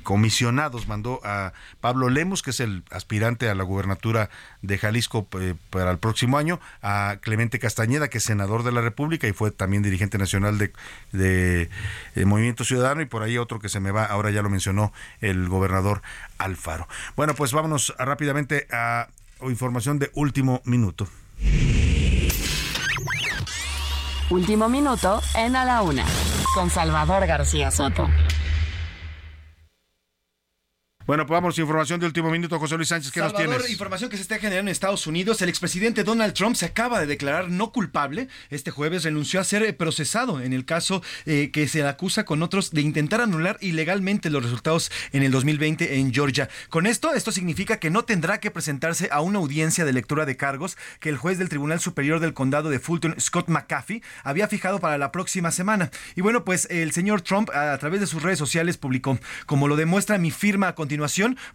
comisionados. 0.03 0.89
Mandó 0.89 1.21
a 1.25 1.53
Pablo 1.81 2.09
Lemus, 2.09 2.43
que 2.43 2.51
es 2.51 2.61
el 2.61 2.85
aspirante 2.91 3.49
a 3.49 3.55
la 3.55 3.65
gubernatura 3.65 4.31
de 4.63 4.79
Jalisco 4.79 5.29
eh, 5.41 5.55
para 5.71 5.91
el 5.91 5.99
próximo 5.99 6.39
año, 6.39 6.61
a 6.83 7.19
Clemente 7.21 7.59
Castañeda, 7.59 8.09
que 8.09 8.19
es 8.19 8.25
senador 8.25 8.63
de 8.63 8.73
la 8.73 8.81
República 8.81 9.27
y 9.27 9.33
fue 9.33 9.51
también 9.51 9.83
dirigente 9.83 10.19
nacional 10.19 10.59
de, 10.59 10.73
de 11.13 12.25
Movimiento 12.25 12.65
Ciudadano, 12.65 13.03
y 13.03 13.07
por 13.07 13.23
ahí 13.23 13.39
otro 13.39 13.59
que 13.59 13.69
se 13.69 13.81
me 13.81 13.91
va 13.91 14.05
ahora 14.05 14.28
ya 14.31 14.43
lo 14.43 14.51
mencionó 14.51 14.93
el 15.21 15.49
gobernador 15.49 16.03
Alfaro. 16.39 16.89
Bueno, 17.17 17.35
pues 17.35 17.53
vámonos 17.53 17.95
rápidamente 17.99 18.67
a 18.71 19.09
información 19.43 19.99
de 19.99 20.11
último 20.15 20.63
minuto. 20.65 21.09
Último 24.31 24.69
minuto 24.69 25.23
en 25.37 25.57
A 25.57 25.65
la 25.65 25.83
Una, 25.83 26.05
con 26.55 26.69
Salvador 26.69 27.27
García 27.27 27.71
Soto. 27.71 28.09
Bueno, 31.09 31.25
pues 31.25 31.39
vamos, 31.39 31.59
información 31.59 31.99
de 31.99 32.05
último 32.05 32.31
minuto, 32.31 32.59
José 32.59 32.77
Luis 32.77 32.91
Sánchez, 32.91 33.13
¿qué 33.13 33.21
nos 33.21 33.35
tienes? 33.35 33.71
información 33.71 34.11
que 34.11 34.17
se 34.17 34.23
está 34.23 34.37
generando 34.37 34.69
en 34.69 34.73
Estados 34.73 35.07
Unidos. 35.07 35.41
El 35.41 35.49
expresidente 35.49 36.05
Donald 36.05 36.35
Trump 36.35 36.55
se 36.55 36.67
acaba 36.67 37.01
de 37.01 37.07
declarar 37.07 37.49
no 37.49 37.73
culpable. 37.73 38.29
Este 38.51 38.71
jueves 38.71 39.05
renunció 39.05 39.41
a 39.41 39.45
ser 39.45 39.75
procesado 39.79 40.43
en 40.43 40.53
el 40.53 40.67
caso 40.67 41.03
eh, 41.25 41.51
que 41.51 41.67
se 41.67 41.79
le 41.79 41.89
acusa 41.89 42.27
con 42.27 42.43
otros 42.43 42.73
de 42.73 42.83
intentar 42.83 43.23
anular 43.23 43.57
ilegalmente 43.63 44.29
los 44.29 44.43
resultados 44.43 44.93
en 45.13 45.23
el 45.23 45.31
2020 45.31 45.99
en 45.99 46.13
Georgia. 46.13 46.51
Con 46.69 46.87
esto, 46.87 47.15
esto 47.15 47.33
significa 47.33 47.79
que 47.79 47.89
no 47.89 48.05
tendrá 48.05 48.39
que 48.39 48.51
presentarse 48.51 49.09
a 49.11 49.23
una 49.23 49.39
audiencia 49.39 49.87
de 49.87 49.95
lectura 49.95 50.27
de 50.27 50.37
cargos 50.37 50.77
que 51.01 51.09
el 51.09 51.17
juez 51.17 51.39
del 51.39 51.49
Tribunal 51.49 51.81
Superior 51.81 52.21
del 52.21 52.35
Condado 52.35 52.69
de 52.69 52.81
Fulton, 52.81 53.19
Scott 53.19 53.49
McAfee, 53.49 54.03
había 54.25 54.47
fijado 54.47 54.79
para 54.79 54.99
la 54.99 55.11
próxima 55.11 55.53
semana. 55.53 55.91
Y 56.17 56.21
bueno, 56.21 56.45
pues 56.45 56.67
el 56.71 56.93
señor 56.93 57.23
Trump 57.23 57.49
a 57.55 57.79
través 57.79 58.01
de 58.01 58.07
sus 58.07 58.23
redes 58.23 58.39
sociales 58.39 58.77
publicó, 58.77 59.19
como 59.47 59.69
lo 59.69 59.77
demuestra 59.77 60.19
mi 60.19 60.31
firma 60.31 60.69
a 60.69 60.75
continuación, 60.75 60.98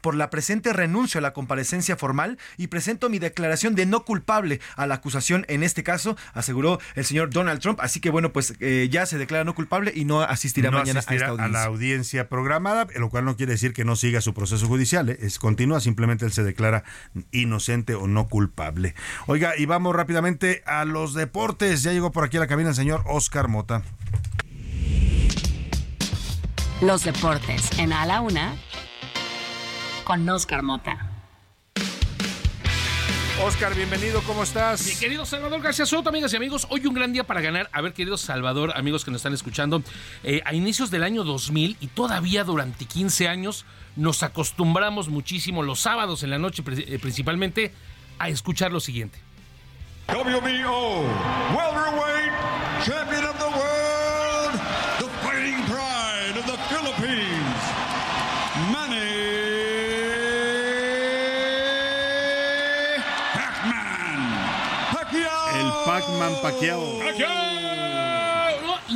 por 0.02 0.16
la 0.16 0.30
presente 0.30 0.74
renuncio 0.74 1.20
a 1.20 1.22
la 1.22 1.34
comparecencia 1.34 1.96
formal 1.96 2.38
y 2.58 2.68
presento 2.68 3.10
mi 3.10 3.20
declaración 3.20 3.76
de 3.76 3.86
no 3.86 4.06
culpable 4.06 4.60
a 4.76 4.88
la 4.88 4.96
acusación 4.96 5.46
en 5.48 5.64
este 5.64 5.84
caso, 5.84 6.18
aseguró 6.34 6.80
el 6.96 7.06
señor 7.06 7.30
Donald 7.30 7.62
Trump. 7.62 7.80
Así 7.82 8.00
que 8.00 8.10
bueno, 8.10 8.32
pues 8.32 8.56
eh, 8.60 8.88
ya 8.92 9.06
se 9.06 9.18
declara 9.18 9.44
no 9.44 9.56
culpable 9.56 9.92
y 9.96 10.06
no 10.06 10.22
asistirá 10.22 10.72
mañana 10.72 11.00
a, 11.00 11.14
esta 11.14 11.28
audiencia. 11.28 11.46
a 11.46 11.48
la 11.50 11.64
audiencia 11.66 12.30
programada, 12.30 12.88
lo 12.96 13.10
cual 13.10 13.26
no 13.26 13.36
quiere 13.36 13.54
decir 13.54 13.74
que 13.74 13.86
no 13.86 13.96
siga 13.96 14.22
su 14.22 14.34
proceso 14.34 14.68
judicial, 14.68 15.10
¿eh? 15.10 15.18
es 15.22 15.40
continúa, 15.40 15.80
simplemente 15.80 16.26
él 16.26 16.32
se 16.32 16.44
declara 16.44 16.84
inocente 17.32 17.96
o 17.96 18.08
no 18.08 18.28
culpable. 18.28 18.96
Oiga, 19.28 19.54
y 19.58 19.66
vamos 19.66 19.96
rápidamente 19.96 20.64
a 20.66 20.86
los 20.86 21.14
deportes. 21.14 21.84
Ya 21.84 21.92
llegó 21.92 22.12
por 22.12 22.24
aquí 22.24 22.38
a 22.38 22.40
la 22.40 22.48
cabina 22.48 22.70
el 22.70 22.76
señor 22.76 23.04
Oscar 23.08 23.48
Mota. 23.48 23.84
Los 26.82 27.06
deportes 27.06 27.80
en 27.80 27.94
A 27.94 28.06
la 28.06 28.20
Una 28.20 28.56
con 30.04 30.28
Oscar 30.30 30.64
Mota. 30.64 31.10
Oscar, 33.44 33.76
bienvenido, 33.76 34.22
¿cómo 34.24 34.44
estás? 34.44 34.86
Mi 34.86 34.96
querido 34.96 35.26
Salvador 35.26 35.62
García 35.62 35.86
Soto, 35.86 36.10
amigas 36.10 36.32
y 36.34 36.38
amigos, 36.38 36.68
hoy 36.70 36.86
un 36.86 36.94
gran 36.94 37.12
día 37.12 37.26
para 37.26 37.42
ganar. 37.42 37.70
A 37.74 37.82
ver, 37.82 37.94
querido 37.94 38.18
Salvador, 38.18 38.74
amigos 38.76 39.04
que 39.04 39.12
nos 39.12 39.20
están 39.20 39.34
escuchando, 39.34 39.82
eh, 40.24 40.42
a 40.46 40.54
inicios 40.54 40.92
del 40.92 41.04
año 41.04 41.24
2000 41.24 41.78
y 41.80 41.88
todavía 41.88 42.44
durante 42.44 42.86
15 42.86 43.28
años 43.28 43.66
nos 43.96 44.24
acostumbramos 44.24 45.10
muchísimo 45.10 45.64
los 45.64 45.80
sábados 45.80 46.24
en 46.24 46.30
la 46.30 46.38
noche 46.40 46.64
eh, 46.68 47.00
principalmente 47.00 47.74
a 48.20 48.30
escuchar 48.30 48.72
lo 48.72 48.80
siguiente. 48.80 49.20
WBO, 50.08 51.02
welterweight, 51.56 52.32
champion 52.86 53.26
of 53.26 53.38
the 53.40 53.50
world, 53.58 54.54
the 55.00 55.10
fighting 55.22 55.64
pride 55.66 56.38
of 56.38 56.46
the 56.46 56.58
Philippines, 56.70 57.74
Pac-Man 66.36 66.42
Pacquiao. 66.42 67.03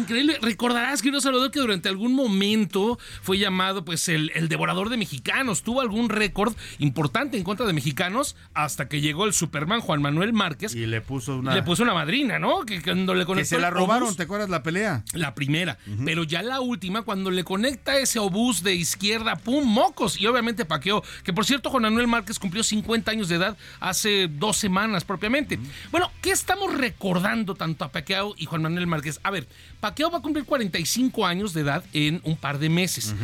Increíble. 0.07 0.37
Recordarás, 0.41 1.01
querido 1.01 1.21
Salvador, 1.21 1.51
que 1.51 1.59
durante 1.59 1.89
algún 1.89 2.13
momento 2.13 2.97
fue 3.21 3.37
llamado 3.37 3.83
pues 3.85 4.07
el, 4.09 4.31
el 4.35 4.47
devorador 4.49 4.89
de 4.89 4.97
mexicanos. 4.97 5.63
Tuvo 5.63 5.81
algún 5.81 6.09
récord 6.09 6.55
importante 6.79 7.37
en 7.37 7.43
contra 7.43 7.65
de 7.65 7.73
mexicanos 7.73 8.35
hasta 8.53 8.87
que 8.87 9.01
llegó 9.01 9.25
el 9.25 9.33
Superman 9.33 9.81
Juan 9.81 10.01
Manuel 10.01 10.33
Márquez. 10.33 10.73
Y 10.75 10.85
le 10.85 11.01
puso 11.01 11.37
una. 11.37 11.53
Le 11.53 11.63
puso 11.63 11.83
una 11.83 11.93
madrina, 11.93 12.39
¿no? 12.39 12.61
Que 12.65 12.81
cuando 12.81 13.13
le 13.13 13.21
que 13.21 13.25
conectó 13.27 13.49
se 13.49 13.59
la 13.59 13.69
robaron, 13.69 14.09
obús- 14.09 14.15
¿te 14.17 14.23
acuerdas 14.23 14.49
la 14.49 14.63
pelea? 14.63 15.03
la 15.13 15.33
primera, 15.35 15.77
pero 16.05 16.23
ya 16.23 16.41
la 16.41 16.61
última, 16.61 17.01
cuando 17.01 17.31
le 17.31 17.43
conecta 17.43 17.97
ese 17.97 18.19
obús 18.19 18.63
de 18.63 18.75
izquierda, 18.75 19.35
¡pum! 19.35 19.65
mocos. 19.67 20.19
Y 20.19 20.25
obviamente 20.27 20.65
paqueó. 20.65 21.03
Que 21.23 21.33
por 21.33 21.45
cierto, 21.45 21.69
Juan 21.69 21.83
Manuel 21.83 22.07
Márquez 22.07 22.39
cumplió 22.39 22.63
50 22.63 23.11
años 23.11 23.29
de 23.29 23.35
edad 23.35 23.57
hace 23.79 24.27
dos 24.27 24.57
semanas 24.57 25.03
propiamente. 25.03 25.59
Bueno, 25.91 26.11
¿qué 26.21 26.31
estamos 26.31 26.73
recordando 26.73 27.55
tanto 27.55 27.83
a 27.85 27.89
Paqueo 27.91 28.33
y 28.37 28.45
Juan 28.45 28.61
Manuel 28.61 28.87
Márquez? 28.87 29.19
A 29.23 29.31
ver, 29.31 29.47
Paqueo 29.97 30.11
va 30.11 30.19
a 30.19 30.21
cumplir 30.21 30.45
45 30.45 31.25
años 31.25 31.53
de 31.53 31.61
edad 31.61 31.83
en 31.91 32.21
un 32.23 32.37
par 32.37 32.59
de 32.59 32.69
meses. 32.69 33.15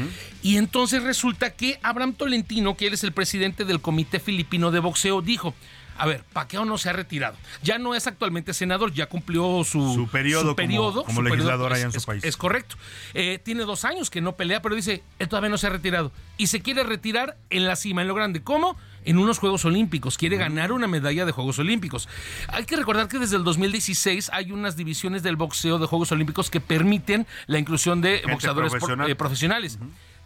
Y 0.42 0.58
entonces 0.58 1.04
resulta 1.04 1.52
que 1.52 1.80
Abraham 1.84 2.14
Tolentino, 2.16 2.76
que 2.76 2.88
él 2.88 2.96
es 2.96 3.04
el 3.04 3.12
presidente 3.12 3.64
del 3.64 3.80
Comité 3.80 4.20
Filipino 4.20 4.72
de 4.72 4.80
Boxeo, 4.80 5.22
dijo. 5.22 5.54
A 5.96 6.08
ver, 6.08 6.24
Paqueo 6.34 6.66
no 6.66 6.80
se 6.80 6.90
ha 6.90 6.94
retirado. 6.94 7.38
Ya 7.62 7.78
no 7.78 7.94
es 7.94 8.08
actualmente 8.08 8.56
senador, 8.56 8.92
ya 8.92 9.06
cumplió 9.06 9.64
su, 9.64 9.94
Su 9.94 10.08
periodo 10.10 10.56
como- 10.56 11.04
como 11.06 11.16
su 11.18 11.22
legislador 11.22 11.72
allá 11.74 11.84
en 11.84 11.88
es- 11.90 11.94
su 11.94 12.00
es- 12.00 12.06
país. 12.08 12.24
Es 12.24 12.36
correcto. 12.36 12.76
Eh, 13.14 13.40
tiene 13.44 13.62
dos 13.66 13.86
años 13.86 14.10
que 14.10 14.20
no 14.20 14.36
pelea, 14.36 14.60
pero 14.64 14.74
dice, 14.74 15.04
él 15.20 15.28
todavía 15.30 15.52
no 15.52 15.60
se 15.60 15.68
ha 15.68 15.70
retirado. 15.70 16.12
Y 16.40 16.48
se 16.48 16.62
quiere 16.64 16.82
retirar 16.84 17.38
en 17.52 17.66
la 17.68 17.76
cima, 17.76 18.02
en 18.02 18.08
lo 18.08 18.16
grande. 18.16 18.42
¿Cómo? 18.42 18.76
En 19.06 19.18
unos 19.18 19.40
Juegos 19.40 19.66
Olímpicos. 19.66 20.18
Quiere 20.18 20.38
ganar 20.38 20.72
una 20.72 20.88
medalla 20.88 21.26
de 21.26 21.32
Juegos 21.32 21.60
Olímpicos. 21.60 22.08
Hay 22.48 22.66
que 22.66 22.76
recordar 22.76 23.08
que 23.08 23.20
desde 23.20 23.38
el 23.38 23.44
2016 23.44 24.30
hay 24.34 24.52
unas 24.52 24.76
divisiones 24.76 25.24
del 25.24 25.36
boxeo 25.36 25.80
de 25.80 25.86
Juegos 25.86 26.12
Olímpicos 26.12 26.50
que 26.50 26.60
permiten 26.60 27.28
la 27.48 27.60
inclusión 27.60 28.02
de 28.02 28.18
Gente 28.20 28.32
boxeadores 28.32 28.72
profesional. 28.72 29.10
eh, 29.10 29.16
profesionales. 29.16 29.80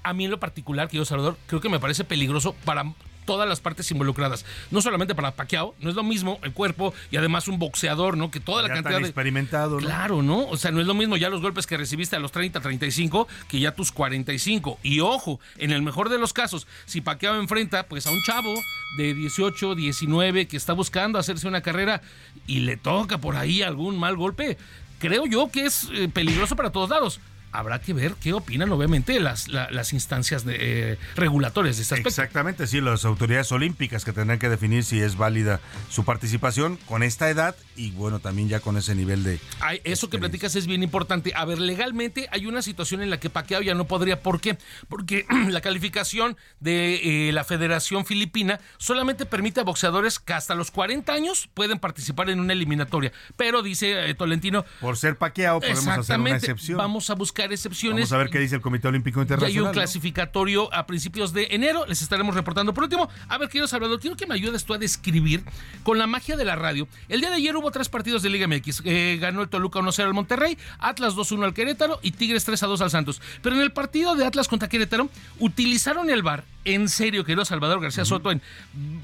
A 0.04 0.14
mí 0.14 0.26
en 0.26 0.32
lo 0.32 0.40
particular, 0.40 0.88
querido 0.88 1.06
Salvador, 1.06 1.38
creo 1.48 1.60
que 1.60 1.70
me 1.70 1.80
parece 1.80 2.04
peligroso 2.04 2.56
para 2.66 2.84
todas 3.28 3.48
las 3.48 3.60
partes 3.60 3.91
involucradas. 3.91 4.45
No 4.72 4.82
solamente 4.82 5.14
para 5.14 5.36
Pacquiao, 5.36 5.76
no 5.80 5.91
es 5.91 5.95
lo 5.95 6.02
mismo 6.02 6.40
el 6.41 6.54
cuerpo 6.54 6.95
y 7.12 7.18
además 7.18 7.48
un 7.48 7.60
boxeador, 7.60 8.18
¿no? 8.18 8.32
Que 8.32 8.40
toda 8.40 8.64
la 8.64 8.70
cantidad 8.70 8.94
tan 8.94 9.04
de... 9.04 9.10
experimentado, 9.10 9.80
¿no? 9.80 9.86
Claro, 9.86 10.24
¿no? 10.24 10.48
O 10.48 10.58
sea, 10.58 10.72
no 10.72 10.82
es 10.82 10.88
lo 10.88 10.95
mismo 10.95 11.18
ya 11.18 11.30
los 11.30 11.41
golpes 11.41 11.68
que 11.68 11.78
recibiste 11.78 12.16
a 12.16 12.20
los 12.20 12.32
30, 12.32 12.60
35 12.60 13.28
que 13.48 13.60
ya 13.60 13.76
tus 13.76 13.91
45. 13.91 14.80
Y 14.82 15.02
ojo, 15.02 15.40
en 15.58 15.72
el 15.72 15.84
mejor 15.84 16.10
de 16.10 16.18
los 16.18 16.34
casos, 16.34 16.66
si 16.86 17.02
Pacquiao 17.02 17.36
enfrenta 17.36 17.84
pues 17.84 18.08
a 18.08 18.12
un 18.12 18.24
chavo 18.24 18.56
de 18.98 19.14
18, 19.14 19.76
19 19.76 20.48
que 20.48 20.58
está 20.58 20.74
buscando 20.74 21.20
hacerse 21.20 21.48
una 21.48 21.62
carrera 21.62 22.02
y 22.48 22.62
le 22.62 22.78
toca 22.78 23.18
por 23.18 23.36
ahí 23.36 23.62
algún 23.62 23.99
mal 23.99 24.16
golpe, 24.16 24.58
creo 24.99 25.26
yo 25.26 25.52
que 25.52 25.66
es 25.66 25.90
eh, 25.91 26.10
peligroso 26.12 26.56
para 26.56 26.72
todos 26.72 26.90
lados. 26.90 27.20
Habrá 27.58 27.80
que 27.82 27.94
ver 27.94 28.14
qué 28.22 28.34
opinan, 28.34 28.72
obviamente, 28.72 29.20
las, 29.20 29.48
la- 29.48 29.70
las 29.72 29.94
instancias 29.94 30.46
de, 30.46 30.58
eh, 30.94 30.98
regulatorias 31.16 31.78
de 31.78 31.82
este 31.84 31.96
aspecto. 31.96 32.10
Exactamente, 32.10 32.68
sí, 32.68 32.82
las 32.82 33.04
autoridades 33.06 33.52
olímpicas 33.52 34.06
que 34.06 34.14
tendrán 34.14 34.38
que 34.40 34.48
definir 34.50 34.84
si 34.84 35.00
es 35.02 35.18
válida 35.18 35.60
su 35.90 36.06
participación 36.06 36.78
con 36.86 37.02
esta 37.04 37.30
edad 37.30 37.56
y 37.76 37.92
bueno, 37.92 38.20
también 38.20 38.48
ya 38.50 38.60
con 38.60 38.78
ese 38.78 38.94
nivel 38.96 39.24
de... 39.24 39.40
Ay, 39.60 39.82
eso 39.84 40.10
que 40.10 40.18
platicas 40.20 40.56
es 40.56 40.68
bien 40.68 40.84
importante. 40.84 41.32
A 41.36 41.46
ver, 41.46 41.60
legalmente 41.60 42.28
hay 42.32 42.46
una 42.46 42.62
situación 42.62 43.02
en 43.02 43.10
la 43.10 43.20
que 43.20 43.30
Pacquiao 43.30 43.62
ya 43.62 43.74
no 43.76 43.86
podría. 43.86 44.22
¿Por 44.22 44.40
qué? 44.42 44.58
Porque 44.88 45.26
la 45.50 45.62
calificación 45.62 46.38
de 46.60 47.30
eh, 47.30 47.32
la 47.32 47.44
Federación 47.44 48.06
Filipina 48.06 48.60
solamente 48.78 49.26
permite 49.26 49.62
a 49.62 49.64
boxeadores 49.64 50.20
que 50.20 50.34
hasta 50.34 50.56
los 50.56 50.72
40 50.72 51.12
años 51.14 51.50
pueden 51.54 51.80
participar 51.80 52.30
en 52.30 52.40
una 52.40 52.54
eliminatoria. 52.54 53.12
Pero 53.36 53.62
dice 53.64 54.10
eh, 54.10 54.14
Tolentino. 54.16 54.66
Por 54.82 54.98
ser 54.98 55.18
paqueado 55.18 55.60
podemos 55.60 55.88
hacer 55.88 56.20
una 56.20 56.36
excepción. 56.36 56.78
Vamos 56.78 57.10
a 57.10 57.16
buscar 57.16 57.47
excepciones. 57.52 58.10
Vamos 58.10 58.14
a 58.14 58.18
ver 58.18 58.30
qué 58.30 58.40
dice 58.40 58.56
el 58.56 58.61
Comité 58.61 58.88
Olímpico 58.88 59.19
Ya 59.19 59.24
Internacional. 59.24 59.52
hay 59.53 59.60
un 59.60 59.65
¿no? 59.65 59.72
clasificatorio 59.72 60.74
a 60.74 60.86
principios 60.86 61.34
de 61.34 61.48
enero, 61.52 61.86
les 61.86 62.02
estaremos 62.02 62.36
reportando. 62.36 62.74
Por 62.74 62.84
último, 62.86 63.10
a 63.28 63.38
ver, 63.38 63.49
querido 63.49 63.68
Salvador, 63.68 63.99
quiero 63.99 64.15
que 64.15 64.26
me 64.26 64.36
ayudes 64.36 64.65
tú 64.65 64.74
a 64.74 64.78
describir 64.78 65.44
con 65.84 65.98
la 65.98 66.07
magia 66.07 66.38
de 66.38 66.45
la 66.45 66.56
radio. 66.56 66.88
El 67.10 67.19
día 67.22 67.30
de 67.30 67.36
ayer 67.38 67.56
hubo 67.56 67.72
tres 67.72 67.90
partidos 67.90 68.22
de 68.22 68.30
Liga 68.30 68.48
MX. 68.48 68.82
Eh, 68.86 69.18
ganó 69.19 69.41
el 69.41 69.49
Toluca 69.49 69.80
1-0 69.80 70.03
al 70.03 70.14
Monterrey, 70.14 70.57
Atlas 70.80 71.15
2-1 71.15 71.44
al 71.45 71.53
Querétaro 71.53 71.99
y 72.02 72.11
Tigres 72.11 72.48
3-2 72.48 72.82
al 72.82 72.91
Santos. 72.91 73.22
Pero 73.41 73.56
en 73.56 73.61
el 73.61 73.72
partido 73.72 74.15
de 74.15 74.26
Atlas 74.26 74.48
contra 74.48 74.69
Querétaro, 74.69 75.10
utilizaron 75.40 76.10
el 76.10 76.22
VAR. 76.24 76.44
En 76.68 76.89
serio, 76.89 77.23
querido 77.23 77.45
Salvador 77.45 77.80
García 77.80 78.03
Soto, 78.03 78.30
en 78.30 78.41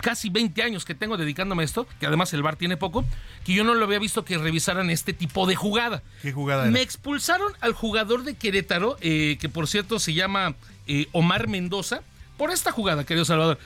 casi 0.02 0.30
20 0.30 0.62
años 0.64 0.84
que 0.84 0.96
tengo 0.96 1.16
dedicándome 1.16 1.64
a 1.64 1.66
esto, 1.66 1.88
que 1.98 2.06
además 2.06 2.34
el 2.34 2.44
VAR 2.44 2.58
tiene 2.58 2.76
poco, 2.76 3.06
que 3.46 3.54
yo 3.54 3.64
no 3.64 3.74
lo 3.74 3.86
había 3.86 4.00
visto 4.00 4.26
que 4.26 4.38
revisaran 4.38 4.90
este 4.90 5.14
tipo 5.14 5.48
de 5.48 5.56
jugada. 5.56 6.04
¿Qué 6.22 6.34
jugada 6.34 6.64
era? 6.64 6.72
Me 6.72 6.82
expulsaron 6.82 7.54
al 7.62 7.72
jugador 7.72 8.26
de 8.26 8.36
Querétaro, 8.36 8.98
eh, 9.00 9.38
que 9.40 9.48
por 9.48 9.70
cierto 9.70 10.00
se 10.00 10.14
llama 10.14 10.56
eh, 10.88 11.08
Omar 11.14 11.48
Mendoza, 11.48 12.02
por 12.36 12.52
esta 12.52 12.74
jugada, 12.74 13.06
querido 13.06 13.24
Salvador. 13.24 13.58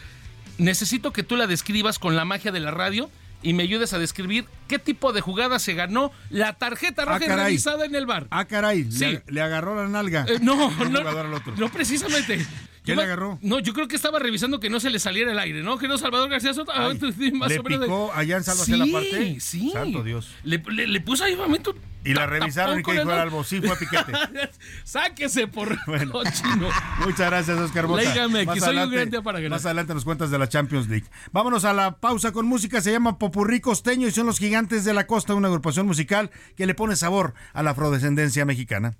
Necesito 0.60 1.12
que 1.12 1.24
tú 1.24 1.36
la 1.36 1.48
describas 1.48 1.98
con 1.98 2.16
la 2.16 2.24
magia 2.24 2.52
de 2.52 2.60
la 2.60 2.70
radio 2.70 3.10
y 3.42 3.54
me 3.54 3.64
ayudes 3.64 3.94
a 3.94 3.98
describir 3.98 4.46
qué 4.68 4.80
tipo 4.80 5.14
de 5.14 5.22
jugada 5.22 5.60
se 5.60 5.74
ganó 5.74 6.12
la 6.30 6.54
tarjeta 6.54 7.06
roja 7.06 7.24
y 7.24 7.28
caray. 7.28 7.46
revisada 7.46 7.86
en 7.86 7.96
el 7.96 8.06
bar. 8.06 8.28
Ah, 8.30 8.46
caray, 8.46 8.92
Sí. 8.92 9.06
le, 9.06 9.24
le 9.28 9.42
agarró 9.42 9.76
la 9.76 9.88
nalga. 9.88 10.26
Eh, 10.28 10.40
no, 10.42 10.56
no, 10.90 11.00
al 11.10 11.34
otro. 11.34 11.54
no 11.58 11.70
precisamente. 11.70 12.46
¿Qué 12.84 12.96
le 12.96 13.04
agarró? 13.04 13.38
No, 13.42 13.60
yo 13.60 13.74
creo 13.74 13.90
que 13.90 13.98
estaba 13.98 14.18
revisando 14.18 14.62
que 14.62 14.70
no 14.70 14.80
se 14.80 14.90
le 14.90 15.00
saliera 15.00 15.34
el 15.34 15.40
aire, 15.40 15.62
¿no? 15.62 15.78
Querido 15.78 15.98
Salvador 15.98 16.30
García 16.30 16.54
Soto. 16.54 16.72
Ah, 16.74 16.90
di 16.94 17.32
más 17.34 17.50
¿Le 17.50 17.60
o 17.60 17.64
menos 17.64 17.80
de- 17.82 17.86
picó 17.88 18.12
allá 18.16 18.38
en 18.38 18.44
Salva 18.46 18.86
la 18.86 18.92
parte? 18.94 19.40
Sí, 19.42 19.72
Santo 19.74 20.04
Dios. 20.04 20.30
Le, 20.46 20.64
le- 20.70 20.88
le 20.88 21.02
puso 21.02 21.26
ahí 21.26 21.34
un 21.34 21.40
momento. 21.40 21.76
Y 22.06 22.14
la 22.14 22.26
revisaron 22.26 22.80
y 22.80 22.84
que 22.84 22.94
dijo 22.94 23.12
albo, 23.12 23.44
sí 23.44 23.60
fue 23.60 23.76
piquete. 23.76 24.14
Sáquese 24.86 25.48
por 25.48 25.78
Bueno. 25.88 26.12
cochino. 26.14 26.70
Muchas 27.00 27.30
gracias, 27.30 27.58
Oscar 27.60 27.88
Bota. 27.88 28.04
Léigame, 28.04 28.48
que 28.48 28.62
soy 28.62 28.78
un 28.78 28.90
gran 28.90 29.10
día 29.10 29.22
para 29.22 29.40
ganar. 29.40 29.52
Más 29.58 29.66
adelante 29.66 29.94
nos 29.94 30.06
cuentas 30.06 30.32
de 30.32 30.38
la 30.40 30.48
Champions 30.48 30.88
League. 30.88 31.06
Vámonos 31.34 31.66
a 31.66 31.74
la 31.74 31.98
pausa 31.98 32.32
con 32.32 32.46
música. 32.46 32.80
Se 32.82 32.92
llama 32.94 33.18
Popurrí 33.20 33.60
Costeño 33.60 34.08
y 34.08 34.12
son 34.12 34.26
los 34.28 34.40
Gigantes 34.40 34.57
de 34.66 34.94
la 34.94 35.06
Costa, 35.06 35.36
una 35.36 35.50
agrupación 35.50 35.86
musical 35.86 36.32
que 36.56 36.66
le 36.66 36.74
pone 36.74 36.96
sabor 36.96 37.36
a 37.54 37.62
la 37.62 37.72
afrodescendencia 37.72 38.44
mexicana. 38.44 38.96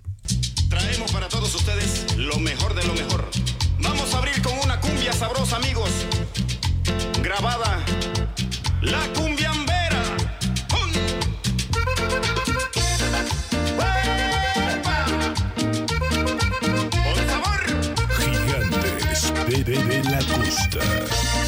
Traemos 0.68 1.10
para 1.10 1.28
todos 1.28 1.52
ustedes 1.52 2.16
lo 2.16 2.38
mejor 2.38 2.74
de 2.74 2.84
lo 2.84 2.94
mejor. 2.94 3.28
Vamos 3.80 4.14
a 4.14 4.18
abrir 4.18 4.40
con 4.40 4.56
una 4.60 4.78
cumbia 4.80 5.12
sabrosa, 5.12 5.56
amigos. 5.56 5.90
Grabada 7.22 7.84
La. 8.82 9.00
Gigantes 18.18 19.32
de- 19.46 19.64
de 19.64 20.02
la 20.04 20.18
costa. 20.18 21.47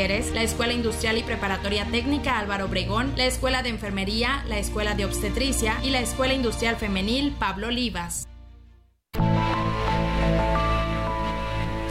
La 0.00 0.42
Escuela 0.42 0.72
Industrial 0.72 1.18
y 1.18 1.22
Preparatoria 1.22 1.84
Técnica 1.84 2.38
Álvaro 2.38 2.64
Obregón, 2.64 3.12
la 3.18 3.26
Escuela 3.26 3.62
de 3.62 3.68
Enfermería, 3.68 4.42
la 4.48 4.58
Escuela 4.58 4.94
de 4.94 5.04
Obstetricia 5.04 5.76
y 5.82 5.90
la 5.90 6.00
Escuela 6.00 6.32
Industrial 6.32 6.76
Femenil 6.76 7.32
Pablo 7.38 7.66
Olivas. 7.66 8.26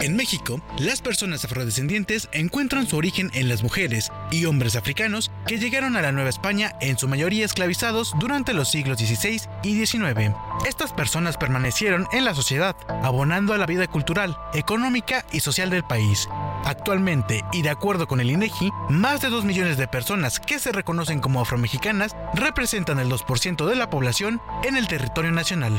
En 0.01 0.15
México, 0.15 0.59
las 0.79 1.03
personas 1.03 1.45
afrodescendientes 1.45 2.29
encuentran 2.31 2.87
su 2.87 2.97
origen 2.97 3.29
en 3.35 3.47
las 3.47 3.61
mujeres 3.61 4.11
y 4.31 4.45
hombres 4.45 4.75
africanos 4.75 5.29
que 5.45 5.59
llegaron 5.59 5.95
a 5.95 6.01
la 6.01 6.11
Nueva 6.11 6.31
España 6.31 6.73
en 6.81 6.97
su 6.97 7.07
mayoría 7.07 7.45
esclavizados 7.45 8.15
durante 8.19 8.55
los 8.55 8.71
siglos 8.71 8.97
XVI 8.97 9.41
y 9.61 9.85
XIX. 9.85 10.33
Estas 10.65 10.93
personas 10.93 11.37
permanecieron 11.37 12.07
en 12.11 12.25
la 12.25 12.33
sociedad, 12.33 12.75
abonando 13.03 13.53
a 13.53 13.59
la 13.59 13.67
vida 13.67 13.85
cultural, 13.85 14.35
económica 14.55 15.27
y 15.31 15.41
social 15.41 15.69
del 15.69 15.83
país. 15.83 16.27
Actualmente, 16.65 17.43
y 17.51 17.61
de 17.61 17.69
acuerdo 17.69 18.07
con 18.07 18.19
el 18.19 18.29
INEGI, 18.31 18.71
más 18.89 19.21
de 19.21 19.29
2 19.29 19.45
millones 19.45 19.77
de 19.77 19.87
personas 19.87 20.39
que 20.39 20.59
se 20.59 20.71
reconocen 20.71 21.19
como 21.19 21.41
afromexicanas 21.41 22.15
representan 22.33 22.99
el 22.99 23.09
2% 23.09 23.65
de 23.65 23.75
la 23.75 23.89
población 23.89 24.41
en 24.63 24.75
el 24.77 24.87
territorio 24.87 25.31
nacional. 25.31 25.73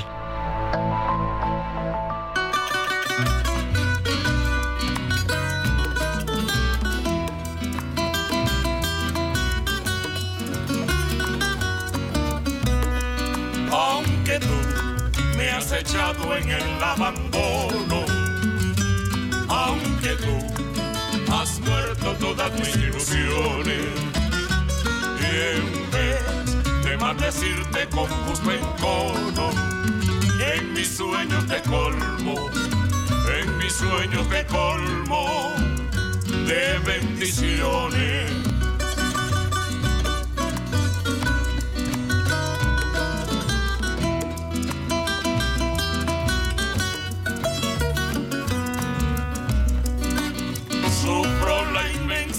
Aunque 13.72 14.40
tú 14.40 15.36
me 15.36 15.50
has 15.50 15.70
echado 15.72 16.36
en 16.36 16.50
el 16.50 16.82
abandono, 16.82 18.04
aunque 19.48 20.16
tú 20.16 20.60
has 21.30 21.60
muerto 21.60 22.14
todas 22.18 22.52
mis 22.58 22.76
ilusiones, 22.76 23.86
y 25.20 25.56
en 25.56 25.90
vez 25.90 26.84
de 26.84 26.96
maldecirte 26.96 27.88
con 27.88 28.06
justo 28.06 28.50
encono, 28.50 29.50
en 30.54 30.72
mis 30.72 30.88
sueños 30.96 31.46
te 31.46 31.60
colmo, 31.62 32.50
en 33.40 33.58
mis 33.58 33.72
sueños 33.72 34.28
te 34.28 34.44
colmo 34.46 35.54
de 36.46 36.78
bendiciones. 36.84 38.59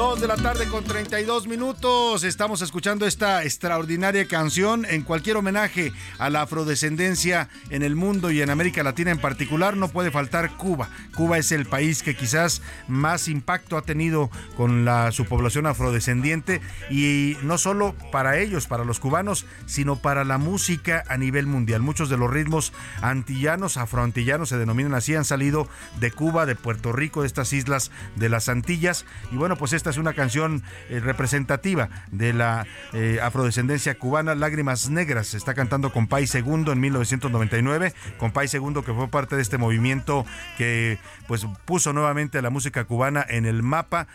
Dos 0.00 0.18
de 0.18 0.28
la 0.28 0.36
tarde 0.36 0.66
con 0.66 0.82
32 0.82 1.46
minutos. 1.46 2.24
Estamos 2.24 2.62
escuchando 2.62 3.04
esta 3.04 3.44
extraordinaria 3.44 4.26
canción 4.26 4.86
en 4.86 5.02
cualquier 5.02 5.36
homenaje 5.36 5.92
a 6.18 6.30
la 6.30 6.40
afrodescendencia 6.40 7.50
en 7.68 7.82
el 7.82 7.96
mundo 7.96 8.30
y 8.30 8.40
en 8.40 8.48
América 8.48 8.82
Latina 8.82 9.10
en 9.10 9.18
particular. 9.18 9.76
No 9.76 9.88
puede 9.88 10.10
faltar 10.10 10.56
Cuba. 10.56 10.88
Cuba 11.14 11.36
es 11.36 11.52
el 11.52 11.66
país 11.66 12.02
que 12.02 12.16
quizás 12.16 12.62
más 12.88 13.28
impacto 13.28 13.76
ha 13.76 13.82
tenido 13.82 14.30
con 14.56 14.88
su 15.12 15.26
población 15.26 15.66
afrodescendiente 15.66 16.62
y 16.88 17.36
no 17.42 17.58
solo 17.58 17.94
para 18.10 18.38
ellos, 18.38 18.66
para 18.66 18.86
los 18.86 19.00
cubanos, 19.00 19.44
sino 19.66 19.96
para 19.96 20.24
la 20.24 20.38
música 20.38 21.04
a 21.08 21.18
nivel 21.18 21.46
mundial. 21.46 21.82
Muchos 21.82 22.08
de 22.08 22.16
los 22.16 22.30
ritmos 22.30 22.72
antillanos, 23.02 23.76
afroantillanos 23.76 24.48
se 24.48 24.56
denominan 24.56 24.94
así, 24.94 25.14
han 25.14 25.26
salido 25.26 25.68
de 26.00 26.10
Cuba, 26.10 26.46
de 26.46 26.56
Puerto 26.56 26.90
Rico, 26.90 27.20
de 27.20 27.26
estas 27.26 27.52
islas 27.52 27.90
de 28.16 28.30
las 28.30 28.48
Antillas. 28.48 29.04
Y 29.30 29.36
bueno, 29.36 29.56
pues 29.56 29.74
esta 29.74 29.89
es 29.90 29.98
una 29.98 30.14
canción 30.14 30.62
eh, 30.88 31.00
representativa 31.00 31.88
de 32.10 32.32
la 32.32 32.66
eh, 32.92 33.18
afrodescendencia 33.22 33.98
cubana, 33.98 34.34
Lágrimas 34.34 34.88
Negras. 34.88 35.28
Se 35.28 35.36
está 35.36 35.54
cantando 35.54 35.92
con 35.92 36.06
Pai 36.06 36.26
Segundo 36.26 36.72
en 36.72 36.80
1999, 36.80 37.92
con 38.18 38.32
Pai 38.32 38.48
Segundo 38.48 38.84
que 38.84 38.94
fue 38.94 39.08
parte 39.08 39.36
de 39.36 39.42
este 39.42 39.58
movimiento 39.58 40.24
que 40.56 40.98
pues 41.26 41.46
puso 41.64 41.92
nuevamente 41.92 42.40
la 42.42 42.50
música 42.50 42.84
cubana 42.84 43.24
en 43.28 43.46
el 43.46 43.62
mapa. 43.62 44.06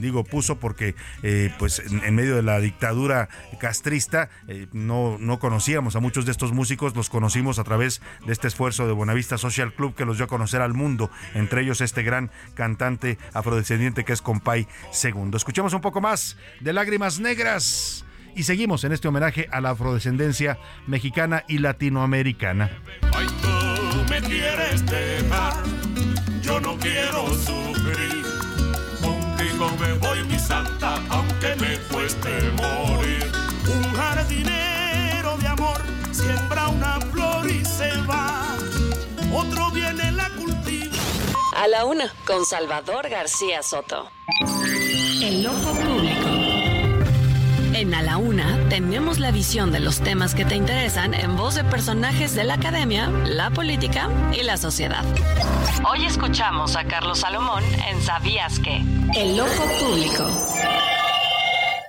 Digo 0.00 0.24
puso 0.24 0.58
porque 0.58 0.94
eh, 1.22 1.52
pues 1.58 1.78
en, 1.78 2.14
medio 2.14 2.36
de 2.36 2.42
la 2.42 2.58
dictadura 2.58 3.28
castrista 3.60 4.28
no, 4.72 5.18
no 5.18 5.38
conocíamos 5.38 5.94
a 5.94 6.00
muchos 6.00 6.24
de 6.24 6.32
estos 6.32 6.52
músicos, 6.52 6.96
los 6.96 7.10
conocimos 7.10 7.58
a 7.58 7.64
través 7.64 8.02
de 8.26 8.32
este 8.32 8.48
esfuerzo 8.48 8.86
de 8.86 8.92
Buenavista 8.92 9.38
Social 9.38 9.72
Club 9.72 9.94
que 9.94 10.04
los 10.04 10.16
dio 10.16 10.24
a 10.24 10.28
conocer 10.28 10.62
al 10.62 10.74
mundo, 10.74 11.10
entre 11.34 11.62
ellos 11.62 11.80
este 11.80 12.02
gran 12.02 12.30
cantante 12.54 13.18
afrodescendiente 13.32 14.04
que 14.04 14.12
es 14.12 14.22
Compay 14.22 14.66
Segundo. 14.90 15.07
Escuchemos 15.08 15.72
un 15.72 15.80
poco 15.80 16.02
más 16.02 16.36
de 16.60 16.74
Lágrimas 16.74 17.18
Negras 17.18 18.04
y 18.34 18.42
seguimos 18.42 18.84
en 18.84 18.92
este 18.92 19.08
homenaje 19.08 19.48
a 19.50 19.62
la 19.62 19.70
afrodescendencia 19.70 20.58
mexicana 20.86 21.44
y 21.48 21.58
latinoamericana. 21.58 22.70
Ay, 23.14 23.26
tú 23.40 24.04
me 24.10 24.20
quieres 24.20 24.84
dejar, 24.84 25.54
yo 26.42 26.60
no 26.60 26.76
quiero 26.76 27.26
sufrir. 27.32 28.22
Contigo 29.00 29.70
me 29.80 29.94
voy, 29.94 30.24
mi 30.24 30.38
santa, 30.38 30.96
aunque 31.08 31.56
me 31.58 31.78
cueste 31.90 32.28
morir. 32.52 33.32
Un 33.66 33.94
jardinero 33.94 35.38
de 35.38 35.46
amor 35.48 35.80
siembra 36.12 36.68
una 36.68 37.00
flor 37.00 37.50
y 37.50 37.64
se 37.64 37.90
va. 38.02 38.56
Otro 39.32 39.70
viene 39.70 40.12
la 40.12 40.28
cultiva. 40.30 40.96
A 41.56 41.66
la 41.66 41.86
una, 41.86 42.12
con 42.26 42.44
Salvador 42.44 43.08
García 43.08 43.62
Soto. 43.62 44.10
El 45.20 45.44
ojo 45.48 45.72
público. 45.72 46.28
En 47.74 47.92
A 47.92 48.02
la 48.02 48.18
Una 48.18 48.68
tenemos 48.68 49.18
la 49.18 49.32
visión 49.32 49.72
de 49.72 49.80
los 49.80 50.00
temas 50.00 50.32
que 50.32 50.44
te 50.44 50.54
interesan 50.54 51.12
en 51.12 51.36
voz 51.36 51.56
de 51.56 51.64
personajes 51.64 52.36
de 52.36 52.44
la 52.44 52.54
academia, 52.54 53.08
la 53.24 53.50
política 53.50 54.08
y 54.32 54.42
la 54.44 54.56
sociedad. 54.56 55.04
Hoy 55.90 56.04
escuchamos 56.04 56.76
a 56.76 56.84
Carlos 56.84 57.18
Salomón 57.18 57.64
en 57.88 58.00
¿Sabías 58.00 58.60
qué? 58.60 58.82
El 59.16 59.40
ojo 59.40 59.64
público. 59.80 60.30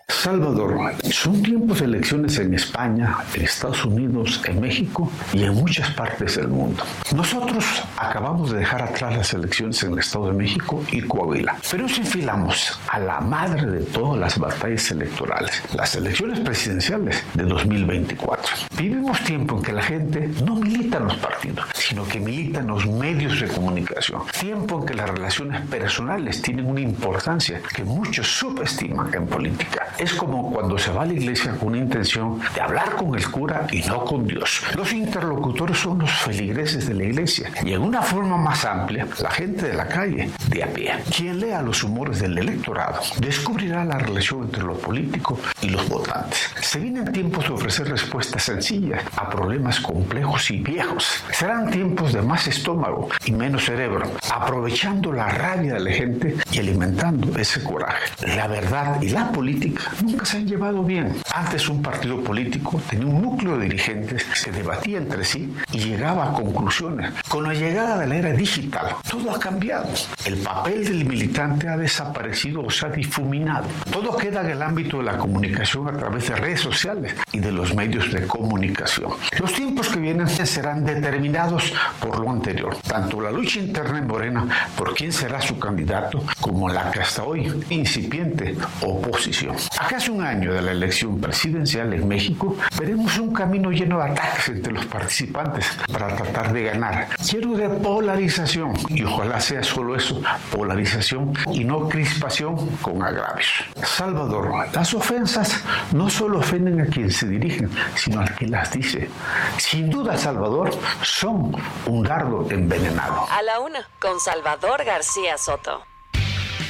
Salvador, 0.10 0.96
son 1.12 1.42
tiempos 1.44 1.80
de 1.80 1.86
elecciones 1.86 2.38
en 2.40 2.54
España, 2.54 3.18
en 3.34 3.44
Estados 3.44 3.86
Unidos, 3.86 4.42
en 4.46 4.60
México 4.60 5.10
y 5.34 5.44
en 5.44 5.54
muchas 5.54 5.92
partes 5.92 6.36
del 6.36 6.48
mundo. 6.48 6.84
Nosotros 7.16 7.64
acabamos 7.96 8.52
de 8.52 8.60
dejar 8.60 8.82
atrás 8.82 9.16
las 9.16 9.34
elecciones 9.34 9.82
en 9.84 9.94
el 9.94 10.00
Estado 10.00 10.28
de 10.28 10.34
México 10.34 10.84
y 10.92 11.02
Coahuila, 11.02 11.58
pero 11.70 11.84
nos 11.84 11.98
enfilamos 11.98 12.80
a 12.90 13.00
la 13.00 13.22
madre 13.22 13.66
de 13.68 13.86
todas 13.86 14.20
las 14.20 14.38
batallas 14.40 14.90
electorales, 14.92 15.62
las 15.76 15.96
elecciones 15.96 16.40
presidenciales 16.40 17.24
de 17.36 17.44
2024. 17.44 18.56
Vivimos 18.78 19.24
tiempo 19.24 19.58
en 19.58 19.64
que 19.64 19.74
la 19.74 19.84
gente 19.84 20.30
no 20.44 20.56
milita 20.56 20.98
en 20.98 21.06
los 21.06 21.18
partidos, 21.18 21.66
sino 21.76 22.06
que 22.06 22.20
milita 22.20 22.62
en 22.62 22.68
los 22.68 22.86
medios 22.88 23.40
de 23.40 23.48
comunicación. 23.48 24.24
Tiempo 24.40 24.80
en 24.80 24.86
que 24.88 24.96
las 24.96 25.10
relaciones 25.10 25.62
personales 25.68 26.42
tienen 26.42 26.66
una 26.66 26.82
importancia 26.82 27.62
que 27.74 27.84
muchos 27.84 28.28
subestiman 28.28 29.14
en 29.14 29.28
política. 29.28 29.94
Es 30.00 30.14
como 30.14 30.50
cuando 30.50 30.78
se 30.78 30.92
va 30.92 31.02
a 31.02 31.06
la 31.06 31.12
iglesia 31.12 31.58
con 31.58 31.70
una 31.70 31.80
intención 31.80 32.40
de 32.56 32.62
hablar 32.62 32.96
con 32.96 33.16
el 33.16 33.30
cura 33.30 33.68
y 33.70 33.82
no 33.82 34.06
con 34.06 34.26
Dios. 34.26 34.62
Los 34.74 34.94
interlocutores 34.94 35.78
son 35.78 36.00
los 36.00 36.12
feligreses 36.12 36.88
de 36.88 36.94
la 36.94 37.04
iglesia 37.04 37.52
y 37.66 37.74
en 37.74 37.82
una 37.82 38.02
forma 38.02 38.38
más 38.38 38.64
amplia, 38.64 39.06
la 39.22 39.30
gente 39.30 39.68
de 39.68 39.74
la 39.74 39.90
calle, 39.90 40.30
de 40.48 40.64
a 40.64 40.68
pie. 40.68 40.94
Quien 41.14 41.42
lea 41.42 41.62
los 41.62 41.84
humores 41.84 42.20
del 42.20 42.38
electorado 42.38 43.02
descubrirá 43.20 43.84
la 43.84 43.98
relación 43.98 44.44
entre 44.44 44.64
lo 44.64 44.78
político 44.78 45.38
y 45.62 45.68
los 45.68 45.90
votantes. 45.90 46.50
Se 46.62 46.80
vienen 46.80 47.12
tiempos 47.12 47.44
de 47.44 47.56
ofrecer 47.56 47.90
respuestas 47.90 48.44
sencillas 48.44 49.04
a 49.18 49.30
problemas 49.30 49.82
complejos 49.82 50.50
y 50.50 50.60
viejos. 50.60 51.22
Serán 51.32 51.72
tiempos 51.72 52.14
de 52.14 52.22
más 52.22 52.48
estómago 52.48 53.10
y 53.26 53.34
menos 53.34 53.66
cerebro, 53.66 54.10
aprovechando 54.34 55.12
la 55.12 55.28
rabia 55.28 55.74
de 55.74 55.80
la 55.82 55.92
gente 55.92 56.38
y 56.54 56.60
alimentando 56.60 57.38
ese 57.38 57.62
coraje. 57.62 58.10
La 58.22 58.48
verdad 58.48 59.02
y 59.02 59.10
la 59.10 59.30
política 59.30 59.89
nunca 60.02 60.26
se 60.26 60.38
han 60.38 60.48
llevado 60.48 60.84
bien. 60.84 61.16
Antes 61.34 61.70
un 61.70 61.82
partido 61.82 62.24
político 62.24 62.82
tenía 62.90 63.08
un 63.08 63.22
núcleo 63.22 63.58
de 63.58 63.66
dirigentes 63.66 64.26
que 64.44 64.52
debatía 64.52 64.98
entre 64.98 65.24
sí 65.24 65.54
y 65.72 65.80
llegaba 65.80 66.30
a 66.30 66.34
conclusiones. 66.34 67.14
Con 67.28 67.44
la 67.44 67.54
llegada 67.54 67.98
de 67.98 68.08
la 68.08 68.16
era 68.16 68.32
digital, 68.32 68.96
todo 69.10 69.32
ha 69.32 69.40
cambiado. 69.40 69.90
El 70.26 70.38
papel 70.38 70.86
del 70.86 71.06
militante 71.06 71.68
ha 71.68 71.78
desaparecido 71.78 72.64
o 72.64 72.70
se 72.70 72.86
ha 72.86 72.90
difuminado. 72.90 73.68
Todo 73.92 74.18
queda 74.18 74.42
en 74.42 74.52
el 74.52 74.62
ámbito 74.62 74.98
de 74.98 75.04
la 75.04 75.18
comunicación 75.18 75.88
a 75.88 75.98
través 75.98 76.28
de 76.30 76.36
redes 76.36 76.62
sociales 76.62 77.16
y 77.32 77.40
de 77.40 77.52
los 77.52 77.76
medios 77.76 78.12
de 78.12 78.26
comunicación. 78.28 79.12
Los 79.40 79.54
tiempos 79.54 79.90
que 79.90 80.00
vienen 80.00 80.28
serán 80.28 80.86
determinados 80.86 81.74
por 82.00 82.20
lo 82.20 82.30
anterior. 82.30 82.76
Tanto 82.88 83.22
la 83.22 83.32
lucha 83.32 83.60
interna 83.60 84.00
en 84.00 84.08
Morena 84.08 84.48
por 84.76 84.94
quién 84.94 85.12
será 85.12 85.42
su 85.42 85.60
candidato 85.60 86.24
como 86.40 86.70
la 86.70 86.92
que 86.92 87.02
hasta 87.02 87.24
hoy 87.24 87.52
incipiente 87.70 88.56
oposición. 88.82 89.56
Casi 89.88 90.12
un 90.12 90.22
año 90.22 90.54
de 90.54 90.62
la 90.62 90.72
elección 90.72 91.20
presidencial 91.20 91.94
en 91.94 92.08
México, 92.08 92.56
veremos 92.78 93.18
un 93.18 93.34
camino 93.34 93.72
lleno 93.72 93.98
de 94.00 94.12
ataques 94.12 94.50
entre 94.50 94.74
los 94.74 94.86
participantes 94.86 95.66
para 95.92 96.16
tratar 96.16 96.54
de 96.54 96.64
ganar. 96.64 97.08
Quiero 97.30 97.54
de 97.54 97.70
polarización 97.70 98.74
y 98.90 99.04
ojalá 99.04 99.40
sea 99.40 99.64
solo 99.64 99.96
eso, 99.96 100.22
polarización 100.52 101.34
y 101.52 101.64
no 101.64 101.88
crispación 101.88 102.68
con 102.78 103.02
agravios. 103.04 103.64
Salvador, 103.84 104.52
las 104.74 104.94
ofensas 104.94 105.64
no 105.92 106.10
solo 106.10 106.40
ofenden 106.40 106.82
a 106.82 106.86
quien 106.86 107.12
se 107.12 107.28
dirigen, 107.28 107.70
sino 107.96 108.22
al 108.22 108.36
que 108.36 108.48
las 108.48 108.72
dice. 108.72 109.10
Sin 109.58 109.90
duda, 109.90 110.18
Salvador, 110.18 110.72
son 111.02 111.56
un 111.86 112.04
dardo 112.04 112.50
envenenado. 112.50 113.28
A 113.32 113.42
la 113.44 113.60
una, 113.60 113.88
con 114.00 114.20
Salvador 114.20 114.84
García 114.84 115.38
Soto. 115.38 115.89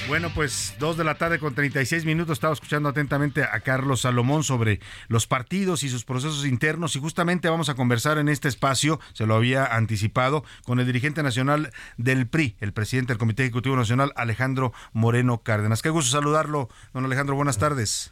Bueno, 0.10 0.32
pues 0.34 0.74
dos 0.80 0.98
de 0.98 1.04
la 1.04 1.20
tarde 1.20 1.38
con 1.38 1.54
36 1.54 2.04
minutos. 2.04 2.34
Estaba 2.34 2.52
escuchando 2.52 2.90
atentamente 2.90 3.44
a 3.44 3.60
Carlos 3.60 4.02
Salomón 4.02 4.44
sobre 4.44 4.80
los 5.08 5.28
partidos 5.28 5.84
y 5.84 5.90
sus 5.90 6.04
procesos 6.04 6.48
internos 6.48 6.96
y 6.96 7.00
justamente 7.00 7.48
vamos 7.48 7.70
a 7.70 7.76
conversar 7.76 8.18
en 8.18 8.28
este 8.28 8.48
espacio, 8.48 9.00
se 9.14 9.28
lo 9.28 9.36
había 9.36 9.66
anticipado, 9.66 10.44
con 10.64 10.80
el 10.80 10.88
dirigente 10.88 11.22
nacional 11.22 11.70
del 11.98 12.26
PRI, 12.26 12.56
el 12.60 12.74
presidente 12.74 13.14
del 13.14 13.20
Comité 13.20 13.44
Ejecutivo 13.44 13.76
Nacional, 13.76 14.12
Alejandro 14.16 14.74
Moreno 14.94 15.44
Cárdenas. 15.44 15.84
Qué 15.84 15.92
gusto 15.92 16.10
saludarlo, 16.10 16.70
don 16.92 17.06
Alejandro. 17.06 17.36
Buenas 17.36 17.60
tardes. 17.60 18.12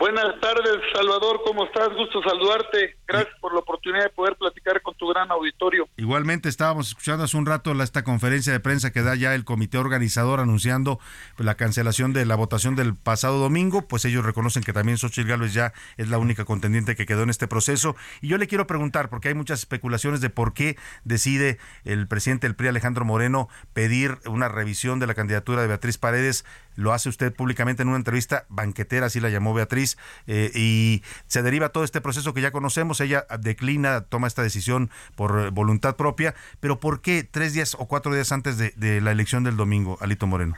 Buenas 0.00 0.40
tardes, 0.40 0.78
Salvador, 0.94 1.42
¿cómo 1.44 1.66
estás? 1.66 1.90
Gusto 1.94 2.22
saludarte. 2.22 2.96
Gracias 3.06 3.34
por 3.38 3.52
la 3.52 3.60
oportunidad 3.60 4.04
de 4.04 4.08
poder 4.08 4.34
platicar 4.34 4.80
con 4.80 4.94
tu 4.94 5.06
gran 5.08 5.30
auditorio. 5.30 5.90
Igualmente 5.98 6.48
estábamos 6.48 6.88
escuchando 6.88 7.24
hace 7.24 7.36
un 7.36 7.44
rato 7.44 7.72
esta 7.82 8.02
conferencia 8.02 8.50
de 8.50 8.60
prensa 8.60 8.92
que 8.92 9.02
da 9.02 9.14
ya 9.14 9.34
el 9.34 9.44
comité 9.44 9.76
organizador 9.76 10.40
anunciando 10.40 10.98
pues, 11.36 11.44
la 11.44 11.54
cancelación 11.56 12.14
de 12.14 12.24
la 12.24 12.34
votación 12.34 12.76
del 12.76 12.94
pasado 12.94 13.38
domingo, 13.38 13.88
pues 13.88 14.06
ellos 14.06 14.24
reconocen 14.24 14.62
que 14.62 14.72
también 14.72 14.96
Xochitl 14.96 15.28
Gálvez 15.28 15.52
ya 15.52 15.74
es 15.98 16.08
la 16.08 16.16
única 16.16 16.46
contendiente 16.46 16.96
que 16.96 17.04
quedó 17.04 17.22
en 17.24 17.28
este 17.28 17.46
proceso. 17.46 17.94
Y 18.22 18.28
yo 18.28 18.38
le 18.38 18.46
quiero 18.46 18.66
preguntar, 18.66 19.10
porque 19.10 19.28
hay 19.28 19.34
muchas 19.34 19.58
especulaciones 19.58 20.22
de 20.22 20.30
por 20.30 20.54
qué 20.54 20.78
decide 21.04 21.58
el 21.84 22.08
presidente 22.08 22.46
del 22.46 22.56
PRI, 22.56 22.68
Alejandro 22.68 23.04
Moreno, 23.04 23.50
pedir 23.74 24.16
una 24.24 24.48
revisión 24.48 24.98
de 24.98 25.08
la 25.08 25.14
candidatura 25.14 25.60
de 25.60 25.68
Beatriz 25.68 25.98
Paredes 25.98 26.46
lo 26.80 26.92
hace 26.92 27.08
usted 27.08 27.34
públicamente 27.34 27.82
en 27.82 27.88
una 27.88 27.98
entrevista 27.98 28.46
banquetera, 28.48 29.06
así 29.06 29.20
la 29.20 29.28
llamó 29.28 29.54
Beatriz, 29.54 29.98
eh, 30.26 30.50
y 30.54 31.02
se 31.26 31.42
deriva 31.42 31.68
todo 31.68 31.84
este 31.84 32.00
proceso 32.00 32.34
que 32.34 32.40
ya 32.40 32.50
conocemos, 32.50 33.00
ella 33.00 33.26
declina, 33.38 34.02
toma 34.02 34.26
esta 34.26 34.42
decisión 34.42 34.90
por 35.14 35.50
voluntad 35.50 35.96
propia, 35.96 36.34
pero 36.60 36.80
¿por 36.80 37.00
qué 37.00 37.22
tres 37.30 37.52
días 37.52 37.76
o 37.78 37.86
cuatro 37.86 38.12
días 38.12 38.32
antes 38.32 38.58
de, 38.58 38.72
de 38.76 39.00
la 39.00 39.12
elección 39.12 39.44
del 39.44 39.56
domingo, 39.56 39.98
Alito 40.00 40.26
Moreno? 40.26 40.56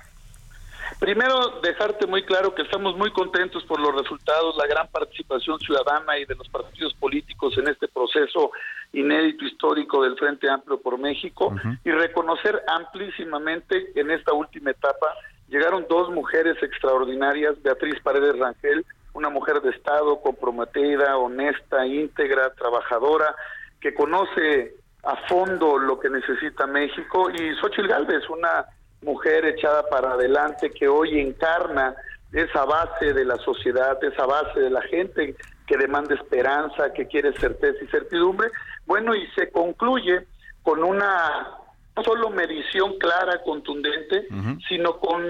Primero, 0.98 1.60
dejarte 1.62 2.06
muy 2.06 2.24
claro 2.24 2.54
que 2.54 2.62
estamos 2.62 2.96
muy 2.96 3.10
contentos 3.12 3.64
por 3.64 3.80
los 3.80 3.94
resultados, 3.94 4.56
la 4.56 4.66
gran 4.66 4.88
participación 4.88 5.58
ciudadana 5.58 6.18
y 6.18 6.24
de 6.24 6.34
los 6.34 6.48
partidos 6.48 6.94
políticos 6.94 7.56
en 7.58 7.68
este 7.68 7.88
proceso 7.88 8.52
inédito 8.92 9.44
histórico 9.44 10.02
del 10.02 10.16
Frente 10.16 10.48
Amplio 10.48 10.80
por 10.80 10.98
México 10.98 11.54
y 11.84 11.90
reconocer 11.90 12.62
amplísimamente 12.68 13.98
en 13.98 14.10
esta 14.10 14.32
última 14.32 14.70
etapa 14.70 15.06
llegaron 15.52 15.86
dos 15.88 16.10
mujeres 16.10 16.56
extraordinarias, 16.62 17.62
Beatriz 17.62 18.00
Paredes 18.02 18.38
Rangel, 18.38 18.86
una 19.12 19.28
mujer 19.28 19.60
de 19.60 19.70
Estado 19.70 20.18
comprometida, 20.20 21.18
honesta, 21.18 21.86
íntegra, 21.86 22.54
trabajadora, 22.54 23.34
que 23.78 23.92
conoce 23.92 24.74
a 25.04 25.16
fondo 25.28 25.78
lo 25.78 26.00
que 26.00 26.08
necesita 26.08 26.66
México, 26.66 27.30
y 27.30 27.54
Xochitl 27.56 27.88
Galvez, 27.88 28.28
una 28.30 28.64
mujer 29.02 29.44
echada 29.44 29.86
para 29.90 30.12
adelante 30.12 30.70
que 30.70 30.88
hoy 30.88 31.20
encarna 31.20 31.94
esa 32.32 32.64
base 32.64 33.12
de 33.12 33.24
la 33.26 33.36
sociedad, 33.36 34.02
esa 34.02 34.24
base 34.24 34.58
de 34.58 34.70
la 34.70 34.80
gente 34.82 35.36
que 35.66 35.76
demanda 35.76 36.14
esperanza, 36.14 36.94
que 36.94 37.06
quiere 37.06 37.36
certeza 37.38 37.84
y 37.84 37.88
certidumbre. 37.88 38.48
Bueno, 38.86 39.14
y 39.14 39.26
se 39.32 39.50
concluye 39.50 40.26
con 40.62 40.82
una 40.82 41.58
no 41.97 42.05
solo 42.05 42.31
medición 42.31 42.98
clara, 42.98 43.43
contundente, 43.43 44.27
sino 44.69 44.98
con 44.98 45.24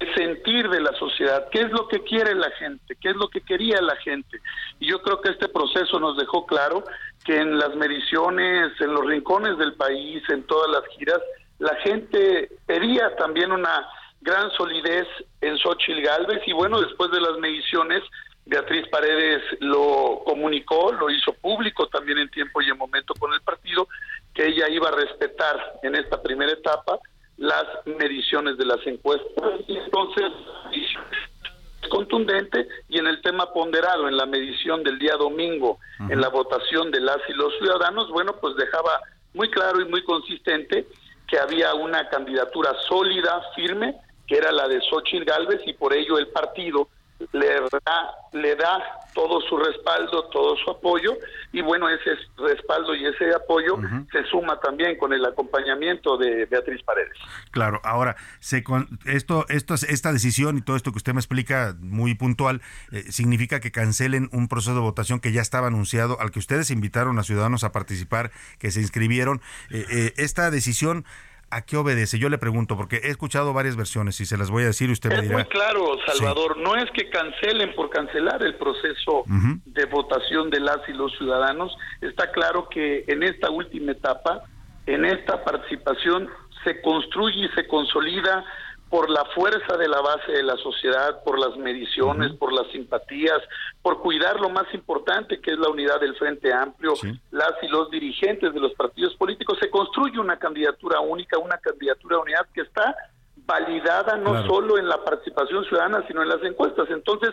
el 0.00 0.14
sentir 0.14 0.68
de 0.70 0.80
la 0.80 0.92
sociedad, 0.92 1.48
qué 1.50 1.60
es 1.60 1.70
lo 1.70 1.86
que 1.86 2.02
quiere 2.02 2.34
la 2.34 2.50
gente, 2.52 2.96
qué 3.00 3.10
es 3.10 3.16
lo 3.16 3.28
que 3.28 3.42
quería 3.42 3.80
la 3.82 3.96
gente. 3.96 4.40
Y 4.78 4.90
yo 4.90 5.02
creo 5.02 5.20
que 5.20 5.30
este 5.30 5.48
proceso 5.48 6.00
nos 6.00 6.16
dejó 6.16 6.46
claro 6.46 6.84
que 7.24 7.36
en 7.36 7.58
las 7.58 7.74
mediciones, 7.76 8.72
en 8.80 8.94
los 8.94 9.04
rincones 9.06 9.58
del 9.58 9.74
país, 9.74 10.22
en 10.30 10.42
todas 10.44 10.70
las 10.70 10.86
giras, 10.96 11.20
la 11.58 11.74
gente 11.76 12.50
pedía 12.66 13.14
también 13.16 13.52
una 13.52 13.86
gran 14.22 14.50
solidez 14.52 15.06
en 15.42 15.58
Xochitl 15.58 16.00
Galvez 16.00 16.42
y 16.46 16.52
bueno, 16.52 16.80
después 16.80 17.10
de 17.10 17.20
las 17.20 17.36
mediciones, 17.38 18.02
Beatriz 18.46 18.88
Paredes 18.88 19.42
lo 19.60 20.22
comunicó, 20.24 20.92
lo 20.92 21.10
hizo 21.10 21.32
público 21.34 21.86
también 21.88 22.18
en 22.18 22.30
tiempo 22.30 22.60
y 22.62 22.70
en 22.70 22.78
momento 22.78 23.14
con 23.18 23.32
el 23.32 23.40
partido, 23.42 23.86
que 24.34 24.46
ella 24.46 24.68
iba 24.68 24.88
a 24.88 24.92
respetar 24.92 25.80
en 25.82 25.94
esta 25.96 26.22
primera 26.22 26.52
etapa 26.52 26.98
las 27.36 27.64
mediciones 27.86 28.56
de 28.58 28.66
las 28.66 28.86
encuestas. 28.86 29.60
Y 29.66 29.76
entonces 29.76 30.30
es 30.72 31.88
contundente 31.88 32.68
y 32.88 32.98
en 32.98 33.06
el 33.06 33.20
tema 33.22 33.52
ponderado 33.52 34.06
en 34.08 34.16
la 34.16 34.26
medición 34.26 34.84
del 34.84 34.98
día 34.98 35.16
domingo 35.16 35.78
en 36.08 36.20
la 36.20 36.28
votación 36.28 36.90
de 36.90 37.00
las 37.00 37.18
y 37.28 37.32
los 37.32 37.52
ciudadanos 37.58 38.10
bueno 38.10 38.36
pues 38.40 38.54
dejaba 38.54 39.00
muy 39.34 39.50
claro 39.50 39.80
y 39.80 39.86
muy 39.86 40.04
consistente 40.04 40.86
que 41.26 41.38
había 41.38 41.74
una 41.74 42.08
candidatura 42.08 42.76
sólida 42.88 43.42
firme 43.56 43.96
que 44.26 44.36
era 44.36 44.52
la 44.52 44.68
de 44.68 44.80
Xochitl 44.82 45.24
Galvez 45.24 45.62
y 45.66 45.72
por 45.72 45.92
ello 45.92 46.18
el 46.18 46.28
partido 46.28 46.88
le 47.32 47.48
da, 47.84 48.10
le 48.32 48.56
da 48.56 48.82
todo 49.14 49.40
su 49.42 49.56
respaldo, 49.56 50.24
todo 50.30 50.56
su 50.56 50.70
apoyo 50.70 51.16
y 51.52 51.60
bueno, 51.62 51.88
ese 51.88 52.16
respaldo 52.38 52.94
y 52.94 53.06
ese 53.06 53.34
apoyo 53.34 53.78
se 54.10 54.24
suma 54.24 54.58
también 54.60 54.96
con 54.96 55.12
el 55.12 55.24
acompañamiento 55.24 56.16
de 56.16 56.46
Beatriz 56.46 56.82
Paredes. 56.82 57.16
Claro, 57.50 57.80
ahora, 57.84 58.16
se 58.38 58.62
con, 58.62 58.98
esto, 59.04 59.46
esto, 59.48 59.74
esta 59.74 60.12
decisión 60.12 60.58
y 60.58 60.62
todo 60.62 60.76
esto 60.76 60.92
que 60.92 60.98
usted 60.98 61.12
me 61.12 61.20
explica 61.20 61.74
muy 61.80 62.14
puntual, 62.14 62.62
eh, 62.92 63.02
significa 63.10 63.60
que 63.60 63.72
cancelen 63.72 64.28
un 64.32 64.48
proceso 64.48 64.74
de 64.74 64.80
votación 64.80 65.20
que 65.20 65.32
ya 65.32 65.42
estaba 65.42 65.66
anunciado, 65.66 66.20
al 66.20 66.30
que 66.30 66.38
ustedes 66.38 66.70
invitaron 66.70 67.18
a 67.18 67.22
ciudadanos 67.22 67.64
a 67.64 67.72
participar, 67.72 68.30
que 68.58 68.70
se 68.70 68.80
inscribieron. 68.80 69.40
Eh, 69.70 69.84
eh, 69.90 70.12
esta 70.16 70.50
decisión 70.50 71.04
¿A 71.52 71.62
qué 71.62 71.76
obedece? 71.76 72.18
Yo 72.18 72.28
le 72.28 72.38
pregunto, 72.38 72.76
porque 72.76 73.00
he 73.02 73.08
escuchado 73.08 73.52
varias 73.52 73.76
versiones 73.76 74.20
y 74.20 74.26
se 74.26 74.36
las 74.36 74.50
voy 74.50 74.62
a 74.62 74.66
decir 74.66 74.88
y 74.88 74.92
usted 74.92 75.10
me 75.10 75.22
dirá. 75.22 75.34
muy 75.34 75.44
claro, 75.46 75.96
Salvador, 76.06 76.56
no 76.58 76.76
es 76.76 76.88
que 76.92 77.10
cancelen 77.10 77.74
por 77.74 77.90
cancelar 77.90 78.42
el 78.44 78.54
proceso 78.54 79.24
de 79.26 79.84
votación 79.86 80.48
de 80.50 80.60
las 80.60 80.78
y 80.88 80.92
los 80.92 81.12
ciudadanos. 81.18 81.76
Está 82.00 82.30
claro 82.30 82.68
que 82.68 83.04
en 83.08 83.24
esta 83.24 83.50
última 83.50 83.92
etapa, 83.92 84.44
en 84.86 85.04
esta 85.04 85.42
participación, 85.42 86.28
se 86.62 86.80
construye 86.82 87.46
y 87.46 87.48
se 87.54 87.66
consolida 87.66 88.44
por 88.90 89.08
la 89.08 89.24
fuerza 89.26 89.76
de 89.76 89.86
la 89.86 90.00
base 90.00 90.32
de 90.32 90.42
la 90.42 90.56
sociedad, 90.56 91.22
por 91.22 91.38
las 91.38 91.56
mediciones, 91.56 92.32
por 92.32 92.52
las 92.52 92.66
simpatías, 92.72 93.38
por 93.82 94.00
cuidar 94.00 94.40
lo 94.40 94.50
más 94.50 94.66
importante 94.74 95.40
que 95.40 95.52
es 95.52 95.58
la 95.58 95.68
unidad 95.68 96.00
del 96.00 96.16
Frente 96.16 96.52
Amplio, 96.52 96.94
las 97.30 97.52
y 97.62 97.68
los 97.68 97.88
dirigentes 97.90 98.52
de 98.52 98.58
los 98.58 98.74
partidos 98.74 99.14
políticos, 99.14 99.58
se 99.60 99.70
construye 99.70 100.18
una 100.18 100.40
candidatura 100.40 100.98
única, 100.98 101.38
una 101.38 101.56
candidatura 101.58 102.16
de 102.16 102.22
unidad 102.22 102.46
que 102.52 102.62
está 102.62 102.96
validada 103.36 104.16
no 104.16 104.44
solo 104.46 104.76
en 104.76 104.88
la 104.88 105.02
participación 105.04 105.64
ciudadana, 105.66 106.04
sino 106.08 106.22
en 106.22 106.28
las 106.28 106.42
encuestas. 106.42 106.90
Entonces, 106.90 107.32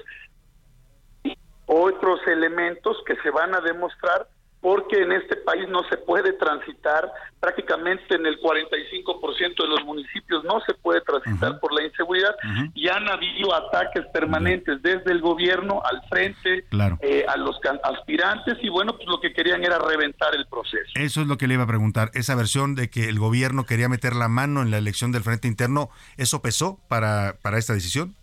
otros 1.65 2.19
elementos 2.27 2.97
que 3.05 3.15
se 3.17 3.31
van 3.31 3.55
a 3.55 3.61
demostrar 3.61 4.27
porque 4.61 5.01
en 5.01 5.11
este 5.11 5.35
país 5.37 5.67
no 5.69 5.83
se 5.89 5.97
puede 5.97 6.33
transitar, 6.33 7.11
prácticamente 7.39 8.15
en 8.15 8.25
el 8.25 8.39
45% 8.41 9.61
de 9.61 9.67
los 9.67 9.83
municipios 9.85 10.43
no 10.43 10.59
se 10.61 10.73
puede 10.73 11.01
transitar 11.01 11.59
por 11.59 11.73
la 11.73 11.83
inseguridad 11.83 12.35
y 12.73 12.87
han 12.87 13.07
habido 13.07 13.53
ataques 13.53 14.05
permanentes 14.13 14.81
desde 14.81 15.11
el 15.11 15.21
gobierno 15.21 15.81
al 15.83 16.01
frente, 16.09 16.65
eh, 17.01 17.25
a 17.27 17.37
los 17.37 17.59
aspirantes 17.83 18.57
y 18.61 18.69
bueno, 18.69 18.95
pues 18.95 19.07
lo 19.07 19.19
que 19.21 19.33
querían 19.33 19.63
era 19.63 19.77
reventar 19.77 20.35
el 20.35 20.47
proceso. 20.47 20.91
Eso 20.95 21.21
es 21.21 21.27
lo 21.27 21.37
que 21.37 21.47
le 21.47 21.53
iba 21.53 21.63
a 21.63 21.67
preguntar, 21.67 22.09
esa 22.13 22.35
versión 22.35 22.75
de 22.75 22.89
que 22.89 23.09
el 23.09 23.19
gobierno 23.19 23.65
quería 23.65 23.89
meter 23.89 24.15
la 24.15 24.27
mano 24.27 24.61
en 24.61 24.71
la 24.71 24.77
elección 24.77 25.11
del 25.11 25.23
frente 25.23 25.47
interno, 25.47 25.89
¿eso 26.17 26.41
pesó 26.41 26.79
para, 26.87 27.35
para 27.41 27.57
esta 27.57 27.73
decisión? 27.73 28.15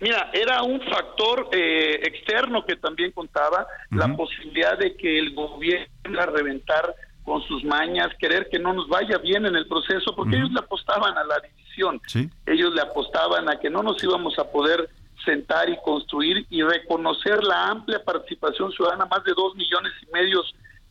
Mira, 0.00 0.30
era 0.32 0.62
un 0.62 0.80
factor 0.80 1.48
eh, 1.52 2.00
externo 2.02 2.64
que 2.64 2.76
también 2.76 3.12
contaba, 3.12 3.66
la 3.90 4.14
posibilidad 4.14 4.78
de 4.78 4.96
que 4.96 5.18
el 5.18 5.34
gobierno 5.34 6.20
a 6.20 6.26
reventar 6.26 6.94
con 7.24 7.42
sus 7.42 7.64
mañas, 7.64 8.08
querer 8.18 8.48
que 8.48 8.58
no 8.58 8.72
nos 8.72 8.88
vaya 8.88 9.18
bien 9.18 9.46
en 9.46 9.56
el 9.56 9.66
proceso, 9.66 10.14
porque 10.14 10.36
ellos 10.36 10.52
le 10.52 10.60
apostaban 10.60 11.18
a 11.18 11.24
la 11.24 11.40
división, 11.40 12.00
ellos 12.46 12.72
le 12.72 12.80
apostaban 12.80 13.50
a 13.50 13.58
que 13.58 13.68
no 13.68 13.82
nos 13.82 14.02
íbamos 14.02 14.38
a 14.38 14.44
poder 14.44 14.88
sentar 15.24 15.68
y 15.68 15.76
construir 15.84 16.46
y 16.50 16.62
reconocer 16.62 17.42
la 17.42 17.66
amplia 17.66 18.02
participación 18.02 18.70
ciudadana, 18.72 19.06
más 19.06 19.24
de 19.24 19.32
dos 19.34 19.56
millones 19.56 19.92
y 20.02 20.12
medio 20.12 20.42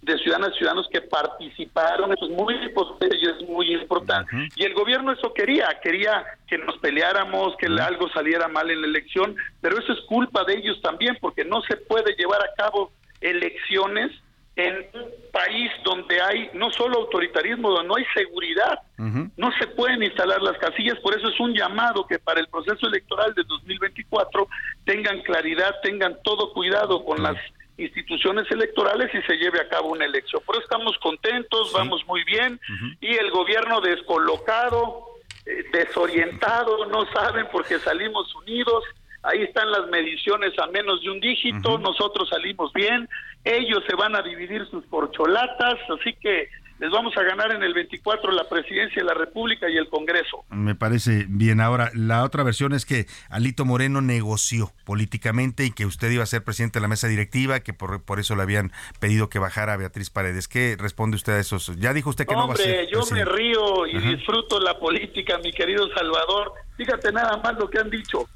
de 0.06 0.18
ciudadanas 0.20 0.54
y 0.54 0.60
ciudadanos 0.60 0.88
que 0.92 1.02
participaron, 1.02 2.14
eso 2.14 2.26
es 2.26 2.32
muy 2.32 2.54
importante 2.56 3.18
y 3.18 3.26
es 3.26 3.50
muy 3.50 3.74
importante. 3.74 4.32
Y 4.56 4.64
el 4.64 4.74
gobierno 4.74 5.12
eso 5.12 5.34
quería, 5.34 5.68
quería 5.82 6.24
que 6.48 6.58
nos 6.60 6.78
peleáramos, 6.78 7.56
que 7.58 7.66
algo 7.66 8.08
saliera 8.10 8.48
mal 8.48 8.70
en 8.70 8.82
la 8.82 8.88
elección, 8.88 9.36
pero 9.62 9.80
eso 9.80 9.94
es 9.94 10.02
culpa 10.02 10.44
de 10.44 10.58
ellos 10.58 10.80
también, 10.82 11.18
porque 11.20 11.44
no 11.44 11.62
se 11.64 11.76
puede 11.78 12.16
llevar 12.16 12.42
a 12.42 12.54
cabo 12.56 12.92
elecciones 13.20 14.12
en 14.56 14.86
un 14.94 15.10
país 15.34 15.70
donde 15.84 16.22
hay 16.22 16.50
no 16.54 16.72
solo 16.72 17.00
autoritarismo, 17.00 17.72
donde 17.72 17.88
no 17.90 17.96
hay 17.96 18.06
seguridad, 18.14 18.80
no 18.98 19.52
se 19.60 19.68
pueden 19.68 20.02
instalar 20.04 20.42
las 20.42 20.58
casillas, 20.60 20.98
por 21.00 21.18
eso 21.18 21.28
es 21.28 21.40
un 21.40 21.54
llamado 21.54 22.08
que 22.08 22.20
para 22.20 22.40
el 22.40 22.48
proceso 22.48 22.88
electoral 22.88 23.34
de 23.34 23.44
2024 23.44 24.48
tengan 24.86 25.22
claridad, 25.24 25.76
tengan 25.84 26.18
todo 26.24 26.54
cuidado 26.54 27.04
con 27.04 27.22
las 27.22 27.36
instituciones 27.78 28.50
electorales 28.52 29.14
y 29.14 29.22
se 29.24 29.38
lleve 29.38 29.60
a 29.60 29.68
cabo 29.68 29.90
una 29.90 30.06
elección. 30.06 30.42
Por 30.46 30.56
eso 30.56 30.64
estamos 30.64 30.98
contentos, 31.00 31.74
vamos 31.74 32.06
muy 32.08 32.24
bien 32.24 32.60
y 33.02 33.16
el 33.16 33.32
gobierno 33.32 33.82
descolocado, 33.82 35.08
eh, 35.46 35.66
desorientado, 35.72 36.86
no 36.86 37.06
saben 37.12 37.48
porque 37.52 37.80
salimos 37.80 38.34
unidos. 38.36 38.84
Ahí 39.24 39.42
están 39.42 39.72
las 39.72 39.88
mediciones 39.88 40.58
a 40.60 40.68
menos 40.68 41.02
de 41.02 41.10
un 41.10 41.20
dígito, 41.20 41.80
nosotros 41.80 42.30
salimos 42.30 42.72
bien, 42.74 43.10
ellos 43.44 43.84
se 43.88 43.96
van 43.96 44.16
a 44.16 44.22
dividir 44.22 44.68
sus 44.70 44.86
porcholatas, 44.86 45.80
así 45.90 46.14
que 46.14 46.48
les 46.80 46.92
vamos 46.92 47.16
a 47.18 47.24
ganar 47.24 47.52
en 47.52 47.64
el 47.64 47.74
24 47.74 48.32
la 48.32 48.48
presidencia 48.50 49.02
de 49.02 49.08
la 49.08 49.14
República 49.14 49.70
y 49.70 49.78
el 49.78 49.88
Congreso. 49.88 50.44
Me 50.50 50.76
parece 50.76 51.26
bien. 51.30 51.62
Ahora, 51.62 51.90
la 51.94 52.24
otra 52.24 52.44
versión 52.44 52.74
es 52.74 52.86
que 52.86 53.06
Alito 53.30 53.64
Moreno 53.66 54.02
negoció 54.02 54.72
políticamente 54.84 55.66
y 55.66 55.72
que 55.72 55.86
usted 55.86 56.12
iba 56.12 56.24
a 56.24 56.28
ser 56.28 56.44
presidente 56.44 56.80
de 56.80 56.82
la 56.82 56.88
mesa 56.88 57.08
directiva, 57.08 57.62
que 57.62 57.74
por, 57.74 58.04
por 58.04 58.20
eso 58.20 58.36
le 58.36 58.44
habían 58.44 58.72
pedido 59.00 59.30
que 59.30 59.40
bajara 59.40 59.74
a 59.74 59.78
Beatriz 59.78 60.10
Paredes. 60.10 60.48
¿Qué 60.48 60.76
responde 60.78 61.16
usted 61.16 61.34
a 61.34 61.40
eso? 61.40 61.58
Ya 61.78 61.94
dijo 61.94 62.10
usted 62.10 62.28
que 62.28 62.36
no 62.36 62.48
va 62.48 62.56
a 62.56 62.58
ser. 62.58 62.88
yo 62.90 63.02
me 63.12 63.24
río 63.24 63.88
y 63.88 63.98
disfruto 64.00 64.60
la 64.60 64.78
política, 64.78 65.38
mi 65.38 65.52
querido 65.52 65.88
Salvador. 65.96 66.54
Fíjate 66.76 67.12
nada 67.14 67.38
más 67.38 67.54
lo 67.58 67.70
que 67.70 67.80
han 67.80 67.90
dicho. 67.90 68.28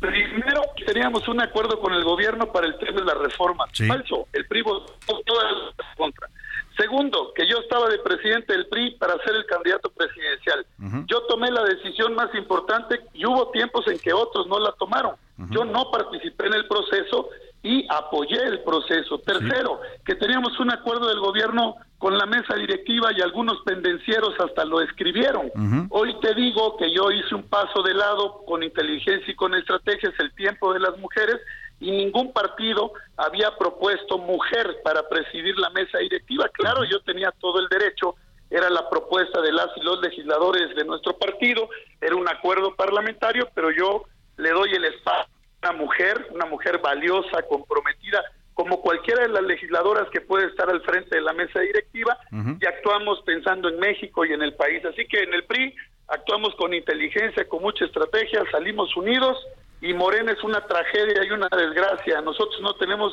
Primero, 0.00 0.62
teníamos 0.84 1.26
un 1.28 1.40
acuerdo 1.40 1.78
con 1.78 1.94
el 1.94 2.04
gobierno 2.04 2.52
para 2.52 2.66
el 2.66 2.76
tema 2.78 3.00
de 3.00 3.06
la 3.06 3.14
reforma. 3.14 3.64
Falso. 3.86 4.28
El 4.32 4.46
PRI 4.46 4.62
votó 4.62 5.20
todas 5.24 5.44
las 5.78 5.96
contra. 5.96 6.28
Segundo, 6.76 7.32
que 7.34 7.46
yo 7.46 7.58
estaba 7.58 7.88
de 7.88 7.98
presidente 7.98 8.52
del 8.52 8.66
PRI 8.66 8.92
para 8.92 9.14
ser 9.24 9.36
el 9.36 9.46
candidato 9.46 9.90
presidencial. 9.90 10.66
Yo 11.06 11.22
tomé 11.22 11.50
la 11.50 11.62
decisión 11.62 12.14
más 12.14 12.34
importante 12.34 13.00
y 13.12 13.24
hubo 13.26 13.50
tiempos 13.50 13.86
en 13.86 13.98
que 13.98 14.12
otros 14.12 14.46
no 14.48 14.58
la 14.58 14.72
tomaron. 14.72 15.14
Yo 15.50 15.64
no 15.64 15.90
participé 15.90 16.46
en 16.46 16.54
el 16.54 16.66
proceso 16.66 17.28
y 17.62 17.86
apoyé 17.88 18.42
el 18.42 18.60
proceso. 18.60 19.18
Tercero, 19.18 19.80
que 20.04 20.14
teníamos 20.16 20.58
un 20.60 20.70
acuerdo 20.70 21.08
del 21.08 21.18
gobierno 21.18 21.76
con 21.98 22.18
la 22.18 22.26
mesa 22.26 22.54
directiva 22.56 23.10
y 23.16 23.22
algunos 23.22 23.62
pendencieros 23.62 24.34
hasta 24.38 24.64
lo 24.64 24.80
escribieron. 24.80 25.50
Hoy 25.90 26.14
te 26.20 26.34
digo 26.34 26.76
que 26.76 26.92
yo 26.92 27.10
hice 27.10 27.34
un 27.34 27.44
paso 27.44 27.82
de 27.82 27.94
lado 27.94 28.44
con 28.46 28.62
inteligencia 28.62 29.32
y 29.32 29.34
con 29.34 29.54
estrategias 29.54 30.12
el 30.18 30.32
tiempo 30.34 30.74
de 30.74 30.80
las 30.80 30.98
mujeres 30.98 31.40
y 31.80 31.90
ningún 31.90 32.32
partido 32.32 32.92
había 33.16 33.56
propuesto 33.56 34.18
mujer 34.18 34.80
para 34.82 35.08
presidir 35.08 35.58
la 35.58 35.70
mesa 35.70 35.98
directiva. 35.98 36.48
Claro, 36.48 36.84
yo 36.84 37.00
tenía 37.00 37.30
todo 37.40 37.60
el 37.60 37.68
derecho, 37.68 38.14
era 38.50 38.70
la 38.70 38.88
propuesta 38.88 39.40
de 39.40 39.52
las 39.52 39.68
y 39.76 39.80
los 39.80 40.00
legisladores 40.00 40.74
de 40.74 40.84
nuestro 40.84 41.16
partido, 41.18 41.68
era 42.00 42.14
un 42.14 42.28
acuerdo 42.28 42.74
parlamentario, 42.74 43.48
pero 43.54 43.70
yo 43.70 44.04
le 44.36 44.50
doy 44.50 44.72
el 44.72 44.84
espacio 44.84 45.32
a 45.62 45.70
una 45.70 45.78
mujer, 45.78 46.28
una 46.32 46.46
mujer 46.46 46.78
valiosa, 46.78 47.42
comprometida, 47.48 48.22
como 48.54 48.80
cualquiera 48.80 49.22
de 49.22 49.30
las 49.30 49.42
legisladoras 49.42 50.08
que 50.10 50.20
puede 50.20 50.46
estar 50.46 50.70
al 50.70 50.80
frente 50.82 51.16
de 51.16 51.22
la 51.22 51.32
mesa 51.32 51.60
directiva, 51.60 52.16
y 52.60 52.66
actuamos 52.66 53.20
pensando 53.22 53.68
en 53.68 53.78
México 53.80 54.24
y 54.24 54.32
en 54.32 54.42
el 54.42 54.54
país. 54.54 54.84
Así 54.84 55.06
que 55.06 55.22
en 55.22 55.34
el 55.34 55.44
PRI 55.44 55.74
actuamos 56.06 56.54
con 56.54 56.72
inteligencia, 56.72 57.48
con 57.48 57.62
mucha 57.62 57.84
estrategia, 57.84 58.44
salimos 58.52 58.96
unidos 58.96 59.36
y 59.84 59.92
Morena 59.92 60.32
es 60.32 60.42
una 60.42 60.62
tragedia 60.62 61.24
y 61.28 61.30
una 61.30 61.48
desgracia. 61.48 62.22
Nosotros 62.22 62.58
no 62.62 62.74
tenemos 62.76 63.12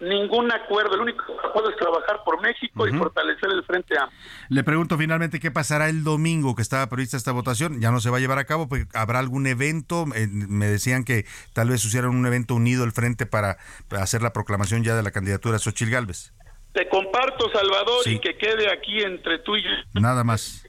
ningún 0.00 0.52
acuerdo. 0.52 0.94
El 0.94 1.00
único 1.00 1.24
acuerdo 1.42 1.70
es 1.70 1.76
trabajar 1.76 2.20
por 2.24 2.42
México 2.42 2.86
y 2.86 2.92
fortalecer 2.92 3.50
el 3.50 3.64
Frente 3.64 3.98
Amplio. 3.98 4.20
Le 4.50 4.62
pregunto 4.62 4.98
finalmente 4.98 5.40
qué 5.40 5.50
pasará 5.50 5.88
el 5.88 6.04
domingo 6.04 6.54
que 6.54 6.60
estaba 6.60 6.86
prevista 6.88 7.16
esta 7.16 7.32
votación. 7.32 7.80
Ya 7.80 7.90
no 7.90 8.00
se 8.00 8.10
va 8.10 8.18
a 8.18 8.20
llevar 8.20 8.38
a 8.38 8.44
cabo, 8.44 8.68
pues 8.68 8.86
habrá 8.92 9.18
algún 9.18 9.46
evento. 9.46 10.04
Eh, 10.14 10.26
me 10.30 10.66
decían 10.66 11.04
que 11.04 11.24
tal 11.54 11.70
vez 11.70 11.82
hicieran 11.86 12.10
un 12.10 12.26
evento 12.26 12.54
unido 12.54 12.84
el 12.84 12.92
Frente 12.92 13.24
para, 13.24 13.56
hacer 13.90 14.20
la 14.20 14.34
proclamación 14.34 14.84
ya 14.84 14.94
de 14.94 15.02
la 15.02 15.12
candidatura 15.12 15.54
de 15.54 15.60
Xochil 15.60 15.90
Gálvez. 15.90 16.34
Te 16.74 16.86
comparto, 16.88 17.50
Salvador, 17.50 18.06
y 18.06 18.18
que 18.20 18.36
quede 18.36 18.70
aquí 18.70 19.00
entre 19.00 19.38
tú 19.38 19.56
y 19.56 19.62
yo. 19.62 19.70
Nada 19.94 20.22
más. 20.22 20.66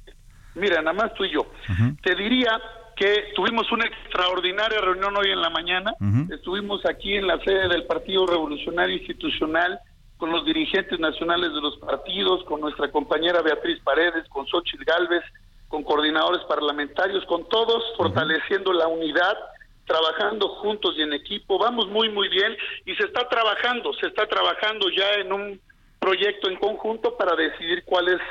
Mira, 0.56 0.82
nada 0.82 0.94
más 0.94 1.14
tú 1.14 1.26
y 1.26 1.34
yo. 1.34 1.46
Te 2.02 2.16
diría 2.16 2.60
que 3.02 3.34
tuvimos 3.34 3.72
una 3.72 3.88
extraordinaria 3.88 4.80
reunión 4.80 5.18
hoy 5.18 5.32
en 5.32 5.42
la 5.42 5.50
mañana. 5.50 5.96
Estuvimos 6.30 6.86
aquí 6.86 7.16
en 7.16 7.26
la 7.26 7.40
sede 7.40 7.68
del 7.68 7.88
Partido 7.88 8.28
Revolucionario 8.28 8.96
Institucional 8.96 9.80
con 10.18 10.30
los 10.30 10.46
dirigentes 10.46 11.00
nacionales 11.00 11.52
de 11.52 11.62
los 11.62 11.78
partidos, 11.80 12.44
con 12.44 12.62
nuestra 12.62 12.92
compañera 12.92 13.42
Beatriz 13.42 13.82
Paredes, 13.84 14.30
con 14.30 14.46
Xochitl 14.46 14.84
Galvez, 14.84 15.24
con 15.68 15.84
coordinadores 15.84 16.44
parlamentarios, 16.44 17.26
con 17.26 17.50
todos, 17.50 17.84
fortaleciendo 17.98 18.72
la 18.72 18.88
unidad, 18.88 19.36
trabajando 19.88 20.50
juntos 20.62 20.94
y 20.96 21.02
en 21.02 21.14
equipo. 21.14 21.58
Vamos 21.58 21.88
muy, 21.88 22.08
muy 22.10 22.30
bien 22.30 22.56
y 22.86 22.94
se 22.94 23.06
está 23.06 23.28
trabajando, 23.28 23.94
se 23.94 24.06
está 24.06 24.28
trabajando 24.28 24.88
ya 24.92 25.10
en 25.16 25.34
un 25.34 25.62
proyecto 25.98 26.52
en 26.52 26.58
conjunto 26.58 27.18
para 27.18 27.36
decidir 27.36 27.84
cuál 27.84 28.10
es 28.10 28.22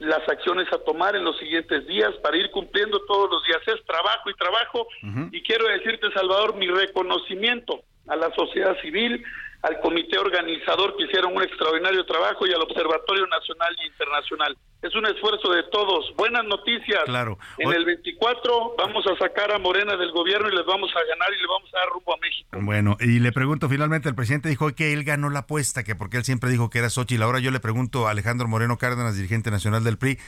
las 0.00 0.26
acciones 0.28 0.66
a 0.72 0.78
tomar 0.78 1.14
en 1.14 1.24
los 1.24 1.38
siguientes 1.38 1.86
días 1.86 2.10
para 2.22 2.36
ir 2.36 2.50
cumpliendo 2.50 3.00
todos 3.06 3.30
los 3.30 3.44
días. 3.44 3.60
Es 3.66 3.84
trabajo 3.84 4.30
y 4.30 4.34
trabajo. 4.34 4.88
Y 5.30 5.42
quiero 5.42 5.68
decirte, 5.68 6.10
Salvador, 6.12 6.56
mi 6.56 6.66
reconocimiento 6.68 7.82
a 8.08 8.16
la 8.16 8.34
sociedad 8.34 8.76
civil, 8.80 9.22
al 9.62 9.78
comité 9.80 10.18
organizador 10.18 10.96
que 10.96 11.04
hicieron 11.04 11.36
un 11.36 11.42
extraordinario 11.42 12.04
trabajo 12.06 12.46
y 12.46 12.52
al 12.52 12.62
Observatorio 12.62 13.26
Nacional 13.26 13.76
e 13.82 13.86
Internacional. 13.86 14.56
Es 14.82 14.94
un 14.94 15.04
esfuerzo 15.04 15.52
de 15.52 15.62
todos. 15.64 16.14
Buenas 16.16 16.44
noticias. 16.44 17.04
Claro. 17.04 17.38
En 17.58 17.70
el 17.70 17.84
24 17.84 18.76
vamos 18.78 19.06
a 19.06 19.16
sacar 19.18 19.52
a 19.52 19.58
Morena 19.58 19.96
del 19.96 20.10
gobierno 20.12 20.48
y 20.48 20.56
les 20.56 20.64
vamos 20.64 20.90
a 20.96 21.06
ganar 21.06 21.28
y 21.36 21.40
le 21.40 21.46
vamos 21.46 21.70
a 21.74 21.78
dar 21.78 21.88
rumbo 21.90 22.14
a 22.14 22.16
México. 22.16 22.48
Bueno, 22.62 22.96
y 23.00 23.20
le 23.20 23.32
pregunto 23.32 23.68
finalmente, 23.68 24.08
el 24.08 24.14
presidente 24.14 24.48
dijo 24.48 24.74
que 24.74 24.94
él 24.94 25.04
ganó 25.04 25.28
la 25.28 25.40
apuesta, 25.40 25.84
que 25.84 25.94
porque 25.94 26.16
él 26.16 26.24
siempre 26.24 26.48
dijo 26.50 26.70
que 26.70 26.78
era 26.78 26.88
Xochitl. 26.88 27.22
Ahora 27.22 27.40
yo 27.40 27.50
le 27.50 27.60
pregunto 27.60 28.08
a 28.08 28.12
Alejandro 28.12 28.48
Moreno 28.48 28.78
Cárdenas, 28.78 29.16
dirigente 29.16 29.50
nacional 29.50 29.84
del 29.84 29.98
PRI, 29.98 30.18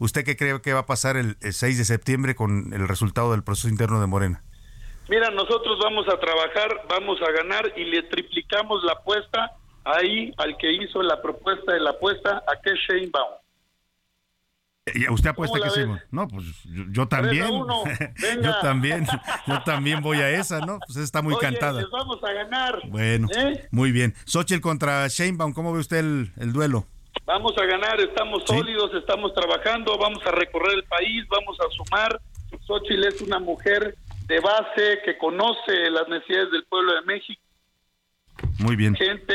¿usted 0.00 0.24
qué 0.24 0.36
cree 0.36 0.60
que 0.60 0.72
va 0.72 0.80
a 0.80 0.86
pasar 0.86 1.16
el 1.16 1.36
6 1.40 1.78
de 1.78 1.84
septiembre 1.84 2.34
con 2.34 2.72
el 2.72 2.88
resultado 2.88 3.30
del 3.30 3.44
proceso 3.44 3.68
interno 3.68 4.00
de 4.00 4.08
Morena? 4.08 4.42
Mira, 5.10 5.28
nosotros 5.30 5.76
vamos 5.82 6.06
a 6.08 6.20
trabajar, 6.20 6.86
vamos 6.88 7.18
a 7.20 7.32
ganar 7.32 7.72
y 7.76 7.82
le 7.82 8.04
triplicamos 8.04 8.84
la 8.84 8.92
apuesta 8.92 9.56
ahí 9.82 10.32
al 10.36 10.56
que 10.56 10.70
hizo 10.70 11.02
la 11.02 11.20
propuesta 11.20 11.72
de 11.72 11.80
la 11.80 11.90
apuesta, 11.90 12.44
a 12.46 12.60
que 12.62 12.70
Sheinbaum. 12.76 13.32
¿Y 14.94 15.10
usted 15.10 15.30
apuesta 15.30 15.58
que 15.60 15.70
sí? 15.70 15.80
No, 16.12 16.28
pues 16.28 16.44
yo, 16.92 17.08
también. 17.08 17.48
yo 18.40 18.60
también. 18.62 19.04
Yo 19.48 19.60
también 19.64 20.00
voy 20.00 20.18
a 20.18 20.30
esa, 20.30 20.60
¿no? 20.60 20.78
Pues 20.86 20.98
está 20.98 21.22
muy 21.22 21.36
cantada. 21.38 21.80
Les 21.80 21.90
vamos 21.90 22.22
a 22.22 22.32
ganar. 22.32 22.80
Bueno, 22.86 23.26
¿eh? 23.36 23.66
muy 23.72 23.90
bien. 23.90 24.14
Xochitl 24.26 24.60
contra 24.60 25.08
Sheinbaum, 25.08 25.52
¿cómo 25.52 25.72
ve 25.72 25.80
usted 25.80 25.98
el, 25.98 26.52
duelo? 26.52 26.86
Vamos 27.24 27.58
a 27.58 27.64
ganar, 27.64 28.00
estamos 28.00 28.44
sólidos, 28.46 28.94
estamos 28.94 29.34
trabajando, 29.34 29.98
vamos 29.98 30.24
a 30.24 30.30
recorrer 30.30 30.74
el 30.74 30.84
país, 30.84 31.26
vamos 31.28 31.58
a 31.58 31.68
sumar. 31.70 32.20
Xochitl 32.64 33.08
es 33.08 33.20
una 33.22 33.40
mujer 33.40 33.96
de 34.30 34.38
base, 34.38 35.00
que 35.04 35.18
conoce 35.18 35.90
las 35.90 36.08
necesidades 36.08 36.52
del 36.52 36.64
pueblo 36.64 36.94
de 36.94 37.02
México. 37.02 37.42
Muy 38.60 38.76
bien. 38.76 38.94
Gente, 38.94 39.34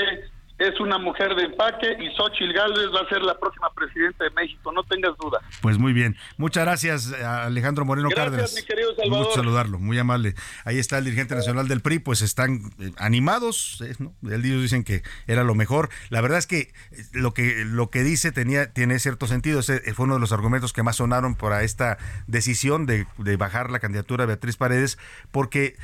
es 0.58 0.80
una 0.80 0.98
mujer 0.98 1.36
de 1.36 1.44
empaque 1.44 1.98
y 2.00 2.16
Xochitl 2.16 2.54
Gálvez 2.54 2.88
va 2.94 3.02
a 3.02 3.10
ser 3.10 3.22
la 3.22 3.38
próxima 3.38 3.70
presidenta 3.74 4.24
de 4.24 4.30
México, 4.32 4.72
no 4.72 4.84
tengas 4.84 5.18
duda. 5.18 5.40
Pues 5.62 5.78
muy 5.78 5.92
bien. 5.92 6.16
Muchas 6.38 6.64
gracias, 6.64 7.12
Alejandro 7.12 7.84
Moreno 7.84 8.10
gracias, 8.10 8.26
Cárdenas. 8.26 8.56
Mi 8.56 8.64
querido 8.64 8.96
Salvador. 8.96 9.28
Un 9.28 9.34
saludarlo, 9.34 9.80
muy 9.80 10.00
amable. 10.00 10.34
Ahí 10.64 10.80
está 10.80 10.98
el 10.98 11.06
dirigente 11.06 11.36
nacional 11.36 11.68
del 11.68 11.82
PRI, 11.82 12.00
pues 12.00 12.22
están 12.22 12.72
eh, 12.80 12.92
animados, 12.98 13.84
eh, 13.86 13.96
¿no? 14.00 14.14
Ellos 14.24 14.62
dicen 14.62 14.84
que 14.84 15.04
era 15.28 15.44
lo 15.44 15.56
mejor. 15.56 15.90
La 16.10 16.22
verdad 16.22 16.38
es 16.38 16.48
que 16.48 16.60
eh, 16.60 16.72
lo 17.12 17.34
que 17.34 17.66
lo 17.66 17.90
que 17.90 18.04
dice 18.04 18.32
tenía 18.32 18.72
tiene 18.72 19.00
cierto 19.00 19.28
sentido. 19.28 19.60
Ese 19.60 19.80
fue 19.94 20.06
uno 20.06 20.16
de 20.16 20.22
los 20.22 20.32
argumentos 20.32 20.72
que 20.72 20.84
más 20.84 20.98
sonaron 20.98 21.36
para 21.36 21.64
esta 21.64 21.98
decisión 22.28 22.86
de, 22.86 23.08
de 23.18 23.36
bajar 23.36 23.72
la 23.72 23.80
candidatura 23.80 24.24
de 24.24 24.28
Beatriz 24.28 24.56
Paredes, 24.56 24.98
porque 25.32 25.76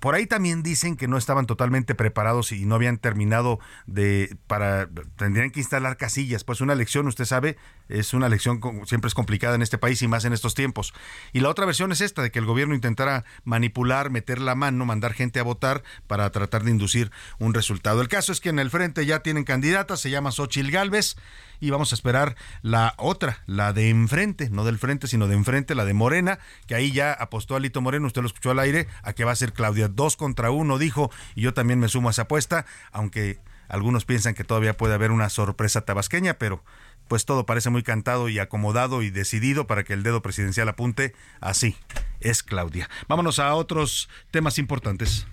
por 0.00 0.14
ahí 0.14 0.26
también 0.26 0.62
dicen 0.62 0.96
que 0.96 1.08
no 1.08 1.18
estaban 1.18 1.46
totalmente 1.46 1.94
preparados 1.94 2.52
y 2.52 2.64
no 2.64 2.74
habían 2.74 2.98
terminado 2.98 3.60
de 3.86 4.36
para 4.46 4.88
tendrían 5.16 5.50
que 5.50 5.60
instalar 5.60 5.96
casillas. 5.96 6.42
Pues 6.42 6.60
una 6.60 6.72
elección, 6.72 7.06
usted 7.06 7.26
sabe, 7.26 7.56
es 7.90 8.14
una 8.14 8.26
elección 8.26 8.60
siempre 8.86 9.08
es 9.08 9.14
complicada 9.14 9.54
en 9.54 9.62
este 9.62 9.78
país 9.78 10.00
y 10.02 10.08
más 10.08 10.24
en 10.24 10.32
estos 10.32 10.54
tiempos. 10.54 10.92
Y 11.32 11.40
la 11.40 11.48
otra 11.48 11.66
versión 11.66 11.92
es 11.92 12.00
esta, 12.00 12.22
de 12.22 12.30
que 12.30 12.38
el 12.38 12.46
gobierno 12.46 12.74
intentara 12.74 13.24
manipular, 13.44 14.10
meter 14.10 14.40
la 14.40 14.54
mano, 14.54 14.86
mandar 14.86 15.12
gente 15.12 15.40
a 15.40 15.42
votar 15.42 15.82
para 16.06 16.30
tratar 16.30 16.64
de 16.64 16.70
inducir 16.70 17.10
un 17.38 17.54
resultado. 17.54 18.00
El 18.00 18.08
caso 18.08 18.32
es 18.32 18.40
que 18.40 18.48
en 18.48 18.58
el 18.58 18.70
frente 18.70 19.06
ya 19.06 19.20
tienen 19.20 19.44
candidata, 19.44 19.96
se 19.96 20.10
llama 20.10 20.32
Xochil 20.32 20.70
Gálvez 20.70 21.16
y 21.60 21.70
vamos 21.70 21.92
a 21.92 21.94
esperar 21.94 22.36
la 22.62 22.94
otra, 22.96 23.42
la 23.46 23.72
de 23.72 23.90
enfrente, 23.90 24.48
no 24.50 24.64
del 24.64 24.78
frente, 24.78 25.06
sino 25.06 25.28
de 25.28 25.34
enfrente, 25.34 25.74
la 25.74 25.84
de 25.84 25.94
Morena, 25.94 26.38
que 26.66 26.74
ahí 26.74 26.92
ya 26.92 27.12
apostó 27.12 27.54
a 27.56 27.60
Lito 27.60 27.80
Moreno, 27.80 28.06
usted 28.06 28.22
lo 28.22 28.28
escuchó 28.28 28.50
al 28.50 28.58
aire, 28.58 28.88
a 29.02 29.12
que 29.12 29.24
va 29.24 29.32
a 29.32 29.36
ser 29.36 29.52
Claudia 29.52 29.88
dos 29.88 30.16
contra 30.16 30.50
uno, 30.50 30.78
dijo, 30.78 31.10
y 31.34 31.42
yo 31.42 31.54
también 31.54 31.78
me 31.78 31.88
sumo 31.88 32.08
a 32.08 32.12
esa 32.12 32.22
apuesta, 32.22 32.64
aunque 32.92 33.40
algunos 33.68 34.04
piensan 34.04 34.34
que 34.34 34.42
todavía 34.42 34.76
puede 34.76 34.94
haber 34.94 35.12
una 35.12 35.28
sorpresa 35.28 35.82
tabasqueña, 35.82 36.34
pero 36.34 36.64
pues 37.10 37.24
todo 37.24 37.44
parece 37.44 37.70
muy 37.70 37.82
cantado 37.82 38.28
y 38.28 38.38
acomodado 38.38 39.02
y 39.02 39.10
decidido 39.10 39.66
para 39.66 39.82
que 39.82 39.94
el 39.94 40.04
dedo 40.04 40.22
presidencial 40.22 40.68
apunte 40.68 41.12
así. 41.40 41.74
Es 42.20 42.44
Claudia. 42.44 42.88
Vámonos 43.08 43.40
a 43.40 43.52
otros 43.56 44.08
temas 44.30 44.58
importantes. 44.58 45.26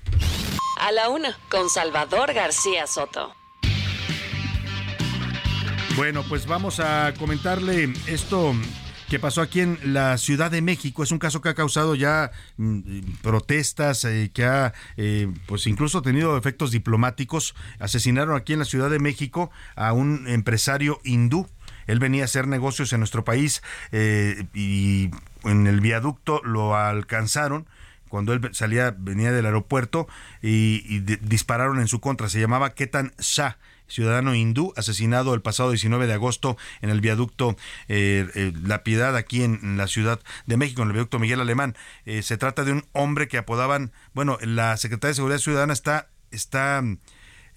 A 0.82 0.92
la 0.92 1.10
una, 1.10 1.38
con 1.52 1.70
Salvador 1.70 2.34
García 2.34 2.88
Soto. 2.88 3.32
Bueno, 5.96 6.24
pues 6.28 6.48
vamos 6.48 6.80
a 6.80 7.14
comentarle 7.20 7.94
esto 8.08 8.56
que 9.08 9.20
pasó 9.20 9.42
aquí 9.42 9.62
en 9.62 9.78
la 9.84 10.18
Ciudad 10.18 10.50
de 10.50 10.64
México. 10.64 11.04
Es 11.04 11.12
un 11.12 11.20
caso 11.20 11.42
que 11.42 11.50
ha 11.50 11.54
causado 11.54 11.94
ya 11.94 12.32
mm, 12.58 13.02
protestas, 13.22 14.04
eh, 14.04 14.32
que 14.34 14.46
ha 14.46 14.74
eh, 14.98 15.32
pues 15.46 15.68
incluso 15.68 16.02
tenido 16.02 16.38
efectos 16.38 16.72
diplomáticos. 16.72 17.54
Asesinaron 17.78 18.36
aquí 18.36 18.54
en 18.54 18.60
la 18.60 18.66
Ciudad 18.66 18.90
de 18.90 18.98
México 18.98 19.52
a 19.76 19.94
un 19.94 20.28
empresario 20.28 21.00
hindú 21.04 21.48
él 21.88 22.00
venía 22.00 22.24
a 22.24 22.26
hacer 22.26 22.48
negocios 22.48 22.94
en 22.94 23.00
nuestro 23.00 23.24
país 23.24 23.64
eh, 23.92 24.46
y 24.54 25.10
en 25.44 25.68
el 25.68 25.82
viaducto 25.82 26.42
lo 26.44 26.76
alcanzaron 26.76 27.68
cuando 28.10 28.34
él 28.34 28.42
salía, 28.54 28.96
venía 28.98 29.34
del 29.34 29.46
aeropuerto 29.46 30.08
y, 30.42 31.00
dispararon 31.00 31.80
en 31.80 31.90
su 31.90 32.00
contra. 32.00 32.30
Se 32.30 32.40
llamaba 32.40 32.74
Ketan 32.74 33.14
Shah 33.20 33.58
ciudadano 33.90 34.36
hindú, 34.36 34.74
asesinado 34.76 35.34
el 35.34 35.42
pasado 35.42 35.72
19 35.72 36.08
de 36.08 36.14
agosto 36.14 36.58
en 36.82 36.90
el 36.90 37.00
viaducto 37.00 37.56
eh, 37.88 38.28
eh, 38.36 38.52
La 38.62 38.84
Piedad, 38.84 39.16
aquí 39.16 39.44
en, 39.44 39.78
la 39.78 39.88
Ciudad 39.88 40.20
de 40.46 40.58
México, 40.58 40.82
en 40.82 40.90
el 40.90 40.94
viaducto 40.94 41.20
Miguel 41.20 41.40
Alemán. 41.40 41.76
se 42.06 42.38
trata 42.38 42.66
de 42.66 42.74
un 42.74 42.86
hombre 42.92 43.30
que 43.30 43.38
apodaban, 43.38 43.94
bueno, 44.14 44.38
la 44.42 44.76
Secretaría 44.76 45.12
de 45.12 45.16
Seguridad 45.16 45.40
Ciudadana 45.40 45.74
está, 45.74 46.10
está 46.32 46.84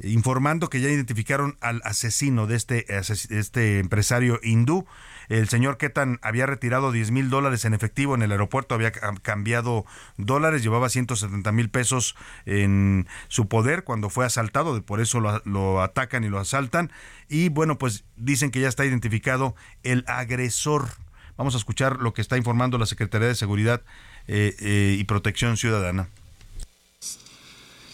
informando 0.03 0.69
que 0.71 0.81
ya 0.81 0.89
identificaron 0.89 1.57
al 1.61 1.81
asesino 1.85 2.47
de 2.47 2.57
este, 2.57 2.87
este 2.99 3.79
empresario 3.79 4.41
hindú. 4.43 4.87
El 5.29 5.49
señor 5.49 5.79
Ketan 5.79 6.19
había 6.23 6.47
retirado 6.47 6.91
10 6.91 7.13
mil 7.13 7.31
dólares 7.31 7.65
en 7.65 7.73
efectivo 7.73 8.15
en 8.15 8.23
el 8.23 8.33
aeropuerto, 8.33 8.75
había 8.75 8.91
cambiado 8.91 9.85
dólares, 10.17 10.63
llevaba 10.63 10.89
170 10.89 11.53
mil 11.53 11.71
pesos 11.71 12.17
en 12.47 13.07
su 13.29 13.47
poder 13.47 13.85
cuando 13.85 14.11
fue 14.11 14.27
asaltado, 14.27 14.83
por 14.83 15.01
eso 15.01 15.21
lo, 15.21 15.83
atacan 15.83 16.25
y 16.25 16.29
lo 16.29 16.41
asaltan. 16.41 16.91
Y 17.29 17.49
bueno, 17.49 17.79
pues 17.79 18.05
dicen 18.17 18.51
que 18.51 18.61
ya 18.61 18.69
está 18.69 18.85
identificado 18.85 19.55
el 19.85 20.05
agresor. 20.09 20.89
Vamos 21.37 21.55
a 21.55 21.59
escuchar 21.59 22.01
lo 22.01 22.13
que 22.13 22.23
está 22.23 22.37
informando 22.37 22.77
la 22.77 22.87
Secretaría 22.87 23.29
de 23.29 23.35
Seguridad 23.35 23.83
eh, 24.27 24.57
eh, 24.61 24.97
y 24.99 25.05
Protección 25.05 25.57
Ciudadana. 25.57 26.09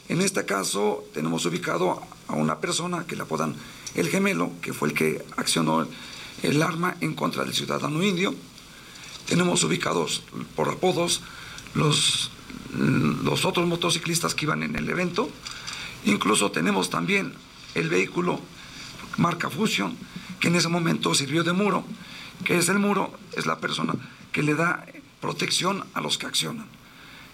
En 0.08 0.20
este 0.20 0.44
caso 0.44 1.04
tenemos 1.12 1.44
ubicado 1.46 2.00
a 2.28 2.34
una 2.34 2.60
persona 2.60 3.06
que 3.06 3.16
le 3.16 3.22
apodan 3.22 3.54
el 3.94 4.08
gemelo, 4.08 4.52
que 4.62 4.72
fue 4.72 4.88
el 4.88 4.94
que 4.94 5.24
accionó 5.36 5.86
el 6.42 6.62
arma 6.62 6.96
en 7.00 7.14
contra 7.14 7.44
del 7.44 7.54
ciudadano 7.54 8.02
indio. 8.02 8.34
Tenemos 9.26 9.64
ubicados 9.64 10.22
por 10.54 10.68
apodos 10.68 11.22
los, 11.74 12.30
los 12.72 13.44
otros 13.44 13.66
motociclistas 13.66 14.34
que 14.34 14.44
iban 14.44 14.62
en 14.62 14.76
el 14.76 14.88
evento. 14.88 15.28
Incluso 16.04 16.52
tenemos 16.52 16.88
también 16.88 17.34
el 17.74 17.88
vehículo 17.88 18.40
marca 19.16 19.50
Fusion, 19.50 19.96
que 20.40 20.48
en 20.48 20.56
ese 20.56 20.68
momento 20.68 21.14
sirvió 21.14 21.42
de 21.42 21.52
muro, 21.52 21.84
que 22.44 22.58
es 22.58 22.68
el 22.68 22.78
muro, 22.78 23.12
es 23.32 23.46
la 23.46 23.58
persona 23.58 23.94
que 24.30 24.42
le 24.42 24.54
da 24.54 24.86
protección 25.20 25.84
a 25.94 26.00
los 26.00 26.18
que 26.18 26.26
accionan. 26.26 26.75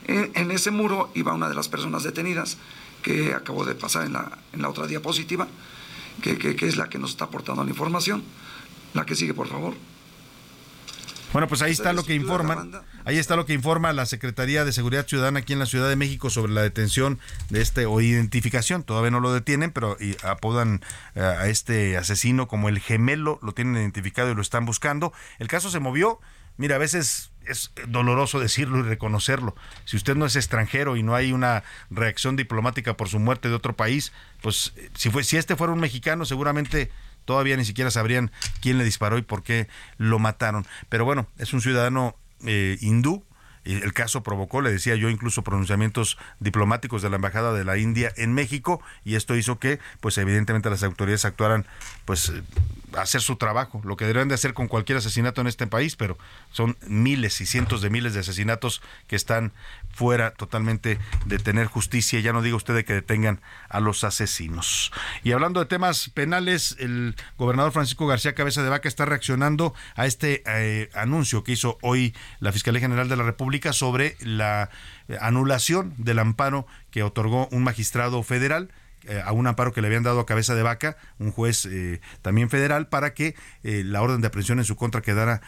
En, 0.07 0.51
ese 0.51 0.71
muro 0.71 1.11
iba 1.15 1.33
una 1.33 1.49
de 1.49 1.55
las 1.55 1.69
personas 1.69 2.03
detenidas 2.03 2.59
que 3.03 3.35
acabo 3.35 3.65
de 3.65 3.75
pasar 3.75 4.05
en 4.07 4.15
la, 4.15 4.39
en 4.53 4.63
la 4.63 4.69
otra 4.69 4.87
diapositiva, 4.87 5.49
que, 6.23 6.37
que, 6.39 6.67
es 6.67 6.77
la 6.77 6.89
que 6.89 6.99
nos 6.99 7.11
está 7.11 7.27
aportando 7.27 7.65
la 7.65 7.71
información. 7.71 8.23
La 8.95 9.07
que 9.07 9.15
sigue, 9.15 9.35
por 9.35 9.49
favor. 9.49 9.75
Bueno, 11.33 11.49
pues 11.49 11.63
ahí 11.63 11.73
está 11.73 11.95
lo 11.95 12.05
que 12.05 12.15
informa, 12.15 12.69
ahí 13.07 13.17
está 13.17 13.37
lo 13.37 13.47
que 13.47 13.55
informa 13.55 13.95
la 13.95 14.05
Secretaría 14.05 14.67
de 14.67 14.73
Seguridad 14.73 15.07
Ciudadana 15.07 15.39
aquí 15.39 15.55
en 15.55 15.59
la 15.59 15.67
Ciudad 15.67 15.89
de 15.89 15.97
México 15.97 16.29
sobre 16.29 16.53
la 16.53 16.61
detención 16.61 17.19
de 17.49 17.63
este 17.63 17.87
o 17.87 18.03
identificación. 18.03 18.83
Todavía 18.83 19.11
no 19.11 19.21
lo 19.21 19.33
detienen, 19.33 19.71
pero 19.71 19.97
apodan 20.25 20.83
eh, 21.15 21.23
a 21.23 21.49
este 21.49 21.97
asesino 21.97 22.49
como 22.49 22.69
el 22.69 22.81
gemelo, 22.81 23.39
lo 23.43 23.53
tienen 23.53 23.77
identificado 23.77 24.31
y 24.31 24.35
lo 24.35 24.43
están 24.43 24.67
buscando. 24.67 25.15
El 25.39 25.49
caso 25.49 25.71
se 25.71 25.81
movió. 25.81 26.21
Mira, 26.59 26.77
a 26.77 26.79
veces 26.79 27.32
es 27.47 27.73
doloroso 27.89 28.41
decirlo 28.41 28.79
y 28.79 28.83
reconocerlo. 28.83 29.55
Si 29.85 29.97
usted 29.97 30.17
no 30.17 30.27
es 30.27 30.37
extranjero 30.37 30.97
y 30.97 31.03
no 31.03 31.15
hay 31.15 31.33
una 31.33 31.63
reacción 31.91 32.37
diplomática 32.37 32.97
por 32.97 33.09
su 33.09 33.19
muerte 33.19 33.49
de 33.49 33.55
otro 33.55 33.75
país, 33.75 34.13
pues 34.41 34.75
si 34.95 35.11
fue 35.11 35.25
si 35.25 35.37
este 35.37 35.57
fuera 35.57 35.73
un 35.73 35.81
mexicano, 35.81 36.25
seguramente 36.25 36.91
todavía 37.25 37.57
ni 37.57 37.65
siquiera 37.65 37.91
sabrían 37.91 38.31
quién 38.61 38.79
le 38.79 38.85
disparó 38.85 39.19
y 39.19 39.23
por 39.23 39.43
qué 39.43 39.69
lo 39.99 40.19
mataron. 40.19 40.67
Pero 40.89 41.05
bueno, 41.05 41.27
es 41.39 41.53
un 41.53 41.61
ciudadano 41.61 42.17
eh, 42.45 42.79
hindú. 42.81 43.25
El 43.65 43.93
caso 43.93 44.23
provocó, 44.23 44.61
le 44.61 44.73
decía 44.73 44.97
yo, 44.97 45.09
incluso 45.09 45.43
pronunciamientos 45.43 46.19
diplomáticos 46.41 47.03
de 47.03 47.11
la 47.11 47.17
embajada 47.17 47.53
de 47.53 47.65
la 47.65 47.79
India 47.79 48.13
en 48.17 48.33
México 48.33 48.81
y 49.05 49.15
esto 49.15 49.37
hizo 49.37 49.59
que, 49.59 49.79
pues 50.01 50.19
evidentemente 50.19 50.69
las 50.69 50.83
autoridades 50.83 51.25
actuaran, 51.25 51.67
pues 52.05 52.33
hacer 52.97 53.21
su 53.21 53.37
trabajo, 53.37 53.81
lo 53.85 53.97
que 53.97 54.05
deberían 54.05 54.29
de 54.29 54.35
hacer 54.35 54.53
con 54.53 54.69
cualquier 54.69 54.99
asesinato 54.99 55.41
en 55.41 55.47
este 55.47 55.67
país, 55.67 55.97
pero 55.97 56.19
son 56.51 56.77
miles 56.87 57.41
y 57.41 57.47
cientos 57.47 57.83
de 57.83 57.91
miles 57.91 58.15
de 58.15 58.21
asesinatos 58.21 58.83
que 59.07 59.17
están 59.17 59.53
fuera 59.95 60.33
totalmente 60.33 60.99
de 61.27 61.39
tener 61.39 61.67
justicia. 61.67 62.21
Ya 62.21 62.33
no 62.33 62.43
diga 62.43 62.57
usted 62.57 62.75
de 62.75 62.85
que 62.85 62.95
detengan 62.95 63.41
a 63.69 63.81
los 63.81 64.05
asesinos. 64.05 64.93
Y 65.23 65.33
hablando 65.33 65.61
de 65.61 65.67
temas 65.67 66.09
penales, 66.11 66.77
el 66.79 67.15
gobernador 67.39 67.73
Francisco 67.73 68.07
García 68.07 68.35
Cabeza 68.35 68.63
de 68.63 68.71
Vaca 68.71 68.89
está 68.89 69.05
reaccionando 69.05 69.75
a 69.95 70.07
este 70.07 70.43
eh, 70.47 70.91
anuncio 70.95 71.45
que 71.45 71.53
hizo 71.53 71.79
hoy 71.83 72.15
la 72.41 72.53
Fiscalía 72.53 72.81
General 72.81 73.09
de 73.09 73.17
la 73.17 73.23
República 73.23 73.52
sobre 73.73 74.17
la 74.21 74.71
eh, 75.09 75.19
anulación 75.21 75.95
del 75.99 76.19
amparo 76.19 76.67
que 76.91 77.03
otorgó 77.03 77.49
un 77.51 77.63
magistrado 77.63 78.23
federal 78.23 78.71
eh, 79.05 79.21
a 79.25 79.33
un 79.33 79.47
amparo 79.47 79.73
que 79.73 79.81
le 79.81 79.89
habían 79.89 80.05
dado 80.05 80.21
a 80.21 80.27
cabeza 80.27 80.55
de 80.55 80.63
vaca, 80.63 80.97
un 81.19 81.33
juez 81.33 81.67
eh, 81.67 82.01
también 82.23 82.51
federal, 82.51 82.89
para 82.89 83.15
que 83.15 83.35
la 83.63 84.01
orden 84.01 84.21
de 84.21 84.29
aprehensión 84.29 84.59
en 84.59 84.65
su 84.65 84.77
contra 84.77 85.03
quedara 85.03 85.43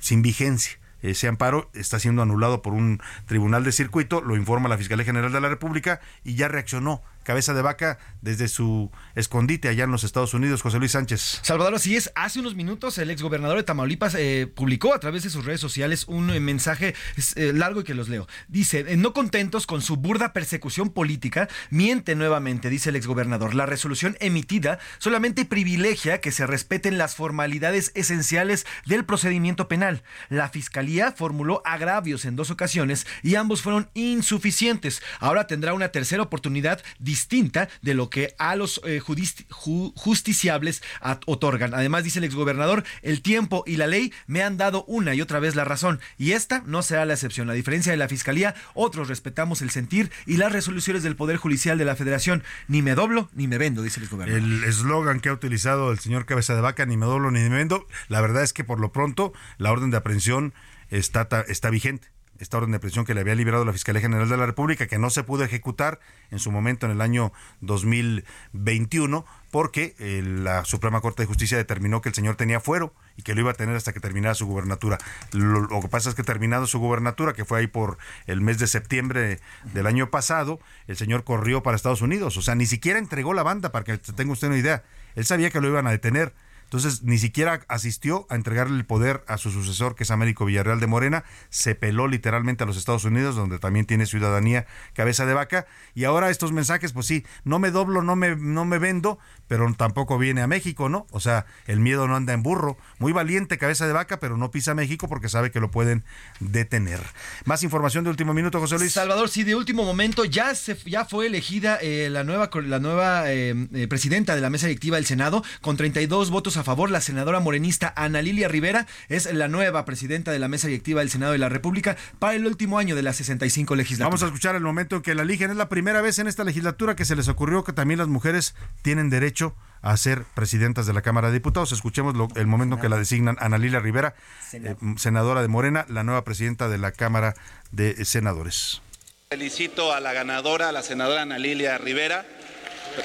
sin 0.00 0.22
vigencia. 0.22 0.78
Ese 1.02 1.28
amparo 1.28 1.70
está 1.72 2.00
siendo 2.00 2.22
anulado 2.22 2.62
por 2.62 2.72
un 2.72 3.00
tribunal 3.26 3.62
de 3.62 3.70
circuito, 3.70 4.20
lo 4.22 4.34
informa 4.34 4.68
la 4.68 4.78
Fiscalía 4.78 5.04
General 5.04 5.30
de 5.30 5.40
la 5.40 5.48
República 5.48 6.00
y 6.24 6.34
ya 6.34 6.48
reaccionó 6.48 7.02
cabeza 7.26 7.52
de 7.54 7.60
vaca 7.60 7.98
desde 8.22 8.46
su 8.46 8.90
escondite 9.16 9.68
allá 9.68 9.84
en 9.84 9.90
los 9.90 10.04
Estados 10.04 10.32
Unidos, 10.32 10.62
José 10.62 10.78
Luis 10.78 10.92
Sánchez. 10.92 11.40
Salvador, 11.42 11.74
así 11.74 11.96
es. 11.96 12.12
Hace 12.14 12.38
unos 12.38 12.54
minutos 12.54 12.96
el 12.98 13.10
exgobernador 13.10 13.56
de 13.56 13.64
Tamaulipas 13.64 14.14
eh, 14.14 14.46
publicó 14.46 14.94
a 14.94 15.00
través 15.00 15.24
de 15.24 15.30
sus 15.30 15.44
redes 15.44 15.60
sociales 15.60 16.04
un 16.06 16.30
eh, 16.30 16.38
mensaje 16.38 16.94
eh, 17.34 17.52
largo 17.52 17.80
y 17.80 17.84
que 17.84 17.94
los 17.94 18.08
leo. 18.08 18.28
Dice, 18.46 18.96
no 18.96 19.12
contentos 19.12 19.66
con 19.66 19.82
su 19.82 19.96
burda 19.96 20.32
persecución 20.32 20.90
política, 20.90 21.48
miente 21.68 22.14
nuevamente, 22.14 22.70
dice 22.70 22.90
el 22.90 22.96
exgobernador. 22.96 23.56
La 23.56 23.66
resolución 23.66 24.16
emitida 24.20 24.78
solamente 24.98 25.44
privilegia 25.44 26.20
que 26.20 26.30
se 26.30 26.46
respeten 26.46 26.96
las 26.96 27.16
formalidades 27.16 27.90
esenciales 27.96 28.66
del 28.86 29.04
procedimiento 29.04 29.66
penal. 29.66 30.04
La 30.28 30.48
Fiscalía 30.48 31.10
formuló 31.10 31.60
agravios 31.64 32.24
en 32.24 32.36
dos 32.36 32.52
ocasiones 32.52 33.04
y 33.24 33.34
ambos 33.34 33.62
fueron 33.62 33.90
insuficientes. 33.94 35.02
Ahora 35.18 35.48
tendrá 35.48 35.74
una 35.74 35.88
tercera 35.88 36.22
oportunidad 36.22 36.80
distinta 37.16 37.70
de 37.80 37.94
lo 37.94 38.10
que 38.10 38.34
a 38.38 38.56
los 38.56 38.82
eh, 38.84 39.00
justiciables 39.00 40.82
otorgan. 41.24 41.72
Además, 41.72 42.04
dice 42.04 42.18
el 42.18 42.26
exgobernador, 42.26 42.84
el 43.00 43.22
tiempo 43.22 43.64
y 43.66 43.78
la 43.78 43.86
ley 43.86 44.12
me 44.26 44.42
han 44.42 44.58
dado 44.58 44.84
una 44.84 45.14
y 45.14 45.22
otra 45.22 45.40
vez 45.40 45.54
la 45.54 45.64
razón, 45.64 45.98
y 46.18 46.32
esta 46.32 46.62
no 46.66 46.82
será 46.82 47.06
la 47.06 47.14
excepción. 47.14 47.48
A 47.48 47.54
diferencia 47.54 47.90
de 47.90 47.96
la 47.96 48.08
Fiscalía, 48.08 48.54
otros 48.74 49.08
respetamos 49.08 49.62
el 49.62 49.70
sentir 49.70 50.10
y 50.26 50.36
las 50.36 50.52
resoluciones 50.52 51.02
del 51.02 51.16
Poder 51.16 51.38
Judicial 51.38 51.78
de 51.78 51.86
la 51.86 51.96
Federación. 51.96 52.42
Ni 52.68 52.82
me 52.82 52.94
doblo 52.94 53.30
ni 53.32 53.48
me 53.48 53.56
vendo, 53.56 53.80
dice 53.80 53.98
el 54.00 54.04
exgobernador. 54.04 54.42
El 54.42 54.64
eslogan 54.64 55.20
que 55.20 55.30
ha 55.30 55.32
utilizado 55.32 55.90
el 55.90 55.98
señor 55.98 56.26
Cabeza 56.26 56.54
de 56.54 56.60
Vaca, 56.60 56.84
ni 56.84 56.98
me 56.98 57.06
doblo 57.06 57.30
ni 57.30 57.40
me 57.40 57.48
vendo, 57.48 57.86
la 58.08 58.20
verdad 58.20 58.42
es 58.42 58.52
que 58.52 58.62
por 58.62 58.78
lo 58.78 58.92
pronto 58.92 59.32
la 59.56 59.72
orden 59.72 59.90
de 59.90 59.96
aprehensión 59.96 60.52
está, 60.90 61.26
está 61.48 61.70
vigente 61.70 62.15
esta 62.38 62.58
orden 62.58 62.72
de 62.72 62.78
prisión 62.78 63.04
que 63.04 63.14
le 63.14 63.20
había 63.20 63.34
liberado 63.34 63.64
la 63.64 63.72
Fiscalía 63.72 64.00
General 64.00 64.28
de 64.28 64.36
la 64.36 64.46
República, 64.46 64.86
que 64.86 64.98
no 64.98 65.10
se 65.10 65.22
pudo 65.22 65.44
ejecutar 65.44 66.00
en 66.30 66.38
su 66.38 66.50
momento 66.50 66.86
en 66.86 66.92
el 66.92 67.00
año 67.00 67.32
2021, 67.60 69.24
porque 69.50 69.94
eh, 69.98 70.22
la 70.24 70.64
Suprema 70.64 71.00
Corte 71.00 71.22
de 71.22 71.26
Justicia 71.26 71.56
determinó 71.56 72.02
que 72.02 72.10
el 72.10 72.14
señor 72.14 72.36
tenía 72.36 72.60
fuero 72.60 72.92
y 73.16 73.22
que 73.22 73.34
lo 73.34 73.40
iba 73.40 73.50
a 73.50 73.54
tener 73.54 73.76
hasta 73.76 73.92
que 73.92 74.00
terminara 74.00 74.34
su 74.34 74.46
gubernatura. 74.46 74.98
Lo, 75.32 75.60
lo, 75.60 75.80
que 75.80 75.88
pasa 75.88 76.10
es 76.10 76.14
que 76.14 76.22
terminado 76.22 76.66
su 76.66 76.78
gubernatura, 76.78 77.32
que 77.32 77.44
fue 77.44 77.60
ahí 77.60 77.66
por 77.66 77.98
el 78.26 78.40
mes 78.40 78.58
de 78.58 78.66
septiembre 78.66 79.40
del 79.72 79.86
año 79.86 80.10
pasado, 80.10 80.60
el 80.86 80.96
señor 80.96 81.24
corrió 81.24 81.62
para 81.62 81.76
Estados 81.76 82.02
Unidos. 82.02 82.36
O 82.36 82.42
sea, 82.42 82.54
ni 82.54 82.66
siquiera 82.66 82.98
entregó 82.98 83.34
la 83.34 83.42
banda, 83.42 83.72
para 83.72 83.84
que 83.84 83.98
tenga 83.98 84.32
usted 84.32 84.48
una 84.48 84.58
idea. 84.58 84.84
Él 85.14 85.24
sabía 85.24 85.50
que 85.50 85.60
lo 85.60 85.68
iban 85.68 85.86
a 85.86 85.90
detener 85.90 86.34
entonces, 86.66 87.04
ni 87.04 87.16
siquiera 87.16 87.60
asistió 87.68 88.26
a 88.28 88.34
entregarle 88.34 88.76
el 88.76 88.84
poder 88.84 89.24
a 89.28 89.38
su 89.38 89.52
sucesor, 89.52 89.94
que 89.94 90.02
es 90.02 90.10
Américo 90.10 90.44
Villarreal 90.44 90.80
de 90.80 90.88
Morena. 90.88 91.24
Se 91.48 91.76
peló 91.76 92.08
literalmente 92.08 92.64
a 92.64 92.66
los 92.66 92.76
Estados 92.76 93.04
Unidos, 93.04 93.36
donde 93.36 93.60
también 93.60 93.86
tiene 93.86 94.04
ciudadanía 94.04 94.66
cabeza 94.92 95.26
de 95.26 95.34
vaca. 95.34 95.66
Y 95.94 96.04
ahora 96.04 96.28
estos 96.28 96.50
mensajes, 96.50 96.92
pues 96.92 97.06
sí, 97.06 97.24
no 97.44 97.60
me 97.60 97.70
doblo, 97.70 98.02
no 98.02 98.16
me, 98.16 98.34
no 98.34 98.64
me 98.64 98.78
vendo, 98.78 99.20
pero 99.46 99.72
tampoco 99.74 100.18
viene 100.18 100.42
a 100.42 100.48
México, 100.48 100.88
¿no? 100.88 101.06
O 101.12 101.20
sea, 101.20 101.46
el 101.68 101.78
miedo 101.78 102.08
no 102.08 102.16
anda 102.16 102.32
en 102.32 102.42
burro. 102.42 102.76
Muy 102.98 103.12
valiente 103.12 103.58
cabeza 103.58 103.86
de 103.86 103.92
vaca, 103.92 104.18
pero 104.18 104.36
no 104.36 104.50
pisa 104.50 104.74
México 104.74 105.08
porque 105.08 105.28
sabe 105.28 105.52
que 105.52 105.60
lo 105.60 105.70
pueden 105.70 106.02
detener. 106.40 107.00
Más 107.44 107.62
información 107.62 108.02
de 108.02 108.10
último 108.10 108.34
minuto, 108.34 108.58
José 108.58 108.76
Luis. 108.76 108.92
Salvador, 108.92 109.28
sí, 109.28 109.44
de 109.44 109.54
último 109.54 109.84
momento 109.84 110.24
ya, 110.24 110.52
se, 110.56 110.76
ya 110.84 111.04
fue 111.04 111.28
elegida 111.28 111.78
eh, 111.80 112.08
la 112.10 112.24
nueva, 112.24 112.50
la 112.64 112.80
nueva 112.80 113.32
eh, 113.32 113.68
eh, 113.72 113.86
presidenta 113.86 114.34
de 114.34 114.40
la 114.40 114.50
mesa 114.50 114.66
directiva 114.66 114.96
del 114.96 115.06
Senado 115.06 115.44
con 115.60 115.76
32 115.76 116.30
votos 116.30 116.55
a 116.56 116.64
favor. 116.64 116.90
La 116.90 117.00
senadora 117.00 117.40
morenista 117.40 117.92
Ana 117.96 118.22
Lilia 118.22 118.48
Rivera 118.48 118.86
es 119.08 119.32
la 119.32 119.48
nueva 119.48 119.84
presidenta 119.84 120.30
de 120.30 120.38
la 120.38 120.48
mesa 120.48 120.68
directiva 120.68 121.00
del 121.00 121.10
Senado 121.10 121.32
de 121.32 121.38
la 121.38 121.48
República 121.48 121.96
para 122.18 122.34
el 122.34 122.46
último 122.46 122.78
año 122.78 122.96
de 122.96 123.02
la 123.02 123.12
65 123.12 123.74
legislatura. 123.74 124.08
Vamos 124.08 124.22
a 124.22 124.26
escuchar 124.26 124.56
el 124.56 124.62
momento 124.62 124.96
en 124.96 125.02
que 125.02 125.14
la 125.14 125.22
eligen. 125.22 125.50
Es 125.50 125.56
la 125.56 125.68
primera 125.68 126.00
vez 126.00 126.18
en 126.18 126.26
esta 126.26 126.44
legislatura 126.44 126.96
que 126.96 127.04
se 127.04 127.16
les 127.16 127.28
ocurrió 127.28 127.64
que 127.64 127.72
también 127.72 127.98
las 127.98 128.08
mujeres 128.08 128.54
tienen 128.82 129.10
derecho 129.10 129.54
a 129.82 129.96
ser 129.96 130.24
presidentas 130.34 130.86
de 130.86 130.92
la 130.92 131.02
Cámara 131.02 131.28
de 131.28 131.34
Diputados. 131.34 131.72
Escuchemos 131.72 132.14
lo, 132.14 132.28
el 132.34 132.46
momento 132.46 132.76
en 132.76 132.80
que 132.80 132.88
la 132.88 132.96
designan 132.96 133.36
Ana 133.40 133.58
Lilia 133.58 133.80
Rivera, 133.80 134.14
eh, 134.52 134.74
senadora 134.96 135.42
de 135.42 135.48
Morena, 135.48 135.86
la 135.88 136.02
nueva 136.02 136.24
presidenta 136.24 136.68
de 136.68 136.78
la 136.78 136.92
Cámara 136.92 137.34
de 137.70 138.04
Senadores. 138.04 138.82
Felicito 139.30 139.92
a 139.92 140.00
la 140.00 140.12
ganadora, 140.12 140.70
la 140.72 140.82
senadora 140.82 141.22
Ana 141.22 141.38
Lilia 141.38 141.78
Rivera 141.78 142.24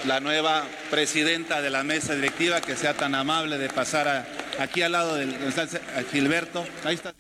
la 0.06 0.20
nueva 0.20 0.66
presidenta 0.90 1.62
de 1.62 1.70
la 1.70 1.84
mesa 1.84 2.16
directiva 2.16 2.62
que 2.62 2.76
sea 2.76 2.94
tan 2.94 3.16
amable 3.16 3.58
de 3.58 3.70
pasar 3.70 4.08
a, 4.08 4.26
aquí 4.60 4.82
al 4.82 4.94
lado 4.94 5.16
del 5.16 5.36
Gilberto. 6.12 6.66
Ahí 6.84 6.96
está 6.96 7.14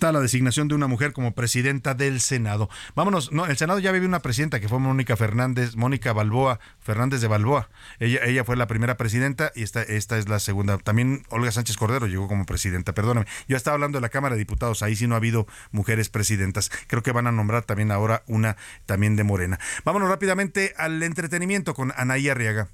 la 0.00 0.20
designación 0.20 0.68
de 0.68 0.74
una 0.74 0.86
mujer 0.86 1.12
como 1.12 1.34
presidenta 1.34 1.94
del 1.94 2.20
Senado. 2.20 2.68
Vámonos, 2.94 3.32
no, 3.32 3.46
el 3.46 3.56
Senado 3.56 3.78
ya 3.78 3.92
vive 3.92 4.06
una 4.06 4.20
presidenta 4.20 4.60
que 4.60 4.68
fue 4.68 4.78
Mónica 4.78 5.16
Fernández, 5.16 5.74
Mónica 5.74 6.12
Balboa, 6.12 6.60
Fernández 6.80 7.20
de 7.20 7.28
Balboa. 7.28 7.70
Ella, 7.98 8.20
ella 8.24 8.44
fue 8.44 8.56
la 8.56 8.66
primera 8.66 8.96
presidenta 8.96 9.50
y 9.54 9.62
esta, 9.62 9.82
esta 9.82 10.18
es 10.18 10.28
la 10.28 10.38
segunda. 10.38 10.78
También 10.78 11.24
Olga 11.30 11.50
Sánchez 11.50 11.76
Cordero 11.76 12.06
llegó 12.06 12.28
como 12.28 12.46
presidenta, 12.46 12.92
perdóname. 12.92 13.26
Yo 13.48 13.56
estaba 13.56 13.74
hablando 13.74 13.96
de 13.96 14.02
la 14.02 14.08
Cámara 14.08 14.34
de 14.34 14.38
Diputados, 14.38 14.82
ahí 14.82 14.94
sí 14.94 15.06
no 15.06 15.14
ha 15.14 15.18
habido 15.18 15.46
mujeres 15.72 16.08
presidentas. 16.08 16.70
Creo 16.86 17.02
que 17.02 17.12
van 17.12 17.26
a 17.26 17.32
nombrar 17.32 17.64
también 17.64 17.90
ahora 17.90 18.22
una 18.26 18.56
también 18.84 19.16
de 19.16 19.24
Morena. 19.24 19.58
Vámonos 19.84 20.08
rápidamente 20.08 20.74
al 20.76 21.02
entretenimiento 21.02 21.74
con 21.74 21.92
Anaí 21.96 22.28
Arriaga. 22.28 22.68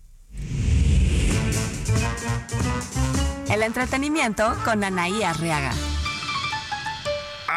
El 3.49 3.63
entretenimiento 3.63 4.57
con 4.65 4.83
Anaí 4.83 5.23
Arriaga. 5.23 5.73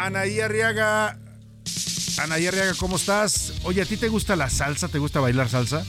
Anaí 0.03 0.41
Arriaga. 0.41 1.17
Anaí 2.17 2.47
Arriaga, 2.47 2.73
¿cómo 2.77 2.97
estás? 2.97 3.53
Oye, 3.63 3.81
¿a 3.81 3.85
ti 3.85 3.95
te 3.95 4.09
gusta 4.09 4.35
la 4.35 4.49
salsa? 4.49 4.89
¿Te 4.89 4.99
gusta 4.99 5.21
bailar 5.21 5.47
salsa? 5.47 5.85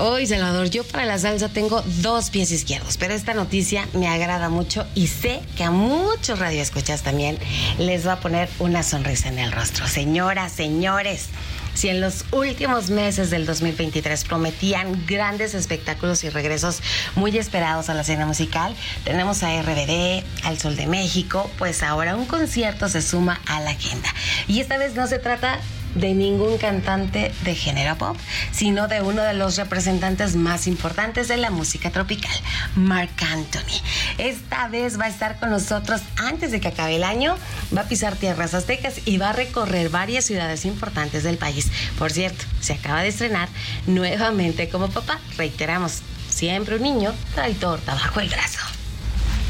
Hoy, 0.00 0.26
Salvador, 0.26 0.68
yo 0.68 0.84
para 0.84 1.06
la 1.06 1.16
salsa 1.18 1.48
tengo 1.48 1.80
dos 2.02 2.30
pies 2.30 2.50
izquierdos, 2.50 2.96
pero 2.98 3.14
esta 3.14 3.34
noticia 3.34 3.88
me 3.94 4.08
agrada 4.08 4.48
mucho 4.48 4.84
y 4.94 5.06
sé 5.06 5.40
que 5.56 5.64
a 5.64 5.70
muchos 5.70 6.38
radioescuchas 6.38 7.02
también 7.02 7.38
les 7.78 8.06
va 8.06 8.14
a 8.14 8.20
poner 8.20 8.48
una 8.58 8.82
sonrisa 8.82 9.28
en 9.28 9.38
el 9.38 9.52
rostro. 9.52 9.86
Señoras, 9.86 10.52
señores, 10.52 11.28
si 11.76 11.90
en 11.90 12.00
los 12.00 12.24
últimos 12.32 12.88
meses 12.88 13.28
del 13.30 13.44
2023 13.44 14.24
prometían 14.24 15.04
grandes 15.06 15.54
espectáculos 15.54 16.24
y 16.24 16.30
regresos 16.30 16.82
muy 17.14 17.36
esperados 17.36 17.90
a 17.90 17.94
la 17.94 18.00
escena 18.00 18.24
musical, 18.24 18.74
tenemos 19.04 19.42
a 19.42 19.60
RBD, 19.60 20.24
al 20.44 20.58
Sol 20.58 20.74
de 20.74 20.86
México, 20.86 21.50
pues 21.58 21.82
ahora 21.82 22.16
un 22.16 22.24
concierto 22.24 22.88
se 22.88 23.02
suma 23.02 23.40
a 23.46 23.60
la 23.60 23.70
agenda. 23.70 24.08
Y 24.48 24.60
esta 24.60 24.78
vez 24.78 24.94
no 24.94 25.06
se 25.06 25.18
trata 25.18 25.60
de 25.96 26.14
ningún 26.14 26.58
cantante 26.58 27.32
de 27.42 27.54
género 27.54 27.96
pop, 27.96 28.16
sino 28.52 28.88
de 28.88 29.02
uno 29.02 29.22
de 29.22 29.34
los 29.34 29.56
representantes 29.56 30.36
más 30.36 30.66
importantes 30.66 31.28
de 31.28 31.36
la 31.36 31.50
música 31.50 31.90
tropical, 31.90 32.34
Mark 32.74 33.10
Anthony. 33.32 33.80
Esta 34.18 34.68
vez 34.68 35.00
va 35.00 35.06
a 35.06 35.08
estar 35.08 35.38
con 35.38 35.50
nosotros 35.50 36.00
antes 36.16 36.52
de 36.52 36.60
que 36.60 36.68
acabe 36.68 36.96
el 36.96 37.04
año, 37.04 37.36
va 37.76 37.82
a 37.82 37.88
pisar 37.88 38.16
tierras 38.16 38.54
aztecas 38.54 39.00
y 39.04 39.18
va 39.18 39.30
a 39.30 39.32
recorrer 39.32 39.88
varias 39.88 40.24
ciudades 40.24 40.64
importantes 40.64 41.22
del 41.22 41.38
país. 41.38 41.70
Por 41.98 42.12
cierto, 42.12 42.44
se 42.60 42.74
acaba 42.74 43.02
de 43.02 43.08
estrenar 43.08 43.48
nuevamente 43.86 44.68
como 44.68 44.88
papá. 44.88 45.18
Reiteramos, 45.36 46.02
siempre 46.28 46.76
un 46.76 46.82
niño 46.82 47.14
trae 47.34 47.54
torta 47.54 47.94
bajo 47.94 48.20
el 48.20 48.28
brazo. 48.28 48.60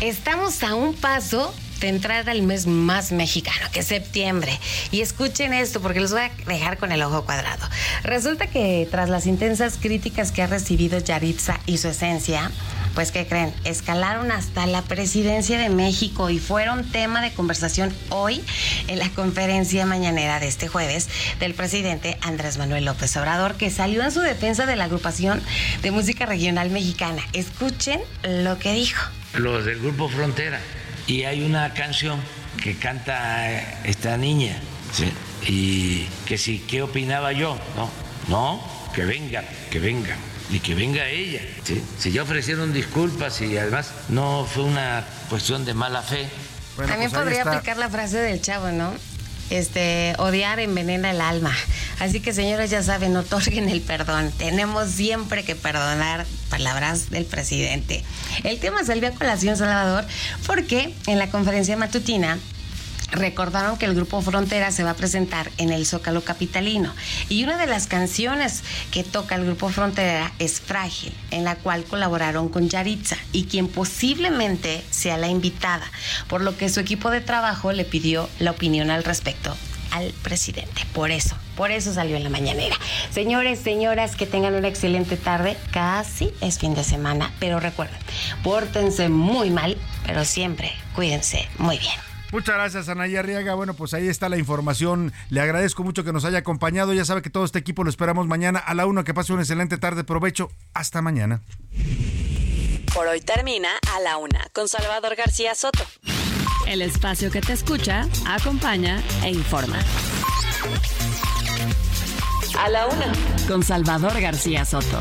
Estamos 0.00 0.62
a 0.62 0.74
un 0.74 0.94
paso 0.94 1.54
de 1.80 1.88
entrar 1.88 2.28
al 2.28 2.42
mes 2.42 2.66
más 2.66 3.12
mexicano, 3.12 3.66
que 3.72 3.80
es 3.80 3.86
septiembre. 3.86 4.58
Y 4.90 5.00
escuchen 5.00 5.52
esto, 5.52 5.80
porque 5.80 6.00
los 6.00 6.12
voy 6.12 6.22
a 6.22 6.30
dejar 6.46 6.78
con 6.78 6.92
el 6.92 7.02
ojo 7.02 7.24
cuadrado. 7.24 7.68
Resulta 8.02 8.46
que 8.46 8.86
tras 8.90 9.08
las 9.08 9.26
intensas 9.26 9.78
críticas 9.80 10.32
que 10.32 10.42
ha 10.42 10.46
recibido 10.46 10.98
Yaritza 10.98 11.60
y 11.66 11.78
su 11.78 11.88
esencia, 11.88 12.50
pues 12.94 13.12
¿qué 13.12 13.26
creen? 13.26 13.52
Escalaron 13.64 14.30
hasta 14.32 14.66
la 14.66 14.82
presidencia 14.82 15.58
de 15.58 15.68
México 15.68 16.30
y 16.30 16.38
fueron 16.38 16.90
tema 16.90 17.20
de 17.20 17.32
conversación 17.32 17.94
hoy 18.08 18.42
en 18.88 18.98
la 18.98 19.08
conferencia 19.10 19.84
mañanera 19.84 20.40
de 20.40 20.48
este 20.48 20.68
jueves 20.68 21.08
del 21.38 21.54
presidente 21.54 22.16
Andrés 22.22 22.56
Manuel 22.56 22.86
López 22.86 23.16
Obrador, 23.16 23.56
que 23.56 23.70
salió 23.70 24.02
en 24.02 24.12
su 24.12 24.20
defensa 24.20 24.66
de 24.66 24.76
la 24.76 24.84
agrupación 24.84 25.42
de 25.82 25.90
música 25.90 26.24
regional 26.24 26.70
mexicana. 26.70 27.22
Escuchen 27.32 28.00
lo 28.22 28.58
que 28.58 28.72
dijo. 28.72 29.02
Los 29.34 29.66
del 29.66 29.78
grupo 29.80 30.08
Frontera 30.08 30.60
y 31.06 31.24
hay 31.24 31.42
una 31.42 31.72
canción 31.74 32.20
que 32.62 32.76
canta 32.76 33.82
esta 33.84 34.16
niña, 34.16 34.56
y 35.46 36.04
que 36.26 36.38
si, 36.38 36.58
¿qué 36.60 36.82
opinaba 36.82 37.32
yo? 37.32 37.58
No, 37.76 37.90
no, 38.28 38.62
que 38.94 39.04
venga, 39.04 39.44
que 39.70 39.78
venga, 39.78 40.16
y 40.50 40.60
que 40.60 40.74
venga 40.74 41.06
ella. 41.08 41.40
Si 41.98 42.12
ya 42.12 42.22
ofrecieron 42.22 42.72
disculpas 42.72 43.40
y 43.40 43.56
además 43.58 43.92
no 44.08 44.46
fue 44.50 44.64
una 44.64 45.04
cuestión 45.28 45.64
de 45.64 45.74
mala 45.74 46.02
fe. 46.02 46.28
También 46.76 47.10
pues 47.10 47.22
podría 47.22 47.42
aplicar 47.42 47.76
la 47.76 47.88
frase 47.88 48.18
del 48.18 48.40
chavo, 48.40 48.70
¿no? 48.70 48.92
Este, 49.50 50.14
odiar 50.18 50.58
envenena 50.58 51.10
el 51.10 51.20
alma. 51.20 51.54
Así 52.00 52.20
que 52.20 52.32
señores, 52.32 52.70
ya 52.70 52.82
saben, 52.82 53.16
otorguen 53.16 53.68
el 53.68 53.80
perdón. 53.80 54.32
Tenemos 54.38 54.90
siempre 54.90 55.44
que 55.44 55.54
perdonar 55.54 56.26
palabras 56.50 57.10
del 57.10 57.24
presidente. 57.24 58.02
El 58.44 58.58
tema 58.58 58.84
salió 58.84 59.08
a 59.08 59.12
colación, 59.12 59.56
Salvador, 59.56 60.04
porque 60.46 60.92
en 61.06 61.18
la 61.18 61.30
conferencia 61.30 61.76
matutina 61.76 62.38
recordaron 63.10 63.78
que 63.78 63.86
el 63.86 63.94
grupo 63.94 64.20
Frontera 64.20 64.70
se 64.70 64.84
va 64.84 64.90
a 64.90 64.94
presentar 64.94 65.50
en 65.58 65.70
el 65.70 65.86
Zócalo 65.86 66.22
Capitalino 66.22 66.94
y 67.28 67.44
una 67.44 67.56
de 67.56 67.66
las 67.66 67.86
canciones 67.86 68.62
que 68.90 69.04
toca 69.04 69.36
el 69.36 69.44
grupo 69.44 69.68
Frontera 69.70 70.32
es 70.38 70.60
Frágil, 70.60 71.12
en 71.30 71.44
la 71.44 71.56
cual 71.56 71.84
colaboraron 71.84 72.48
con 72.48 72.68
Yaritza 72.68 73.16
y 73.32 73.44
quien 73.44 73.68
posiblemente 73.68 74.84
sea 74.90 75.16
la 75.16 75.28
invitada, 75.28 75.86
por 76.28 76.40
lo 76.40 76.56
que 76.56 76.68
su 76.68 76.80
equipo 76.80 77.10
de 77.10 77.20
trabajo 77.20 77.72
le 77.72 77.84
pidió 77.84 78.28
la 78.38 78.52
opinión 78.52 78.90
al 78.90 79.04
respecto 79.04 79.56
al 79.92 80.12
presidente. 80.22 80.82
Por 80.92 81.10
eso, 81.10 81.36
por 81.56 81.70
eso 81.70 81.94
salió 81.94 82.16
en 82.16 82.24
la 82.24 82.30
mañanera. 82.30 82.76
Señores, 83.10 83.60
señoras, 83.60 84.16
que 84.16 84.26
tengan 84.26 84.54
una 84.54 84.68
excelente 84.68 85.16
tarde. 85.16 85.56
Casi 85.70 86.32
es 86.40 86.58
fin 86.58 86.74
de 86.74 86.84
semana, 86.84 87.32
pero 87.38 87.60
recuerden, 87.60 87.98
pórtense 88.42 89.08
muy 89.08 89.50
mal, 89.50 89.78
pero 90.04 90.24
siempre 90.24 90.72
cuídense 90.94 91.48
muy 91.58 91.78
bien. 91.78 92.05
Muchas 92.32 92.54
gracias, 92.56 92.88
Anaya 92.88 93.20
Arriaga. 93.20 93.54
Bueno, 93.54 93.74
pues 93.74 93.94
ahí 93.94 94.08
está 94.08 94.28
la 94.28 94.36
información. 94.36 95.12
Le 95.30 95.40
agradezco 95.40 95.84
mucho 95.84 96.04
que 96.04 96.12
nos 96.12 96.24
haya 96.24 96.38
acompañado. 96.38 96.92
Ya 96.92 97.04
sabe 97.04 97.22
que 97.22 97.30
todo 97.30 97.44
este 97.44 97.58
equipo 97.58 97.84
lo 97.84 97.90
esperamos 97.90 98.26
mañana 98.26 98.58
a 98.58 98.74
la 98.74 98.86
una. 98.86 99.04
Que 99.04 99.14
pase 99.14 99.32
una 99.32 99.42
excelente 99.42 99.78
tarde. 99.78 100.04
Provecho. 100.04 100.50
Hasta 100.74 101.02
mañana. 101.02 101.40
Por 102.92 103.06
hoy 103.06 103.20
termina 103.20 103.68
a 103.94 104.00
la 104.00 104.16
una 104.16 104.48
con 104.52 104.68
Salvador 104.68 105.16
García 105.16 105.54
Soto. 105.54 105.84
El 106.66 106.82
espacio 106.82 107.30
que 107.30 107.40
te 107.40 107.52
escucha, 107.52 108.08
acompaña 108.26 109.02
e 109.22 109.30
informa. 109.30 109.78
A 112.58 112.68
la 112.70 112.86
una 112.86 113.12
con 113.46 113.62
Salvador 113.62 114.20
García 114.20 114.64
Soto. 114.64 115.00